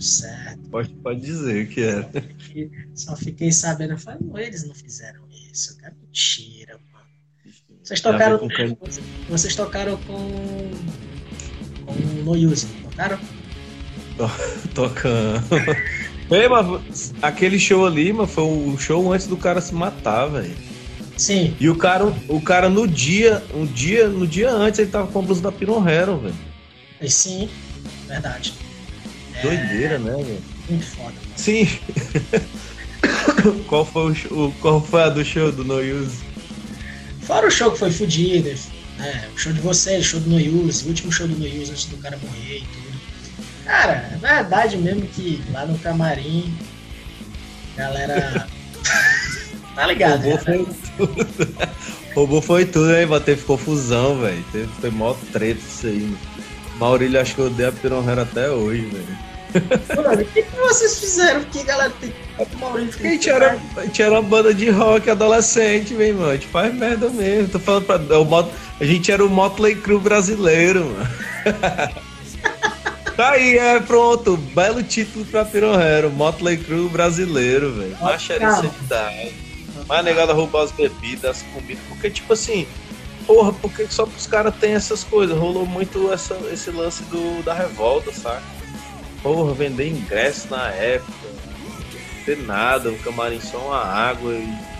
tudo 0.03 0.05
certo. 0.05 0.69
Pode, 0.71 0.89
pode 0.91 1.21
dizer 1.21 1.69
que 1.69 1.81
era. 1.81 2.11
Só 2.95 3.17
fiquei 3.17 3.53
sabendo. 3.53 3.93
Eu 3.93 3.99
falei, 3.99 4.21
não, 4.23 4.39
eles 4.39 4.67
não 4.67 4.75
fizeram 4.75 5.21
isso. 5.53 5.77
Cara, 5.79 5.95
mentira, 6.03 6.79
mano. 6.93 7.07
Vocês 7.83 8.01
tocaram. 8.01 8.39
com 8.39 8.49
can- 8.49 8.77
Vocês 9.29 9.55
tocaram 9.55 9.97
com. 9.99 10.71
com 11.87 11.93
o 11.93 12.25
Noyuzi, 12.25 12.67
tocaram? 12.83 13.19
Tocando. 14.75 15.43
Ei, 16.31 16.49
mas 16.49 17.13
aquele 17.21 17.59
show 17.59 17.87
ali, 17.87 18.13
mano, 18.13 18.27
foi 18.29 18.45
o 18.45 18.77
show 18.79 19.13
antes 19.13 19.27
do 19.27 19.37
cara 19.37 19.61
se 19.61 19.75
matar, 19.75 20.27
velho. 20.29 20.55
Sim. 21.17 21.55
E 21.61 21.69
o 21.69 21.77
cara, 21.77 22.07
o 22.29 22.41
cara 22.41 22.69
no 22.71 22.87
dia, 22.89 23.43
um 23.55 23.67
dia, 23.67 24.09
no 24.09 24.27
dia 24.27 24.51
antes 24.51 24.81
ele 24.81 24.91
tava 24.91 25.09
com 25.09 25.19
a 25.19 25.23
blusa 25.23 25.43
da 25.43 25.53
Piron 25.53 25.87
Hero, 25.87 26.19
velho. 26.19 26.35
Sim, 27.11 27.51
verdade. 28.07 28.55
Doideira, 29.43 29.99
né, 29.99 30.13
velho? 30.13 30.43
Muito 30.69 30.87
foda. 30.87 31.15
Sim. 31.37 31.69
qual 33.67 33.85
foi 33.85 34.13
o 34.13 34.15
show, 34.15 34.55
qual 34.61 34.81
foi 34.81 35.03
a 35.03 35.09
do 35.09 35.25
show 35.25 35.51
do 35.51 35.65
No 35.65 35.79
Use? 35.79 36.19
Fora 37.23 37.47
o 37.47 37.51
show 37.51 37.71
que 37.71 37.79
foi 37.79 37.91
fudido, 37.91 38.53
né? 38.99 39.29
O 39.35 39.39
show 39.39 39.53
de 39.53 39.61
vocês, 39.61 40.05
o 40.05 40.09
show 40.09 40.21
do 40.21 40.31
No 40.31 40.37
Use, 40.37 40.85
o 40.85 40.89
último 40.89 41.13
show 41.13 41.27
do 41.27 41.37
No 41.37 41.47
Use 41.47 41.71
antes 41.71 41.87
do 41.87 41.97
cara 41.99 42.19
morrer 42.23 42.59
e 42.59 42.61
tudo. 42.61 43.01
Cara, 43.65 44.11
é 44.13 44.17
verdade 44.17 44.77
mesmo 44.77 45.03
que 45.03 45.43
lá 45.53 45.65
no 45.67 45.79
camarim, 45.79 46.53
galera. 47.77 48.47
tá 49.75 49.87
ligado? 49.87 50.23
Roubou, 50.23 50.35
né? 50.35 50.45
foi 50.45 50.67
tudo. 50.97 51.73
Roubou 52.15 52.43
foi 52.43 52.67
tudo, 52.67 52.95
hein? 52.95 53.07
Mas 53.07 53.25
teve 53.25 53.43
confusão, 53.43 54.21
velho. 54.21 54.45
Foi 54.81 54.91
mó 54.91 55.15
treta 55.33 55.61
isso 55.61 55.87
aí. 55.87 56.17
Maurílio 56.79 57.21
acho 57.21 57.35
que 57.35 57.41
eu 57.41 57.47
odeio 57.47 57.69
a 57.69 57.73
Pironhera 57.73 58.23
até 58.23 58.51
hoje, 58.51 58.83
velho. 58.87 59.32
Mano, 59.97 60.23
o 60.23 60.25
que, 60.25 60.43
que 60.43 60.57
vocês 60.57 60.99
fizeram? 60.99 61.45
Que 61.45 61.63
galera 61.63 61.93
tem 62.01 62.13
o 62.39 62.59
Maurício 62.59 63.01
a 63.01 63.09
gente, 63.09 63.31
era, 63.31 63.59
a 63.77 63.85
gente 63.85 64.03
era 64.03 64.13
uma 64.13 64.23
banda 64.23 64.55
de 64.55 64.71
rock 64.71 65.11
adolescente, 65.11 65.95
meu 65.95 66.07
irmão. 66.07 66.31
A 66.31 66.35
gente 66.35 66.47
faz 66.47 66.75
merda 66.75 67.09
mesmo. 67.11 67.49
Tô 67.49 67.59
falando 67.59 67.85
pra. 67.85 68.19
O 68.19 68.25
Mot, 68.25 68.51
a 68.81 68.85
gente 68.85 69.13
era 69.13 69.25
o 69.25 69.29
Motley 69.29 69.77
Crue 69.77 69.99
brasileiro, 69.99 70.85
mano. 70.87 72.03
Tá 73.17 73.33
aí, 73.33 73.59
é 73.59 73.79
pronto. 73.79 74.39
Belo 74.39 74.83
título 74.83 75.25
pra 75.27 75.45
Pironhero. 75.45 76.11
Motley 76.11 76.57
Crue 76.57 76.89
brasileiro, 76.89 77.71
velho. 77.75 77.97
Macharia 78.01 78.49
Mais 79.87 80.05
negada 80.05 80.33
roubar 80.33 80.63
as 80.63 80.73
bebidas, 80.73 81.25
as 81.37 81.43
comidas. 81.43 81.83
Porque, 81.89 82.09
tipo 82.09 82.33
assim, 82.33 82.67
porra, 83.27 83.53
porque 83.53 83.87
só 83.91 84.07
que 84.07 84.17
os 84.17 84.27
caras 84.27 84.55
têm 84.57 84.73
essas 84.73 85.05
coisas? 85.05 85.37
Rolou 85.37 85.67
muito 85.67 86.11
essa, 86.11 86.35
esse 86.51 86.71
lance 86.71 87.03
do, 87.05 87.43
da 87.43 87.53
revolta, 87.53 88.11
saca? 88.13 88.43
Porra, 89.23 89.55
vender 89.55 89.89
ingresso 89.89 90.49
na 90.51 90.69
época. 90.71 91.13
Não 91.61 92.25
ter 92.25 92.39
nada, 92.39 92.91
o 92.91 92.99
camarim 92.99 93.41
só 93.41 93.59
uma 93.59 93.85
água 93.85 94.33
e 94.33 94.73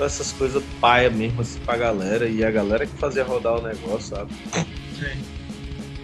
essas 0.00 0.32
coisas 0.32 0.62
paia 0.80 1.10
mesmo 1.10 1.40
assim 1.40 1.58
pra 1.60 1.76
galera. 1.76 2.28
E 2.28 2.44
a 2.44 2.50
galera 2.50 2.86
que 2.86 2.96
fazia 2.96 3.24
rodar 3.24 3.58
o 3.58 3.62
negócio, 3.62 4.16
sabe? 4.16 4.32
Sim. 4.98 5.22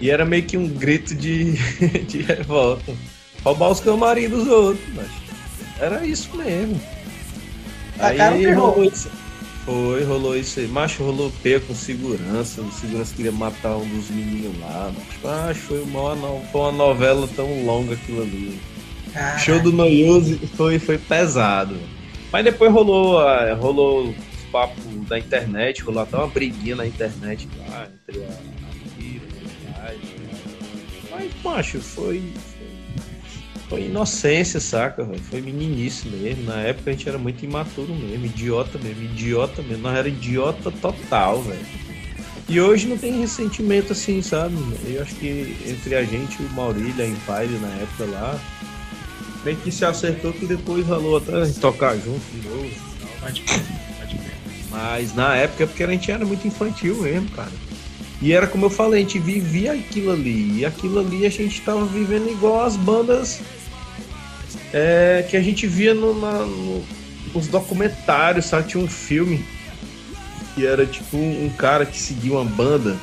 E 0.01 0.11
era 0.11 0.25
meio 0.25 0.45
que 0.45 0.57
um 0.57 0.69
grito 0.69 1.15
de, 1.15 1.53
de 2.07 2.23
revolta. 2.23 2.93
Roubar 3.45 3.71
os 3.71 3.81
camarim 3.81 4.29
dos 4.29 4.47
outros, 4.49 4.85
mas 4.95 5.09
era 5.81 6.05
isso 6.05 6.37
mesmo. 6.37 6.81
Aí 7.99 8.53
rolou 8.53 8.85
isso. 8.85 9.11
Foi, 9.69 10.03
rolou 10.03 10.35
isso 10.35 10.61
aí. 10.61 10.67
Macho 10.67 11.05
rolou 11.05 11.31
pé 11.43 11.61
com 11.61 11.75
segurança. 11.75 12.63
O 12.63 12.73
segurança 12.73 13.15
queria 13.15 13.31
matar 13.31 13.77
um 13.77 13.87
dos 13.87 14.09
meninos 14.09 14.59
lá. 14.61 14.91
Mas, 15.23 15.51
acho 15.51 15.61
foi 15.61 15.83
uma, 15.83 16.17
foi 16.51 16.61
uma 16.63 16.73
novela 16.73 17.29
tão 17.37 17.67
longa 17.67 17.93
aquilo 17.93 18.23
ali. 18.23 18.59
O 19.37 19.39
show 19.39 19.61
do 19.61 19.71
Noyose 19.71 20.39
foi, 20.57 20.79
foi 20.79 20.97
pesado. 20.97 21.77
Mas 22.33 22.45
depois 22.45 22.73
rolou, 22.73 23.19
ah, 23.19 23.53
rolou 23.55 24.09
os 24.09 24.45
papos 24.51 24.83
da 25.07 25.19
internet, 25.19 25.83
rolou 25.83 26.03
até 26.03 26.17
uma 26.17 26.29
briguinha 26.29 26.75
na 26.75 26.87
internet 26.87 27.47
lá 27.59 27.87
entre 28.09 28.25
a 28.25 28.59
mas, 31.11 31.31
macho, 31.43 31.81
foi, 31.81 32.23
foi. 33.69 33.83
inocência, 33.83 34.61
saca? 34.61 35.07
Foi 35.31 35.41
meninice 35.41 36.09
mesmo. 36.09 36.45
Na 36.45 36.61
época 36.61 36.91
a 36.91 36.93
gente 36.93 37.09
era 37.09 37.19
muito 37.19 37.45
imaturo 37.45 37.95
mesmo, 37.95 38.27
idiota 38.27 38.79
mesmo, 38.79 39.03
idiota 39.05 39.63
mesmo. 39.63 39.83
Nós 39.83 39.97
era 39.97 40.09
idiota 40.09 40.71
total, 40.71 41.43
velho. 41.43 41.67
E 42.49 42.59
hoje 42.61 42.87
não 42.87 42.97
tem 42.97 43.21
ressentimento 43.21 43.93
assim, 43.93 44.23
sabe? 44.23 44.57
Eu 44.87 45.03
acho 45.03 45.15
que 45.17 45.55
entre 45.67 45.95
a 45.95 46.03
gente, 46.03 46.43
o 46.43 46.51
Maurílio, 46.55 47.05
a 47.05 47.07
Empire 47.07 47.59
na 47.61 47.69
época 47.83 48.05
lá, 48.07 48.41
bem 49.45 49.55
que 49.57 49.71
se 49.71 49.85
acertou 49.85 50.33
que 50.33 50.47
depois 50.47 50.87
rolou 50.87 51.19
até 51.19 51.47
tocar 51.61 51.95
junto 51.97 52.23
de 52.33 52.49
novo. 52.49 52.71
Mas 54.71 55.15
na 55.15 55.37
época 55.37 55.65
é 55.65 55.67
porque 55.67 55.85
a 55.85 55.89
gente 55.89 56.11
era 56.11 56.25
muito 56.25 56.47
infantil 56.47 57.03
mesmo, 57.03 57.29
cara. 57.31 57.53
E 58.21 58.33
era 58.33 58.47
como 58.47 58.67
eu 58.67 58.71
falei, 58.71 59.01
a 59.01 59.03
gente 59.03 59.19
vivia 59.19 59.73
aquilo 59.73 60.11
ali. 60.11 60.61
E 60.61 60.65
aquilo 60.65 61.01
ali 61.01 61.27
a 61.27 61.31
gente 61.31 61.59
estava 61.59 61.85
vivendo 61.85 62.31
igual 62.31 62.65
as 62.65 62.77
bandas 62.77 63.41
é, 64.73 65.25
que 65.29 65.37
a 65.37 65.43
gente 65.43 65.67
via 65.67 65.95
no, 65.95 66.15
nos 67.35 67.47
documentários, 67.49 68.47
sabe? 68.47 68.69
Tinha 68.69 68.83
um 68.83 68.89
filme 68.89 69.45
que 70.55 70.67
era 70.67 70.85
tipo 70.85 71.17
um, 71.17 71.51
cara 71.57 71.87
que 71.87 71.97
seguia 71.97 72.33
uma 72.33 72.45
banda. 72.45 72.97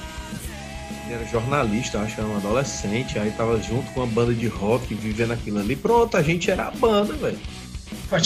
Ele 1.05 1.13
era 1.13 1.25
jornalista, 1.25 1.99
acho 1.99 2.15
que 2.15 2.21
era 2.21 2.29
um 2.29 2.35
adolescente, 2.35 3.17
aí 3.19 3.31
tava 3.31 3.61
junto 3.61 3.91
com 3.91 4.01
uma 4.01 4.07
banda 4.07 4.33
de 4.33 4.47
rock 4.47 4.93
vivendo 4.93 5.31
aquilo 5.31 5.59
ali. 5.59 5.75
Pronto, 5.75 6.17
a 6.17 6.21
gente 6.21 6.49
era 6.49 6.67
a 6.67 6.71
banda, 6.71 7.13
velho. 7.13 7.37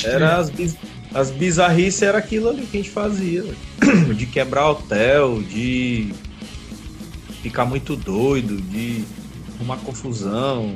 Era 0.06 0.38
as, 0.38 0.50
biz, 0.50 0.76
as 1.14 1.32
bizarrices 1.32 2.02
era 2.02 2.18
aquilo 2.18 2.50
ali 2.50 2.66
que 2.66 2.78
a 2.78 2.82
gente 2.82 2.92
fazia, 2.92 3.44
véio. 3.44 4.14
de 4.16 4.26
quebrar 4.26 4.70
hotel, 4.70 5.42
de 5.42 6.14
ficar 7.42 7.66
muito 7.66 7.96
doido, 7.96 8.58
de 8.62 9.04
uma 9.60 9.78
confusão, 9.78 10.76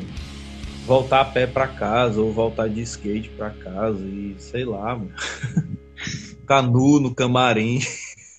voltar 0.86 1.22
a 1.22 1.26
pé 1.26 1.48
para 1.48 1.68
casa 1.68 2.22
ou 2.22 2.32
voltar 2.32 2.68
de 2.68 2.82
skate 2.82 3.30
para 3.30 3.50
casa 3.52 4.04
e 4.06 4.36
sei 4.38 4.66
lá, 4.66 4.96
mano. 4.96 5.14
Ficar 5.96 6.62
nu 6.62 7.00
no 7.00 7.16
camarim. 7.16 7.80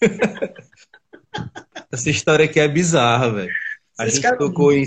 Essa 1.90 2.10
história 2.10 2.44
aqui 2.44 2.60
é 2.60 2.68
bizarra, 2.68 3.30
velho. 3.30 3.52
A 3.98 4.08
gente 4.08 4.36
tocou 4.36 4.72
em. 4.72 4.84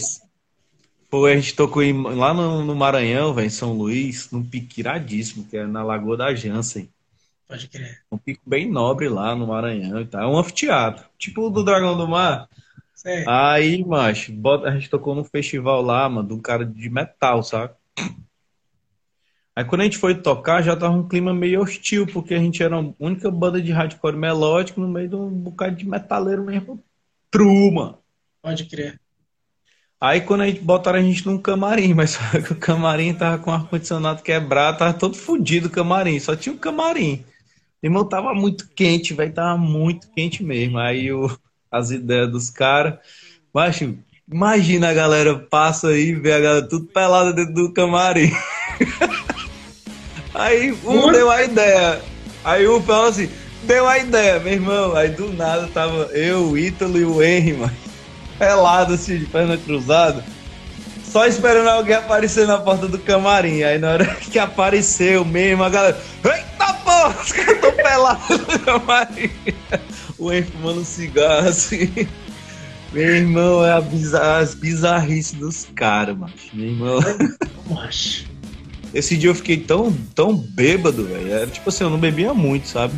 Foi, 1.09 1.31
a 1.31 1.35
gente 1.35 1.55
tocou 1.55 1.81
em, 1.81 1.99
lá 2.03 2.33
no, 2.33 2.65
no 2.65 2.75
Maranhão, 2.75 3.33
velho, 3.33 3.47
em 3.47 3.49
São 3.49 3.73
Luís, 3.73 4.29
num 4.29 4.43
pico 4.43 4.79
iradíssimo, 4.79 5.45
que 5.45 5.57
é 5.57 5.65
na 5.65 5.81
Lagoa 5.83 6.17
da 6.17 6.35
Jansen. 6.35 6.89
Pode 7.47 7.69
crer. 7.69 8.01
Um 8.11 8.17
pico 8.17 8.41
bem 8.45 8.69
nobre 8.69 9.07
lá 9.07 9.33
no 9.35 9.47
Maranhão 9.47 10.01
e 10.01 10.05
tal. 10.05 10.21
É 10.21 10.27
um 10.27 10.37
anfiteatro. 10.37 11.05
Tipo 11.17 11.47
o 11.47 11.49
do 11.49 11.63
Dragão 11.63 11.97
do 11.97 12.07
Mar. 12.07 12.49
Aí, 13.27 13.83
macho, 13.85 14.33
a 14.65 14.71
gente 14.71 14.89
tocou 14.89 15.13
num 15.13 15.23
festival 15.23 15.81
lá, 15.81 16.07
mano, 16.09 16.27
de 16.27 16.33
um 16.33 16.41
cara 16.41 16.65
de 16.65 16.89
metal, 16.89 17.43
sabe? 17.43 17.73
Aí 19.55 19.65
quando 19.65 19.81
a 19.81 19.83
gente 19.85 19.97
foi 19.97 20.13
tocar, 20.13 20.61
já 20.61 20.75
tava 20.75 20.93
um 20.93 21.07
clima 21.07 21.33
meio 21.33 21.61
hostil, 21.61 22.05
porque 22.05 22.35
a 22.35 22.39
gente 22.39 22.61
era 22.61 22.79
a 22.79 22.93
única 22.99 23.31
banda 23.31 23.59
de 23.59 23.71
hardcore 23.71 24.15
melódico 24.15 24.79
no 24.79 24.87
meio 24.87 25.09
de 25.09 25.15
um 25.15 25.29
bocado 25.29 25.75
de 25.75 25.87
metaleiro 25.87 26.43
mesmo. 26.43 26.83
Truma. 27.31 27.97
Pode 28.39 28.65
crer. 28.65 28.99
Aí 29.99 30.21
quando 30.21 30.41
a 30.41 30.47
gente 30.47 30.61
botaram 30.61 30.99
a 30.99 31.01
gente 31.01 31.25
num 31.25 31.39
camarim, 31.39 31.95
mas 31.95 32.11
só 32.11 32.21
que 32.39 32.53
o 32.53 32.55
camarim 32.55 33.15
tava 33.15 33.41
com 33.41 33.49
o 33.49 33.53
ar-condicionado 33.53 34.21
quebrado, 34.21 34.77
tava 34.77 34.93
todo 34.93 35.15
fodido 35.15 35.69
o 35.69 35.71
camarim, 35.71 36.19
só 36.19 36.35
tinha 36.35 36.53
o 36.53 36.59
camarim. 36.59 37.25
Irmão, 37.81 38.07
tava 38.07 38.35
muito 38.35 38.69
quente, 38.75 39.15
velho, 39.15 39.33
tava 39.33 39.57
muito 39.57 40.07
quente 40.11 40.43
mesmo. 40.43 40.77
Aí 40.77 41.11
o, 41.11 41.35
as 41.71 41.91
ideias 41.91 42.31
dos 42.31 42.49
caras. 42.49 42.95
Mas, 43.53 43.81
imagina 44.31 44.89
a 44.89 44.93
galera 44.93 45.35
passa 45.35 45.89
aí 45.89 46.13
vê 46.13 46.33
a 46.33 46.39
galera 46.39 46.67
tudo 46.67 46.85
pelada 46.85 47.33
dentro 47.33 47.53
do 47.53 47.73
camarim. 47.73 48.31
aí 50.33 50.71
um 50.83 51.11
deu 51.11 51.29
a 51.29 51.43
ideia. 51.43 52.01
Aí 52.43 52.67
um 52.67 52.81
falou 52.81 53.09
assim, 53.09 53.29
deu 53.63 53.87
a 53.87 53.97
ideia, 53.97 54.39
meu 54.39 54.53
irmão. 54.53 54.95
Aí 54.95 55.09
do 55.09 55.31
nada 55.33 55.67
tava 55.73 56.09
eu, 56.13 56.51
o 56.51 56.57
Ítalo 56.57 56.97
e 56.97 57.05
o 57.05 57.21
Henry, 57.21 57.53
mano. 57.53 57.75
Pelado 58.37 58.93
assim, 58.93 59.17
de 59.17 59.25
perna 59.25 59.57
cruzada. 59.57 60.23
Só 61.03 61.25
esperando 61.25 61.69
alguém 61.69 61.95
aparecer 61.95 62.45
na 62.45 62.59
porta 62.59 62.87
do 62.87 62.99
camarim. 62.99 63.63
Aí 63.63 63.79
na 63.79 63.91
hora 63.91 64.05
que 64.29 64.37
apareceu 64.37 65.25
mesmo, 65.25 65.63
a 65.63 65.69
galera. 65.69 65.99
Eita 66.23 66.73
porra, 66.73 67.15
os 67.21 67.31
caras 67.31 67.55
estão 67.55 67.71
pelados 67.71 68.39
no 68.39 68.59
camarim 68.59 69.31
o 70.17 70.31
Henry 70.31 70.47
fumando 70.51 70.81
um 70.81 70.85
cigarro 70.85 71.47
assim. 71.47 72.07
Meu 72.91 73.15
irmão, 73.15 73.65
é 73.65 73.73
a 73.73 73.81
bizar 73.81 74.41
as 74.41 74.55
bizarrices 74.55 75.33
dos 75.33 75.67
caras, 75.75 76.17
macho. 76.17 76.49
Meu 76.53 76.67
irmão. 76.67 76.99
Macho. 77.69 78.25
Esse 78.93 79.17
dia 79.17 79.29
eu 79.29 79.35
fiquei 79.35 79.57
tão, 79.57 79.93
tão 80.15 80.33
bêbado, 80.33 81.05
velho. 81.05 81.31
Era 81.31 81.47
tipo 81.47 81.69
assim, 81.69 81.83
eu 81.83 81.89
não 81.89 81.99
bebia 81.99 82.33
muito, 82.33 82.67
sabe? 82.67 82.93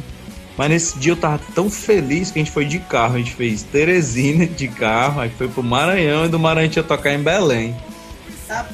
Mas 0.55 0.69
nesse 0.69 0.99
dia 0.99 1.13
eu 1.13 1.17
tava 1.17 1.39
tão 1.55 1.69
feliz 1.69 2.29
que 2.29 2.39
a 2.39 2.43
gente 2.43 2.53
foi 2.53 2.65
de 2.65 2.79
carro. 2.79 3.15
A 3.15 3.17
gente 3.17 3.33
fez 3.33 3.63
Teresina 3.63 4.45
de 4.45 4.67
carro, 4.67 5.21
aí 5.21 5.29
foi 5.29 5.47
pro 5.47 5.63
Maranhão 5.63 6.25
e 6.25 6.29
do 6.29 6.37
Maranhão 6.37 6.63
a 6.63 6.67
gente 6.67 6.77
ia 6.77 6.83
tocar 6.83 7.13
em 7.13 7.23
Belém. 7.23 7.75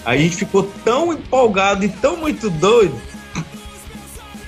Aí 0.06 0.20
a 0.20 0.22
gente 0.22 0.36
ficou 0.38 0.64
tão 0.84 1.14
empolgado 1.14 1.86
e 1.86 1.90
tão 1.90 2.18
muito 2.18 2.50
doido 2.50 3.00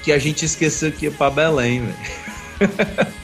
que 0.03 0.11
a 0.11 0.17
gente 0.17 0.45
esqueceu 0.45 0.91
que 0.91 1.05
ia 1.05 1.11
pra 1.11 1.29
Belém, 1.29 1.81
velho. 1.81 3.07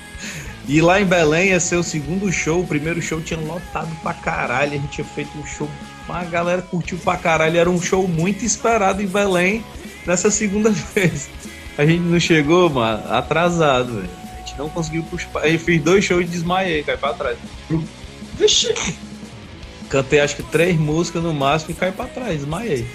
E 0.67 0.81
lá 0.81 1.01
em 1.01 1.05
Belém 1.05 1.49
ia 1.49 1.59
ser 1.59 1.75
o 1.75 1.83
segundo 1.83 2.31
show. 2.31 2.61
O 2.61 2.67
primeiro 2.67 3.01
show 3.01 3.21
tinha 3.21 3.39
lotado 3.39 3.89
pra 4.01 4.13
caralho. 4.13 4.73
A 4.73 4.75
gente 4.75 4.87
tinha 4.87 5.05
feito 5.05 5.37
um 5.37 5.45
show. 5.45 5.69
A 6.07 6.23
galera 6.23 6.61
curtiu 6.61 6.97
pra 6.97 7.17
caralho. 7.17 7.57
Era 7.57 7.69
um 7.69 7.81
show 7.81 8.07
muito 8.07 8.45
esperado 8.45 9.01
em 9.01 9.07
Belém 9.07 9.63
nessa 10.05 10.31
segunda 10.31 10.69
vez. 10.95 11.29
A 11.77 11.85
gente 11.85 12.01
não 12.01 12.19
chegou, 12.19 12.69
mano, 12.69 13.03
atrasado, 13.11 13.95
velho. 13.95 14.09
A 14.33 14.39
gente 14.39 14.57
não 14.57 14.69
conseguiu 14.69 15.03
puxar. 15.03 15.47
Eu 15.47 15.59
fiz 15.59 15.81
dois 15.81 16.05
shows 16.05 16.23
e 16.23 16.27
desmaiei, 16.27 16.83
cai 16.83 16.97
pra 16.97 17.13
trás. 17.13 17.37
Vixe! 18.37 18.73
Cantei 19.89 20.19
acho 20.19 20.35
que 20.37 20.43
três 20.43 20.77
músicas 20.79 21.21
no 21.21 21.33
máximo 21.33 21.71
e 21.71 21.75
caí 21.75 21.91
pra 21.91 22.05
trás, 22.05 22.37
desmaiei. 22.37 22.87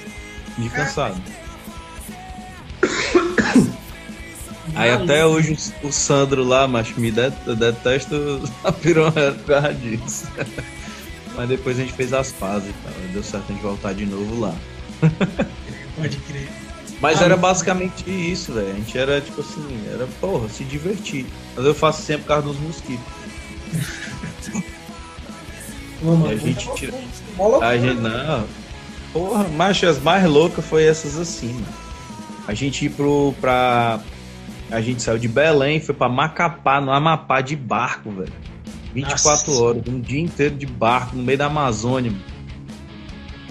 De 0.57 0.69
cansado. 0.71 1.21
Aí 4.79 4.91
até 4.93 5.27
hoje 5.27 5.57
o 5.83 5.91
Sandro 5.91 6.45
lá, 6.45 6.69
mas 6.69 6.97
me 6.97 7.11
det 7.11 7.33
detesto 7.57 8.41
a 8.63 8.71
piranha 8.71 9.33
por 9.33 9.45
causa 9.45 9.75
disso. 9.75 10.27
Mas 11.37 11.49
depois 11.49 11.79
a 11.79 11.83
gente 11.83 11.93
fez 11.93 12.13
as 12.13 12.33
pazes 12.33 12.69
e 12.69 12.73
tal. 12.83 12.93
Deu 13.13 13.23
certo 13.23 13.45
a 13.49 13.53
gente 13.53 13.63
voltar 13.63 13.93
de 13.95 14.05
novo 14.05 14.41
lá. 14.41 14.53
Pode 15.97 16.17
crer. 16.17 16.49
Mas 17.01 17.23
ah, 17.23 17.27
era 17.27 17.37
basicamente 17.37 18.11
isso, 18.11 18.53
velho. 18.53 18.73
A 18.73 18.75
gente 18.75 18.99
era 18.99 19.21
tipo 19.21 19.41
assim, 19.41 19.89
era 19.93 20.09
porra, 20.21 20.49
se 20.49 20.65
divertir. 20.65 21.27
Mas 21.55 21.65
eu 21.65 21.75
faço 21.75 22.03
sempre 22.03 22.23
por 22.23 22.29
causa 22.29 22.49
dos 22.49 22.59
mosquitos. 22.59 23.07
Mano, 26.03 26.29
a 26.29 26.35
gente 26.35 26.75
tira. 26.75 26.95
A 27.63 27.77
gente 27.77 28.01
não. 28.01 28.45
Porra, 29.13 29.47
mas 29.57 29.83
as 29.85 30.01
mais 30.01 30.25
loucas 30.25 30.65
foi 30.65 30.85
essas 30.85 31.17
assim, 31.17 31.53
mano. 31.53 31.67
A 32.47 32.55
gente 32.55 32.87
ir 32.87 32.91
pro. 32.91 33.35
pra. 33.41 34.01
A 34.71 34.81
gente 34.81 35.03
saiu 35.03 35.19
de 35.19 35.29
Belém, 35.29 35.81
foi 35.81 35.95
pra 35.95 36.09
Macapá, 36.09 36.81
no 36.81 36.93
Amapá, 36.93 37.41
de 37.41 37.57
barco, 37.57 38.11
velho. 38.11 38.33
24 38.95 39.51
Nossa. 39.51 39.63
horas, 39.63 39.83
um 39.89 40.01
dia 40.01 40.21
inteiro 40.21 40.55
de 40.55 40.67
barco, 40.67 41.17
no 41.17 41.23
meio 41.23 41.39
da 41.39 41.47
Amazônia. 41.47 42.11
Mano 42.11 42.39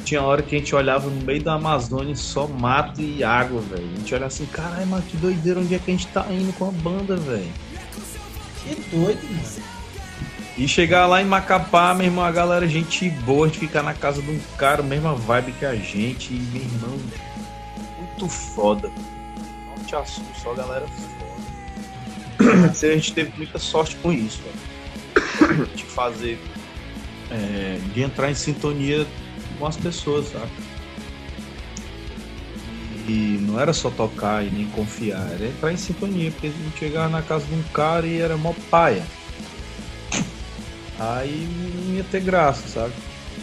tinha 0.07 0.21
hora 0.21 0.41
que 0.41 0.55
a 0.55 0.59
gente 0.59 0.73
olhava 0.73 1.09
no 1.09 1.21
meio 1.21 1.43
da 1.43 1.55
Amazônia 1.55 2.15
só 2.15 2.47
mato 2.47 3.01
e 3.01 3.25
água, 3.25 3.59
velho. 3.59 3.85
A 3.93 3.97
gente 3.97 4.15
olhava 4.15 4.27
assim, 4.27 4.45
caralho, 4.45 4.87
mas 4.87 5.03
que 5.03 5.17
doideira, 5.17 5.59
onde 5.59 5.75
é 5.75 5.79
que 5.79 5.91
a 5.91 5.93
gente 5.93 6.07
tá 6.07 6.25
indo 6.31 6.53
com 6.53 6.69
a 6.69 6.71
banda, 6.71 7.17
velho? 7.17 7.51
Que 8.63 8.75
doido, 8.95 9.21
mano. 9.21 9.67
E 10.57 10.65
chegar 10.65 11.07
lá 11.07 11.21
em 11.21 11.25
Macapá, 11.25 11.93
meu 11.93 12.05
irmão, 12.05 12.23
a 12.23 12.31
galera, 12.31 12.65
gente 12.69 13.09
boa, 13.09 13.49
de 13.49 13.59
ficar 13.59 13.83
na 13.83 13.93
casa 13.93 14.21
de 14.21 14.31
um 14.31 14.39
cara, 14.57 14.81
mesma 14.81 15.13
vibe 15.13 15.51
que 15.51 15.65
a 15.65 15.75
gente, 15.75 16.33
e, 16.33 16.39
meu 16.53 16.61
irmão, 16.61 16.97
muito 17.99 18.29
foda. 18.29 18.89
Não 19.87 19.91
te 19.91 19.95
assusto, 19.95 20.39
só 20.41 20.53
galera 20.53 20.85
foda. 22.37 22.69
a 22.69 22.95
gente 22.95 23.13
teve 23.13 23.31
muita 23.37 23.57
sorte 23.57 23.95
com 23.97 24.11
isso, 24.11 24.41
velho. 24.43 25.65
De 25.75 25.85
fazer. 25.85 26.37
É, 27.31 27.79
de 27.93 28.01
entrar 28.01 28.31
em 28.31 28.35
sintonia 28.35 29.05
com 29.57 29.65
as 29.65 29.75
pessoas, 29.75 30.29
sabe? 30.29 30.49
E 33.07 33.37
não 33.41 33.59
era 33.59 33.73
só 33.73 33.89
tocar 33.89 34.45
e 34.45 34.49
nem 34.49 34.65
confiar, 34.67 35.29
era 35.31 35.45
entrar 35.45 35.73
em 35.73 35.77
sintonia, 35.77 36.31
porque 36.31 36.47
a 36.47 36.51
gente 36.51 36.77
chegava 36.77 37.09
na 37.09 37.21
casa 37.21 37.45
de 37.45 37.53
um 37.53 37.63
cara 37.73 38.05
e 38.05 38.19
era 38.19 38.37
mó 38.37 38.53
paia. 38.69 39.05
Aí 40.99 41.47
não 41.85 41.95
ia 41.95 42.03
ter 42.03 42.21
graça, 42.21 42.67
sabe? 42.67 42.93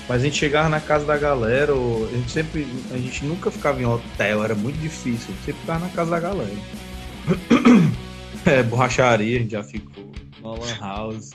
Mas 0.09 0.21
a 0.21 0.25
gente 0.25 0.37
chegava 0.37 0.69
na 0.69 0.81
casa 0.81 1.07
da 1.07 1.17
galera, 1.17 1.75
ou 1.75 2.07
a 2.07 2.11
gente 2.11 2.31
sempre. 2.31 2.67
A 2.93 2.99
gente 2.99 3.25
nunca 3.25 3.51
ficava 3.51 3.81
em 3.81 3.87
hotel, 3.87 4.45
era 4.45 4.55
muito 4.55 4.79
difícil. 4.79 5.29
A 5.29 5.33
gente 5.33 5.45
sempre 5.45 5.61
ficava 5.63 5.79
na 5.81 5.89
casa 5.91 6.11
da 6.11 6.21
galera. 6.21 6.51
É, 8.47 8.63
borracharia, 8.63 9.39
a 9.39 9.41
gente 9.41 9.53
já 9.53 9.63
ficou. 9.65 10.05
Na 10.43 10.51
Lan 10.51 10.79
House. 10.79 11.31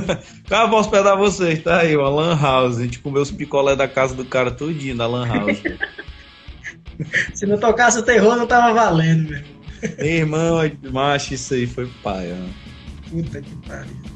cara, 0.46 0.68
posso 0.68 0.90
hospedar 0.90 1.16
vocês, 1.16 1.62
tá 1.62 1.80
aí, 1.80 1.96
uma 1.96 2.10
lan 2.10 2.38
house. 2.38 2.78
A 2.78 2.82
gente 2.82 2.98
comeu 2.98 3.22
os 3.22 3.30
picolé 3.30 3.74
da 3.74 3.88
casa 3.88 4.14
do 4.14 4.24
cara 4.24 4.50
tudinho 4.50 4.94
na 4.94 5.06
lan 5.06 5.26
house. 5.26 5.62
Se 7.34 7.46
não 7.46 7.58
tocasse 7.58 7.98
o 7.98 8.02
terror, 8.02 8.36
não 8.36 8.46
tava 8.46 8.72
valendo, 8.72 9.30
meu 9.30 9.38
irmão. 9.38 9.56
Meu 9.98 10.06
irmão, 10.06 10.92
macho, 10.92 11.34
isso 11.34 11.54
aí 11.54 11.66
foi 11.66 11.86
pai, 12.02 12.32
ó. 12.32 13.10
Puta 13.10 13.40
que 13.40 13.56
pariu. 13.66 14.15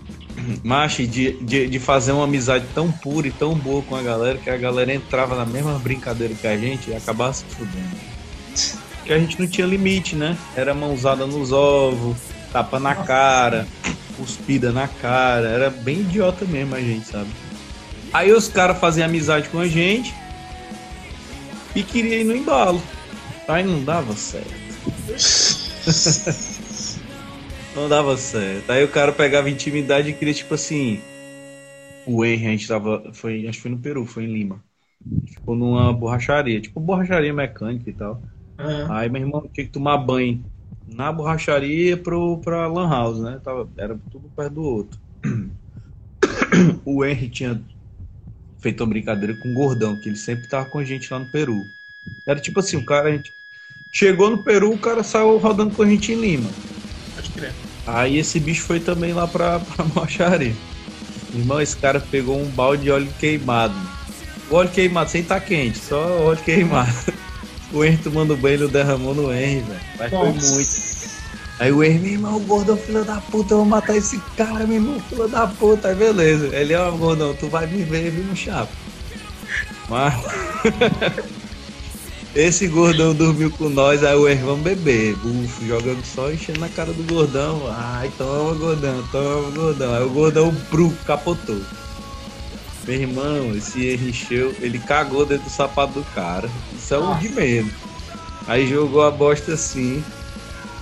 Macho, 0.62 1.06
de, 1.06 1.32
de, 1.32 1.68
de, 1.68 1.78
fazer 1.78 2.12
uma 2.12 2.24
amizade 2.24 2.64
tão 2.74 2.90
pura 2.90 3.28
e 3.28 3.30
tão 3.30 3.54
boa 3.54 3.82
com 3.82 3.96
a 3.96 4.02
galera 4.02 4.38
que 4.38 4.50
a 4.50 4.56
galera 4.56 4.92
entrava 4.92 5.34
na 5.36 5.46
mesma 5.46 5.78
brincadeira 5.78 6.34
que 6.34 6.46
a 6.46 6.56
gente 6.56 6.90
e 6.90 6.94
acabava 6.94 7.32
se 7.32 7.44
fudendo. 7.44 7.96
Porque 8.98 9.12
a 9.12 9.18
gente 9.18 9.40
não 9.40 9.46
tinha 9.46 9.66
limite, 9.66 10.14
né? 10.16 10.36
Era 10.54 10.74
mãozada 10.74 11.26
nos 11.26 11.52
ovos, 11.52 12.16
tapa 12.52 12.78
na 12.78 12.94
cara 12.94 13.66
cuspida 14.20 14.70
na 14.70 14.86
cara. 14.86 15.48
Era 15.48 15.70
bem 15.70 16.00
idiota 16.00 16.44
mesmo 16.44 16.74
a 16.74 16.80
gente, 16.80 17.06
sabe? 17.06 17.30
Aí 18.12 18.30
os 18.32 18.48
caras 18.48 18.78
faziam 18.78 19.06
amizade 19.06 19.48
com 19.48 19.58
a 19.60 19.66
gente 19.66 20.14
e 21.74 21.82
queria 21.82 22.20
ir 22.20 22.24
no 22.24 22.36
embalo. 22.36 22.82
Aí 23.48 23.64
não 23.64 23.82
dava 23.82 24.14
certo. 24.14 24.52
não 27.74 27.88
dava 27.88 28.16
certo. 28.16 28.70
Aí 28.70 28.84
o 28.84 28.88
cara 28.88 29.12
pegava 29.12 29.50
intimidade 29.50 30.10
e 30.10 30.12
queria, 30.12 30.34
tipo 30.34 30.54
assim. 30.54 31.00
O 32.06 32.24
Henry, 32.24 32.46
a 32.46 32.50
gente 32.50 32.68
tava. 32.68 33.12
Foi, 33.12 33.46
acho 33.46 33.58
que 33.58 33.62
foi 33.62 33.70
no 33.70 33.78
Peru, 33.78 34.04
foi 34.06 34.24
em 34.24 34.32
Lima. 34.32 34.62
Ficou 35.26 35.54
numa 35.56 35.92
borracharia, 35.92 36.60
tipo 36.60 36.78
borracharia 36.78 37.32
mecânica 37.32 37.88
e 37.88 37.92
tal. 37.92 38.22
Uhum. 38.58 38.92
Aí 38.92 39.08
meu 39.08 39.22
irmão 39.22 39.48
tinha 39.52 39.64
que 39.64 39.72
tomar 39.72 39.96
banho 39.96 40.44
na 40.86 41.10
borracharia 41.10 41.96
pro, 41.96 42.38
pra 42.38 42.66
Lan 42.66 42.88
House, 42.88 43.20
né? 43.20 43.40
Tava, 43.42 43.68
era 43.76 43.98
tudo 44.10 44.30
perto 44.34 44.54
do 44.54 44.62
outro. 44.62 45.00
O 46.84 47.04
Henry 47.04 47.28
tinha 47.28 47.62
feito 48.58 48.82
uma 48.82 48.88
brincadeira 48.88 49.34
com 49.36 49.50
o 49.50 49.54
Gordão, 49.54 49.98
que 50.00 50.08
ele 50.08 50.16
sempre 50.16 50.48
tava 50.48 50.66
com 50.66 50.78
a 50.78 50.84
gente 50.84 51.10
lá 51.12 51.18
no 51.18 51.30
Peru. 51.30 51.62
Era 52.26 52.40
tipo 52.40 52.60
assim, 52.60 52.76
o 52.76 52.84
cara, 52.84 53.08
a 53.08 53.12
gente 53.12 53.32
chegou 53.92 54.30
no 54.30 54.42
Peru, 54.42 54.72
o 54.72 54.78
cara 54.78 55.02
saiu 55.02 55.38
rodando 55.38 55.74
com 55.74 55.82
a 55.82 55.86
gente 55.86 56.12
em 56.12 56.20
Lima. 56.20 56.50
Pode 57.14 57.30
crer. 57.30 57.54
Aí 57.94 58.18
esse 58.18 58.38
bicho 58.38 58.62
foi 58.62 58.80
também 58.80 59.12
lá 59.12 59.26
pra, 59.26 59.60
pra. 59.60 60.40
Irmão, 61.34 61.60
esse 61.60 61.76
cara 61.76 62.00
pegou 62.00 62.40
um 62.40 62.46
balde 62.46 62.84
de 62.84 62.90
óleo 62.90 63.08
queimado. 63.18 63.74
O 64.50 64.56
óleo 64.56 64.70
queimado 64.70 65.10
sem 65.10 65.22
estar 65.22 65.40
tá 65.40 65.46
quente, 65.46 65.78
só 65.78 65.98
óleo 66.20 66.40
queimado. 66.44 66.92
O 67.72 67.84
Henry 67.84 67.98
tomando 67.98 68.36
banho, 68.36 68.64
ele 68.64 68.68
derramou 68.68 69.14
no 69.14 69.32
Henry, 69.32 69.60
velho. 69.60 69.80
Mas 69.96 70.10
Nossa. 70.10 70.40
foi 70.40 70.50
muito. 70.50 70.90
Aí 71.60 71.70
o 71.70 71.84
Henry, 71.84 71.98
meu 72.00 72.12
irmão, 72.12 72.36
o 72.36 72.40
gordão, 72.40 72.76
filho 72.76 73.04
da 73.04 73.20
puta, 73.20 73.54
eu 73.54 73.58
vou 73.58 73.64
matar 73.64 73.96
esse 73.96 74.18
cara, 74.36 74.66
meu 74.66 74.78
irmão, 74.78 75.00
filho 75.08 75.28
da 75.28 75.46
puta. 75.46 75.86
Aí 75.86 75.94
beleza. 75.94 76.48
Ele, 76.52 76.74
ó, 76.74 76.90
gordão, 76.90 77.32
tu 77.32 77.48
vai 77.48 77.68
me 77.68 77.84
ver, 77.84 78.10
viu, 78.10 78.24
no 78.24 78.34
chapa. 78.34 78.72
Mas. 79.88 80.14
Esse 82.34 82.68
gordão 82.68 83.12
dormiu 83.12 83.50
com 83.50 83.68
nós, 83.68 84.04
aí 84.04 84.14
o 84.14 84.28
Henry, 84.28 84.44
vamos 84.44 84.62
beber. 84.62 85.16
Bufo, 85.16 85.66
jogando 85.66 86.04
só, 86.04 86.30
enchendo 86.30 86.60
na 86.60 86.68
cara 86.68 86.92
do 86.92 87.02
gordão. 87.02 87.62
Ai, 87.68 88.10
toma, 88.16 88.54
gordão, 88.54 89.02
toma, 89.10 89.50
gordão. 89.50 89.94
Aí 89.94 90.02
o 90.04 90.10
gordão, 90.10 90.54
bru, 90.70 90.92
capotou. 91.04 91.60
Meu 92.86 93.00
irmão, 93.00 93.54
esse 93.56 93.94
encheu, 93.94 94.54
ele 94.60 94.78
cagou 94.78 95.26
dentro 95.26 95.44
do 95.44 95.50
sapato 95.50 95.94
do 95.94 96.04
cara. 96.14 96.48
Isso 96.76 96.94
é 96.94 96.98
um 96.98 97.18
de 97.18 97.28
medo. 97.30 97.70
Aí 98.46 98.66
jogou 98.68 99.02
a 99.02 99.10
bosta 99.10 99.54
assim. 99.54 100.02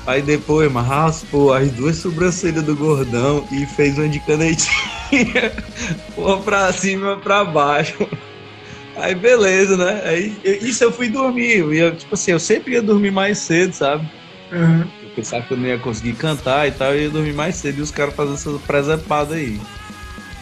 Aí 0.07 0.21
depois, 0.21 0.71
mas 0.71 0.87
raspou 0.87 1.53
as 1.53 1.71
duas 1.73 1.97
sobrancelhas 1.97 2.63
do 2.63 2.77
gordão 2.77 3.47
e 3.51 3.65
fez 3.67 3.97
uma 3.97 4.09
de 4.09 4.21
canetinha. 4.21 5.53
uma 6.17 6.39
pra 6.41 6.73
cima 6.75 7.07
e 7.07 7.09
uma 7.09 7.17
pra 7.17 7.45
baixo. 7.45 8.07
Aí 8.99 9.15
beleza, 9.15 9.77
né? 9.77 10.03
Aí 10.05 10.37
isso 10.45 10.83
eu 10.83 10.93
fui 10.93 11.09
dormir. 11.09 11.59
Eu 11.59 11.73
ia, 11.73 11.91
tipo 11.93 12.15
assim, 12.15 12.33
eu 12.33 12.41
sempre 12.41 12.75
ia 12.75 12.83
dormir 12.83 13.11
mais 13.11 13.39
cedo, 13.39 13.73
sabe? 13.73 14.09
Uhum. 14.53 14.81
Eu 15.03 15.11
pensava 15.11 15.45
que 15.45 15.53
eu 15.53 15.57
não 15.57 15.67
ia 15.67 15.79
conseguir 15.79 16.15
cantar 16.15 16.67
e 16.67 16.73
tal, 16.73 16.95
eu 16.95 17.03
ia 17.03 17.11
dormir 17.11 17.33
mais 17.33 17.57
cedo 17.57 17.79
e 17.79 17.83
os 17.83 17.91
caras 17.91 18.15
fazendo 18.15 18.35
essa 18.35 18.67
presepada 18.67 19.35
aí. 19.35 19.61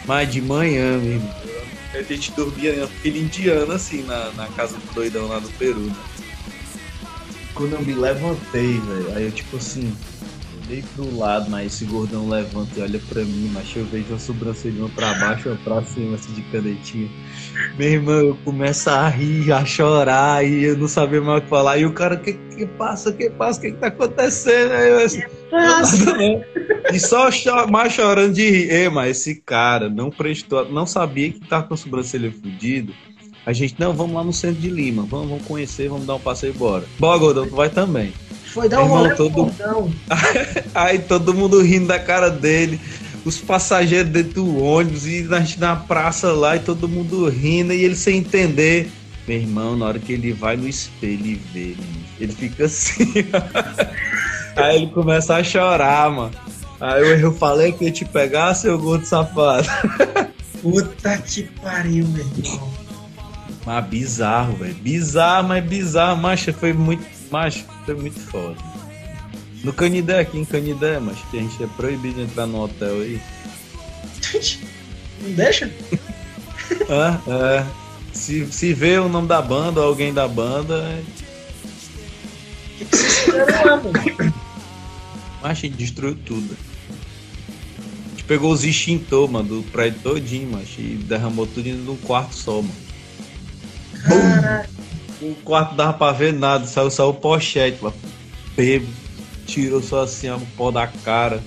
Mas 0.05 0.31
de 0.31 0.41
manhã, 0.41 0.97
meu 0.97 1.13
irmão. 1.13 1.35
A 1.93 2.01
gente 2.01 2.31
dormia 2.31 2.83
aquele 2.83 3.21
indiano 3.21 3.71
assim 3.73 4.03
na, 4.03 4.31
na 4.33 4.47
casa 4.47 4.77
do 4.77 4.93
doidão 4.93 5.27
lá 5.27 5.39
do 5.39 5.49
Peru, 5.49 5.79
né? 5.79 5.95
Quando 7.53 7.73
eu 7.73 7.81
me 7.81 7.93
levantei, 7.93 8.79
velho, 8.79 9.13
aí 9.15 9.25
eu 9.25 9.31
tipo 9.31 9.57
assim, 9.57 9.91
olhei 10.67 10.83
pro 10.95 11.17
lado, 11.17 11.49
mas 11.49 11.73
esse 11.73 11.85
gordão 11.85 12.27
levanta 12.27 12.77
e 12.77 12.81
olha 12.81 12.99
pra 13.07 13.23
mim, 13.23 13.49
mas 13.53 13.73
eu 13.75 13.85
vejo 13.85 14.13
a 14.13 14.19
sobrancelha 14.19 14.87
pra 14.93 15.13
baixo 15.15 15.49
ou 15.49 15.57
pra 15.57 15.81
cima, 15.83 16.15
assim, 16.15 16.33
de 16.33 16.41
canetinha. 16.43 17.09
Meu 17.77 17.89
irmão, 17.89 18.15
eu 18.15 18.37
começo 18.43 18.89
a 18.89 19.07
rir, 19.07 19.51
a 19.51 19.63
chorar, 19.63 20.45
e 20.45 20.65
eu 20.65 20.77
não 20.77 20.87
sabia 20.87 21.21
mais 21.21 21.39
o 21.39 21.43
que 21.43 21.49
falar. 21.49 21.77
E 21.77 21.85
o 21.85 21.93
cara, 21.93 22.17
que 22.17 22.33
que 22.33 22.65
passa, 22.65 23.13
que 23.13 23.29
passa, 23.29 23.59
o 23.59 23.61
que 23.61 23.71
que 23.71 23.77
tá 23.77 23.87
acontecendo? 23.87 24.71
Aí 24.73 24.89
eu 24.89 24.99
assim, 24.99 25.21
e 26.91 26.99
só 26.99 27.29
mais 27.67 27.93
chorando 27.93 28.33
de 28.33 28.49
rir. 28.49 28.71
Ei, 28.71 28.89
mas 28.89 29.17
esse 29.17 29.35
cara 29.35 29.89
não 29.89 30.09
prestou, 30.09 30.69
não 30.69 30.85
sabia 30.85 31.31
que 31.31 31.39
tava 31.47 31.67
com 31.67 31.73
a 31.73 31.77
sobrancelha 31.77 32.31
fudida. 32.31 32.91
A 33.45 33.53
gente, 33.53 33.75
não, 33.79 33.93
vamos 33.93 34.13
lá 34.13 34.23
no 34.23 34.33
centro 34.33 34.59
de 34.59 34.69
Lima, 34.69 35.05
vamos, 35.09 35.29
vamos 35.29 35.45
conhecer, 35.45 35.87
vamos 35.87 36.05
dar 36.05 36.15
um 36.15 36.19
passeio 36.19 36.53
e 36.53 36.57
bora. 36.57 36.83
Bora, 36.99 37.17
Gordão, 37.17 37.47
tu 37.47 37.55
vai 37.55 37.69
também. 37.69 38.11
Foi 38.53 38.69
dar 38.69 38.83
um 38.83 38.87
rolê 38.87 39.15
todo... 39.15 39.51
Aí 40.73 40.99
todo 41.07 41.33
mundo 41.33 41.61
rindo 41.61 41.87
da 41.87 41.99
cara 41.99 42.29
dele. 42.29 42.79
os 43.25 43.37
passageiros 43.37 44.11
dentro 44.11 44.43
do 44.43 44.63
ônibus 44.63 45.05
e 45.05 45.27
a 45.31 45.39
gente 45.39 45.59
na 45.59 45.75
praça 45.75 46.31
lá 46.31 46.55
e 46.55 46.59
todo 46.59 46.87
mundo 46.87 47.27
rindo 47.29 47.73
e 47.73 47.83
ele 47.83 47.95
sem 47.95 48.17
entender. 48.17 48.89
Meu 49.27 49.37
irmão, 49.37 49.75
na 49.75 49.87
hora 49.87 49.99
que 49.99 50.13
ele 50.13 50.31
vai 50.31 50.55
no 50.55 50.67
espelho 50.67 51.25
e 51.25 51.35
vê, 51.53 51.75
ele 52.19 52.31
fica 52.31 52.65
assim. 52.65 53.13
Aí 54.55 54.77
ele 54.77 54.87
começa 54.87 55.35
a 55.35 55.43
chorar, 55.43 56.09
mano. 56.09 56.31
Aí 56.79 57.21
eu 57.21 57.33
falei 57.33 57.71
que 57.71 57.85
ia 57.85 57.91
te 57.91 58.05
pegar, 58.05 58.53
seu 58.53 58.77
gordo 58.77 59.05
safado. 59.05 59.67
Puta 60.61 61.17
que 61.17 61.43
pariu, 61.43 62.07
meu 62.07 62.25
irmão. 62.25 62.73
Mas 63.65 63.85
bizarro, 63.85 64.55
velho. 64.55 64.75
Bizarro, 64.75 65.47
mas 65.49 65.63
bizarro. 65.63 66.21
Macho, 66.21 66.53
foi 66.53 66.73
muito. 66.73 67.03
Macho, 67.29 67.65
foi 67.87 67.95
muito 67.95 68.19
foda. 68.19 68.57
No 69.63 69.71
Canidé, 69.71 70.19
aqui 70.19 70.37
em 70.37 70.43
Canidé, 70.43 70.99
mas 70.99 71.17
que 71.31 71.39
a 71.39 71.41
gente 71.41 71.63
é 71.63 71.67
proibido 71.67 72.15
de 72.15 72.21
entrar 72.23 72.45
no 72.45 72.61
hotel 72.61 72.95
aí. 72.95 73.21
Não 75.21 75.31
deixa? 75.31 75.71
é, 76.71 77.31
é. 77.31 77.65
Se, 78.11 78.45
se 78.51 78.73
vê 78.73 78.97
o 78.97 79.07
nome 79.07 79.27
da 79.27 79.41
banda 79.41 79.79
ou 79.79 79.87
alguém 79.87 80.13
da 80.13 80.27
banda. 80.27 80.75
É... 80.75 81.01
O 81.01 82.77
que, 82.77 82.85
que 82.85 82.97
vocês 82.97 83.23
fizeram 83.23 83.65
lá, 83.65 83.77
mano? 83.77 84.33
Mas 85.41 85.51
a 85.51 85.53
gente 85.53 85.77
destruiu 85.77 86.17
tudo. 86.25 86.57
A 88.07 88.09
gente 88.09 88.23
pegou 88.25 88.51
os 88.51 88.65
extintores, 88.65 89.31
mano, 89.31 89.61
do 89.61 89.63
prédio 89.71 90.01
todinho, 90.01 90.51
macho, 90.51 90.81
e 90.81 90.95
derramou 90.95 91.47
tudo 91.47 91.69
num 91.69 91.95
quarto 91.95 92.35
só, 92.35 92.61
mano. 92.61 92.75
Caraca. 94.03 94.77
O 95.21 95.35
quarto 95.43 95.75
dava 95.75 95.93
pra 95.93 96.11
ver 96.11 96.33
nada, 96.33 96.65
saiu 96.65 96.91
só 96.91 97.09
o 97.09 97.13
pochete, 97.13 97.81
mano. 97.81 97.95
Bebo, 98.55 98.87
tirou 99.45 99.81
só 99.81 100.03
assim 100.03 100.29
o 100.29 100.39
pó 100.55 100.69
da 100.71 100.87
cara. 100.87 101.41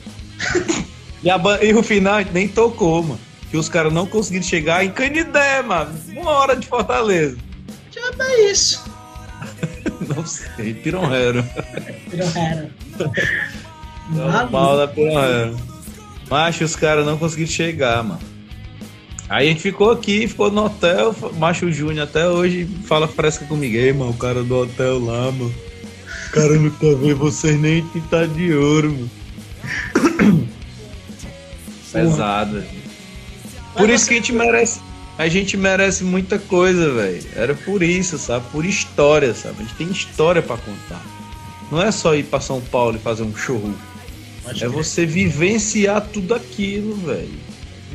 e, 1.23 1.31
a, 1.31 1.39
e 1.63 1.75
o 1.75 1.83
final 1.83 2.15
a 2.15 2.23
gente 2.23 2.33
nem 2.33 2.49
tocou, 2.49 3.03
mano. 3.03 3.21
Que 3.51 3.57
os 3.57 3.69
caras 3.69 3.93
não 3.93 4.07
conseguiram 4.07 4.45
chegar 4.45 4.85
em 4.85 4.91
Canidé, 4.91 5.63
mano. 5.63 5.93
Uma 6.17 6.31
hora 6.31 6.57
de 6.57 6.67
Fortaleza. 6.67 7.37
Já 7.91 8.25
é 8.25 8.51
isso. 8.51 8.85
não 10.15 10.25
sei, 10.25 10.75
Pironhero. 10.75 11.45
Pironhero. 12.11 12.71
Mal 14.51 14.77
da 14.77 14.89
Pironhero. 14.89 15.57
Macho, 16.29 16.65
os 16.65 16.77
caras 16.77 17.05
não 17.05 17.19
conseguiram 17.19 17.51
chegar, 17.51 18.05
mano. 18.05 18.30
Aí 19.31 19.47
a 19.47 19.49
gente 19.53 19.63
ficou 19.63 19.93
aqui, 19.93 20.27
ficou 20.27 20.51
no 20.51 20.65
hotel, 20.65 21.15
Macho 21.39 21.71
Júnior 21.71 22.03
até 22.03 22.29
hoje 22.29 22.69
fala 22.85 23.07
fresca 23.07 23.45
comigo. 23.45 23.77
Ei, 23.77 23.93
mano, 23.93 24.11
o 24.11 24.17
cara 24.17 24.43
do 24.43 24.57
hotel 24.57 24.99
lá, 24.99 25.31
mano. 25.31 25.55
O 26.27 26.31
cara 26.33 26.59
não 26.59 26.69
tá 26.69 26.87
vendo 27.01 27.17
vocês 27.17 27.57
nem 27.57 27.87
pintar 27.87 28.27
de 28.27 28.53
ouro, 28.53 28.91
mano. 28.91 29.11
Pesado. 31.93 32.65
Por 33.77 33.89
isso 33.89 34.09
que 34.09 34.15
a 34.15 34.17
gente 34.17 34.33
merece. 34.33 34.81
A 35.17 35.29
gente 35.29 35.57
merece 35.57 36.03
muita 36.03 36.37
coisa, 36.37 36.93
velho. 36.93 37.23
Era 37.37 37.55
por 37.55 37.85
isso, 37.85 38.19
sabe? 38.19 38.45
Por 38.51 38.67
história, 38.67 39.33
sabe? 39.33 39.59
A 39.61 39.63
gente 39.63 39.75
tem 39.77 39.91
história 39.93 40.43
para 40.43 40.57
contar. 40.57 41.07
Não 41.71 41.81
é 41.81 41.93
só 41.93 42.17
ir 42.17 42.25
para 42.25 42.41
São 42.41 42.61
Paulo 42.61 42.97
e 42.97 42.99
fazer 42.99 43.23
um 43.23 43.37
show. 43.37 43.73
é 44.61 44.67
você 44.67 45.07
vivenciar 45.07 46.05
tudo 46.13 46.35
aquilo, 46.35 46.97
velho 46.97 47.50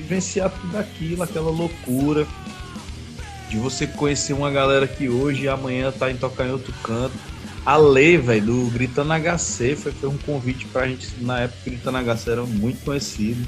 vivenciar 0.05 0.51
tudo 0.51 0.77
aquilo, 0.77 1.23
aquela 1.23 1.49
loucura 1.49 2.27
de 3.49 3.57
você 3.57 3.87
conhecer 3.87 4.33
uma 4.33 4.51
galera 4.51 4.87
que 4.87 5.09
hoje 5.09 5.43
e 5.43 5.49
amanhã 5.49 5.91
tá 5.91 6.11
em 6.11 6.15
tocar 6.15 6.45
em 6.45 6.51
outro 6.51 6.73
canto. 6.83 7.15
A 7.65 7.75
Lei, 7.77 8.17
velho, 8.17 8.45
do 8.45 8.69
Gritando 8.71 9.11
HC 9.11 9.75
foi, 9.75 9.91
foi 9.91 10.09
um 10.09 10.17
convite 10.19 10.65
pra 10.67 10.87
gente. 10.87 11.07
Na 11.21 11.41
época, 11.41 11.59
Gritando 11.65 11.97
HC 11.97 12.29
era 12.29 12.43
muito 12.45 12.83
conhecido. 12.85 13.47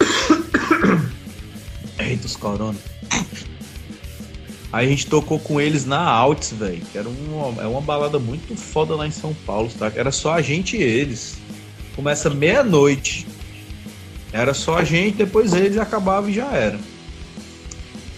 Eita, 1.98 2.26
os 2.26 2.36
corona. 2.36 2.78
Aí 4.72 4.86
a 4.86 4.88
gente 4.88 5.06
tocou 5.06 5.38
com 5.38 5.60
eles 5.60 5.84
na 5.84 6.00
Alts, 6.00 6.52
velho. 6.52 6.82
Que 6.90 6.96
era 6.96 7.08
uma, 7.08 7.62
é 7.62 7.66
uma 7.66 7.82
balada 7.82 8.18
muito 8.18 8.56
foda 8.56 8.94
lá 8.94 9.06
em 9.06 9.10
São 9.10 9.34
Paulo, 9.46 9.70
tá? 9.78 9.92
Era 9.94 10.10
só 10.10 10.32
a 10.32 10.40
gente 10.40 10.76
e 10.76 10.82
eles. 10.82 11.36
Começa 11.94 12.30
meia-noite. 12.30 13.26
Era 14.32 14.52
só 14.52 14.78
a 14.78 14.84
gente, 14.84 15.16
depois 15.16 15.52
eles 15.54 15.78
acabavam 15.78 16.30
e 16.30 16.34
já 16.34 16.52
era. 16.52 16.78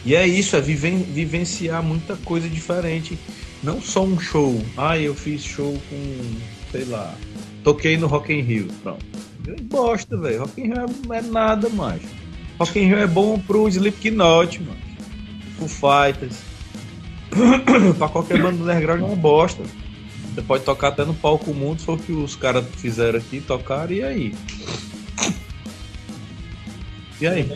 E 0.05 0.15
é 0.15 0.27
isso, 0.27 0.57
é 0.57 0.61
viven 0.61 1.03
vivenciar 1.03 1.82
muita 1.82 2.16
coisa 2.16 2.49
diferente. 2.49 3.19
Não 3.62 3.81
só 3.81 4.03
um 4.03 4.19
show. 4.19 4.62
Ah, 4.77 4.99
eu 4.99 5.15
fiz 5.15 5.45
show 5.45 5.78
com, 5.91 6.20
sei 6.73 6.85
lá, 6.87 7.15
toquei 7.62 7.97
no 7.97 8.07
Rock 8.07 8.32
in 8.32 8.41
Rio. 8.41 8.69
Pronto. 8.82 9.05
Bosta, 9.65 10.16
velho. 10.16 10.41
Rock 10.41 10.61
in 10.61 10.65
Rio 10.69 10.87
não 11.07 11.15
é 11.15 11.20
nada 11.20 11.69
mais. 11.69 12.03
Rock 12.59 12.78
in 12.78 12.87
Rio 12.87 12.99
é 12.99 13.07
bom 13.07 13.39
pro 13.39 13.69
Slipknot, 13.69 14.62
mano. 14.62 14.81
Pro 15.59 15.69
Fighters. 15.69 16.39
pra 17.99 18.09
qualquer 18.09 18.41
banda 18.41 18.62
underground 18.62 19.03
é 19.03 19.05
uma 19.05 19.16
bosta. 19.16 19.62
Você 20.35 20.43
pode 20.43 20.65
tocar 20.65 20.89
até 20.89 21.05
no 21.05 21.12
palco 21.12 21.53
mundo, 21.53 21.81
foi 21.81 21.97
o 21.97 21.99
que 21.99 22.12
os 22.12 22.37
caras 22.37 22.65
fizeram 22.77 23.19
aqui, 23.19 23.41
tocaram, 23.41 23.93
e 23.93 24.03
aí? 24.03 24.35
E 27.21 27.27
aí? 27.27 27.49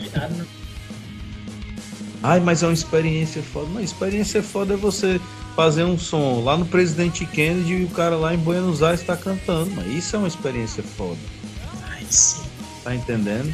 Ai, 2.21 2.39
mas 2.39 2.63
é 2.63 2.67
uma 2.67 2.73
experiência 2.73 3.41
foda. 3.41 3.65
Uma 3.67 3.81
experiência 3.81 4.43
foda 4.43 4.73
é 4.73 4.77
você 4.77 5.19
fazer 5.55 5.83
um 5.83 5.97
som 5.97 6.43
lá 6.43 6.57
no 6.57 6.65
Presidente 6.65 7.25
Kennedy 7.25 7.73
e 7.73 7.83
o 7.85 7.89
cara 7.89 8.15
lá 8.15 8.33
em 8.33 8.37
Buenos 8.37 8.83
Aires 8.83 9.01
está 9.01 9.15
cantando. 9.15 9.71
Mas 9.71 9.87
isso 9.87 10.15
é 10.15 10.19
uma 10.19 10.27
experiência 10.27 10.83
foda. 10.83 11.19
Ai, 11.83 12.05
sim. 12.09 12.43
Tá 12.83 12.93
entendendo? 12.93 13.53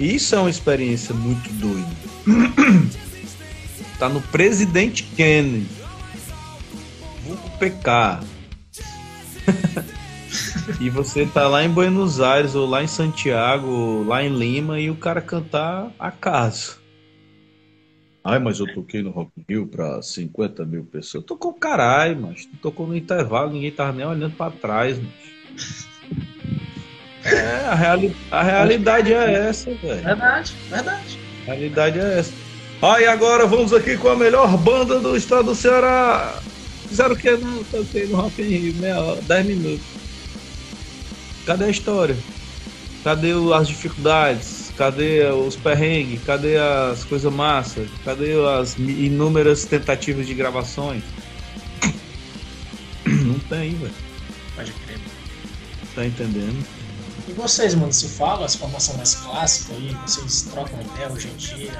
Isso 0.00 0.34
é 0.34 0.38
uma 0.38 0.50
experiência 0.50 1.14
muito 1.14 1.48
doida. 1.54 1.90
tá 3.98 4.08
no 4.08 4.20
Presidente 4.20 5.04
Kennedy. 5.04 5.68
Vulgo 7.24 7.50
PK. 7.58 8.20
e 10.80 10.90
você 10.90 11.26
tá 11.26 11.48
lá 11.48 11.64
em 11.64 11.68
Buenos 11.68 12.20
Aires, 12.20 12.54
ou 12.54 12.68
lá 12.68 12.82
em 12.82 12.86
Santiago, 12.86 13.66
ou 13.66 14.04
lá 14.04 14.22
em 14.22 14.28
Lima, 14.28 14.80
e 14.80 14.90
o 14.90 14.96
cara 14.96 15.20
cantar 15.20 15.90
acaso. 15.98 16.80
Ai, 18.24 18.38
mas 18.38 18.60
eu 18.60 18.72
toquei 18.72 19.02
no 19.02 19.10
Rock 19.10 19.30
in 19.36 19.44
Rio 19.48 19.66
pra 19.66 20.00
50 20.00 20.64
mil 20.64 20.84
pessoas. 20.84 21.24
Tocou 21.24 21.52
caralho, 21.54 22.20
mas 22.20 22.46
tu 22.46 22.56
tocou 22.62 22.86
no 22.86 22.96
intervalo, 22.96 23.52
ninguém 23.52 23.72
tava 23.72 23.92
nem 23.92 24.06
olhando 24.06 24.36
pra 24.36 24.50
trás, 24.50 24.98
mas. 24.98 25.88
É, 27.24 27.66
a, 27.66 27.74
reali 27.74 28.16
a 28.30 28.42
realidade 28.42 29.12
é 29.12 29.48
essa, 29.48 29.72
velho. 29.74 30.02
Verdade, 30.02 30.54
verdade. 30.68 31.18
A 31.42 31.50
realidade 31.52 31.98
é 31.98 32.18
essa. 32.18 32.32
Ah, 32.80 33.00
e 33.00 33.06
agora 33.06 33.46
vamos 33.46 33.72
aqui 33.72 33.96
com 33.96 34.08
a 34.08 34.16
melhor 34.16 34.56
banda 34.56 34.98
do 35.00 35.16
estado 35.16 35.46
do 35.46 35.54
Ceará. 35.54 36.40
Fizeram 36.88 37.14
o 37.14 37.16
que? 37.16 37.30
Não, 37.30 37.64
toquei 37.64 38.06
no 38.06 38.16
Rock 38.16 38.42
in 38.42 38.46
Rio, 38.46 38.74
meia 38.74 39.00
hora, 39.00 39.20
10 39.22 39.46
minutos. 39.46 40.01
Cadê 41.46 41.64
a 41.64 41.70
história? 41.70 42.16
Cadê 43.02 43.32
as 43.54 43.68
dificuldades? 43.68 44.72
Cadê 44.76 45.24
os 45.26 45.56
perrengues? 45.56 46.22
Cadê 46.24 46.56
as 46.56 47.04
coisas 47.04 47.32
massas? 47.32 47.88
Cadê 48.04 48.32
as 48.60 48.78
inúmeras 48.78 49.64
tentativas 49.64 50.26
de 50.26 50.34
gravações? 50.34 51.02
Não 53.04 53.38
tem, 53.40 53.74
velho. 53.74 53.92
Pode 54.54 54.72
crer. 54.72 55.00
Tá 55.94 56.06
entendendo? 56.06 56.64
E 57.28 57.32
vocês, 57.32 57.74
mano, 57.74 57.92
se 57.92 58.08
fala 58.08 58.46
as 58.46 58.54
formação 58.54 58.96
mais 58.96 59.14
clássica 59.16 59.74
aí? 59.74 59.96
Vocês 60.06 60.42
trocam 60.42 60.80
ideia 60.80 61.10
hoje 61.10 61.28
em 61.28 61.36
dia? 61.36 61.72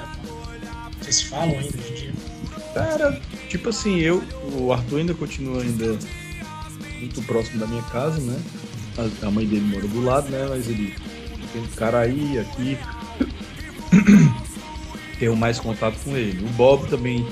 Vocês 0.99 1.21
falam 1.23 1.57
ainda 1.57 1.77
hoje 1.77 1.89
em 1.89 1.95
dia? 1.95 2.13
Cara, 2.73 3.21
tipo 3.49 3.69
assim, 3.69 3.97
eu, 3.99 4.23
o 4.57 4.71
Arthur 4.73 4.99
ainda 4.99 5.13
continua 5.13 5.61
ainda 5.61 5.97
muito 6.99 7.21
próximo 7.23 7.59
da 7.59 7.67
minha 7.67 7.83
casa, 7.83 8.19
né? 8.19 8.39
A, 8.97 9.27
a 9.27 9.31
mãe 9.31 9.45
dele 9.45 9.61
mora 9.61 9.87
do 9.87 10.03
lado, 10.03 10.29
né? 10.29 10.45
Mas 10.49 10.67
ele 10.67 10.95
tem 11.51 11.65
cara 11.75 11.99
aí, 12.01 12.39
aqui. 12.39 12.77
Tenho 15.19 15.35
mais 15.35 15.59
contato 15.59 15.97
com 16.03 16.15
ele. 16.15 16.45
O 16.45 16.49
Bob 16.49 16.87
também. 16.89 17.25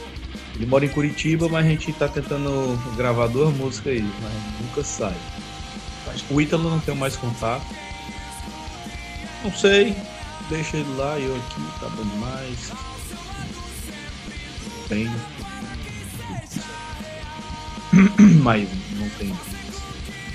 Ele 0.56 0.66
mora 0.66 0.86
em 0.86 0.90
Curitiba, 0.90 1.48
mas 1.50 1.66
a 1.66 1.70
gente 1.70 1.92
tá 1.94 2.08
tentando 2.08 2.78
gravar 2.96 3.28
duas 3.28 3.56
músicas 3.56 3.94
aí, 3.94 4.02
mas 4.02 4.62
nunca 4.62 4.84
sai. 4.84 5.16
O 6.30 6.42
Ítalo 6.42 6.70
não 6.70 6.80
tem 6.80 6.96
mais 6.96 7.16
contato. 7.16 7.66
Não 9.44 9.54
sei. 9.54 9.96
Deixa 10.50 10.78
ele 10.78 10.96
lá, 10.98 11.18
eu 11.18 11.36
aqui, 11.36 11.80
tá 11.80 11.88
bom 11.90 12.04
demais. 12.04 12.72
Tem. 14.90 15.10
Mas 18.44 18.68
não 18.98 19.10
tem 19.12 19.34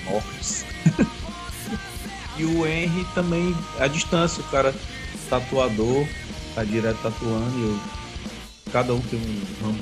mortes. 0.06 0.64
E 2.38 2.44
o 2.44 2.66
Henry 2.66 3.06
também, 3.14 3.56
à 3.78 3.86
distância, 3.86 4.42
o 4.42 4.46
cara 4.50 4.74
tatuador, 5.30 6.06
tá 6.54 6.62
direto 6.64 6.98
tatuando 7.02 7.58
e 7.58 7.62
eu, 7.62 7.80
cada 8.70 8.92
um 8.92 9.00
tem 9.00 9.18
um 9.18 9.64
ramo. 9.64 9.78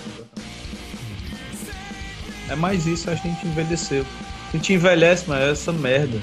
É 2.48 2.54
mais 2.54 2.86
isso, 2.86 3.10
a 3.10 3.14
gente 3.16 3.44
envelheceu. 3.44 4.06
A 4.48 4.56
gente 4.56 4.72
envelhece, 4.72 5.24
mas 5.26 5.40
é 5.40 5.50
essa 5.50 5.72
merda. 5.72 6.20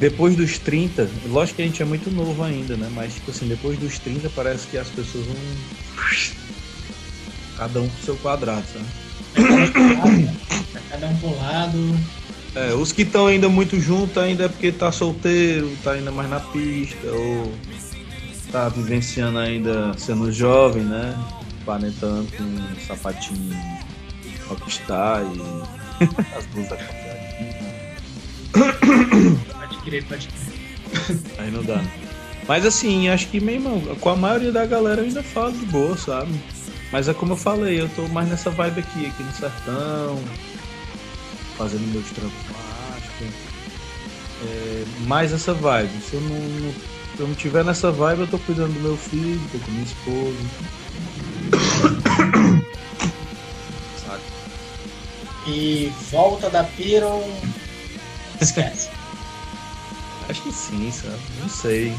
depois 0.00 0.34
dos 0.34 0.58
30, 0.58 1.08
lógico 1.26 1.56
que 1.56 1.62
a 1.62 1.66
gente 1.66 1.80
é 1.80 1.84
muito 1.84 2.10
novo 2.10 2.42
ainda, 2.42 2.76
né? 2.76 2.90
Mas, 2.92 3.14
tipo 3.14 3.30
assim, 3.30 3.46
depois 3.46 3.78
dos 3.78 3.98
30 4.00 4.28
parece 4.30 4.66
que 4.66 4.76
as 4.76 4.88
pessoas 4.88 5.24
vão. 5.26 5.36
Cada 7.56 7.80
um 7.80 7.88
pro 7.88 8.04
seu 8.04 8.16
quadrado, 8.16 8.64
sabe? 8.72 8.86
Cada 10.90 11.06
um 11.06 11.16
pro 11.18 11.36
lado. 11.36 11.96
É, 12.54 12.72
os 12.72 12.92
que 12.92 13.02
estão 13.02 13.26
ainda 13.26 13.48
muito 13.48 13.80
juntos 13.80 14.16
ainda 14.16 14.44
é 14.44 14.48
porque 14.48 14.70
tá 14.70 14.92
solteiro, 14.92 15.76
tá 15.82 15.92
ainda 15.92 16.12
mais 16.12 16.30
na 16.30 16.38
pista, 16.38 17.06
ou 17.08 17.52
tá 18.52 18.68
vivenciando 18.68 19.38
ainda 19.38 19.92
sendo 19.98 20.30
jovem, 20.30 20.84
né? 20.84 21.18
Planetando 21.64 22.30
com 22.36 22.44
um 22.44 22.86
sapatinho 22.86 23.56
rockstar 24.46 25.22
e 25.22 26.04
as 26.36 26.46
blusas 26.46 26.78
Pode 29.52 29.76
crer, 29.78 30.04
pode 30.04 30.28
crer. 30.28 31.18
Aí 31.38 31.50
não 31.50 31.64
dá. 31.64 31.82
Mas 32.46 32.64
assim, 32.64 33.08
acho 33.08 33.28
que 33.28 33.40
mesmo 33.40 33.96
com 33.96 34.10
a 34.10 34.16
maioria 34.16 34.52
da 34.52 34.64
galera 34.64 35.00
eu 35.00 35.06
ainda 35.06 35.22
falo 35.22 35.52
de 35.52 35.64
boa, 35.66 35.96
sabe? 35.96 36.32
Mas 36.92 37.08
é 37.08 37.14
como 37.14 37.32
eu 37.32 37.36
falei, 37.36 37.80
eu 37.80 37.88
tô 37.88 38.06
mais 38.08 38.28
nessa 38.28 38.50
vibe 38.50 38.80
aqui, 38.80 39.06
aqui 39.06 39.22
no 39.22 39.32
sertão, 39.32 40.22
fazendo 41.56 41.92
meus 41.92 42.10
trampos 42.10 42.32
plásticos. 42.46 43.28
É, 44.42 44.84
mais 45.06 45.32
essa 45.32 45.54
vibe. 45.54 46.00
Se 46.02 46.14
eu 46.14 46.20
não, 46.20 46.72
se 47.16 47.20
eu 47.20 47.28
não 47.28 47.34
tiver 47.34 47.64
nessa 47.64 47.90
vibe, 47.90 48.20
eu 48.20 48.26
tô 48.26 48.38
cuidando 48.38 48.72
do 48.74 48.80
meu 48.80 48.96
filho, 48.96 49.40
tô 49.52 49.58
com 49.58 49.70
minha 49.70 49.84
esposa. 49.84 50.36
Sabe? 54.04 54.22
E 55.46 55.92
volta 56.10 56.50
da 56.50 56.64
Piron. 56.64 57.22
Esquece. 58.40 58.90
Acho 60.28 60.42
que 60.42 60.52
sim, 60.52 60.90
sabe? 60.90 61.20
Não 61.40 61.48
sei. 61.48 61.94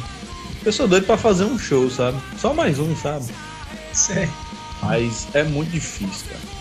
Eu 0.65 0.71
sou 0.71 0.87
doido 0.87 1.05
pra 1.05 1.15
fazer 1.15 1.45
um 1.45 1.59
show, 1.59 1.89
sabe? 1.91 2.19
Só 2.39 2.53
mais 2.53 2.79
um, 2.79 2.95
sabe? 2.95 3.25
Sei. 3.93 4.27
Mas 4.81 5.27
é 5.33 5.43
muito 5.43 5.69
difícil, 5.69 6.27
cara. 6.27 6.54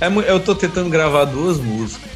É, 0.00 0.06
eu 0.30 0.40
tô 0.40 0.54
tentando 0.54 0.90
gravar 0.90 1.24
duas 1.24 1.58
músicas. 1.58 2.10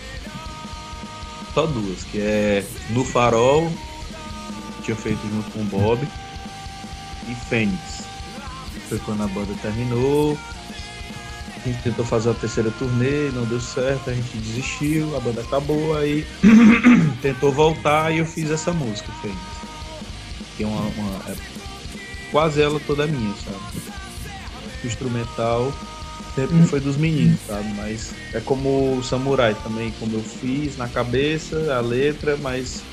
Só 1.55 1.67
duas, 1.67 2.03
que 2.05 2.21
é 2.21 2.65
No 2.91 3.05
Farol, 3.05 3.71
que 4.77 4.85
tinha 4.85 4.97
feito 4.97 5.21
junto 5.29 5.51
com 5.51 5.61
o 5.61 5.65
Bob, 5.65 6.09
e 7.29 7.35
Fênix. 7.49 8.05
Foi 8.89 8.99
quando 9.01 9.23
a 9.23 9.29
banda 9.29 9.55
terminou. 9.61 10.39
A 11.57 11.69
gente 11.69 11.83
tentou 11.83 12.05
fazer 12.05 12.31
a 12.31 12.35
terceira 12.35 12.71
turnê, 12.79 13.31
não 13.33 13.45
deu 13.45 13.61
certo, 13.61 14.11
a 14.11 14.15
gente 14.15 14.37
desistiu, 14.39 15.17
a 15.17 15.21
banda 15.21 15.41
acabou, 15.41 15.97
aí 15.97 16.25
tentou 17.21 17.53
voltar 17.53 18.13
e 18.13 18.19
eu 18.19 18.27
fiz 18.27 18.51
essa 18.51 18.73
música, 18.73 19.11
Fênix. 19.21 19.41
Que 20.57 20.65
é 20.65 20.67
uma. 20.67 20.81
uma 20.81 21.31
é 21.31 21.37
quase 22.31 22.61
ela 22.61 22.79
toda 22.87 23.07
minha, 23.07 23.35
sabe? 23.37 23.83
Instrumental 24.85 25.73
sempre 26.39 26.57
hum. 26.57 26.67
foi 26.67 26.79
dos 26.79 26.97
meninos, 26.97 27.41
sabe? 27.47 27.69
Mas 27.75 28.15
é 28.33 28.39
como 28.39 28.99
o 28.99 29.03
Samurai 29.03 29.57
também, 29.65 29.93
como 29.99 30.15
eu 30.15 30.23
fiz 30.23 30.77
na 30.77 30.89
cabeça, 30.89 31.75
a 31.75 31.81
letra, 31.81 32.37
mas 32.37 32.85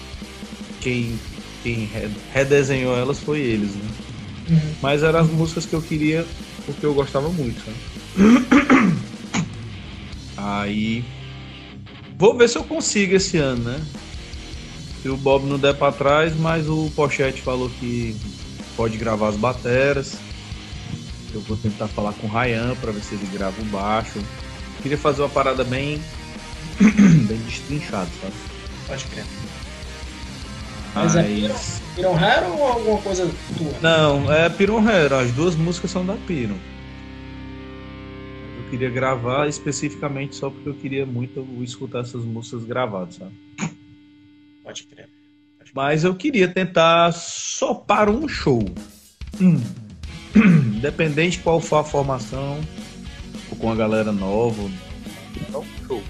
quem, 0.81 1.19
quem 1.61 1.87
redesenhou 2.33 2.97
elas 2.97 3.19
foi 3.19 3.41
eles, 3.41 3.75
né? 3.75 3.87
Uhum. 4.49 4.73
Mas 4.81 5.03
eram 5.03 5.19
as 5.19 5.29
músicas 5.29 5.65
que 5.67 5.75
eu 5.75 5.81
queria, 5.81 6.25
porque 6.65 6.85
eu 6.85 6.93
gostava 6.95 7.29
muito, 7.29 7.61
sabe? 7.63 7.77
Aí. 10.37 11.03
Vou 12.17 12.35
ver 12.35 12.49
se 12.49 12.57
eu 12.57 12.63
consigo 12.63 13.15
esse 13.15 13.37
ano, 13.37 13.63
né? 13.63 13.81
Se 15.03 15.09
o 15.09 15.17
Bob 15.17 15.45
não 15.45 15.59
der 15.59 15.75
pra 15.75 15.91
trás, 15.91 16.35
mas 16.35 16.67
o 16.67 16.89
Pochete 16.95 17.41
falou 17.43 17.69
que 17.69 18.15
pode 18.75 18.97
gravar 18.97 19.27
as 19.27 19.37
bateras. 19.37 20.17
Eu 21.35 21.41
vou 21.41 21.57
tentar 21.57 21.89
falar 21.89 22.13
com 22.13 22.27
o 22.27 22.29
Ryan 22.29 22.75
para 22.75 22.93
ver 22.93 23.01
se 23.01 23.13
ele 23.13 23.27
grava 23.27 23.61
o 23.61 23.65
baixo. 23.65 24.23
Queria 24.81 24.97
fazer 24.97 25.21
uma 25.21 25.29
parada 25.29 25.65
bem. 25.65 26.01
bem 27.27 27.37
destrinchada, 27.39 28.09
sabe? 28.21 28.33
Pode 28.87 29.05
crer. 29.05 29.25
Mas 30.93 31.15
é 31.17 31.23
Piron 31.93 32.17
Hero 32.17 32.53
ou 32.53 32.67
alguma 32.67 33.01
coisa 33.01 33.29
tua? 33.57 33.79
Não, 33.81 34.31
é 34.31 34.49
Piron 34.49 34.89
Hero. 34.89 35.15
As 35.15 35.31
duas 35.33 35.55
músicas 35.55 35.91
são 35.91 36.05
da 36.05 36.13
Piron. 36.13 36.57
Eu 38.57 38.69
queria 38.69 38.89
gravar 38.89 39.49
especificamente 39.49 40.37
só 40.37 40.49
porque 40.49 40.69
eu 40.69 40.73
queria 40.73 41.05
muito 41.05 41.45
escutar 41.61 41.99
essas 41.99 42.23
músicas 42.23 42.63
gravadas, 42.63 43.15
sabe? 43.15 43.33
Pode 44.63 44.83
crer. 44.83 45.09
Pode 45.57 45.71
crer. 45.71 45.71
Mas 45.73 46.05
eu 46.05 46.15
queria 46.15 46.47
tentar 46.47 47.11
só 47.11 47.73
para 47.73 48.09
um 48.09 48.25
show. 48.25 48.63
Hum. 49.41 49.61
Independente 50.75 51.39
qual 51.39 51.59
for 51.59 51.77
a 51.77 51.83
formação, 51.83 52.59
ou 53.49 53.57
com 53.57 53.71
a 53.71 53.75
galera 53.75 54.11
nova, 54.11 54.69
então 55.35 55.65
show. 55.87 56.03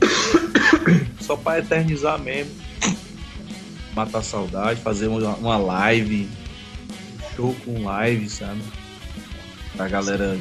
Só 1.20 1.36
para 1.36 1.60
eternizar 1.60 2.18
mesmo. 2.18 2.52
Matar 3.94 4.22
saudade, 4.22 4.80
fazer 4.80 5.06
uma, 5.06 5.36
uma 5.36 5.56
live, 5.56 6.28
show 7.34 7.54
com 7.64 7.84
live, 7.84 8.28
sabe? 8.28 8.60
Pra 9.76 9.88
galera 9.88 10.38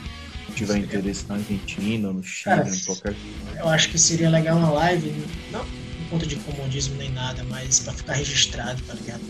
que 0.48 0.54
tiver 0.54 0.78
interesse 0.78 1.26
na 1.28 1.36
Argentina, 1.36 2.12
no 2.12 2.24
Chile, 2.24 2.56
Cara, 2.56 2.70
em 2.70 2.80
qualquer 2.80 3.16
Eu 3.58 3.70
acho 3.70 3.90
que 3.90 3.98
seria 3.98 4.30
legal 4.30 4.58
uma 4.58 4.72
live, 4.72 5.14
não 5.52 5.66
por 6.06 6.10
conta 6.12 6.26
de 6.26 6.36
comodismo 6.38 6.96
nem 6.98 7.12
nada, 7.12 7.44
mas 7.50 7.80
para 7.80 7.94
ficar 7.94 8.14
registrado, 8.14 8.82
tá 8.84 8.94
ligado? 8.94 9.22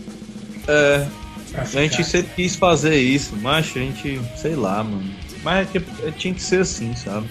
É, 0.68 1.08
a 1.54 1.64
gente 1.64 2.04
sempre 2.04 2.32
quis 2.34 2.56
fazer 2.56 2.96
isso, 2.96 3.36
mas 3.36 3.66
a 3.66 3.78
gente, 3.78 4.20
sei 4.36 4.54
lá, 4.54 4.82
mano. 4.82 5.10
Mas 5.42 5.68
é 5.74 6.10
tinha 6.10 6.34
que 6.34 6.42
ser 6.42 6.62
assim, 6.62 6.94
sabe? 6.96 7.30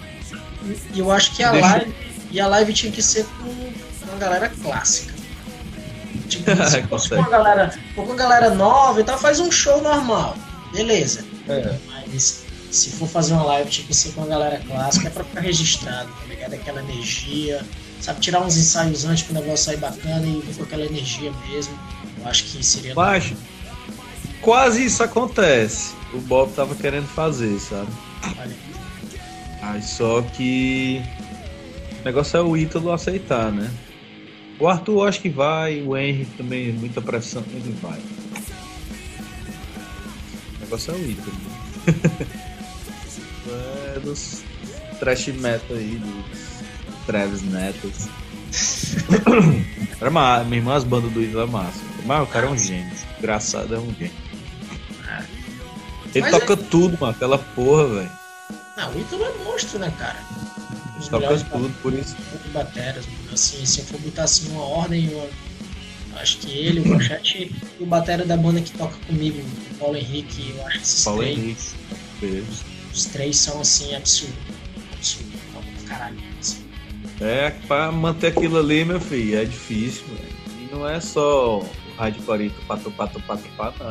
E 0.93 0.99
eu 0.99 1.11
acho 1.11 1.35
que 1.35 1.43
a 1.43 1.51
Deixa... 1.51 1.67
live. 1.67 1.95
E 2.31 2.39
a 2.39 2.47
live 2.47 2.73
tinha 2.73 2.91
que 2.91 3.01
ser 3.01 3.25
com 3.25 4.09
uma 4.09 4.17
galera 4.17 4.49
clássica. 4.61 5.13
Tipo, 6.27 6.51
se 6.65 6.81
fosse 6.87 7.09
com 7.09 7.15
uma 7.15 7.29
galera, 7.29 7.77
com 7.93 8.03
uma 8.03 8.15
galera 8.15 8.49
nova 8.55 9.01
e 9.01 9.03
tal, 9.03 9.17
faz 9.17 9.39
um 9.39 9.51
show 9.51 9.81
normal. 9.81 10.35
Beleza. 10.73 11.25
É. 11.47 11.77
Mas 11.87 12.45
se 12.71 12.91
for 12.91 13.07
fazer 13.07 13.33
uma 13.33 13.43
live, 13.43 13.69
tinha 13.69 13.87
que 13.87 13.93
ser 13.93 14.11
com 14.13 14.21
uma 14.21 14.27
galera 14.27 14.61
clássica, 14.67 15.07
é 15.07 15.11
pra 15.11 15.23
ficar 15.23 15.41
registrado, 15.41 16.09
tá 16.09 16.25
ligado? 16.27 16.53
Aquela 16.53 16.81
energia. 16.81 17.61
Sabe, 18.01 18.19
tirar 18.19 18.41
uns 18.41 18.57
ensaios 18.57 19.05
antes 19.05 19.23
pro 19.23 19.33
negócio 19.33 19.65
sair 19.65 19.77
bacana 19.77 20.25
e 20.25 20.41
vir 20.41 20.55
com 20.55 20.63
aquela 20.63 20.85
energia 20.85 21.31
mesmo. 21.49 21.77
Eu 22.19 22.27
acho 22.27 22.43
que 22.45 22.63
seria. 22.63 22.93
Baixo. 22.93 23.35
Quase 24.45 24.85
isso 24.85 25.01
acontece. 25.01 25.95
O 26.13 26.19
Bob 26.19 26.53
tava 26.53 26.75
querendo 26.75 27.07
fazer, 27.07 27.59
sabe? 27.59 27.91
Aí 29.59 29.81
só 29.81 30.21
que 30.21 31.01
o 32.01 32.05
negócio 32.05 32.37
é 32.37 32.41
o 32.43 32.55
Ítalo 32.55 32.91
aceitar, 32.91 33.51
né? 33.51 33.71
O 34.59 34.67
Arthur 34.67 35.07
acho 35.07 35.19
que 35.19 35.29
vai, 35.29 35.81
o 35.81 35.97
Henry 35.97 36.25
também, 36.37 36.71
muita 36.73 37.01
pressão, 37.01 37.43
ele 37.51 37.75
vai. 37.81 37.99
O 40.57 40.59
negócio 40.61 40.93
é 40.93 40.95
o 40.95 41.09
Ítalo. 41.09 41.37
é 43.95 43.99
dos 43.99 44.43
trash 44.99 45.29
metal 45.29 45.75
aí, 45.75 45.99
dos 45.99 47.05
Travis 47.07 47.41
Nettles. 47.41 48.07
Era 49.99 50.11
massa, 50.11 50.43
minha 50.43 50.57
irmã 50.57 50.75
as 50.75 50.83
bandas 50.83 51.11
do 51.11 51.23
Ítalo 51.23 51.41
é 51.41 51.47
massa. 51.47 51.81
Mas 52.05 52.21
o 52.21 52.27
cara 52.27 52.45
é 52.45 52.49
um 52.51 52.57
gênio. 52.57 52.93
Engraçado 53.17 53.73
é 53.73 53.79
um 53.79 53.91
gênio. 53.95 54.24
Ele 56.15 56.21
Mas 56.21 56.31
toca 56.31 56.53
é... 56.53 56.55
tudo, 56.55 56.97
mano, 56.99 57.11
aquela 57.13 57.37
porra, 57.37 57.87
velho. 57.87 58.11
Não, 58.77 58.91
o 58.93 59.01
Ítalo 59.01 59.25
é 59.25 59.43
monstro, 59.43 59.79
né, 59.79 59.93
cara? 59.99 60.17
Os 60.97 61.09
toca 61.09 61.37
tudo, 61.37 61.73
por 61.81 61.93
isso. 61.93 62.15
Bateras, 62.53 63.05
assim, 63.33 63.65
se 63.65 63.79
eu 63.79 63.85
for 63.85 63.99
botar 63.99 64.23
assim 64.23 64.49
uma 64.51 64.63
ordem, 64.63 65.11
eu 65.11 65.29
acho 66.15 66.37
que 66.37 66.57
ele, 66.57 66.79
o 66.79 66.93
Pochete 66.93 67.53
e 67.77 67.83
o 67.83 67.85
batera 67.85 68.25
da 68.25 68.37
banda 68.37 68.61
que 68.61 68.71
toca 68.71 68.95
comigo, 69.05 69.37
o 69.71 69.75
Paulo 69.75 69.97
Henrique, 69.97 70.55
eu 70.57 70.65
acho 70.67 70.77
que 70.77 70.83
esses 70.85 71.03
Paulo 71.03 71.21
três. 71.21 71.75
Henrique. 72.21 72.45
Os 72.93 73.05
três 73.05 73.37
são 73.37 73.59
assim, 73.59 73.93
absurdo. 73.93 74.35
Absurdo. 74.93 75.37
Caralho. 75.85 76.17
Assim. 76.39 76.63
É, 77.19 77.49
pra 77.67 77.91
manter 77.91 78.27
aquilo 78.27 78.57
ali, 78.57 78.85
meu 78.85 79.01
filho, 79.01 79.37
é 79.37 79.43
difícil, 79.43 80.05
velho. 80.07 80.35
E 80.61 80.73
não 80.73 80.87
é 80.87 81.01
só 81.01 81.61
hardcore 81.97 82.51
pato, 82.67 82.91
pato, 82.91 83.19
pato, 83.21 83.49
pato. 83.57 83.83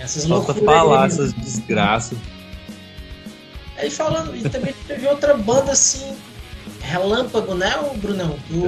Essas 0.00 0.26
Falta 0.26 0.54
falar 0.54 1.06
essas 1.06 1.32
desgraças. 1.34 2.18
Aí 3.76 3.90
falando, 3.90 4.36
e 4.36 4.48
também 4.48 4.74
teve 4.86 5.06
outra 5.06 5.34
banda 5.34 5.72
assim, 5.72 6.14
Relâmpago, 6.80 7.54
né, 7.54 7.74
o 7.76 7.96
Brunão? 7.98 8.36
Do, 8.48 8.62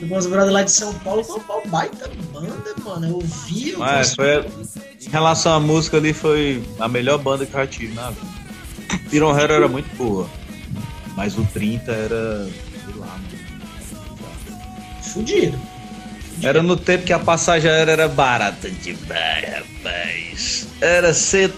do, 0.00 0.06
do 0.06 0.28
brother 0.28 0.52
lá 0.52 0.62
de 0.62 0.70
São 0.70 0.92
Paulo, 0.94 1.24
foi 1.24 1.40
uma 1.40 1.60
baita 1.66 2.10
banda, 2.32 2.74
mano. 2.84 3.08
Eu 3.08 3.20
vi. 3.20 3.70
Eu 3.70 3.78
Mas 3.78 4.14
foi, 4.14 4.44
em 4.44 5.10
relação 5.10 5.52
à 5.52 5.60
música 5.60 5.96
ali, 5.96 6.12
foi 6.12 6.62
a 6.78 6.88
melhor 6.88 7.18
banda 7.18 7.46
que 7.46 7.54
eu 7.54 7.60
já 7.60 7.66
tive 7.66 7.94
na 7.94 8.10
vida. 8.10 8.26
Iron 9.12 9.38
Hero 9.38 9.52
era 9.54 9.68
muito 9.68 9.94
boa. 9.96 10.28
Mas 11.18 11.36
o 11.36 11.42
30 11.52 11.90
era. 11.90 12.44
sei 12.44 12.94
lá, 12.96 13.06
mano. 13.06 15.02
Fudido. 15.02 15.58
Era 16.40 16.62
no 16.62 16.76
tempo 16.76 17.04
que 17.04 17.12
a 17.12 17.18
passagem 17.18 17.68
aérea 17.68 17.90
era 17.90 18.06
barata 18.08 18.70
demais, 18.70 19.44
rapaz. 19.52 20.68
Era 20.80 21.12
7 21.12 21.52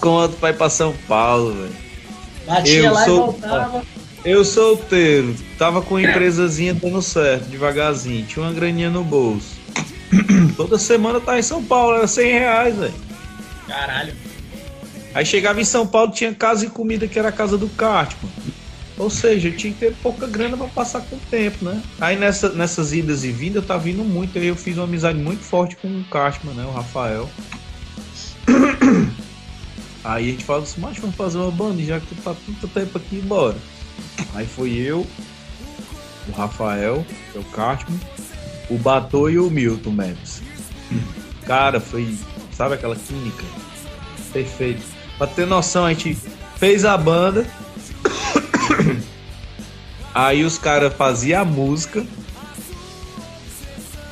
conto 0.00 0.36
pra 0.38 0.48
ir 0.48 0.54
pra 0.56 0.70
São 0.70 0.94
Paulo, 1.06 1.52
velho. 1.52 1.76
Batia 2.46 2.78
Eu 2.84 2.92
lá 2.94 3.04
sou- 3.04 3.16
e 3.16 3.20
voltava. 3.20 3.82
Eu 4.24 4.44
solteiro, 4.46 5.34
tava 5.58 5.82
com 5.82 5.96
a 5.96 6.02
empresazinha 6.02 6.72
dando 6.72 7.02
certo, 7.02 7.44
devagarzinho, 7.48 8.24
tinha 8.24 8.46
uma 8.46 8.52
graninha 8.52 8.88
no 8.88 9.04
bolso. 9.04 9.56
Toda 10.56 10.78
semana 10.78 11.20
tava 11.20 11.38
em 11.38 11.42
São 11.42 11.62
Paulo, 11.62 11.96
era 11.98 12.06
100 12.06 12.32
reais, 12.32 12.76
velho. 12.76 12.94
Caralho. 13.68 14.14
Aí 15.14 15.26
chegava 15.26 15.60
em 15.60 15.64
São 15.64 15.86
Paulo, 15.86 16.12
tinha 16.12 16.32
casa 16.34 16.64
e 16.64 16.70
comida 16.70 17.06
que 17.06 17.18
era 17.18 17.28
a 17.28 17.32
casa 17.32 17.58
do 17.58 17.68
Cartman. 17.68 18.30
Ou 19.00 19.08
seja, 19.08 19.48
eu 19.48 19.56
tinha 19.56 19.72
que 19.72 19.78
ter 19.80 19.94
pouca 20.02 20.26
grana 20.26 20.56
pra 20.58 20.66
passar 20.68 21.00
com 21.00 21.16
o 21.16 21.20
tempo, 21.30 21.64
né? 21.64 21.82
Aí 21.98 22.16
nessa- 22.18 22.50
nessas 22.50 22.92
idas 22.92 23.24
e 23.24 23.32
vindas 23.32 23.62
eu 23.62 23.66
tava 23.66 23.80
vindo 23.80 24.04
muito, 24.04 24.38
aí 24.38 24.46
eu 24.46 24.54
fiz 24.56 24.76
uma 24.76 24.84
amizade 24.84 25.18
muito 25.18 25.42
forte 25.42 25.74
com 25.76 25.88
o 25.88 26.04
Cartman, 26.04 26.52
né? 26.52 26.64
O 26.66 26.70
Rafael. 26.70 27.28
Aí 30.04 30.28
a 30.28 30.30
gente 30.32 30.44
falou 30.44 30.62
assim, 30.62 30.80
mas 30.80 30.98
vamos 30.98 31.14
fazer 31.16 31.38
uma 31.38 31.50
banda, 31.50 31.82
já 31.82 32.00
que 32.00 32.14
tá 32.16 32.34
tanto 32.46 32.68
tempo 32.68 32.96
aqui, 32.98 33.20
bora. 33.20 33.56
Aí 34.34 34.46
foi 34.46 34.72
eu, 34.72 35.06
o 36.28 36.32
Rafael, 36.32 37.04
é 37.34 37.38
o 37.38 37.44
Cartman, 37.44 37.98
o 38.70 38.78
Batô 38.78 39.28
e 39.28 39.38
o 39.38 39.50
Milton 39.50 39.90
Maps. 39.90 40.40
Cara, 41.46 41.80
foi, 41.80 42.16
sabe 42.52 42.74
aquela 42.74 42.96
química? 42.96 43.44
Perfeito. 44.32 44.82
Pra 45.18 45.26
ter 45.26 45.46
noção, 45.46 45.84
a 45.84 45.92
gente 45.92 46.16
fez 46.56 46.84
a 46.84 46.96
banda. 46.96 47.46
Aí 50.14 50.44
os 50.44 50.58
caras 50.58 50.92
faziam 50.94 51.42
a 51.42 51.44
música, 51.44 52.04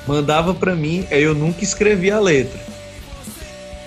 mandava 0.07 0.55
pra 0.55 0.75
mim, 0.75 1.05
aí 1.11 1.25
eu 1.25 1.35
nunca 1.35 1.65
escrevia 1.65 2.17
a 2.17 2.21
letra. 2.21 2.59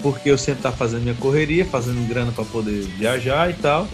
Porque 0.02 0.30
eu 0.30 0.38
sempre 0.38 0.62
tava 0.62 0.76
fazendo 0.76 1.04
minha 1.04 1.16
correria, 1.16 1.66
fazendo 1.66 2.06
grana 2.08 2.32
pra 2.32 2.44
poder 2.44 2.82
viajar 2.98 3.50
e 3.50 3.54
tal. 3.54 3.88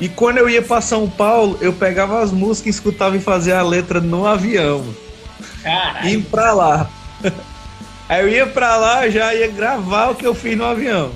E 0.00 0.08
quando 0.08 0.38
eu 0.38 0.48
ia 0.50 0.60
pra 0.60 0.80
São 0.80 1.08
Paulo, 1.08 1.56
eu 1.60 1.72
pegava 1.72 2.20
as 2.20 2.32
músicas, 2.32 2.74
escutava 2.74 3.16
e 3.16 3.20
fazia 3.20 3.58
a 3.58 3.62
letra 3.62 4.00
no 4.00 4.26
avião, 4.26 4.84
Caralho. 5.62 6.08
indo 6.08 6.28
pra 6.28 6.52
lá. 6.52 6.90
Aí 8.08 8.20
eu 8.20 8.28
ia 8.28 8.46
pra 8.46 8.76
lá, 8.76 9.08
já 9.08 9.34
ia 9.34 9.48
gravar 9.48 10.10
o 10.10 10.14
que 10.14 10.26
eu 10.26 10.34
fiz 10.34 10.56
no 10.56 10.64
avião. 10.64 11.12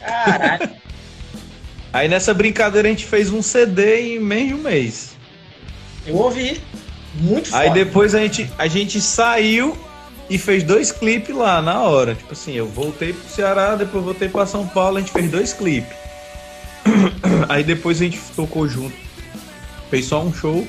Caralho. 0.00 0.75
Aí 1.96 2.08
nessa 2.08 2.34
brincadeira 2.34 2.86
a 2.86 2.90
gente 2.90 3.06
fez 3.06 3.30
um 3.30 3.40
CD 3.40 4.16
em 4.16 4.20
menos 4.20 4.48
de 4.48 4.54
um 4.54 4.58
mês. 4.58 5.16
Eu 6.06 6.16
ouvi. 6.16 6.60
Muito 7.14 7.56
Aí 7.56 7.68
foda. 7.68 7.84
depois 7.84 8.14
a 8.14 8.20
gente, 8.20 8.50
a 8.58 8.66
gente 8.66 9.00
saiu 9.00 9.74
e 10.28 10.36
fez 10.36 10.62
dois 10.62 10.92
clipes 10.92 11.34
lá 11.34 11.62
na 11.62 11.80
hora. 11.80 12.14
Tipo 12.14 12.34
assim, 12.34 12.52
eu 12.52 12.68
voltei 12.68 13.14
pro 13.14 13.26
Ceará, 13.30 13.76
depois 13.76 14.04
voltei 14.04 14.28
pra 14.28 14.44
São 14.44 14.68
Paulo, 14.68 14.98
a 14.98 15.00
gente 15.00 15.10
fez 15.10 15.30
dois 15.30 15.54
clipes. 15.54 15.96
Aí 17.48 17.64
depois 17.64 17.98
a 18.02 18.04
gente 18.04 18.20
tocou 18.36 18.68
junto. 18.68 18.94
Fez 19.88 20.04
só 20.04 20.22
um 20.22 20.34
show. 20.34 20.68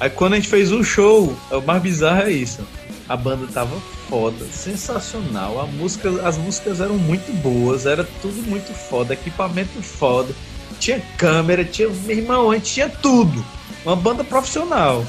Aí 0.00 0.08
quando 0.08 0.32
a 0.32 0.36
gente 0.36 0.48
fez 0.48 0.72
o 0.72 0.82
show, 0.82 1.36
o 1.50 1.60
mais 1.60 1.82
bizarro 1.82 2.22
é 2.22 2.32
isso. 2.32 2.66
A 3.06 3.14
banda 3.14 3.46
tava 3.52 3.76
foda, 4.08 4.46
sensacional. 4.46 5.60
A 5.60 5.66
música, 5.66 6.08
as 6.26 6.38
músicas 6.38 6.80
eram 6.80 6.96
muito 6.96 7.30
boas, 7.42 7.84
era 7.84 8.04
tudo 8.22 8.40
muito 8.48 8.72
foda, 8.72 9.12
equipamento 9.12 9.82
foda. 9.82 10.34
Tinha 10.82 11.00
câmera, 11.16 11.64
tinha. 11.64 11.88
Meu 11.88 12.16
irmão, 12.16 12.50
a 12.50 12.56
gente 12.56 12.72
tinha 12.72 12.88
tudo. 12.88 13.44
Uma 13.84 13.94
banda 13.94 14.24
profissional. 14.24 15.06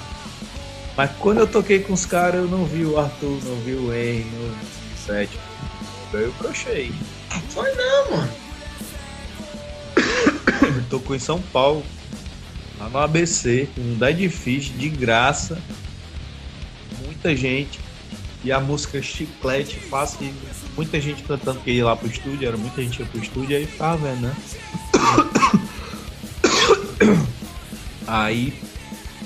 Mas 0.96 1.10
quando 1.18 1.40
eu 1.40 1.48
toquei 1.48 1.80
com 1.80 1.94
os 1.94 2.06
caras, 2.06 2.42
eu 2.42 2.48
não 2.48 2.64
vi 2.64 2.86
o 2.86 3.00
Arthur, 3.00 3.40
não 3.44 3.56
vi 3.62 3.74
o 3.74 3.92
Henry, 3.92 4.24
não 4.34 4.50
vi 4.50 4.66
o 4.94 4.98
Sete. 5.04 5.40
Eu 6.14 6.32
crochei. 6.34 6.92
Foi 7.50 7.74
não, 7.74 8.12
mano. 8.12 8.32
Tocou 10.92 11.16
em 11.16 11.20
São 11.20 11.42
Paulo, 11.42 11.84
lá 12.78 12.88
no 12.90 13.00
ABC, 13.00 13.68
com 13.74 13.82
um 13.82 13.96
Dead 13.96 14.30
Fish 14.30 14.72
de 14.78 14.90
graça. 14.90 15.60
Muita 17.04 17.36
gente. 17.36 17.80
E 18.44 18.52
a 18.52 18.60
música 18.60 19.02
chiclete, 19.02 19.80
fácil. 19.80 20.20
Muita 20.76 21.00
gente 21.00 21.24
cantando 21.24 21.60
que 21.60 21.72
ia 21.72 21.86
lá 21.86 21.96
pro 21.96 22.08
estúdio, 22.08 22.48
era 22.48 22.58
muita 22.58 22.82
gente 22.82 23.00
ia 23.00 23.06
pro 23.06 23.22
estúdio, 23.22 23.56
aí 23.56 23.66
ficava 23.66 23.98
vendo, 23.98 24.22
né? 24.22 24.36
Aí, 28.08 28.54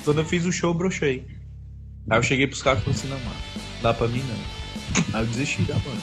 quando 0.03 0.19
eu 0.19 0.25
fiz 0.25 0.45
o 0.45 0.51
show, 0.51 0.71
eu 0.71 0.73
brochei. 0.73 1.25
Aí 2.09 2.17
eu 2.17 2.23
cheguei 2.23 2.47
pros 2.47 2.61
caras 2.61 2.79
e 2.79 2.83
falei 2.83 2.99
assim, 2.99 3.07
não, 3.09 3.19
mano, 3.19 3.41
dá 3.81 3.93
pra 3.93 4.07
mim 4.07 4.23
não. 4.27 5.13
Aí 5.13 5.21
eu 5.23 5.27
desisti 5.27 5.61
da 5.63 5.75
banda. 5.75 6.01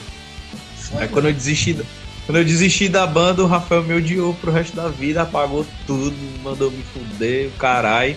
Foi, 0.77 1.01
Aí 1.01 1.07
quando 1.07 1.27
eu 1.27 1.33
desisti 1.33 1.73
da, 1.73 1.83
quando 2.25 2.37
eu 2.39 2.45
desisti 2.45 2.89
da 2.89 3.05
banda, 3.05 3.43
o 3.43 3.47
Rafael 3.47 3.83
me 3.83 3.93
odiou 3.93 4.33
pro 4.35 4.51
resto 4.51 4.75
da 4.75 4.87
vida, 4.87 5.21
apagou 5.21 5.65
tudo, 5.85 6.15
mandou 6.43 6.71
me 6.71 6.83
fuder, 6.83 7.47
o 7.49 7.51
caralho. 7.51 8.15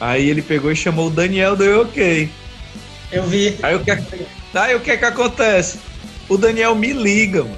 Aí 0.00 0.28
ele 0.28 0.42
pegou 0.42 0.72
e 0.72 0.76
chamou 0.76 1.06
o 1.06 1.10
Daniel 1.10 1.56
do 1.56 1.64
Eu 1.64 1.82
Ok. 1.82 2.28
Eu 3.12 3.22
vi. 3.24 3.56
Aí 3.62 3.76
o 3.76 3.84
que, 3.84 3.90
aí 3.90 4.74
o 4.74 4.80
que 4.80 4.90
é 4.90 4.96
que 4.96 5.04
acontece? 5.04 5.78
O 6.28 6.36
Daniel 6.36 6.74
me 6.74 6.92
liga, 6.92 7.42
mano. 7.44 7.56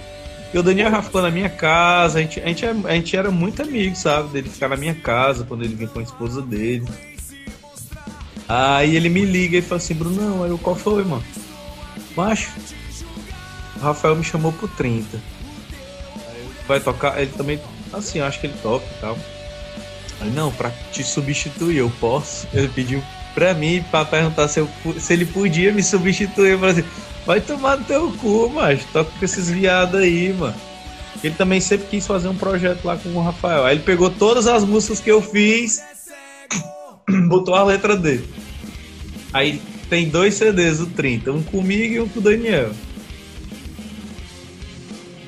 E 0.52 0.58
o 0.58 0.62
Daniel 0.62 0.90
já 0.90 1.02
ficou 1.02 1.20
na 1.20 1.30
minha 1.30 1.50
casa, 1.50 2.18
a 2.18 2.22
gente, 2.22 2.40
a, 2.40 2.46
gente, 2.46 2.64
é- 2.64 2.74
a 2.84 2.94
gente 2.94 3.16
era 3.16 3.30
muito 3.30 3.62
amigo, 3.62 3.94
sabe? 3.94 4.28
Dele 4.30 4.48
ficar 4.48 4.68
na 4.68 4.76
minha 4.76 4.94
casa 4.94 5.44
quando 5.44 5.62
ele 5.62 5.74
vinha 5.74 5.88
com 5.88 5.98
a 6.00 6.02
esposa 6.02 6.40
dele. 6.40 6.86
Aí 8.48 8.96
ele 8.96 9.10
me 9.10 9.24
liga 9.26 9.58
e 9.58 9.62
fala 9.62 9.76
assim, 9.76 9.94
Brunão, 9.94 10.42
aí 10.42 10.50
eu, 10.50 10.56
qual 10.58 10.74
foi, 10.74 11.04
mano? 11.04 11.22
Macho, 12.16 12.50
o 13.76 13.80
Rafael 13.80 14.16
me 14.16 14.24
chamou 14.24 14.52
pro 14.52 14.66
30. 14.68 15.18
Aí 16.28 16.40
eu, 16.40 16.50
vai 16.66 16.80
tocar, 16.80 17.20
ele 17.20 17.30
também, 17.36 17.60
assim, 17.92 18.20
acho 18.20 18.40
que 18.40 18.46
ele 18.46 18.56
toca 18.62 18.86
e 18.86 19.00
tal. 19.02 19.18
Aí, 20.20 20.30
não, 20.30 20.50
pra 20.50 20.70
te 20.92 21.04
substituir, 21.04 21.76
eu 21.76 21.92
posso? 22.00 22.48
Ele 22.54 22.68
pediu 22.68 23.02
pra 23.34 23.52
mim 23.52 23.84
pra 23.90 24.04
perguntar 24.04 24.48
se, 24.48 24.60
eu, 24.60 24.68
se 24.98 25.12
ele 25.12 25.26
podia 25.26 25.70
me 25.70 25.82
substituir. 25.82 26.52
Eu 26.52 26.58
falei 26.58 26.72
assim, 26.80 26.88
vai 27.28 27.42
tomar 27.42 27.76
no 27.76 27.84
teu 27.84 28.10
cu, 28.12 28.48
mas 28.48 28.82
toca 28.86 29.10
com 29.18 29.22
esses 29.22 29.50
viados 29.50 30.00
aí, 30.00 30.32
mano. 30.32 30.54
Ele 31.22 31.34
também 31.34 31.60
sempre 31.60 31.86
quis 31.88 32.06
fazer 32.06 32.26
um 32.26 32.34
projeto 32.34 32.86
lá 32.86 32.96
com 32.96 33.10
o 33.10 33.22
Rafael. 33.22 33.66
Aí 33.66 33.76
ele 33.76 33.84
pegou 33.84 34.08
todas 34.08 34.46
as 34.46 34.64
músicas 34.64 34.98
que 34.98 35.10
eu 35.10 35.20
fiz, 35.20 35.82
botou 37.28 37.54
a 37.54 37.62
letra 37.62 37.94
dele. 37.94 38.26
Aí 39.30 39.60
tem 39.90 40.08
dois 40.08 40.34
CDs 40.36 40.78
do 40.78 40.86
30, 40.86 41.30
um 41.30 41.42
comigo 41.42 41.94
e 41.94 42.00
um 42.00 42.08
com 42.08 42.18
o 42.18 42.22
Daniel. 42.22 42.70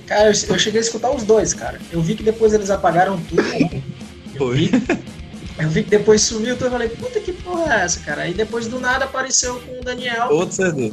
Cara, 0.07 0.31
eu, 0.31 0.59
cheguei 0.59 0.81
a 0.81 0.83
escutar 0.83 1.11
os 1.11 1.23
dois, 1.23 1.53
cara. 1.53 1.79
Eu 1.93 2.01
vi 2.01 2.15
que 2.15 2.23
depois 2.23 2.55
eles 2.55 2.71
apagaram 2.71 3.21
tudo. 3.21 3.43
Foi. 4.39 4.57
vi, 4.57 4.71
eu 5.59 5.69
vi 5.69 5.85
que 5.85 5.91
depois 5.91 6.23
sumiu 6.23 6.55
tudo. 6.55 6.69
Eu 6.69 6.71
falei, 6.71 6.89
puta 6.89 7.21
que 7.21 7.35
porra 7.35 7.75
é 7.75 7.85
essa, 7.85 8.01
cara? 8.01 8.23
Aí 8.23 8.33
depois 8.33 8.69
do 8.69 8.81
nada 8.81 9.05
apareceu 9.05 9.61
com 9.61 9.81
o 9.81 9.85
Daniel. 9.85 10.29
Outro 10.31 10.57
CD. 10.57 10.93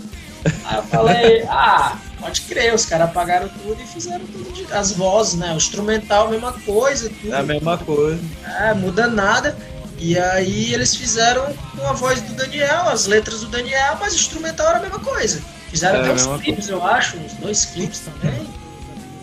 Aí 0.66 0.78
eu 0.78 0.84
falei, 0.84 1.46
ah, 1.50 1.98
pode 2.20 2.42
crer, 2.42 2.74
os 2.74 2.86
caras 2.86 3.10
apagaram 3.10 3.50
tudo 3.50 3.82
e 3.82 3.86
fizeram 3.86 4.26
tudo 4.26 4.52
de, 4.54 4.72
as 4.74 4.92
vozes, 4.92 5.36
né? 5.36 5.54
O 5.54 5.58
instrumental, 5.58 6.30
mesma 6.30 6.54
coisa, 6.54 7.10
tudo. 7.10 7.34
É 7.34 7.40
a 7.40 7.44
mesma 7.44 7.78
coisa. 7.78 8.22
É, 8.60 8.74
muda 8.74 9.08
nada. 9.08 9.58
E 10.00 10.18
aí 10.18 10.74
eles 10.74 10.96
fizeram 10.96 11.54
com 11.76 11.88
a 11.88 11.94
voz 11.94 12.22
do 12.22 12.34
Daniel, 12.34 12.88
as 12.90 13.08
letras 13.08 13.42
do 13.42 13.48
Daniel, 13.48 13.98
mas 14.00 14.14
o 14.14 14.16
instrumental 14.18 14.68
era 14.68 14.78
a 14.78 14.82
mesma 14.82 15.00
coisa. 15.00 15.42
Fizeram 15.70 16.00
É, 16.00 16.02
até 16.02 16.14
mesma 16.14 16.40
clipes, 16.40 16.70
eu 16.70 16.84
acho, 16.84 17.18
uns 17.18 17.34
dois 17.34 17.66
clipes 17.66 18.00
também. 18.02 18.48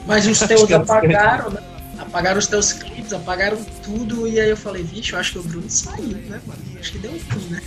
Mas 0.07 0.27
os 0.27 0.39
teus 0.41 0.69
é 0.71 0.75
apagaram, 0.75 1.51
né? 1.51 1.63
Apagaram 1.99 2.39
os 2.39 2.47
teus 2.47 2.73
clipes, 2.73 3.13
apagaram 3.13 3.57
tudo. 3.83 4.27
E 4.27 4.41
aí 4.41 4.51
eu 4.51 4.57
falei, 4.57 4.83
vixe, 4.83 5.13
eu 5.13 5.19
acho 5.19 5.33
que 5.33 5.39
o 5.39 5.43
Bruno 5.43 5.71
saiu, 5.71 6.09
né, 6.09 6.41
mano? 6.47 6.61
Acho 6.79 6.93
que 6.93 6.99
deu 6.99 7.13
um 7.13 7.19
fim, 7.19 7.49
né? 7.51 7.63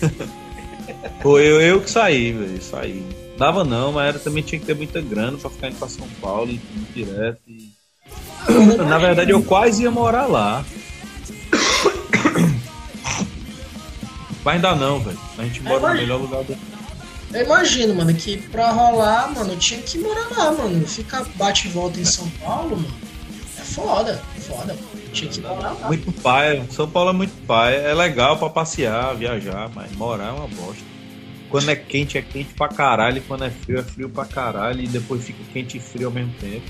Foi 1.22 1.44
eu, 1.44 1.61
eu 1.61 1.82
que 1.82 1.90
saí, 1.90 2.34
velho. 2.34 2.61
Saí. 2.61 3.26
Dava 3.38 3.64
não, 3.64 3.91
mas 3.91 4.07
era, 4.09 4.19
também 4.19 4.41
tinha 4.43 4.59
que 4.59 4.65
ter 4.65 4.76
muita 4.76 4.99
grana 4.99 5.38
pra 5.38 5.49
ficar 5.49 5.69
indo 5.69 5.77
pra 5.77 5.88
São 5.88 6.07
Paulo 6.22 6.49
ir 6.51 6.59
direto. 6.93 7.39
e- 7.47 7.72
Na 8.88 8.97
verdade, 8.97 9.31
eu 9.31 9.43
quase 9.43 9.84
ia 9.84 9.91
morar 9.91 10.26
lá. 10.26 10.65
Mas 14.43 14.55
ainda 14.55 14.76
não, 14.76 14.99
velho. 14.99 15.19
A 15.38 15.43
gente 15.43 15.61
mora 15.61 15.89
no 15.89 15.95
melhor 15.95 16.22
lugar 16.22 16.43
do. 16.43 16.57
Eu 17.34 17.43
imagino, 17.43 17.93
mano, 17.93 18.14
que 18.14 18.38
pra 18.38 18.72
rolar, 18.72 19.30
mano, 19.34 19.51
eu 19.53 19.59
tinha 19.59 19.81
que 19.81 19.97
morar 19.99 20.27
lá, 20.35 20.51
mano. 20.53 20.88
Ficar 20.88 21.26
bate 21.35 21.68
e 21.68 21.72
volta 21.72 21.99
em 21.99 22.05
São 22.05 22.27
Paulo, 22.41 22.77
mano. 22.77 22.93
É 23.59 23.61
foda, 23.61 24.23
é 24.35 24.39
foda. 24.39 24.76
Tinha 25.11 25.30
que 25.30 25.41
morar 25.41 25.73
lá. 25.73 25.88
Muito 25.88 26.11
paia. 26.22 26.65
São 26.72 26.89
Paulo 26.89 27.09
é 27.09 27.14
muito 27.14 27.45
paia. 27.45 27.76
É 27.76 27.93
legal 27.93 28.38
pra 28.38 28.49
passear, 28.49 29.14
viajar, 29.15 29.69
mas 29.76 29.91
morar 29.97 30.27
é 30.27 30.31
uma 30.31 30.47
bosta. 30.47 30.84
Quando 31.49 31.69
é 31.69 31.76
quente, 31.76 32.18
é 32.18 32.22
quente 32.22 32.53
pra 32.53 32.68
caralho. 32.68 33.22
Quando 33.28 33.44
é 33.45 33.49
frio, 33.49 33.80
é 33.80 33.84
frio 33.84 34.10
pra 34.10 34.26
caralho. 34.26 34.82
E 34.82 34.88
depois 34.88 35.24
fica 35.24 35.40
quente 35.53 35.78
e 35.78 35.80
frio 35.80 36.07
ao 36.07 36.14
mesmo 36.14 36.34
tempo. 36.40 36.64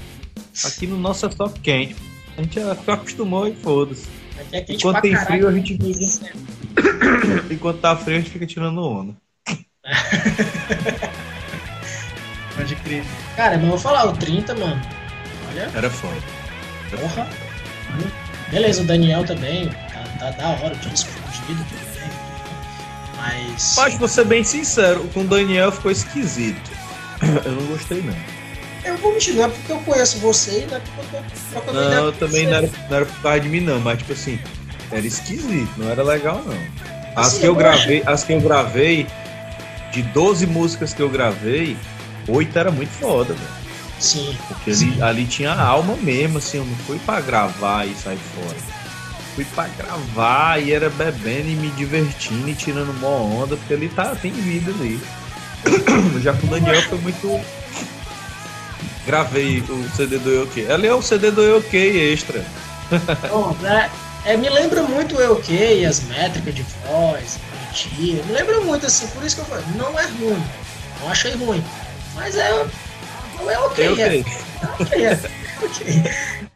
Aqui 0.64 0.86
no 0.88 0.98
nosso 0.98 1.26
é 1.26 1.32
só 1.32 1.50
quente. 1.50 1.96
A 2.38 2.42
gente 2.42 2.56
já 2.60 2.72
acostumou 2.94 3.48
e 3.48 3.56
foda-se. 3.56 4.08
É 4.52 4.64
Enquanto 4.70 5.02
tem 5.02 5.12
caralho. 5.14 5.28
frio, 5.28 5.48
a 5.48 5.52
gente 5.52 5.78
Enquanto 7.54 7.80
tá 7.80 7.96
frio, 7.96 8.18
a 8.18 8.20
gente 8.20 8.30
fica 8.32 8.46
tirando 8.46 8.80
onda. 8.84 9.16
Pode 12.56 12.76
crer. 12.78 13.04
Cara, 13.36 13.56
mas 13.56 13.64
eu 13.64 13.70
vou 13.70 13.80
falar, 13.80 14.06
o 14.06 14.14
30, 14.14 14.54
mano. 14.56 14.82
Olha, 15.50 15.72
Era 15.76 15.90
foda. 15.90 16.16
porra. 16.92 17.28
Beleza, 18.52 18.82
o 18.82 18.86
Daniel 18.86 19.26
também. 19.26 19.70
Tá, 19.70 20.04
tá 20.20 20.32
da 20.32 20.50
hora 20.50 20.74
o 20.74 20.90
disco 20.90 21.10
fudido 21.10 21.64
também. 21.66 21.97
Mas. 23.28 23.76
Mas 23.78 23.94
vou 23.96 24.08
ser 24.08 24.26
bem 24.26 24.44
sincero, 24.44 25.08
com 25.14 25.22
o 25.22 25.28
Daniel 25.28 25.72
ficou 25.72 25.92
esquisito. 25.92 26.72
Eu 27.46 27.52
não 27.52 27.66
gostei, 27.68 28.02
não. 28.02 28.16
Eu 28.86 28.98
vou 28.98 29.12
mentir, 29.12 29.36
não 29.36 29.46
é 29.46 29.50
porque 29.50 29.72
eu 29.74 29.80
conheço 29.80 30.18
você, 30.20 30.66
não 30.70 30.78
é 30.78 30.80
porque 30.80 31.18
eu 31.18 31.22
tô 31.22 31.60
trocando 31.60 31.90
Não, 31.90 32.06
eu 32.06 32.14
também 32.14 32.46
não 32.46 32.54
era, 32.54 32.70
não 32.90 32.98
era 32.98 33.06
por 33.06 33.22
causa 33.22 33.40
de 33.42 33.50
mim, 33.50 33.60
não, 33.60 33.82
mas 33.82 33.98
tipo 33.98 34.14
assim, 34.14 34.40
era 34.90 35.06
esquisito, 35.06 35.70
não 35.76 35.90
era 35.90 36.02
legal, 36.04 36.42
não. 36.46 36.58
As 37.14 37.28
Assim, 37.28 37.40
que 37.42 37.48
eu 37.48 37.56
gravei, 37.56 38.04
as 38.06 38.24
que 38.24 38.32
eu 38.32 38.40
gravei, 38.40 39.08
de 39.92 40.04
12 40.04 40.48
músicas 40.48 40.94
que 40.94 41.02
eu 41.02 41.10
gravei, 41.10 41.76
8 42.30 42.58
era 42.58 42.72
muito 42.72 42.92
foda, 42.92 43.34
velho. 43.34 43.50
Sim. 44.00 44.38
Porque 44.48 44.72
ali, 44.72 45.02
ali 45.02 45.26
tinha 45.26 45.52
alma 45.52 45.98
mesmo, 45.98 46.38
assim, 46.38 46.60
eu 46.60 46.66
não 46.66 46.76
fui 46.86 46.98
pra 47.00 47.20
gravar 47.20 47.86
e 47.86 47.94
sair 47.96 48.20
fora. 48.36 48.77
Fui 49.38 49.46
pra 49.54 49.68
gravar 49.68 50.60
e 50.60 50.74
era 50.74 50.90
bebendo 50.90 51.48
e 51.48 51.56
me 51.56 51.70
divertindo 51.70 52.50
e 52.50 52.56
tirando 52.56 52.90
uma 52.90 53.08
onda, 53.08 53.56
porque 53.56 53.72
ali 53.72 53.88
tá, 53.88 54.16
tem 54.16 54.32
vida 54.32 54.72
ali. 54.72 55.00
Já 56.24 56.34
com 56.34 56.48
o 56.48 56.50
Daniel 56.50 56.82
foi 56.90 56.98
muito. 56.98 57.40
Gravei 59.06 59.60
o 59.60 59.90
CD 59.96 60.18
do 60.18 60.32
Eu. 60.32 60.74
Ali 60.74 60.88
é 60.88 60.94
o 60.96 61.04
CD 61.04 61.30
do 61.30 61.44
Eu 61.44 61.64
extra. 61.72 62.44
Pronto, 63.30 63.64
é, 63.64 63.92
é, 64.26 64.36
me 64.36 64.50
lembra 64.50 64.82
muito 64.82 65.16
o 65.16 65.22
Eu 65.22 65.36
Que, 65.36 65.86
as 65.86 66.02
métricas 66.06 66.56
de 66.56 66.66
voz, 66.88 67.38
bonitinho. 67.52 68.26
Me 68.26 68.34
lembra 68.34 68.60
muito 68.62 68.88
assim, 68.88 69.06
por 69.10 69.24
isso 69.24 69.36
que 69.36 69.42
eu 69.44 69.46
falei, 69.46 69.66
não 69.76 70.00
é 70.00 70.06
ruim. 70.08 70.44
Não 71.00 71.12
achei 71.12 71.36
ruim. 71.36 71.64
Mas 72.16 72.36
é. 72.36 72.66
Não 73.38 73.52
é 73.52 73.60
ok, 73.60 73.86
é. 73.86 74.26
Ok. 74.80 75.06
é. 75.06 75.20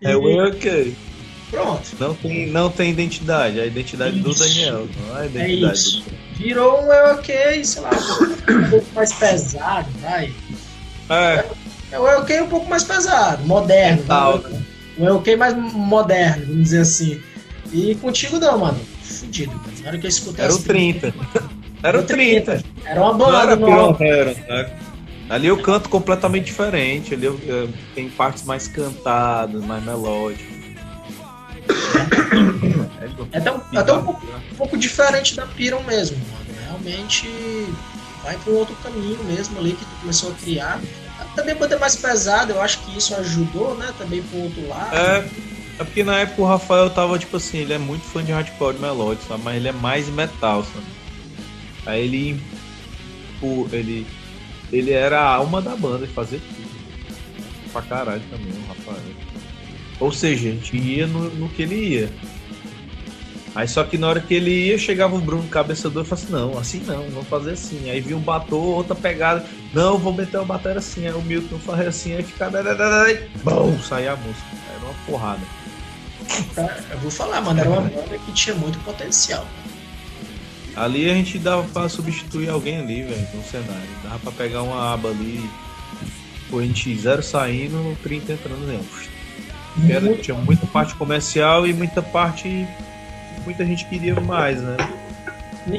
É 0.02 0.18
o 0.18 0.28
E 0.28 0.36
Eu 0.36 0.48
Ok. 0.48 0.98
Pronto. 1.52 1.82
Não 2.00 2.16
tem, 2.16 2.48
não 2.48 2.70
tem 2.72 2.90
identidade, 2.92 3.60
é 3.60 3.64
a 3.64 3.66
identidade 3.68 4.20
do 4.20 4.32
Isso. 4.32 4.40
Daniel, 4.44 4.88
não 5.08 5.18
é 5.18 5.22
a 5.22 5.24
É 5.24 5.28
identidade 5.28 5.74
isso. 5.80 6.04
do. 6.04 6.22
Virou 6.44 6.82
um 6.82 6.92
Eu 6.92 7.14
Ok, 7.16 7.64
sei 7.66 7.82
lá, 7.84 7.90
um 8.50 8.70
pouco 8.70 8.88
mais 8.96 9.14
pesado, 9.14 9.88
vai. 10.02 10.34
É, 11.10 11.46
É 11.92 12.00
o 12.00 12.08
Eu 12.08 12.22
Ok 12.22 12.42
um 12.42 12.48
pouco 12.48 12.70
mais 12.70 12.84
pesado, 12.84 13.44
moderno. 13.46 13.98
Mental, 14.02 14.38
né? 14.40 14.62
O 14.98 15.04
Eu 15.06 15.16
Ok 15.18 15.36
mais 15.36 15.56
moderno, 15.56 16.46
vamos 16.48 16.64
dizer 16.64 16.80
assim. 16.80 17.22
E 17.72 17.96
contigo 17.96 18.40
não, 18.40 18.58
mano. 18.58 18.80
Fudido, 19.04 19.52
mano. 19.52 19.72
Na 19.84 19.90
hora 19.90 19.98
que 19.98 20.06
eu 20.06 20.10
escutei 20.10 20.44
era 20.46 20.54
o 20.54 20.58
as 20.58 20.64
30. 20.64 21.14
Era 21.84 22.00
o 22.00 22.04
30. 22.04 22.64
Era 22.86 23.02
uma 23.02 23.14
Não 23.14 23.40
era 23.42 23.56
banda, 23.56 23.72
não. 23.76 23.94
Piranha, 23.94 24.36
sabe? 24.48 24.72
Ali 25.30 25.48
eu 25.48 25.58
canto 25.62 25.90
completamente 25.90 26.46
diferente. 26.46 27.14
Ali 27.14 27.26
eu, 27.26 27.40
eu- 27.46 27.70
tem 27.96 28.10
partes 28.10 28.44
mais 28.44 28.68
cantadas, 28.68 29.64
mais 29.64 29.84
melódicas. 29.84 30.51
É 33.32 33.38
até 33.38 33.52
um, 33.52 33.62
até 33.78 33.94
um 33.94 34.04
pouco, 34.04 34.28
um 34.52 34.56
pouco 34.56 34.78
diferente 34.78 35.36
da 35.36 35.46
Piron 35.46 35.84
mesmo, 35.84 36.18
mano. 36.18 36.60
Realmente 36.66 37.28
vai 38.24 38.38
para 38.38 38.54
um 38.54 38.58
outro 38.58 38.76
caminho 38.84 39.24
mesmo 39.24 39.58
ali 39.60 39.74
que 39.74 39.86
tu 39.86 39.92
começou 40.02 40.32
a 40.32 40.34
criar. 40.36 40.80
Também 41.36 41.56
poder 41.56 41.80
mais 41.80 41.96
pesado, 41.96 42.52
eu 42.52 42.62
acho 42.62 42.80
que 42.80 42.98
isso 42.98 43.16
ajudou, 43.16 43.76
né? 43.76 43.94
Também 43.98 44.22
pro 44.24 44.40
outro 44.40 44.68
lado. 44.68 44.96
É, 44.96 45.26
é 45.80 45.84
porque 45.84 46.04
na 46.04 46.20
época 46.20 46.42
o 46.42 46.46
Rafael 46.46 46.90
tava 46.90 47.18
tipo 47.18 47.38
assim, 47.38 47.60
ele 47.60 47.74
é 47.74 47.78
muito 47.78 48.04
fã 48.04 48.24
de 48.24 48.32
hardcore 48.32 48.78
melódico, 48.80 49.28
sabe? 49.28 49.44
Mas 49.44 49.56
ele 49.56 49.70
é 49.70 49.72
mais 49.72 50.10
metal, 50.10 50.64
sabe? 50.64 50.86
Aí 51.86 52.04
ele. 52.04 52.42
Ele. 53.72 54.08
Ele 54.72 54.92
era 54.92 55.20
a 55.20 55.36
alma 55.36 55.62
da 55.62 55.76
banda 55.76 56.06
de 56.06 56.14
fazer 56.14 56.40
tudo. 56.40 56.72
Pra 57.72 57.82
caralho 57.82 58.22
também, 58.30 58.52
o 58.52 58.68
Rafael. 58.68 59.31
Ou 60.02 60.12
seja, 60.12 60.50
a 60.50 60.52
gente 60.52 60.76
ia 60.76 61.06
no, 61.06 61.30
no 61.30 61.48
que 61.48 61.62
ele 61.62 61.76
ia. 61.76 62.10
Aí 63.54 63.68
só 63.68 63.84
que 63.84 63.98
na 63.98 64.08
hora 64.08 64.20
que 64.20 64.34
ele 64.34 64.50
ia, 64.50 64.78
chegava 64.78 65.16
o 65.16 65.22
Bruno 65.22 65.48
cabeçador 65.48 66.04
e 66.04 66.08
falava 66.08 66.26
assim, 66.26 66.34
não, 66.34 66.58
assim 66.58 66.80
não, 66.88 67.08
vamos 67.12 67.28
fazer 67.28 67.52
assim. 67.52 67.90
Aí 67.90 68.02
vinha 68.02 68.18
um 68.18 68.22
bator, 68.22 68.78
outra 68.78 68.96
pegada, 68.96 69.46
não, 69.74 70.00
vou 70.00 70.12
meter 70.12 70.40
o 70.40 70.46
bater 70.46 70.76
assim, 70.76 71.06
aí 71.06 71.14
o 71.14 71.22
Milton 71.22 71.60
fazia 71.60 71.90
assim, 71.90 72.16
aí 72.16 72.24
ficava. 72.24 72.64
Bom, 73.44 73.78
saía 73.80 74.14
a 74.14 74.16
música. 74.16 74.48
Era 74.74 74.86
uma 74.86 74.94
porrada. 75.06 75.42
Eu 76.90 76.98
vou 77.00 77.12
falar, 77.12 77.42
mano, 77.42 77.60
era 77.60 77.70
uma 77.70 77.82
banda 77.82 78.18
que 78.26 78.32
tinha 78.32 78.56
muito 78.56 78.80
potencial. 78.80 79.46
Ali 80.76 81.12
a 81.12 81.14
gente 81.14 81.38
dava 81.38 81.64
pra 81.66 81.90
substituir 81.90 82.50
alguém 82.50 82.80
ali, 82.80 83.04
velho, 83.04 83.28
no 83.36 83.44
cenário. 83.44 83.90
Dava 84.04 84.18
pra 84.18 84.32
pegar 84.32 84.64
uma 84.64 84.94
aba 84.94 85.10
ali, 85.10 85.48
a 86.52 86.62
gente 86.62 86.98
zero 86.98 87.22
saindo, 87.22 87.98
30 88.02 88.34
entrando 88.34 88.66
dentro. 88.66 89.21
Era- 89.90 90.02
Muito- 90.02 90.22
tinha 90.22 90.38
muita 90.38 90.66
parte 90.68 90.96
comercial 90.96 91.66
e 91.68 91.74
muita 91.74 92.02
parte. 92.02 92.68
Muita 93.46 93.66
gente 93.66 93.86
queria 93.86 94.20
mais, 94.20 94.62
né? 94.62 94.78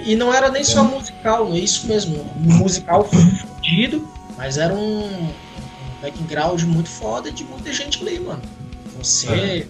E 0.05 0.15
não 0.17 0.33
era 0.33 0.49
nem 0.51 0.63
só 0.65 0.85
musical, 0.85 1.53
é 1.53 1.59
isso 1.59 1.87
mesmo. 1.87 2.25
Um 2.37 2.55
musical 2.59 3.09
fudido, 3.09 4.09
mas 4.37 4.57
era 4.57 4.73
um, 4.75 5.05
um 5.07 5.33
background 6.01 6.63
muito 6.63 6.89
foda 6.89 7.31
de 7.31 7.45
muita 7.45 7.73
gente 7.73 8.01
ali, 8.03 8.19
mano. 8.21 8.43
Você, 8.97 9.67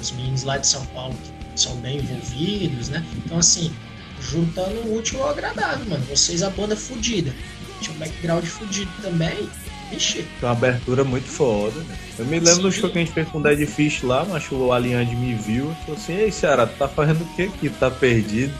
os 0.00 0.10
meninos 0.12 0.42
lá 0.42 0.58
de 0.58 0.66
São 0.66 0.84
Paulo 0.86 1.14
que 1.54 1.60
são 1.60 1.76
bem 1.76 1.98
envolvidos, 1.98 2.88
né? 2.88 3.04
Então, 3.24 3.38
assim, 3.38 3.72
juntando 4.20 4.80
o 4.86 4.96
útil 4.98 5.22
ao 5.22 5.30
agradável, 5.30 5.84
mano. 5.86 6.04
Vocês, 6.06 6.42
a 6.42 6.50
banda 6.50 6.76
fudida. 6.76 7.32
Tinha 7.80 7.94
um 7.94 7.98
background 7.98 8.44
fudido 8.44 8.90
também. 9.02 9.48
Vixe, 9.90 10.22
Tem 10.40 10.48
uma 10.48 10.52
abertura 10.52 11.04
muito 11.04 11.26
foda. 11.28 11.78
né? 11.80 11.96
Eu 12.18 12.26
me 12.26 12.38
lembro 12.38 12.62
do 12.62 12.72
Sim. 12.72 12.80
show 12.80 12.90
que 12.90 12.98
a 12.98 13.00
gente 13.00 13.12
fez 13.12 13.28
com 13.28 13.38
o 13.38 13.42
Dead 13.42 13.66
Fish 13.66 14.02
lá, 14.02 14.24
mas 14.28 14.50
o 14.50 14.72
Aliande 14.72 15.14
me 15.16 15.34
viu 15.34 15.70
e 15.70 15.84
falou 15.84 15.96
assim, 16.00 16.16
ei 16.16 16.30
Ceará, 16.30 16.66
tu 16.66 16.76
tá 16.76 16.88
fazendo 16.88 17.22
o 17.22 17.26
que 17.36 17.42
aqui? 17.42 17.68
Tu 17.68 17.78
tá 17.78 17.90
perdido? 17.90 18.52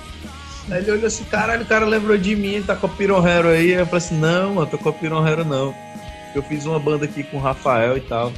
Aí 0.70 0.78
ele 0.78 0.92
olhou 0.92 1.06
assim, 1.06 1.24
caralho, 1.24 1.62
o 1.62 1.66
cara 1.66 1.84
lembrou 1.84 2.16
de 2.16 2.34
mim, 2.34 2.62
tá 2.62 2.74
com 2.74 2.86
a 2.86 2.88
Piron 2.88 3.26
Hero 3.26 3.48
aí. 3.48 3.74
Aí 3.74 3.80
eu 3.80 3.86
falei 3.86 3.98
assim, 3.98 4.18
não, 4.18 4.54
mano, 4.54 4.66
tô 4.66 4.78
com 4.78 4.88
a 4.88 4.92
Piron 4.92 5.26
Hero 5.26 5.44
não. 5.44 5.74
Eu 6.34 6.42
fiz 6.42 6.64
uma 6.64 6.78
banda 6.78 7.04
aqui 7.04 7.22
com 7.22 7.36
o 7.36 7.40
Rafael 7.40 7.96
e 7.96 8.00
tal. 8.00 8.32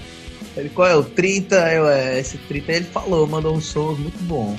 Ele, 0.56 0.68
qual 0.70 0.88
é? 0.88 0.96
O 0.96 1.04
30? 1.04 1.54
Eu, 1.72 1.88
é, 1.88 2.18
esse 2.18 2.36
30 2.36 2.72
ele 2.72 2.84
falou, 2.86 3.26
mandou 3.26 3.54
um 3.54 3.60
som 3.60 3.92
muito 3.92 4.22
bom. 4.24 4.56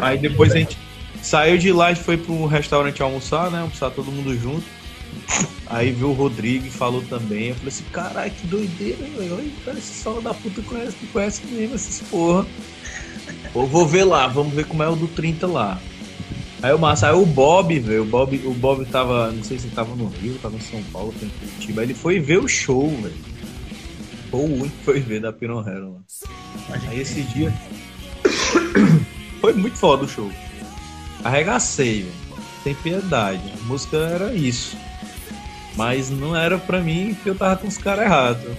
Aí 0.00 0.18
depois 0.18 0.52
a 0.52 0.58
gente 0.58 0.78
saiu 1.22 1.58
de 1.58 1.72
lá 1.72 1.92
e 1.92 1.96
foi 1.96 2.16
pro 2.16 2.46
restaurante 2.46 3.02
almoçar, 3.02 3.50
né? 3.50 3.60
Almoçar 3.60 3.90
todo 3.90 4.10
mundo 4.10 4.36
junto. 4.38 4.64
Aí 5.66 5.92
viu 5.92 6.10
o 6.10 6.12
Rodrigo 6.12 6.66
e 6.66 6.70
falou 6.70 7.02
também. 7.02 7.48
Eu 7.48 7.54
falei 7.54 7.68
assim, 7.68 7.84
caralho, 7.92 8.30
que 8.30 8.46
doideira, 8.46 9.04
velho. 9.16 9.34
Olha, 9.34 9.50
cara, 9.64 9.78
esse 9.78 10.02
solo 10.02 10.20
da 10.20 10.34
puta 10.34 10.62
conhece, 10.62 10.96
que 10.96 11.06
conhece 11.06 11.46
mesmo 11.46 11.74
essas 11.74 12.06
porra. 12.08 12.46
Pô, 13.52 13.66
vou 13.66 13.86
ver 13.86 14.04
lá, 14.04 14.26
vamos 14.26 14.52
ver 14.52 14.66
como 14.66 14.82
é 14.82 14.88
o 14.88 14.96
do 14.96 15.08
30 15.08 15.46
lá. 15.46 15.80
Aí 16.62 16.72
o 16.72 16.78
massa, 16.78 17.08
aí 17.08 17.14
o 17.14 17.26
Bob, 17.26 17.78
velho, 17.78 18.02
o 18.02 18.06
Bob, 18.06 18.40
o 18.46 18.54
Bob 18.54 18.86
tava, 18.86 19.30
não 19.30 19.44
sei 19.44 19.58
se 19.58 19.66
ele 19.66 19.74
tava 19.74 19.94
no 19.94 20.06
Rio, 20.06 20.38
tava 20.40 20.56
em 20.56 20.60
São 20.60 20.82
Paulo, 20.84 21.12
foi 21.12 21.28
em 21.28 21.30
Curitiba. 21.30 21.82
Aí 21.82 21.86
ele 21.86 21.94
foi 21.94 22.20
ver 22.20 22.38
o 22.38 22.48
show, 22.48 22.88
velho. 22.88 23.14
Foi 24.30 24.40
o 24.40 24.44
único 24.44 24.76
que 24.78 24.84
foi 24.84 25.00
ver 25.00 25.20
da 25.20 25.32
Piron 25.32 25.66
Hero 25.66 25.94
lá. 25.94 26.00
pode 26.68 26.88
Aí 26.88 27.00
esse 27.00 27.22
dia 27.22 27.52
foi 29.40 29.52
muito 29.52 29.76
foda 29.76 30.04
o 30.04 30.08
show. 30.08 30.30
Arregacei, 31.22 32.02
velho. 32.02 32.14
Sem 32.62 32.74
piedade. 32.76 33.42
A 33.60 33.66
música 33.66 33.98
era 33.98 34.32
isso. 34.32 34.76
Mas 35.76 36.10
não 36.10 36.36
era 36.36 36.58
pra 36.58 36.80
mim 36.80 37.16
que 37.22 37.28
eu 37.28 37.34
tava 37.34 37.56
com 37.56 37.66
os 37.66 37.76
caras 37.78 38.04
errados. 38.04 38.56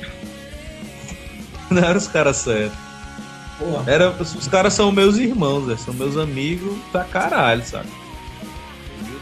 Não 1.70 1.84
era 1.84 1.98
os 1.98 2.08
caras 2.08 2.38
certos. 2.38 2.78
Era, 3.88 4.10
os 4.12 4.48
caras 4.48 4.74
são 4.74 4.92
meus 4.92 5.18
irmãos, 5.18 5.66
velho. 5.66 5.80
São 5.80 5.94
meus 5.94 6.18
amigos 6.18 6.78
pra 6.92 7.04
caralho, 7.06 7.66
sabe? 7.66 7.90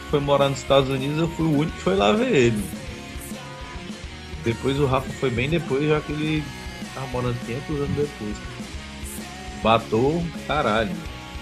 Foi 0.10 0.20
morar 0.20 0.50
nos 0.50 0.60
Estados 0.60 0.90
Unidos, 0.90 1.18
eu 1.18 1.28
fui 1.30 1.46
o 1.46 1.58
único 1.60 1.76
que 1.76 1.84
foi 1.84 1.96
lá 1.96 2.12
ver 2.12 2.36
ele. 2.36 2.64
Depois 4.44 4.80
o 4.80 4.86
Rafa 4.86 5.12
foi 5.14 5.30
bem 5.30 5.50
depois, 5.50 5.88
já 5.88 6.02
que 6.02 6.12
ele 6.12 6.44
tava 6.94 7.08
morando 7.08 7.38
500 7.46 7.76
anos 7.76 7.96
depois. 7.96 8.38
Batou, 9.64 10.24
caralho. 10.48 10.92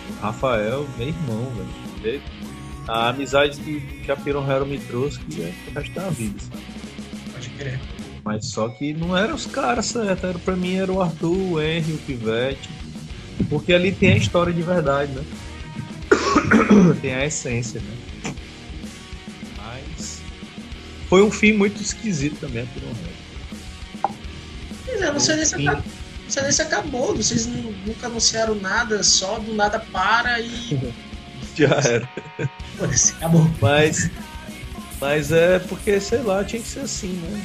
O 0.09 0.21
Rafael, 0.21 0.87
meu 0.97 1.07
irmão, 1.07 1.51
velho. 2.01 2.21
A 2.87 3.09
amizade 3.09 3.59
que, 3.59 3.79
que 4.03 4.11
a 4.11 4.15
Piron 4.15 4.49
Hero 4.49 4.65
me 4.65 4.77
trouxe, 4.79 5.19
que 5.19 5.41
é 5.41 5.53
pro 5.65 5.81
resto 5.81 5.93
da 5.93 6.09
vida, 6.09 6.39
sabe? 6.39 6.61
pode 7.31 7.49
crer. 7.51 7.79
Mas 8.23 8.47
só 8.47 8.69
que 8.69 8.93
não 8.93 9.17
eram 9.17 9.35
os 9.35 9.45
caras 9.45 9.87
certos, 9.87 10.23
era, 10.23 10.39
pra 10.39 10.55
mim 10.55 10.75
era 10.75 10.91
o 10.91 11.01
Arthur, 11.01 11.35
o 11.35 11.61
Henry, 11.61 11.93
o 11.93 11.97
Pivete. 11.99 12.69
Porque 13.49 13.73
ali 13.73 13.91
tem 13.91 14.13
a 14.13 14.17
história 14.17 14.53
de 14.53 14.61
verdade, 14.61 15.11
né? 15.11 15.23
tem 17.01 17.13
a 17.13 17.25
essência, 17.25 17.81
né? 17.81 18.33
Mas 19.57 20.21
foi 21.09 21.23
um 21.23 21.31
fim 21.31 21.53
muito 21.53 21.81
esquisito 21.81 22.39
também, 22.39 22.63
a 22.63 22.65
Piron 22.67 22.89
Hero. 22.89 24.15
Pois 24.85 25.01
é, 25.01 25.11
não 25.11 25.19
sei 25.19 25.35
nem 25.35 25.45
se 25.45 25.55
até, 25.55 25.63
não 25.63 25.83
Silêncio 26.31 26.63
acabou, 26.63 27.13
vocês 27.13 27.45
nunca 27.45 28.07
anunciaram 28.07 28.55
nada, 28.55 29.03
só 29.03 29.37
do 29.37 29.53
nada 29.53 29.79
para 29.79 30.39
e. 30.39 30.79
Já 31.55 31.67
era. 31.67 32.09
Foda-se, 32.77 33.13
acabou. 33.13 33.49
Mas. 33.61 34.09
Mas 34.99 35.31
é 35.31 35.57
porque, 35.59 35.99
sei 35.99 36.19
lá, 36.19 36.43
tinha 36.43 36.61
que 36.61 36.67
ser 36.67 36.81
assim, 36.81 37.13
né? 37.13 37.43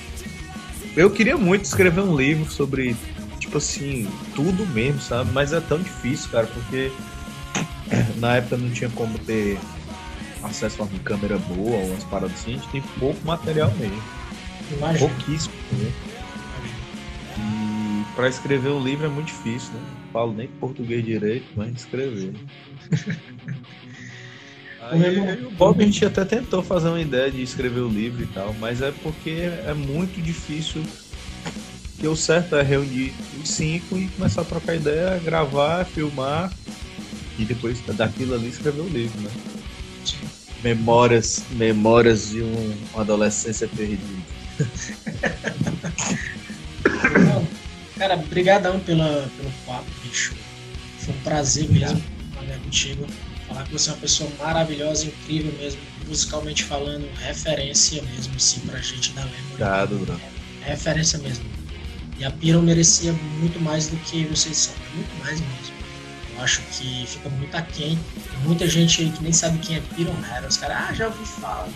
Eu 0.94 1.10
queria 1.10 1.36
muito 1.36 1.64
escrever 1.64 2.02
um 2.02 2.14
livro 2.14 2.50
sobre, 2.50 2.94
tipo 3.38 3.56
assim, 3.56 4.06
tudo 4.34 4.66
mesmo, 4.66 5.00
sabe? 5.00 5.30
Mas 5.32 5.52
é 5.52 5.60
tão 5.60 5.78
difícil, 5.78 6.30
cara, 6.30 6.46
porque 6.46 6.92
na 8.16 8.36
época 8.36 8.58
não 8.58 8.70
tinha 8.70 8.90
como 8.90 9.18
ter 9.20 9.58
acesso 10.42 10.82
a 10.82 10.84
uma 10.84 10.98
câmera 11.00 11.38
boa 11.38 11.76
ou 11.76 11.86
umas 11.88 12.04
paradas 12.04 12.36
assim, 12.36 12.52
a 12.52 12.56
gente 12.58 12.68
tem 12.68 12.82
pouco 12.98 13.26
material 13.26 13.70
mesmo. 13.78 14.02
Imagina. 14.70 15.08
Pouquíssimo. 15.08 15.54
Né? 15.72 15.92
E 17.38 18.14
para 18.14 18.28
escrever 18.28 18.70
um 18.70 18.82
livro 18.82 19.06
é 19.06 19.08
muito 19.08 19.28
difícil, 19.28 19.72
né? 19.74 19.80
Não 19.80 20.12
falo 20.12 20.32
nem 20.34 20.48
português 20.48 21.04
direito, 21.04 21.46
mas 21.56 21.74
escrever. 21.74 22.34
Aí, 24.90 25.44
o 25.44 25.50
Bob 25.50 25.82
a 25.82 25.86
gente 25.86 26.04
até 26.04 26.24
tentou 26.24 26.62
fazer 26.62 26.88
uma 26.88 27.00
ideia 27.00 27.30
de 27.30 27.42
escrever 27.42 27.80
o 27.80 27.88
livro 27.88 28.22
e 28.22 28.26
tal, 28.26 28.54
mas 28.54 28.80
é 28.80 28.92
porque 29.02 29.50
é 29.66 29.74
muito 29.74 30.22
difícil. 30.22 30.82
Que 31.98 32.06
o 32.06 32.14
certo 32.14 32.54
é 32.56 32.62
reunir 32.62 33.14
os 33.42 33.48
cinco 33.48 33.96
e 33.96 34.06
começar 34.08 34.42
a 34.42 34.44
trocar 34.44 34.76
ideia, 34.76 35.18
gravar, 35.24 35.84
filmar 35.86 36.52
e 37.38 37.44
depois 37.44 37.80
daquilo 37.80 38.34
ali 38.34 38.48
escrever 38.48 38.82
o 38.82 38.88
livro, 38.88 39.18
né? 39.22 39.30
Memórias, 40.62 41.42
memórias 41.52 42.30
de 42.30 42.42
um, 42.42 42.76
uma 42.92 43.02
adolescência 43.02 43.66
perdida. 43.68 44.02
Cara, 47.96 48.16
brigadão 48.16 48.78
pela, 48.80 49.30
pelo 49.36 49.50
papo, 49.64 49.86
bicho. 50.02 50.34
Foi 50.98 51.14
um 51.14 51.18
prazer 51.20 51.68
mesmo 51.70 52.02
falar 52.34 52.58
contigo. 52.58 53.06
Falar 53.56 53.68
que 53.68 53.72
você 53.72 53.88
é 53.88 53.92
uma 53.94 54.00
pessoa 54.00 54.30
maravilhosa, 54.38 55.06
incrível 55.06 55.50
mesmo, 55.58 55.80
musicalmente 56.06 56.62
falando, 56.62 57.08
referência 57.20 58.02
mesmo, 58.02 58.34
assim, 58.36 58.60
pra 58.60 58.78
gente 58.80 59.12
da 59.12 59.22
Lemon. 59.22 59.36
Obrigado, 59.52 59.98
bro. 59.98 60.20
É 60.62 60.70
referência 60.70 61.18
mesmo. 61.20 61.46
E 62.18 62.24
a 62.26 62.30
Piron 62.30 62.60
merecia 62.60 63.14
muito 63.14 63.58
mais 63.58 63.88
do 63.88 63.96
que 63.96 64.24
vocês 64.24 64.58
são, 64.58 64.74
muito 64.94 65.24
mais 65.24 65.40
mesmo. 65.40 65.74
Eu 66.36 66.42
acho 66.42 66.60
que 66.72 67.06
fica 67.06 67.30
muito 67.30 67.56
aquém. 67.56 67.98
Tem 68.30 68.40
muita 68.44 68.68
gente 68.68 69.00
aí 69.00 69.10
que 69.10 69.22
nem 69.22 69.32
sabe 69.32 69.56
quem 69.58 69.76
é 69.76 69.80
Piron 69.80 70.20
Head. 70.20 70.46
Os 70.46 70.58
caras, 70.58 70.76
ah, 70.90 70.92
já 70.92 71.06
ouvi 71.06 71.24
falar. 71.24 71.68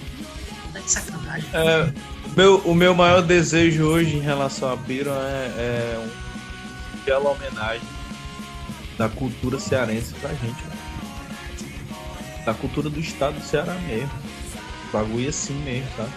Tá 0.75 0.81
de 0.81 0.91
sacanagem. 0.91 1.49
É, 1.55 1.93
meu, 2.37 2.59
o 2.59 2.75
meu 2.75 2.95
maior 2.95 3.23
desejo 3.23 3.85
hoje 3.85 4.17
em 4.17 4.21
relação 4.21 4.71
a 4.71 4.77
Piron 4.77 5.15
é, 5.15 5.47
é 5.57 5.99
um 5.99 7.05
bela 7.05 7.31
homenagem 7.31 7.89
da 8.99 9.09
cultura 9.09 9.59
cearense 9.59 10.13
pra 10.21 10.29
gente. 10.35 10.63
Né? 10.65 10.80
Da 12.45 12.55
cultura 12.55 12.89
do 12.89 13.01
estado 13.01 13.39
do 13.39 13.45
Ceará 13.45 13.75
mesmo. 13.87 14.11
O 14.89 14.93
bagulho 14.93 15.29
assim 15.29 15.55
mesmo, 15.63 15.89
tá? 15.97 16.09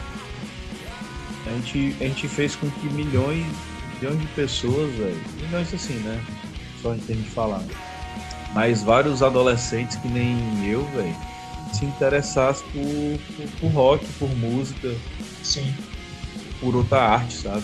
A 1.46 1.50
gente, 1.50 1.96
a 2.00 2.04
gente 2.06 2.28
fez 2.28 2.56
com 2.56 2.70
que 2.70 2.88
milhões, 2.88 3.46
milhões 4.00 4.20
de 4.20 4.28
pessoas, 4.28 4.92
velho. 4.96 5.22
Milhões 5.42 5.74
assim, 5.74 5.96
né? 5.96 6.24
Só 6.82 6.96
em 6.96 7.00
termos 7.00 7.26
de 7.26 7.32
falar 7.32 7.64
mas 8.54 8.84
vários 8.84 9.24
adolescentes 9.24 9.98
que 9.98 10.08
nem 10.08 10.38
eu, 10.66 10.86
velho, 10.92 11.16
se 11.74 11.86
interessassem 11.86 12.66
por, 12.72 13.36
por, 13.36 13.60
por, 13.60 13.72
rock, 13.72 14.06
por 14.20 14.30
música, 14.38 14.96
Sim. 15.42 15.74
por 16.60 16.76
outra 16.76 17.02
arte, 17.02 17.34
sabe? 17.34 17.64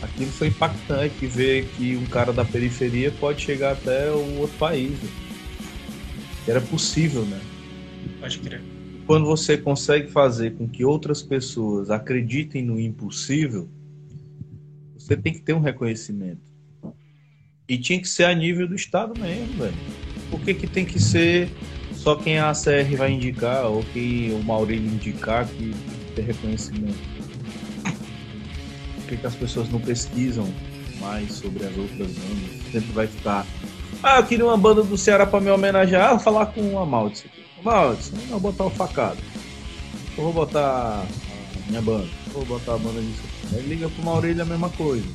Aquilo 0.00 0.30
foi 0.30 0.48
impactante 0.48 1.26
ver 1.26 1.66
que 1.76 1.96
um 1.96 2.06
cara 2.06 2.32
da 2.32 2.44
periferia 2.44 3.10
pode 3.10 3.42
chegar 3.42 3.72
até 3.72 4.12
um 4.12 4.38
outro 4.38 4.56
país. 4.56 4.96
Era 6.46 6.60
possível, 6.60 7.22
né? 7.22 7.40
Pode 8.20 8.38
crer. 8.38 8.62
Quando 9.06 9.24
você 9.24 9.56
consegue 9.56 10.10
fazer 10.10 10.54
com 10.54 10.68
que 10.68 10.84
outras 10.84 11.22
pessoas 11.22 11.90
acreditem 11.90 12.62
no 12.62 12.78
impossível, 12.78 13.68
você 14.98 15.16
tem 15.16 15.32
que 15.32 15.40
ter 15.40 15.54
um 15.54 15.60
reconhecimento. 15.60 16.42
E 17.66 17.78
tinha 17.78 18.00
que 18.00 18.08
ser 18.08 18.24
a 18.24 18.34
nível 18.34 18.68
do 18.68 18.74
Estado 18.74 19.18
mesmo, 19.18 19.58
velho. 19.58 19.74
Por 20.30 20.40
que, 20.40 20.52
que 20.52 20.66
tem 20.66 20.84
que 20.84 21.00
ser 21.00 21.48
só 21.94 22.16
quem 22.16 22.38
a 22.38 22.50
ACR 22.50 22.96
vai 22.96 23.12
indicar 23.12 23.66
ou 23.66 23.82
que 23.82 24.30
o 24.38 24.42
Maurílio 24.44 24.86
indicar 24.86 25.46
que 25.48 25.74
tem 26.14 26.24
reconhecimento? 26.24 26.98
Por 28.94 29.04
que, 29.08 29.16
que 29.16 29.26
as 29.26 29.34
pessoas 29.34 29.70
não 29.70 29.80
pesquisam 29.80 30.46
mais 31.00 31.32
sobre 31.32 31.64
as 31.64 31.76
outras 31.76 32.12
bandas? 32.12 32.72
Sempre 32.72 32.92
vai 32.92 33.06
ficar. 33.06 33.46
Ah, 34.02 34.18
eu 34.18 34.26
queria 34.26 34.44
uma 34.44 34.58
banda 34.58 34.82
do 34.82 34.98
Ceará 34.98 35.26
para 35.26 35.40
me 35.40 35.50
homenagear. 35.50 36.12
Ah, 36.12 36.18
falar 36.18 36.46
com 36.46 36.78
a 36.78 36.84
Maltz 36.84 37.24
aqui. 37.24 37.47
Maltz, 37.62 38.12
não 38.12 38.38
vou 38.38 38.52
botar 38.52 38.64
o 38.64 38.70
facado. 38.70 39.18
Eu 40.16 40.24
vou 40.24 40.32
botar 40.32 41.04
a 41.04 41.06
minha 41.68 41.82
banda. 41.82 42.08
vou 42.32 42.44
botar 42.44 42.74
a 42.74 42.78
banda 42.78 43.00
disso. 43.00 43.22
Aí 43.54 43.62
liga 43.62 43.88
pro 43.88 44.04
Maurílio 44.04 44.42
a 44.42 44.46
mesma 44.46 44.68
coisa. 44.70 45.06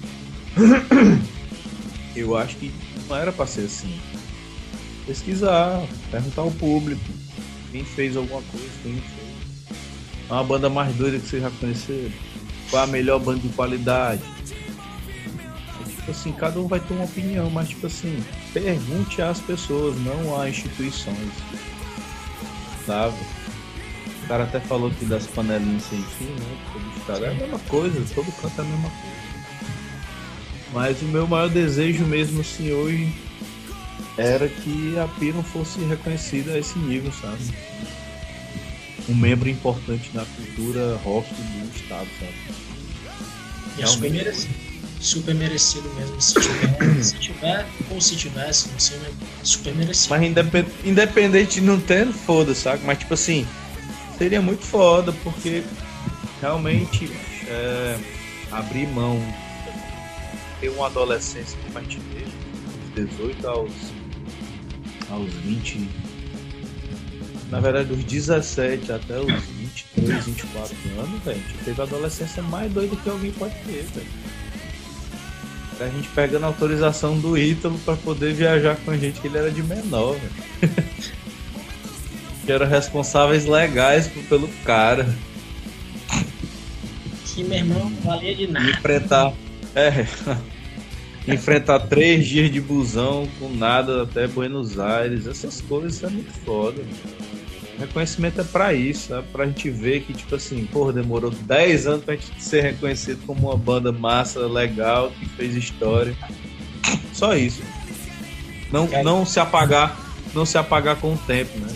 Eu 2.16 2.38
acho 2.38 2.56
que 2.58 2.72
não 3.08 3.16
era 3.16 3.32
para 3.32 3.48
ser 3.48 3.66
assim. 3.66 4.00
Pesquisar, 5.06 5.86
perguntar 6.12 6.42
ao 6.42 6.52
público 6.52 7.02
quem 7.72 7.84
fez 7.84 8.16
alguma 8.16 8.42
coisa, 8.44 8.70
quem 8.84 8.94
fez. 8.94 9.80
É 10.30 10.34
uma 10.34 10.44
banda 10.44 10.70
mais 10.70 10.96
doida 10.96 11.20
que 11.20 11.28
vocês 11.28 11.42
já 11.42 11.52
conheceram. 11.52 12.12
Qual 12.70 12.84
a 12.84 12.88
melhor 12.88 13.20
banda 13.20 13.40
de 13.40 13.50
qualidade? 13.50 14.22
É, 15.82 15.90
tipo 15.90 16.12
assim, 16.12 16.32
cada 16.32 16.60
um 16.60 16.68
vai 16.68 16.80
ter 16.80 16.94
uma 16.94 17.06
opinião, 17.06 17.50
mas 17.50 17.70
tipo 17.70 17.88
assim, 17.88 18.24
pergunte 18.54 19.22
às 19.22 19.40
pessoas, 19.40 20.00
não 20.02 20.40
a 20.40 20.50
instituições. 20.50 21.32
Sabe? 22.86 23.16
O 24.24 24.28
cara 24.28 24.44
até 24.44 24.60
falou 24.60 24.90
que 24.92 25.06
das 25.06 25.28
panelinhas 25.28 25.84
sem 25.84 26.02
fim, 26.02 26.26
né? 26.26 26.58
Todo 26.72 26.98
estado 26.98 27.26
é 27.26 27.30
a 27.30 27.34
mesma 27.34 27.60
coisa, 27.60 28.06
todo 28.16 28.32
canto 28.42 28.60
é 28.60 28.62
a 28.62 28.68
mesma 28.68 28.90
coisa. 28.90 29.24
Mas 30.74 31.02
o 31.02 31.06
meu 31.06 31.28
maior 31.28 31.50
desejo 31.50 32.06
mesmo 32.06 32.42
assim 32.42 32.72
hoje 32.72 33.14
era 34.18 34.48
que 34.48 34.98
a 35.00 35.08
Piron 35.20 35.44
fosse 35.44 35.80
reconhecida 35.82 36.54
a 36.54 36.60
esse 36.60 36.78
nível, 36.80 37.12
sabe? 37.12 37.44
Um 39.10 39.16
membro 39.16 39.50
importante 39.50 40.10
na 40.14 40.26
cultura 40.26 40.96
rock 41.04 41.28
do 41.34 41.76
estado, 41.76 42.08
sabe? 42.20 42.34
E 43.78 43.88
super 43.88 44.12
merecido. 44.12 44.63
Super 45.04 45.36
merecido 45.36 45.90
mesmo. 45.96 46.20
Se 46.22 46.34
tiver, 46.36 47.04
se 47.04 47.20
tiver 47.20 47.66
ou 47.92 48.00
se 48.00 48.16
tivesse, 48.16 48.70
não 48.70 48.80
sei, 48.80 48.98
mas 49.00 49.50
super 49.50 49.76
merecido. 49.76 50.12
Mas 50.12 50.24
independ, 50.24 50.68
independente 50.86 51.60
de 51.60 51.62
não 51.62 51.78
ter, 51.78 52.08
foda, 52.08 52.56
sabe? 52.56 52.86
Mas 52.86 53.00
tipo 53.00 53.14
assim, 53.14 53.46
seria 54.18 54.42
muito 54.42 54.64
foda, 54.64 55.12
porque 55.22 55.62
realmente 56.40 57.12
é, 57.48 58.00
abrir 58.50 58.88
mão 58.88 59.20
ter 60.62 60.70
uma 60.70 60.86
adolescência 60.86 61.60
como 61.66 61.78
a 61.78 61.82
gente 61.82 62.00
teve, 62.00 62.32
dos 62.96 63.10
18 63.18 63.48
aos, 63.48 63.72
aos 65.10 65.34
20. 65.34 65.86
Na 67.52 67.60
verdade, 67.60 67.90
dos 67.90 68.06
17 68.06 68.90
até 68.90 69.20
os 69.20 69.26
23, 69.26 70.26
24 70.28 70.76
anos, 70.98 71.24
velho, 71.24 71.38
a 71.38 71.50
gente 71.50 71.66
teve 71.66 71.82
a 71.82 71.84
adolescência 71.84 72.42
mais 72.44 72.72
doida 72.72 72.96
que 72.96 73.10
alguém 73.10 73.32
pode 73.34 73.54
ter, 73.66 73.84
velho. 73.84 74.08
A 75.80 75.88
gente 75.88 76.08
pegando 76.10 76.44
a 76.44 76.48
autorização 76.48 77.18
do 77.20 77.38
Ítalo 77.38 77.78
para 77.80 77.96
poder 77.96 78.34
viajar 78.34 78.78
com 78.78 78.92
a 78.92 78.98
gente, 78.98 79.20
que 79.20 79.28
ele 79.28 79.38
era 79.38 79.52
de 79.52 79.64
menor, 79.64 80.16
velho. 80.16 80.74
que 82.46 82.52
eram 82.52 82.68
responsáveis 82.68 83.46
legais 83.46 84.10
pelo 84.30 84.48
cara. 84.66 85.08
Que 87.26 87.44
meu 87.44 87.58
irmão 87.58 87.90
não 87.90 88.02
valia 88.02 88.36
de 88.36 88.48
nada. 88.48 88.70
Enfrentar. 88.70 89.34
É, 89.76 90.06
enfrentar 91.28 91.80
três 91.82 92.28
dias 92.28 92.52
de 92.52 92.62
busão 92.62 93.28
com 93.40 93.50
nada 93.50 94.04
até 94.04 94.28
Buenos 94.28 94.80
Aires, 94.80 95.26
essas 95.26 95.62
coisas 95.62 96.04
é 96.04 96.10
muito 96.10 96.32
foda. 96.46 96.84
Reconhecimento 97.80 98.42
é 98.42 98.44
pra 98.44 98.74
isso, 98.74 99.10
sabe? 99.10 99.28
Pra 99.32 99.46
gente 99.46 99.70
ver 99.70 100.04
que, 100.04 100.14
tipo 100.14 100.36
assim, 100.36 100.66
porra, 100.66 100.94
demorou 100.94 101.32
10 101.32 101.88
anos 101.88 102.06
pra 102.06 102.16
gente 102.16 102.42
ser 102.42 102.62
reconhecido 102.62 103.26
como 103.26 103.50
uma 103.50 103.58
banda 103.58 103.92
massa, 103.92 104.48
legal, 104.48 105.12
que 105.12 105.28
fez 105.30 105.56
história. 105.56 106.16
Só 107.14 107.36
isso. 107.36 107.62
Não, 108.72 108.88
não 109.04 109.26
se 109.26 109.40
apagar, 109.40 110.00
não 110.34 110.46
se 110.46 110.58
apagar 110.58 110.96
com 110.98 111.14
o 111.14 111.18
tempo, 111.18 111.58
né? 111.60 111.68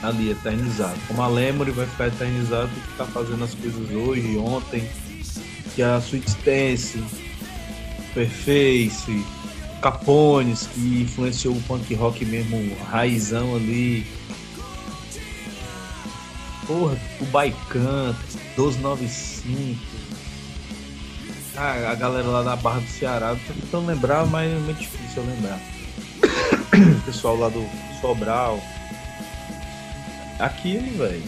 Tá 0.00 0.08
ali, 0.08 0.30
eternizado. 0.30 0.98
Como 1.08 1.22
a 1.22 1.28
Lemory 1.28 1.70
vai 1.70 1.86
ficar 1.86 2.08
eternizado 2.08 2.68
que 2.68 2.96
tá 2.96 3.04
fazendo 3.06 3.42
as 3.42 3.54
coisas 3.54 3.90
hoje, 3.90 4.36
ontem, 4.36 4.88
que 5.74 5.82
a 5.82 5.98
Sweet 5.98 6.28
Stance, 6.28 7.02
Superface, 8.08 9.24
Capones, 9.80 10.68
que 10.74 11.02
influenciou 11.02 11.54
o 11.54 11.62
punk 11.62 11.94
rock 11.94 12.24
mesmo, 12.24 12.76
raizão 12.90 13.56
ali. 13.56 14.06
Porra, 16.66 16.96
o 17.20 17.24
Baican, 17.26 18.14
1295. 18.56 19.78
Ah, 21.56 21.90
a 21.90 21.94
galera 21.94 22.26
lá 22.26 22.42
da 22.42 22.56
Barra 22.56 22.80
do 22.80 22.88
Ceará, 22.88 23.36
tô 23.46 23.52
tentando 23.52 23.86
lembrar, 23.86 24.26
mas 24.26 24.50
é 24.50 24.58
muito 24.58 24.80
difícil 24.80 25.22
eu 25.22 25.28
lembrar. 25.28 25.60
O 26.98 27.02
pessoal 27.02 27.36
lá 27.36 27.48
do 27.48 27.64
Sobral. 28.00 28.60
Aquilo, 30.38 30.98
velho. 30.98 31.22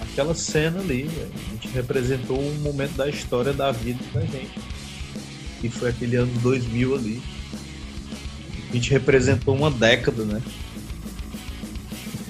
Aquela 0.00 0.34
cena 0.34 0.80
ali, 0.80 1.02
velho. 1.04 1.30
A 1.34 1.52
gente 1.52 1.68
representou 1.68 2.40
um 2.40 2.54
momento 2.60 2.94
da 2.94 3.08
história 3.08 3.52
da 3.52 3.70
vida 3.70 4.02
da 4.12 4.22
gente. 4.22 4.58
E 5.62 5.68
foi 5.68 5.90
aquele 5.90 6.16
ano 6.16 6.32
2000 6.40 6.94
ali. 6.94 7.22
A 8.70 8.74
gente 8.74 8.90
representou 8.90 9.54
uma 9.54 9.70
década, 9.70 10.24
né? 10.24 10.42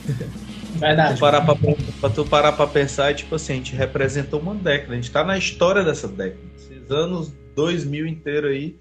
Verdade. 0.82 1.14
Tu 1.14 1.20
parar 1.20 1.40
pra, 1.42 1.54
pra 2.00 2.10
tu 2.10 2.24
parar 2.24 2.52
pra 2.52 2.66
pensar, 2.66 3.14
tipo 3.14 3.36
assim, 3.36 3.52
a 3.52 3.56
gente 3.56 3.76
representou 3.76 4.40
uma 4.40 4.54
década, 4.54 4.92
a 4.92 4.96
gente 4.96 5.12
tá 5.12 5.22
na 5.22 5.38
história 5.38 5.84
dessa 5.84 6.08
década. 6.08 6.42
Esses 6.56 6.90
anos 6.90 7.32
2000 7.54 8.06
inteiro 8.06 8.48
aí, 8.48 8.76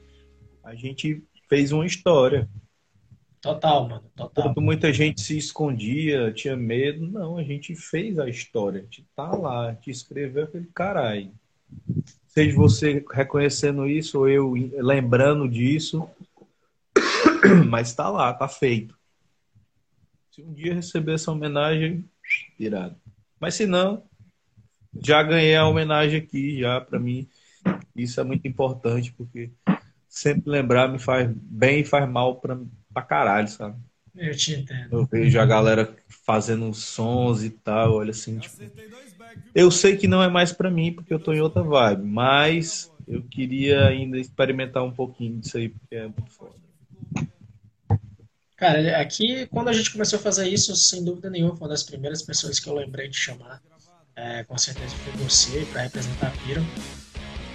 a 0.63 0.73
gente 0.73 1.23
fez 1.47 1.71
uma 1.71 1.85
história. 1.85 2.49
Total, 3.39 3.87
mano. 3.87 4.03
Total. 4.15 4.45
Enquanto 4.45 4.61
muita 4.61 4.91
gente 4.91 5.21
se 5.21 5.37
escondia, 5.37 6.31
tinha 6.31 6.55
medo, 6.55 7.05
não, 7.05 7.37
a 7.37 7.43
gente 7.43 7.75
fez 7.75 8.17
a 8.17 8.27
história, 8.27 8.79
a 8.79 8.83
gente 8.83 9.05
tá 9.15 9.31
lá, 9.31 9.67
a 9.67 9.73
gente 9.73 9.91
escreveu 9.91 10.45
aquele 10.45 10.69
caralho. 10.73 11.31
Seja 12.27 12.55
você 12.55 13.05
reconhecendo 13.11 13.87
isso 13.87 14.19
ou 14.19 14.27
eu 14.27 14.53
lembrando 14.79 15.47
disso, 15.47 16.07
mas 17.69 17.93
tá 17.93 18.09
lá, 18.09 18.33
tá 18.33 18.47
feito. 18.47 19.00
Se 20.31 20.41
um 20.41 20.53
dia 20.53 20.73
receber 20.73 21.15
essa 21.15 21.29
homenagem, 21.29 22.09
irado. 22.57 22.95
Mas 23.37 23.55
se 23.55 23.65
não, 23.65 24.03
já 25.03 25.21
ganhei 25.21 25.57
a 25.57 25.67
homenagem 25.67 26.19
aqui, 26.19 26.57
já 26.57 26.79
para 26.79 26.97
mim. 26.97 27.27
Isso 27.93 28.19
é 28.21 28.23
muito 28.23 28.47
importante, 28.47 29.11
porque 29.11 29.51
sempre 30.07 30.49
lembrar 30.49 30.87
me 30.87 30.99
faz 30.99 31.29
bem 31.35 31.81
e 31.81 31.85
faz 31.85 32.09
mal 32.09 32.39
pra, 32.39 32.57
pra 32.93 33.03
caralho, 33.03 33.49
sabe? 33.49 33.77
Eu 34.15 34.33
te 34.33 34.53
entendo. 34.53 34.87
Eu 34.89 35.05
vejo 35.05 35.37
a 35.37 35.45
galera 35.45 35.93
fazendo 36.25 36.73
sons 36.73 37.43
e 37.43 37.49
tal, 37.49 37.95
olha 37.95 38.11
assim, 38.11 38.39
tipo, 38.39 38.55
eu 39.53 39.69
sei 39.69 39.97
que 39.97 40.07
não 40.07 40.23
é 40.23 40.29
mais 40.29 40.53
para 40.53 40.71
mim, 40.71 40.93
porque 40.93 41.13
eu 41.13 41.19
tô 41.19 41.33
em 41.33 41.41
outra 41.41 41.61
vibe, 41.61 42.03
mas 42.03 42.89
eu 43.05 43.21
queria 43.21 43.85
ainda 43.87 44.17
experimentar 44.17 44.81
um 44.83 44.93
pouquinho 44.93 45.39
disso 45.39 45.57
aí, 45.57 45.67
porque 45.67 45.95
é 45.95 46.03
muito 46.03 46.31
foda. 46.31 46.60
Cara, 48.61 49.01
aqui, 49.01 49.47
quando 49.47 49.69
a 49.69 49.73
gente 49.73 49.89
começou 49.89 50.19
a 50.19 50.21
fazer 50.21 50.47
isso, 50.47 50.75
sem 50.75 51.03
dúvida 51.03 51.31
nenhuma, 51.31 51.55
foi 51.55 51.63
uma 51.63 51.69
das 51.69 51.81
primeiras 51.81 52.21
pessoas 52.21 52.59
que 52.59 52.69
eu 52.69 52.75
lembrei 52.75 53.07
de 53.07 53.17
chamar. 53.17 53.59
É, 54.15 54.43
com 54.43 54.55
certeza 54.55 54.93
foi 54.97 55.13
você, 55.13 55.67
para 55.71 55.81
representar 55.81 56.27
a 56.27 56.29
Piro. 56.29 56.63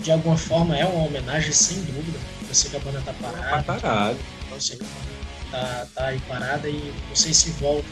De 0.01 0.11
alguma 0.11 0.37
forma, 0.37 0.77
é 0.77 0.85
uma 0.85 1.05
homenagem, 1.05 1.53
sem 1.53 1.81
dúvida. 1.85 2.19
Eu 2.49 2.53
sei 2.53 2.71
que 2.71 2.77
a 2.77 2.81
banda 2.81 3.01
tá 3.03 3.13
parada. 3.13 3.63
Pra 3.63 3.79
caralho. 3.79 4.19
Eu 4.51 4.61
sei 4.61 4.79
que 4.79 4.85
a 4.85 4.89
banda 4.89 5.07
tá, 5.53 5.87
tá 5.95 6.07
aí 6.07 6.19
parada 6.27 6.69
e 6.69 6.93
vocês 7.15 7.37
se 7.37 7.51
voltam. 7.51 7.89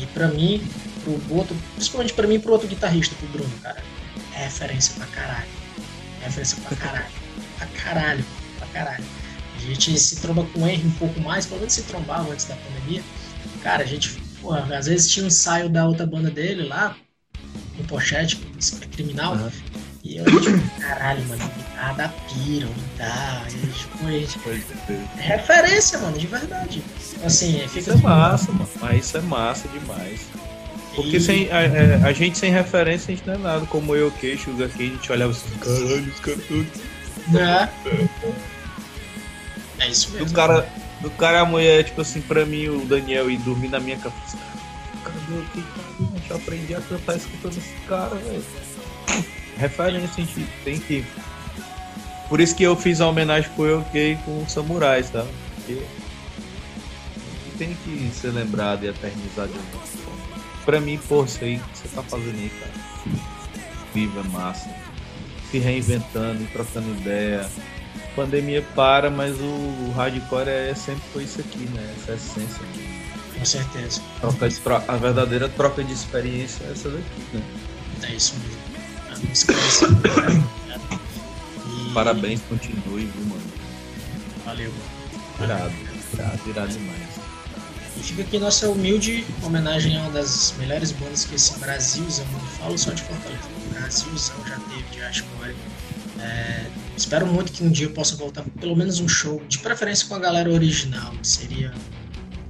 E 0.00 0.06
pra 0.06 0.26
mim, 0.26 0.68
pro 1.04 1.36
outro, 1.36 1.56
principalmente 1.76 2.12
pra 2.12 2.26
mim 2.26 2.34
e 2.34 2.38
pro 2.40 2.54
outro 2.54 2.66
guitarrista, 2.66 3.14
pro 3.20 3.28
Bruno, 3.28 3.56
cara, 3.62 3.80
é 4.34 4.38
referência 4.38 4.92
pra 4.96 5.06
caralho. 5.06 5.50
É 6.20 6.24
referência 6.24 6.58
pra 6.60 6.76
caralho. 6.76 7.12
pra 7.56 7.66
caralho, 7.68 8.24
pra 8.58 8.66
caralho. 8.66 9.21
A 9.62 9.66
gente 9.66 9.98
se 9.98 10.16
tromba 10.16 10.44
com 10.44 10.60
o 10.60 10.68
Henry 10.68 10.86
um 10.86 10.92
pouco 10.92 11.20
mais, 11.20 11.46
pelo 11.46 11.60
menos 11.60 11.74
se 11.74 11.82
trombava 11.82 12.32
antes 12.32 12.46
da 12.46 12.56
pandemia. 12.56 13.02
Cara, 13.62 13.84
a 13.84 13.86
gente, 13.86 14.10
porra, 14.40 14.76
às 14.76 14.86
vezes 14.86 15.10
tinha 15.10 15.24
um 15.24 15.28
ensaio 15.28 15.68
da 15.68 15.86
outra 15.86 16.04
banda 16.04 16.30
dele 16.30 16.64
lá, 16.64 16.96
no 17.78 17.84
Pochete, 17.84 18.36
criminal. 18.92 19.34
Uhum. 19.34 19.50
E 20.04 20.16
eu, 20.16 20.24
tipo, 20.24 20.80
caralho, 20.80 21.24
mano, 21.28 21.48
guitarra 21.56 21.92
da 21.94 22.08
Piro 22.08 22.68
e 22.68 22.98
tal. 22.98 23.46
E, 24.10 24.22
tipo, 24.22 24.50
a 24.50 24.52
gente... 24.52 25.18
É 25.18 25.22
referência, 25.36 25.98
mano, 26.00 26.18
de 26.18 26.26
verdade. 26.26 26.82
Assim, 27.24 27.60
fica. 27.68 27.78
Isso 27.78 27.90
é 27.92 27.96
massa, 27.96 28.50
mano. 28.50 28.68
Mas 28.80 29.06
isso 29.06 29.16
é 29.16 29.20
massa 29.20 29.68
demais. 29.68 30.26
Porque 30.94 31.18
e... 31.18 31.20
sem, 31.20 31.48
a, 31.50 32.08
a, 32.08 32.12
gente 32.12 32.36
sem 32.36 32.50
referência, 32.50 33.12
a 33.12 33.16
gente 33.16 33.26
não 33.26 33.34
é 33.34 33.38
nada. 33.38 33.66
Como 33.66 33.94
eu, 33.94 34.10
queixo, 34.10 34.50
aqui, 34.62 34.88
a 34.88 34.90
gente 34.90 35.12
olhava 35.12 35.30
assim, 35.30 35.48
caralho, 35.58 36.08
os 36.08 36.20
caras 36.20 36.44
todos. 36.48 36.92
É. 37.40 37.68
É 39.82 39.88
isso 39.88 40.10
mesmo. 40.12 40.26
Do 40.26 40.32
cara, 40.32 40.68
do 41.00 41.10
cara 41.10 41.40
a 41.40 41.44
mulher, 41.44 41.84
tipo 41.84 42.00
assim, 42.00 42.20
pra 42.20 42.46
mim, 42.46 42.68
o 42.68 42.84
Daniel 42.86 43.28
ir 43.28 43.38
dormir 43.38 43.68
na 43.68 43.80
minha 43.80 43.98
cama. 43.98 44.14
Cadê 45.04 45.18
que 45.52 45.62
cara? 45.62 46.22
Eu 46.30 46.36
aprendi 46.36 46.74
a 46.74 46.80
cantar 46.80 47.16
escutando 47.16 47.58
esse 47.58 47.74
cara, 47.88 48.14
velho. 48.14 48.44
Referência, 49.56 50.22
a 50.22 50.26
gente 50.26 50.46
tem 50.64 50.78
que. 50.78 51.04
Por 52.28 52.40
isso 52.40 52.54
que 52.54 52.62
eu 52.62 52.76
fiz 52.76 53.00
a 53.00 53.08
homenagem 53.08 53.50
pro 53.50 53.66
Eu 53.66 53.84
com 54.24 54.42
os 54.42 54.52
samurais, 54.52 55.10
tá? 55.10 55.26
Porque 55.56 55.82
tem 57.58 57.76
que 57.84 58.10
ser 58.14 58.30
lembrado 58.30 58.84
e 58.84 58.88
eternizado. 58.88 59.52
Pra 60.64 60.80
mim, 60.80 60.98
pô, 61.08 61.24
isso 61.24 61.42
aí 61.42 61.58
que 61.58 61.78
você 61.78 61.88
tá 61.88 62.02
fazendo 62.04 62.38
aí, 62.38 62.50
cara. 62.50 62.72
Viva, 63.92 64.22
massa. 64.24 64.70
Se 65.50 65.58
reinventando, 65.58 66.46
trocando 66.52 66.88
ideia 67.00 67.50
pandemia 68.14 68.62
para, 68.74 69.10
mas 69.10 69.38
o, 69.40 69.44
o 69.44 69.92
hardcore 69.96 70.48
é, 70.48 70.74
sempre 70.74 71.02
foi 71.12 71.24
isso 71.24 71.40
aqui, 71.40 71.68
né? 71.70 71.94
Essa 71.98 72.12
essência. 72.12 72.62
Com 73.38 73.44
certeza. 73.44 74.00
Troca 74.20 74.48
de, 74.48 74.60
a 74.88 74.96
verdadeira 74.96 75.48
troca 75.48 75.82
de 75.82 75.92
experiência 75.92 76.64
é 76.64 76.72
essa 76.72 76.88
daqui, 76.90 77.22
né? 77.32 77.42
É 78.02 78.14
isso 78.14 78.34
mesmo. 78.36 78.62
A 79.10 79.28
música 79.28 79.52
é 79.52 80.30
né? 80.68 80.80
e... 81.66 81.94
Parabéns, 81.94 82.40
continue, 82.48 83.06
viu, 83.06 83.24
mano? 83.26 83.42
Valeu. 84.44 84.72
Irado, 85.40 85.72
irado, 86.14 86.40
irado 86.48 86.72
demais. 86.72 87.12
E 87.96 88.00
fica 88.00 88.22
aqui 88.22 88.38
nossa 88.38 88.68
humilde 88.68 89.24
homenagem 89.42 89.96
a 89.96 90.02
uma 90.02 90.10
das 90.10 90.54
melhores 90.58 90.92
bandas 90.92 91.24
que 91.24 91.34
esse 91.34 91.58
Brasilzão, 91.58 92.24
não 92.32 92.40
falo 92.40 92.78
só 92.78 92.90
de 92.92 93.02
Fortaleza, 93.02 93.42
Brasilzão 93.72 94.36
já 94.46 94.56
teve 94.56 94.82
de 94.90 94.98
hardcore. 95.00 95.54
É, 96.22 96.66
Espero 96.96 97.26
muito 97.26 97.52
que 97.52 97.64
um 97.64 97.70
dia 97.70 97.86
eu 97.86 97.90
possa 97.90 98.16
voltar 98.16 98.44
pelo 98.60 98.76
menos 98.76 99.00
um 99.00 99.08
show, 99.08 99.42
de 99.48 99.58
preferência 99.58 100.06
com 100.06 100.14
a 100.14 100.18
galera 100.18 100.50
original. 100.50 101.12
Seria 101.22 101.72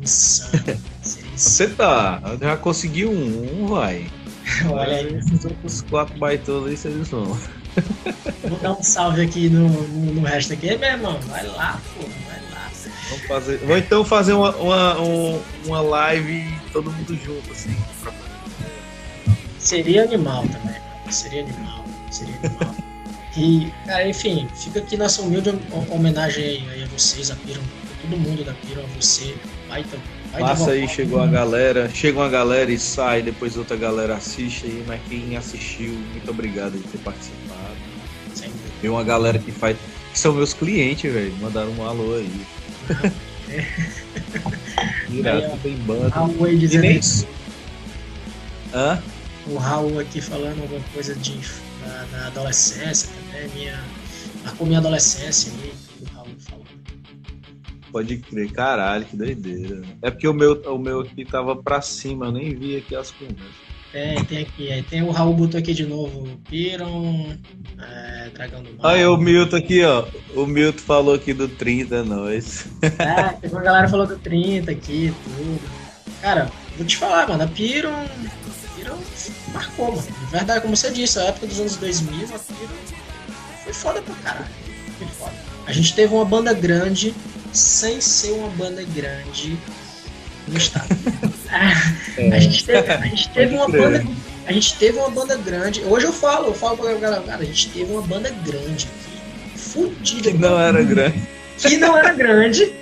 insano. 0.01 0.63
Seria 1.03 1.31
insano. 1.33 1.39
Você 1.39 1.69
tá, 1.69 2.21
já 2.41 2.57
conseguiu 2.57 3.11
um, 3.11 3.63
um 3.63 3.67
vai. 3.69 4.11
Olha 4.69 4.97
aí. 4.97 5.15
Esses 5.17 5.45
outros 5.45 5.83
quatro 5.83 6.19
baitos 6.19 6.67
aí, 6.67 6.77
vocês 6.77 7.09
vão. 7.09 7.25
Vou 8.47 8.59
dar 8.59 8.73
um 8.73 8.83
salve 8.83 9.23
aqui 9.23 9.49
no, 9.49 9.69
no, 9.69 10.15
no 10.15 10.21
resto 10.21 10.53
aqui. 10.53 10.77
meu 10.77 10.91
irmão, 10.91 11.19
vai 11.21 11.47
lá, 11.47 11.81
pô, 11.95 12.03
vai 12.03 12.41
lá. 12.53 12.71
Vamos 13.09 13.27
fazer, 13.27 13.59
vou 13.59 13.79
então 13.79 14.05
fazer 14.05 14.35
uma, 14.35 14.55
uma, 14.57 14.97
uma 15.65 15.81
live 15.81 16.47
todo 16.71 16.93
mundo 16.93 17.17
junto, 17.25 17.51
assim. 17.51 17.75
Seria 19.59 20.03
animal 20.03 20.47
também, 20.49 20.79
seria 21.11 21.43
animal, 21.45 21.83
seria 22.11 22.35
animal. 22.43 22.92
E, 23.37 23.73
cara, 23.87 24.07
enfim, 24.09 24.47
fica 24.55 24.81
aqui 24.81 24.97
nossa 24.97 25.23
humilde 25.23 25.59
homenagem 25.89 26.69
aí 26.71 26.83
a 26.83 26.87
vocês, 26.87 27.31
a 27.31 27.37
Piram, 27.37 27.63
a 27.63 28.03
todo 28.03 28.19
mundo 28.19 28.45
da 28.45 28.53
Piram, 28.53 28.83
a 28.85 28.87
você, 29.01 29.35
baita, 29.69 29.97
baita 30.31 30.49
Passa 30.49 30.73
aí, 30.73 30.87
chegou 30.87 31.19
a 31.21 31.27
galera, 31.27 31.89
chega 31.89 32.19
uma 32.19 32.29
galera 32.29 32.71
e 32.71 32.79
sai, 32.79 33.23
depois 33.23 33.57
outra 33.57 33.77
galera 33.77 34.17
assiste 34.17 34.67
aí, 34.67 34.85
mas 34.87 35.01
quem 35.09 35.35
assistiu, 35.37 35.93
muito 35.93 36.31
obrigado 36.31 36.73
por 36.73 36.91
ter 36.91 36.99
participado. 36.99 37.73
Tem 38.83 38.91
uma 38.91 39.05
galera 39.05 39.39
que 39.39 39.53
faz, 39.53 39.79
que 40.13 40.19
são 40.19 40.35
meus 40.35 40.53
clientes, 40.53 41.11
velho, 41.11 41.35
mandaram 41.41 41.71
um 41.71 41.87
alô 41.87 42.17
aí. 42.17 42.31
Direto, 45.09 45.59
tem 45.63 45.77
banda. 45.77 46.09
Raul 46.09 46.45
aí 46.45 46.59
dizendo 46.59 46.83
nem... 46.83 47.01
Hã? 48.75 49.03
O 49.47 49.57
Raul 49.57 49.99
aqui 49.99 50.21
falando 50.21 50.61
alguma 50.63 50.81
coisa 50.93 51.15
de 51.15 51.39
na 52.13 52.27
adolescência 52.27 53.11
também, 53.11 53.49
minha, 53.55 53.85
marcou 54.45 54.67
minha 54.67 54.79
adolescência 54.79 55.53
ali, 55.53 55.73
o 56.01 56.05
Raul 56.15 56.29
falou. 56.39 56.65
Pode 57.91 58.17
crer, 58.19 58.51
caralho, 58.53 59.05
que 59.05 59.17
doideira. 59.17 59.83
É 60.01 60.11
porque 60.11 60.27
o 60.27 60.33
meu, 60.33 60.55
o 60.63 60.79
meu 60.79 61.01
aqui 61.01 61.25
tava 61.25 61.55
pra 61.55 61.83
cima, 61.83 62.27
eu 62.27 62.33
nem 62.33 62.55
vi 62.55 62.77
aqui 62.77 62.97
as 62.97 63.11
conversas. 63.11 63.73
Tem, 63.93 64.25
tem 64.25 64.39
aqui. 64.39 64.73
Aí 64.73 64.83
tem 64.83 65.03
o 65.03 65.11
Raul 65.11 65.35
botou 65.35 65.61
aqui 65.61 65.75
de 65.75 65.85
novo. 65.85 66.27
Piron, 66.49 67.37
é, 67.79 68.31
Dragão 68.31 68.63
do 68.63 68.73
Mar. 68.73 68.95
Aí 68.95 69.07
o 69.07 69.19
Milton 69.19 69.57
aqui, 69.57 69.85
ó. 69.85 70.07
O 70.35 70.47
Milton 70.47 70.79
falou 70.79 71.15
aqui 71.15 71.35
do 71.35 71.47
30, 71.47 71.97
é 71.97 72.03
nós. 72.03 72.67
É, 72.83 73.47
a 73.55 73.61
galera 73.61 73.87
falou 73.89 74.07
do 74.07 74.17
30 74.17 74.71
aqui, 74.71 75.13
tudo. 75.25 75.61
Cara, 76.23 76.51
vou 76.79 76.87
te 76.87 76.97
falar, 76.97 77.29
mano. 77.29 77.45
A 77.45 77.47
Piron 77.47 78.07
Akira 78.83 78.99
marcou, 79.53 79.93
mano. 79.93 80.03
De 80.03 80.27
verdade, 80.27 80.61
como 80.61 80.77
você 80.77 80.91
disse, 80.91 81.19
a 81.19 81.25
época 81.25 81.47
dos 81.47 81.61
anos 81.61 81.77
2000, 81.77 82.29
a 82.33 82.37
Akira 82.37 82.71
foi 83.65 83.73
foda 83.73 84.03
pra 84.03 84.15
caralho. 84.17 84.47
Foi 84.99 85.07
foda. 85.07 85.33
A 85.67 85.73
gente 85.73 85.95
teve 85.95 86.13
uma 86.13 86.25
banda 86.25 86.53
grande 86.53 87.15
sem 87.53 88.01
ser 88.01 88.33
uma 88.33 88.49
banda 88.49 88.83
grande 88.95 89.59
no 90.49 90.57
estado. 90.57 90.89
É. 92.17 92.35
a 92.35 92.41
gente 92.41 92.65
teve, 92.65 92.91
a 92.91 93.07
gente 93.07 93.29
teve 93.29 93.55
uma 93.55 93.69
banda. 93.69 94.03
A 94.47 94.53
gente 94.53 94.75
teve 94.79 94.99
uma 94.99 95.11
banda 95.11 95.37
grande. 95.37 95.83
Hoje 95.83 96.07
eu 96.07 96.13
falo, 96.13 96.47
eu 96.47 96.55
falo 96.55 96.79
pra 96.79 96.95
galera, 96.95 97.23
cara, 97.23 97.43
a 97.43 97.45
gente 97.45 97.69
teve 97.69 97.93
uma 97.93 98.01
banda 98.01 98.31
grande 98.31 98.89
aqui. 98.89 99.59
fudida. 99.59 100.31
Que 100.31 100.39
não 100.39 100.59
era 100.59 100.83
grande. 100.83 101.29
Que 101.59 101.77
não 101.77 101.99
era 101.99 102.15
grande, 102.15 102.73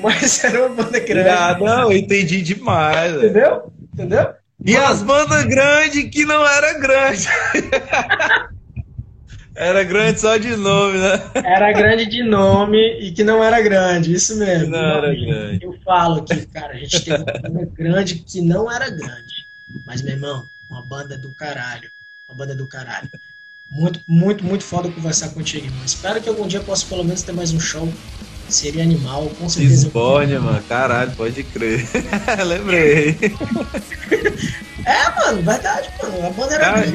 mas 0.00 0.42
era 0.42 0.66
uma 0.66 0.82
banda 0.82 0.98
grande. 0.98 1.28
Ah, 1.28 1.56
não, 1.56 1.92
eu 1.92 1.96
entendi 1.96 2.42
demais. 2.42 3.14
Entendeu? 3.14 3.72
Entendeu? 3.94 4.34
E 4.64 4.76
as 4.76 5.02
bandas 5.02 5.44
grandes 5.44 6.10
que 6.10 6.24
não 6.24 6.46
era 6.46 6.78
grande. 6.78 7.28
era 9.54 9.84
grande 9.84 10.20
só 10.20 10.36
de 10.36 10.56
nome, 10.56 10.98
né? 10.98 11.30
Era 11.34 11.72
grande 11.72 12.06
de 12.06 12.22
nome 12.22 12.78
e 13.00 13.12
que 13.12 13.22
não 13.22 13.42
era 13.42 13.60
grande, 13.60 14.12
isso 14.12 14.36
mesmo. 14.38 14.70
Não 14.70 14.78
era 14.78 15.14
grande. 15.14 15.64
Eu 15.64 15.78
falo 15.84 16.24
que, 16.24 16.46
cara, 16.46 16.72
a 16.72 16.76
gente 16.76 17.04
teve 17.04 17.22
uma 17.22 17.24
banda 17.24 17.70
grande 17.72 18.14
que 18.16 18.40
não 18.40 18.70
era 18.70 18.90
grande. 18.90 19.46
Mas, 19.84 20.02
meu 20.02 20.14
irmão, 20.14 20.48
uma 20.68 20.82
banda 20.82 21.16
do 21.16 21.32
caralho. 21.32 21.90
Uma 22.28 22.36
banda 22.36 22.54
do 22.54 22.66
caralho. 22.66 23.10
Muito, 23.70 24.00
muito, 24.06 24.44
muito 24.44 24.64
foda 24.64 24.90
conversar 24.90 25.30
contigo, 25.30 25.66
irmão. 25.66 25.84
Espero 25.84 26.20
que 26.20 26.28
algum 26.28 26.46
dia 26.46 26.60
eu 26.60 26.64
possa 26.64 26.86
pelo 26.86 27.04
menos 27.04 27.22
ter 27.22 27.32
mais 27.32 27.52
um 27.52 27.60
show. 27.60 27.88
Seria 28.48 28.82
animal, 28.84 29.28
com 29.38 29.48
certeza. 29.48 29.86
Esbórnia, 29.86 30.40
mano. 30.40 30.62
Caralho, 30.68 31.12
pode 31.16 31.42
crer. 31.42 31.86
Lembrei. 32.46 33.16
É, 34.86 35.10
mano, 35.16 35.42
verdade, 35.42 35.90
mano. 36.00 36.26
A 36.28 36.30
banda 36.30 36.54
era 36.54 36.64
Cara, 36.64 36.86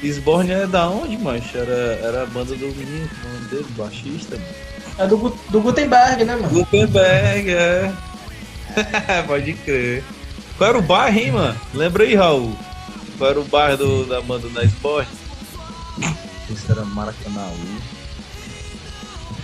Esbórnia 0.00 0.54
é 0.58 0.66
da 0.68 0.88
onde, 0.88 1.16
mancha? 1.18 1.58
Era, 1.58 1.72
era 2.06 2.22
a 2.22 2.26
banda 2.26 2.54
do 2.54 2.66
menino, 2.68 3.10
o 3.24 3.48
dele, 3.48 3.66
baixista, 3.76 4.36
mano. 4.36 4.48
É 4.98 5.06
do, 5.08 5.36
do 5.50 5.60
Gutenberg, 5.60 6.24
né, 6.24 6.36
mano? 6.36 6.48
Gutenberg, 6.50 7.50
é. 7.50 7.92
pode 9.26 9.54
crer. 9.54 10.04
Qual 10.56 10.70
era 10.70 10.78
o 10.78 10.82
bairro, 10.82 11.18
hein, 11.18 11.32
mano? 11.32 11.60
Lembra 11.74 12.04
aí, 12.04 12.14
Raul? 12.14 12.56
Qual 13.18 13.30
era 13.30 13.40
o 13.40 13.44
bairro 13.44 13.76
do- 13.76 14.06
da 14.06 14.20
banda 14.20 14.48
da 14.50 14.62
Esbórnia? 14.62 15.10
Isso 16.48 16.70
era 16.70 16.84
Maracanãú. 16.84 17.56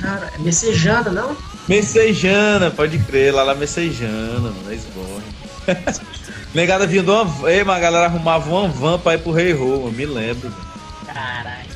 Cara, 0.01 0.31
é 0.35 0.39
Messejana, 0.39 1.11
não? 1.11 1.37
Messejana, 1.69 2.71
pode 2.71 2.99
crer, 3.01 3.33
lá 3.35 3.45
na 3.45 3.55
Messejana, 3.55 4.41
mano, 4.41 4.57
na 4.65 4.75
Esbórnia. 4.75 5.41
Negada 6.55 6.87
vinha 6.87 7.03
de 7.03 7.11
uma. 7.11 7.51
Ei, 7.51 7.63
mas 7.63 7.77
a 7.77 7.81
galera 7.81 8.07
arrumava 8.07 8.51
uma 8.51 8.69
van 8.69 8.99
pra 8.99 9.15
ir 9.15 9.19
pro 9.19 9.31
Rei 9.33 9.53
eu 9.53 9.93
me 9.95 10.05
lembro. 10.07 10.53
Caralho. 11.07 11.71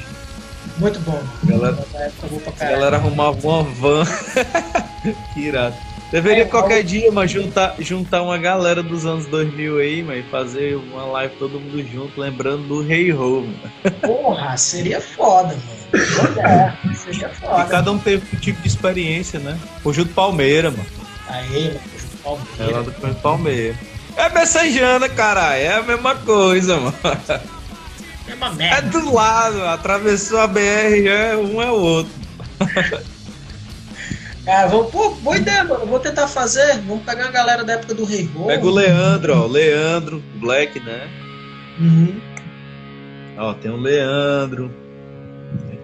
Muito 0.79 0.99
bom. 1.01 1.23
Galera- 1.45 1.79
Da 1.93 2.01
época 2.01 2.27
boa 2.29 2.41
pra 2.41 2.51
A 2.51 2.55
caralho. 2.57 2.77
galera 2.79 2.97
arrumava 2.97 3.39
uma 3.49 3.63
van. 3.63 4.05
que 5.35 5.41
irado. 5.41 5.77
Deveria 6.15 6.45
É, 6.45 6.47
qualquer 6.47 6.85
dia, 6.85 7.11
mas 7.11 7.29
juntar, 7.29 7.75
juntar 7.81 8.23
uma 8.23 8.39
galera 8.39 8.85
dos 8.85 9.05
anos 9.05 9.27
2000 9.27 9.81
aí, 9.81 10.01
mas 10.01 10.25
fazer 10.27 10.77
uma 10.77 11.05
live 11.07 11.35
todo 11.41 11.59
mundo 11.59 11.85
junto, 11.93 12.21
lembrando 12.21 12.69
do 12.69 12.83
Rei 12.83 13.13
Ho, 13.13 13.41
mano. 13.41 13.97
Porra, 14.01 14.57
seria 14.57 15.01
foda, 15.01 15.57
mano. 15.57 16.39
É, 16.39 16.95
seria 16.95 17.33
E 17.33 17.35
foda. 17.35 17.65
cada 17.65 17.91
um 17.91 17.99
teve 17.99 18.25
um 18.33 18.39
tipo 18.39 18.63
de 18.63 18.69
experiência, 18.69 19.41
né? 19.41 19.59
Conjunto 19.83 20.15
Palmeira, 20.15 20.71
mano. 20.71 20.87
Aí, 21.27 21.77
mano, 22.25 22.39
É 22.61 22.65
lá 22.65 22.83
do 22.83 22.93
Conjunto 22.93 23.21
Palmeira. 23.21 23.77
É 24.17 24.29
Messejana, 24.29 25.09
caralho. 25.09 25.63
É 25.65 25.75
a 25.75 25.83
mesma 25.83 26.15
coisa, 26.15 26.77
mano. 26.79 26.95
É 28.29 28.35
uma 28.37 28.65
É 28.65 28.83
do 28.83 29.13
lado, 29.13 29.65
atravessou 29.65 30.39
a 30.39 30.47
BR, 30.47 31.09
é 31.09 31.37
um 31.37 31.61
é 31.61 31.73
o 31.73 31.75
outro. 31.75 32.13
Cara, 34.45 34.67
vamos, 34.69 34.91
pô, 34.91 35.11
boa 35.11 35.37
ideia, 35.37 35.65
mano. 35.65 35.87
Vou 35.87 35.99
tentar 35.99 36.29
fazer. 36.29 36.79
Vamos 36.83 37.05
pegar 37.05 37.27
a 37.27 37.31
galera 37.31 37.65
da 37.65 37.75
época 37.75 37.95
do 37.95 38.05
Rei 38.05 38.25
Rô. 38.35 38.47
Pega 38.47 38.67
o 38.67 38.71
Leandro, 38.71 39.39
ó. 39.43 39.47
Leandro, 39.47 40.23
Black, 40.37 40.79
né? 40.81 41.09
Uhum. 41.81 42.21
Ó, 43.39 43.55
tem 43.55 43.71
o 43.71 43.77
Leandro. 43.77 44.71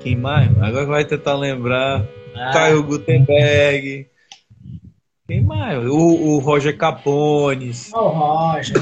Quem 0.00 0.16
mais? 0.16 0.50
Agora 0.62 0.86
vai 0.86 1.04
tentar 1.04 1.34
lembrar. 1.34 2.04
Ah, 2.34 2.50
Caio 2.52 2.82
Gutenberg. 2.82 4.06
Quem 5.26 5.42
mais? 5.42 5.86
O, 5.86 5.96
o 5.96 6.38
Roger 6.38 6.76
Capones. 6.76 7.90
o 7.92 8.08
Roger. 8.08 8.76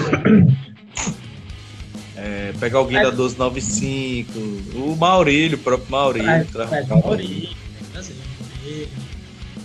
É, 2.17 2.53
pegar 2.59 2.79
alguém 2.79 3.01
da 3.01 3.11
1295. 3.11 4.33
O 4.75 4.97
Maurílio, 4.97 5.57
o 5.57 5.61
próprio 5.61 5.89
Maurílio. 5.91 6.27
Maurílio, 6.27 6.53
prazer, 6.53 6.87
Maurílio. 6.89 7.58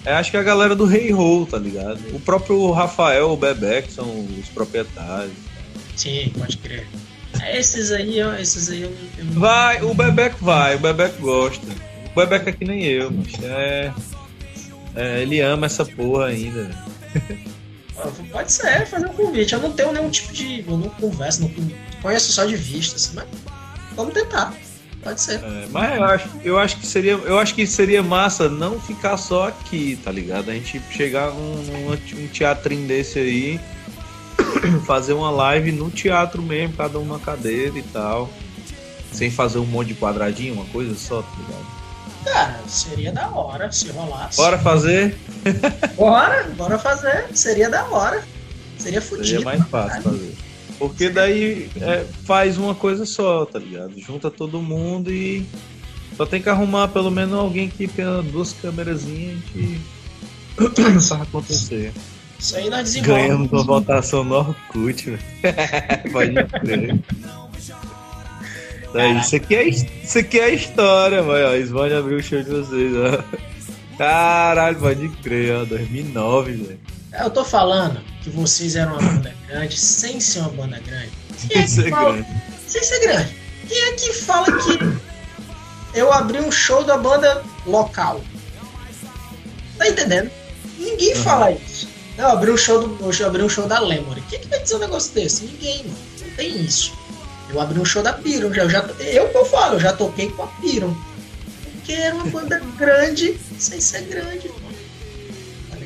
É, 0.05 0.13
acho 0.13 0.31
que 0.31 0.38
a 0.38 0.43
galera 0.43 0.75
do 0.75 0.85
Rei 0.85 1.11
Roll, 1.11 1.45
tá 1.45 1.57
ligado? 1.57 1.99
O 2.13 2.19
próprio 2.19 2.71
Rafael, 2.71 3.31
o 3.31 3.38
Bebé, 3.38 3.81
que 3.81 3.91
são 3.91 4.27
os 4.39 4.49
proprietários. 4.49 5.34
Sim, 5.95 6.31
pode 6.38 6.57
crer. 6.57 6.88
É, 7.41 7.57
Esses 7.57 7.91
aí, 7.91 8.21
ó, 8.21 8.34
esses 8.35 8.69
aí 8.69 8.81
eu, 8.81 8.93
eu 9.17 9.25
não. 9.25 9.41
Vai, 9.41 9.81
o 9.81 9.93
Bebeco 9.93 10.43
vai, 10.43 10.75
o 10.75 10.80
Bebeco 10.80 11.21
gosta. 11.21 11.65
O 12.11 12.19
Bebeco 12.19 12.49
é 12.49 12.51
que 12.51 12.65
nem 12.65 12.84
eu, 12.84 13.11
mas 13.11 13.34
é, 13.43 13.93
é, 14.95 15.21
ele 15.21 15.39
ama 15.39 15.65
essa 15.65 15.85
porra 15.85 16.27
ainda. 16.27 16.69
Pode 18.31 18.51
ser, 18.51 18.85
fazer 18.88 19.05
um 19.05 19.13
convite. 19.13 19.53
Eu 19.53 19.61
não 19.61 19.71
tenho 19.71 19.91
nenhum 19.91 20.09
tipo 20.09 20.34
de. 20.34 20.65
Eu 20.67 20.77
não 20.77 20.89
converso, 20.89 21.41
não 21.41 21.51
conheço 22.01 22.31
só 22.31 22.43
de 22.43 22.55
vista, 22.55 22.95
assim, 22.95 23.15
mas 23.15 23.25
vamos 23.95 24.13
tentar. 24.13 24.53
Pode 25.03 25.21
ser. 25.21 25.43
É, 25.43 25.67
mas 25.69 25.97
eu 25.97 26.03
acho, 26.03 26.30
eu 26.43 26.57
acho 26.57 26.77
que 26.77 26.88
seria, 26.88 27.11
eu 27.11 27.38
acho 27.38 27.53
que 27.53 27.67
seria 27.67 28.01
massa 28.01 28.47
não 28.47 28.80
ficar 28.80 29.17
só 29.17 29.49
aqui, 29.49 29.99
tá 30.03 30.11
ligado? 30.11 30.49
A 30.49 30.53
gente 30.53 30.81
chegar 30.91 31.31
num, 31.31 31.91
um 31.91 32.27
teatrinho 32.27 32.88
desse 32.88 33.19
aí, 33.19 33.59
fazer 34.88 35.13
uma 35.13 35.30
live 35.30 35.71
no 35.71 35.91
teatro 35.91 36.41
mesmo, 36.41 36.75
cada 36.77 36.97
um 36.97 37.05
numa 37.05 37.19
cadeira 37.19 37.77
e 37.77 37.84
tal. 37.84 38.30
Sem 39.11 39.30
fazer 39.30 39.59
um 39.59 39.65
monte 39.65 39.89
de 39.89 39.95
quadradinho, 39.95 40.55
uma 40.55 40.65
coisa 40.65 40.95
só, 40.95 41.21
tá 41.21 41.30
ligado? 41.38 41.84
Cara, 42.23 42.59
seria 42.67 43.11
da 43.11 43.30
hora 43.30 43.71
se 43.71 43.89
rolasse. 43.91 44.38
Bora 44.38 44.57
fazer? 44.57 45.15
Bora, 45.95 46.43
bora 46.55 46.80
fazer. 46.80 47.27
Seria 47.34 47.69
da 47.69 47.84
hora. 47.85 48.23
Seria 48.77 49.01
Seria 49.01 49.01
fudido. 49.01 49.43
mais 49.43 49.61
fácil 49.67 50.01
fazer. 50.01 50.35
Porque 50.84 51.10
daí 51.10 51.69
é, 51.80 52.05
faz 52.26 52.57
uma 52.57 52.76
coisa 52.76 53.05
só, 53.05 53.45
tá 53.45 53.57
ligado? 53.57 53.97
Junta 53.97 54.30
todo 54.30 54.61
mundo 54.61 55.10
e 55.10 55.45
só 56.18 56.26
tem 56.26 56.41
que 56.41 56.49
arrumar 56.49 56.89
pelo 56.89 57.10
menos 57.10 57.34
alguém 57.34 57.69
que 57.69 57.88
tenha 57.88 58.22
duas 58.22 58.51
câmerazinhas 58.51 59.39
e 59.55 59.80
faz 60.76 61.11
acontecer. 61.23 61.93
Isso 62.38 62.57
aí 62.57 62.69
nós 62.69 62.84
desenvolvemos. 62.84 63.27
Ganhamos 63.30 63.51
uma 63.53 63.64
votação 63.64 64.26
no 64.26 64.35
Orkut, 64.35 65.11
velho. 65.11 65.22
Pode 66.11 66.34
crer. 66.60 66.99
Daí, 68.93 69.19
isso, 69.19 69.38
aqui 69.38 69.55
é, 69.55 69.69
isso 69.69 70.19
aqui 70.19 70.38
é 70.38 70.43
a 70.43 70.49
história, 70.49 71.23
mano. 71.23 71.65
Svane 71.65 71.93
abriu 71.93 72.18
o 72.18 72.22
show 72.22 72.43
de 72.43 72.49
vocês, 72.49 72.93
ó. 72.93 73.23
Caralho, 73.97 74.77
pode 74.80 75.07
crer, 75.23 75.55
ó. 75.55 75.65
2009, 75.65 76.51
velho. 76.51 76.80
Eu 77.22 77.30
tô 77.30 77.44
falando 77.45 78.02
que 78.23 78.30
vocês 78.30 78.76
eram 78.76 78.94
uma 78.94 79.02
banda 79.02 79.34
grande 79.48 79.77
sem 79.77 80.19
ser 80.19 80.40
uma 80.40 80.49
banda 80.49 80.80
grande. 80.80 81.11
Quem 81.48 81.61
é 81.61 81.65
que 81.68 81.81
é 81.88 81.90
fala- 81.90 82.11
grande. 82.14 82.27
Sem 82.68 82.84
ser 82.84 82.99
grande. 83.02 83.35
Quem 83.68 83.81
é 83.84 83.91
que 83.94 84.14
fala 84.14 84.45
que 84.45 84.80
eu 85.98 86.11
abri 86.11 86.40
um 86.40 86.52
show 86.52 86.84
da 86.84 86.98
banda 86.98 87.44
local? 87.65 88.22
Tá 89.77 89.88
entendendo? 89.88 90.31
Ninguém 90.77 91.15
Uhum. 91.15 91.23
fala 91.23 91.52
isso. 91.52 91.88
Eu 92.18 92.27
abri 92.27 92.52
um 92.52 92.57
show 92.57 92.88
do, 92.88 93.11
eu 93.11 93.27
abri 93.27 93.41
um 93.44 93.49
show 93.49 93.68
da 93.68 93.80
Lemory. 93.80 94.22
Quem 94.30 94.40
é 94.40 94.41
que 94.41 94.48
vai 94.48 94.60
dizer 94.61 94.76
um 94.76 94.80
negócio 94.80 95.11
desse? 95.14 95.45
Ninguém, 95.45 95.84
mano. 95.84 95.98
Não 96.22 96.30
tem 96.35 96.61
isso. 96.61 96.94
Eu 97.49 97.60
abri 97.60 97.80
um 97.80 97.85
show 97.85 98.02
da 98.03 98.14
Piron. 98.14 98.53
Já, 98.53 98.64
eu, 98.64 98.69
já, 98.69 98.80
eu 98.99 99.30
que 99.30 99.38
eu 99.38 99.45
falo, 99.45 99.76
eu 99.76 99.80
já 99.80 99.94
toquei 99.94 100.30
com 100.30 100.44
a 100.44 100.48
Piron. 100.48 100.95
Porque 101.73 101.94
era 101.94 102.15
uma 102.15 102.26
banda 102.26 102.60
grande 102.77 103.38
sem 103.60 103.80
ser 103.81 104.02
grande, 104.03 104.48
mano. 104.49 104.62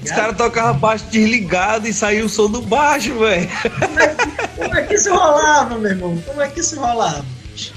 Os 0.09 0.15
caras 0.15 0.37
tocavam 0.37 0.79
baixo 0.79 1.05
desligado 1.11 1.87
e 1.87 1.93
saiu 1.93 2.25
o 2.25 2.29
som 2.29 2.49
do 2.49 2.61
baixo, 2.61 3.17
velho. 3.19 3.47
Como 4.55 4.75
é 4.75 4.83
que 4.83 4.95
isso 4.95 5.09
rolava, 5.13 5.77
meu 5.77 5.91
irmão? 5.91 6.17
Como 6.25 6.41
é 6.41 6.47
que 6.49 6.59
isso 6.59 6.79
rolava? 6.79 7.25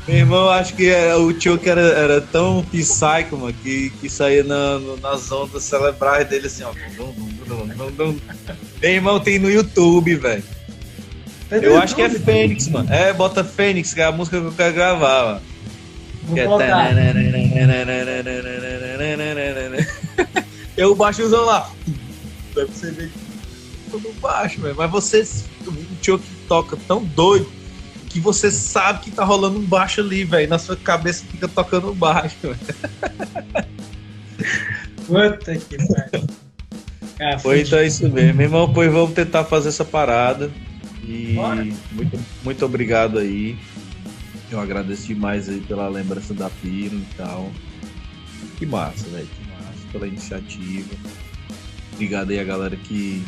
Meu 0.07 0.17
irmão, 0.19 0.51
acho 0.51 0.75
que 0.75 0.91
é, 0.91 1.15
o 1.17 1.39
Choke 1.41 1.69
era, 1.69 1.81
era 1.81 2.21
tão 2.21 2.63
psycho, 2.71 3.37
mano, 3.39 3.55
que, 3.63 3.91
que 4.01 4.11
saía 4.11 4.45
na, 4.45 4.79
no- 4.79 4.99
nas 4.99 5.33
ondas 5.33 5.63
cerebrais 5.65 6.29
dele 6.29 6.47
assim, 6.49 6.63
ó. 6.65 6.73
Meu 8.83 8.91
irmão, 8.91 9.19
tem 9.21 9.39
no 9.39 9.51
YouTube, 9.51 10.15
velho. 10.17 10.45
Eu 11.51 11.79
acho 11.79 11.95
que 11.97 12.03
é 12.03 12.11
Fênix, 12.11 12.69
mano. 12.69 12.93
É, 12.93 13.13
bota 13.13 13.43
Fênix, 13.43 13.93
que 13.95 14.01
é 14.01 14.05
a 14.05 14.13
música 14.13 14.39
que 14.39 14.47
eu 14.47 14.53
quero 14.53 14.75
gravar, 14.75 15.25
mano. 15.25 15.41
Vou 16.25 16.35
Que 16.35 16.41
é. 16.41 16.45
Eu 20.77 20.95
baixozão 20.95 21.45
lá. 21.45 21.71
Deve 22.55 22.73
ser 22.73 22.93
meio 22.93 23.11
tudo 23.91 24.13
baixo, 24.21 24.61
velho. 24.61 24.77
Mas 24.77 24.91
você, 24.91 25.27
o 25.67 25.75
Choke 26.03 26.25
toca 26.47 26.77
tão 26.87 27.05
doido 27.05 27.51
que 28.09 28.21
você 28.21 28.51
sabe 28.51 29.01
que 29.01 29.11
tá 29.11 29.25
rolando 29.25 29.59
um 29.59 29.65
baixo 29.65 30.01
ali, 30.01 30.25
velho. 30.25 30.49
Na 30.49 30.59
sua 30.59 30.77
cabeça 30.77 31.25
fica 31.31 31.49
tocando 31.49 31.93
baixo, 31.95 32.37
velho. 32.43 32.59
Puta 35.07 35.57
que 35.57 35.77
pariu. 35.77 36.27
Foi 37.41 37.61
então 37.61 37.79
é 37.79 37.87
isso 37.87 38.09
mesmo. 38.09 38.35
Meu 38.35 38.47
irmão, 38.47 38.73
pois 38.73 38.91
vamos 38.91 39.13
tentar 39.13 39.45
fazer 39.45 39.69
essa 39.69 39.85
parada. 39.85 40.51
E 41.05 41.35
Bora. 41.35 41.67
muito, 41.93 42.19
muito 42.43 42.65
obrigado 42.65 43.19
aí. 43.19 43.59
Eu 44.51 44.59
agradeço 44.59 45.07
demais 45.07 45.49
aí 45.49 45.61
pela 45.61 45.89
lembrança 45.89 46.33
da 46.33 46.49
Piro 46.49 46.97
e 46.97 47.07
tal. 47.17 47.51
que 48.57 48.67
massa, 48.67 49.09
velho. 49.09 49.27
Que 49.27 49.49
massa 49.51 49.87
pela 49.93 50.07
iniciativa. 50.07 50.97
Obrigado 52.01 52.31
aí 52.31 52.41
a 52.41 52.45
galera 52.45 52.75
que 52.77 53.23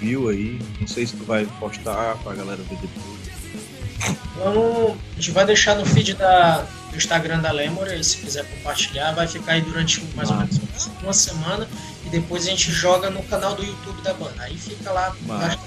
viu 0.00 0.28
aí. 0.28 0.60
Não 0.80 0.86
sei 0.86 1.08
se 1.08 1.16
tu 1.16 1.24
vai 1.24 1.44
postar 1.58 2.16
pra 2.18 2.32
galera 2.32 2.62
ver 2.62 2.76
depois. 2.76 4.16
Então, 4.30 4.96
a 5.12 5.16
gente 5.16 5.32
vai 5.32 5.44
deixar 5.44 5.74
no 5.74 5.84
feed 5.84 6.14
da, 6.14 6.64
do 6.92 6.96
Instagram 6.96 7.40
da 7.40 7.50
Lemor, 7.50 7.88
se 8.04 8.18
quiser 8.18 8.44
compartilhar, 8.44 9.10
vai 9.10 9.26
ficar 9.26 9.54
aí 9.54 9.60
durante 9.60 10.00
mais 10.14 10.30
ou 10.30 10.36
menos 10.36 10.60
uma 11.02 11.12
semana 11.12 11.68
e 12.06 12.10
depois 12.10 12.46
a 12.46 12.50
gente 12.50 12.70
joga 12.70 13.10
no 13.10 13.24
canal 13.24 13.56
do 13.56 13.64
YouTube 13.64 14.00
da 14.02 14.14
banda. 14.14 14.40
Aí 14.44 14.56
fica 14.56 14.92
lá 14.92 15.12
o 15.26 15.36
resto, 15.36 15.62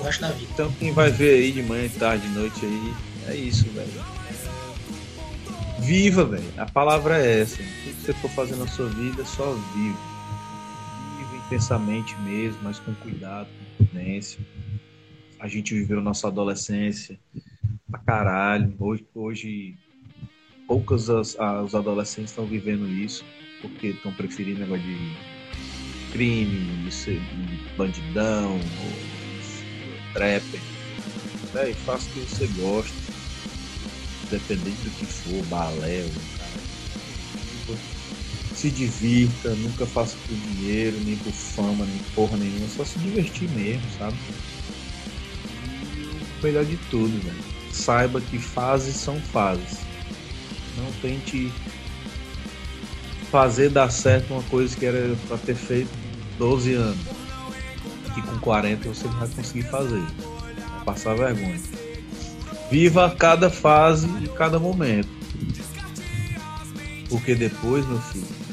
o 0.00 0.02
resto 0.02 0.20
da 0.22 0.30
vida. 0.30 0.50
Então 0.54 0.72
quem 0.72 0.92
vai 0.92 1.12
ver 1.12 1.34
aí 1.34 1.52
de 1.52 1.62
manhã, 1.62 1.88
tarde, 2.00 2.26
noite 2.30 2.66
aí, 2.66 2.94
é 3.28 3.36
isso, 3.36 3.64
velho. 3.70 4.04
Viva, 5.78 6.24
velho. 6.24 6.52
A 6.58 6.66
palavra 6.66 7.24
é 7.24 7.42
essa. 7.42 7.58
Tudo 7.58 7.94
que 7.94 8.06
você 8.06 8.12
for 8.14 8.30
fazer 8.32 8.56
na 8.56 8.66
sua 8.66 8.88
vida, 8.88 9.24
só 9.24 9.56
vive. 9.72 10.13
Intensamente 11.54 12.18
mesmo, 12.18 12.64
mas 12.64 12.80
com 12.80 12.92
cuidado, 12.96 13.46
com 13.78 13.84
prudência. 13.84 14.40
A 15.38 15.46
gente 15.46 15.72
viveu 15.72 16.00
nossa 16.00 16.26
adolescência 16.26 17.16
pra 17.88 18.00
caralho. 18.00 18.74
Hoje, 18.76 19.06
hoje 19.14 19.74
poucos 20.66 21.08
as, 21.08 21.36
os 21.64 21.76
adolescentes 21.76 22.32
estão 22.32 22.44
vivendo 22.44 22.88
isso, 22.88 23.24
porque 23.62 23.90
estão 23.90 24.12
preferindo 24.14 24.62
negócio 24.62 24.82
de 24.82 26.10
crime, 26.10 26.90
bandidão, 27.76 28.58
trapper. 30.12 30.60
É, 31.54 31.72
faça 31.84 32.10
o 32.10 32.14
que 32.14 32.20
você 32.20 32.48
gosta, 32.48 32.96
dependente 34.28 34.82
do 34.82 34.90
que 34.90 35.06
for, 35.06 35.46
balé, 35.46 36.02
se 38.64 38.70
divirta, 38.70 39.50
nunca 39.56 39.84
faça 39.84 40.16
por 40.26 40.34
dinheiro, 40.34 40.96
nem 41.04 41.16
por 41.16 41.32
fama, 41.32 41.84
nem 41.84 41.98
porra 42.14 42.38
nenhuma, 42.38 42.66
só 42.74 42.82
se 42.82 42.98
divertir 42.98 43.46
mesmo, 43.50 43.82
sabe? 43.98 44.16
o 46.40 46.42
melhor 46.42 46.64
de 46.64 46.78
tudo, 46.90 47.12
velho. 47.22 47.36
Saiba 47.70 48.22
que 48.22 48.38
fases 48.38 48.96
são 48.96 49.20
fases. 49.20 49.80
Não 50.78 50.90
tente 51.02 51.52
fazer 53.30 53.68
dar 53.68 53.90
certo 53.90 54.32
uma 54.32 54.42
coisa 54.44 54.74
que 54.74 54.86
era 54.86 55.14
para 55.28 55.36
ter 55.36 55.56
feito 55.56 55.90
12 56.38 56.72
anos. 56.72 57.06
Que 58.14 58.22
com 58.22 58.38
40 58.38 58.88
você 58.88 59.04
não 59.08 59.18
vai 59.18 59.28
conseguir 59.28 59.64
fazer. 59.64 60.00
Vai 60.00 60.84
passar 60.86 61.14
vergonha. 61.14 61.60
Viva 62.70 63.14
cada 63.14 63.50
fase 63.50 64.08
e 64.22 64.28
cada 64.28 64.58
momento. 64.58 65.08
Porque 67.10 67.34
depois, 67.34 67.86
meu 67.86 68.00
filho, 68.00 68.43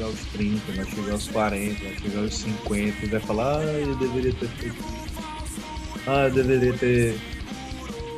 chegar 0.00 0.06
aos 0.06 0.20
30, 0.32 0.72
vai 0.72 0.86
chegar 0.86 1.12
aos 1.12 1.28
40, 1.28 1.84
vai 1.84 1.98
chegar 1.98 2.20
aos 2.20 2.34
50 2.34 3.04
e 3.04 3.08
vai 3.08 3.20
falar, 3.20 3.58
ah, 3.58 3.62
eu 3.62 3.94
deveria 3.96 4.32
ter 4.32 4.48
feito. 4.48 4.84
Ah, 6.06 6.24
eu 6.24 6.30
deveria 6.32 6.72
ter 6.72 7.20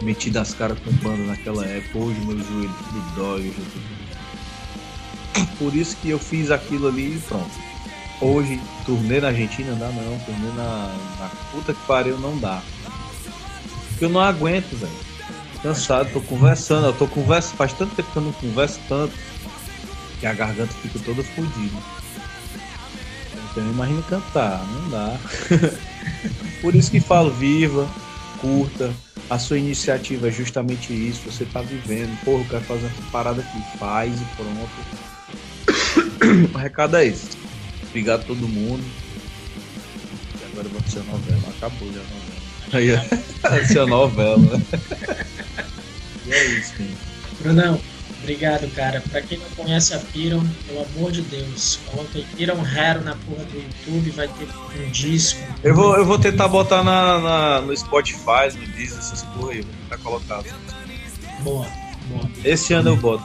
metido 0.02 0.38
as 0.38 0.54
caras 0.54 0.78
com 0.78 0.92
banda 0.92 1.24
naquela 1.24 1.66
época. 1.66 1.98
Hoje 1.98 2.20
meu 2.20 2.38
joelho 2.38 2.70
me 2.92 3.16
dói. 3.16 3.40
Hoje 3.40 3.54
tô... 5.34 5.46
Por 5.59 5.74
isso 5.74 5.96
que 5.96 6.10
eu 6.10 6.18
fiz 6.18 6.50
aquilo 6.50 6.88
ali 6.88 7.16
e 7.16 7.20
pronto. 7.20 7.50
Hoje, 8.20 8.60
turnê 8.86 9.20
na 9.20 9.28
Argentina 9.28 9.74
dá 9.74 9.88
não, 9.88 10.18
turnê 10.20 10.48
na, 10.56 10.94
na 11.18 11.28
puta 11.50 11.74
que 11.74 11.86
pariu 11.86 12.18
não 12.18 12.38
dá. 12.38 12.62
Porque 13.88 14.04
eu 14.04 14.10
não 14.10 14.20
aguento, 14.20 14.76
velho 14.76 15.12
cansado, 15.62 16.12
tô 16.12 16.20
conversando, 16.20 16.88
eu 16.88 16.92
tô 16.92 17.06
conversando, 17.06 17.56
faz 17.56 17.72
tanto 17.72 17.94
tempo 17.94 18.10
que 18.10 18.16
eu 18.16 18.22
não 18.22 18.32
converso 18.32 18.80
tanto 18.88 19.12
que 20.22 20.26
a 20.28 20.32
garganta 20.32 20.72
fica 20.74 21.00
toda 21.00 21.20
fodida. 21.24 21.76
Então 23.50 23.68
imagina 23.68 24.00
cantar, 24.02 24.64
não 24.68 24.88
dá. 24.88 25.18
Por 26.62 26.76
isso 26.76 26.92
que 26.92 27.00
falo, 27.00 27.32
viva, 27.32 27.90
curta. 28.40 28.94
A 29.28 29.36
sua 29.36 29.58
iniciativa 29.58 30.28
é 30.28 30.30
justamente 30.30 30.92
isso, 30.92 31.28
você 31.28 31.44
tá 31.44 31.60
vivendo. 31.60 32.16
Porra, 32.24 32.44
eu 32.44 32.48
quero 32.48 32.64
fazer 32.64 32.86
uma 32.86 33.10
parada 33.10 33.42
aqui, 33.42 33.78
faz 33.78 34.14
e 34.20 34.24
pronto. 34.36 34.70
o 36.54 36.58
recado 36.58 36.96
é 36.98 37.06
esse. 37.06 37.30
Obrigado 37.88 38.20
a 38.20 38.24
todo 38.24 38.46
mundo. 38.48 38.84
E 40.40 40.52
agora 40.52 40.68
vai 40.68 40.88
ser 40.88 41.00
a 41.00 41.02
novela. 41.02 41.42
Acabou 41.56 41.92
já 41.92 42.00
a 42.00 42.04
novela. 42.04 42.42
Aí, 42.74 43.18
vai 43.42 43.64
ser 43.64 43.80
a 43.80 43.86
novela. 43.86 44.62
E 46.26 46.32
é 46.32 46.44
isso, 46.44 46.74
cara. 46.74 46.90
Brunão, 47.40 47.80
obrigado, 48.22 48.72
cara. 48.74 49.02
Pra 49.10 49.20
quem 49.20 49.38
não 49.38 49.48
conhece 49.50 49.94
a 49.94 49.98
Piron, 49.98 50.44
pelo 50.66 50.84
amor 50.84 51.12
de 51.12 51.22
Deus, 51.22 51.78
coloca 51.86 52.18
aí 52.18 52.26
Piron 52.36 52.64
Hero 52.66 53.02
na 53.02 53.14
porra 53.16 53.44
do 53.44 53.56
YouTube, 53.56 54.10
vai 54.10 54.28
ter 54.28 54.48
um 54.80 54.90
disco. 54.90 55.40
Eu 55.62 55.74
vou, 55.74 55.96
eu 55.96 56.06
vou 56.06 56.18
tentar 56.18 56.48
botar 56.48 56.82
na, 56.82 57.18
na 57.18 57.60
no 57.60 57.76
Spotify, 57.76 58.54
no 58.54 58.66
Disney, 58.66 58.98
essas 58.98 59.22
porra 59.22 59.52
aí, 59.52 59.62
vou 59.62 59.74
tentar 59.82 59.98
colocar. 59.98 60.42
Boa, 61.40 61.66
boa. 62.06 62.30
Esse 62.44 62.72
ano 62.72 62.90
eu 62.90 62.96
boto. 62.96 63.24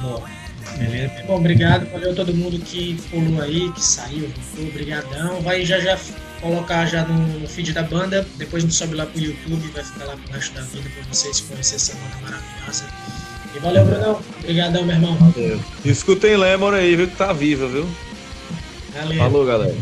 Boa. 0.00 0.36
Beleza. 0.78 1.24
Bom, 1.26 1.36
obrigado. 1.36 1.90
Valeu 1.90 2.14
todo 2.14 2.34
mundo 2.34 2.58
que 2.58 3.00
pulou 3.10 3.40
aí, 3.40 3.70
que 3.72 3.80
saiu, 3.80 4.28
voltou. 4.54 4.68
Obrigadão. 4.68 5.40
Vai 5.40 5.64
já 5.64 5.78
já 5.78 5.98
colocar 6.40 6.84
já 6.86 7.04
no, 7.04 7.40
no, 7.40 7.48
feed 7.48 7.72
da 7.72 7.82
banda, 7.82 8.26
depois 8.36 8.62
a 8.62 8.66
gente 8.66 8.76
sobe 8.76 8.94
lá 8.94 9.06
pro 9.06 9.18
YouTube, 9.18 9.68
vai 9.68 9.82
ficar 9.82 10.04
lá 10.04 10.16
pro 10.16 10.32
resto 10.32 10.54
da 10.54 10.60
vida 10.62 10.88
pra 10.90 11.02
vocês 11.12 11.40
conhecerem 11.40 11.76
essa 11.76 11.94
banda 11.94 12.16
maravilhosa. 12.22 12.84
E 13.56 13.58
valeu, 13.58 13.86
Brunão. 13.86 14.20
Obrigadão, 14.38 14.84
meu 14.84 14.94
irmão. 14.96 15.16
Valeu. 15.16 15.58
Escutem 15.84 16.36
Lemon 16.36 16.72
aí, 16.72 16.94
viu, 16.94 17.08
que 17.08 17.16
tá 17.16 17.32
viva, 17.32 17.66
viu? 17.66 17.88
Valeu. 18.94 19.18
Falou, 19.18 19.46
galera. 19.46 19.74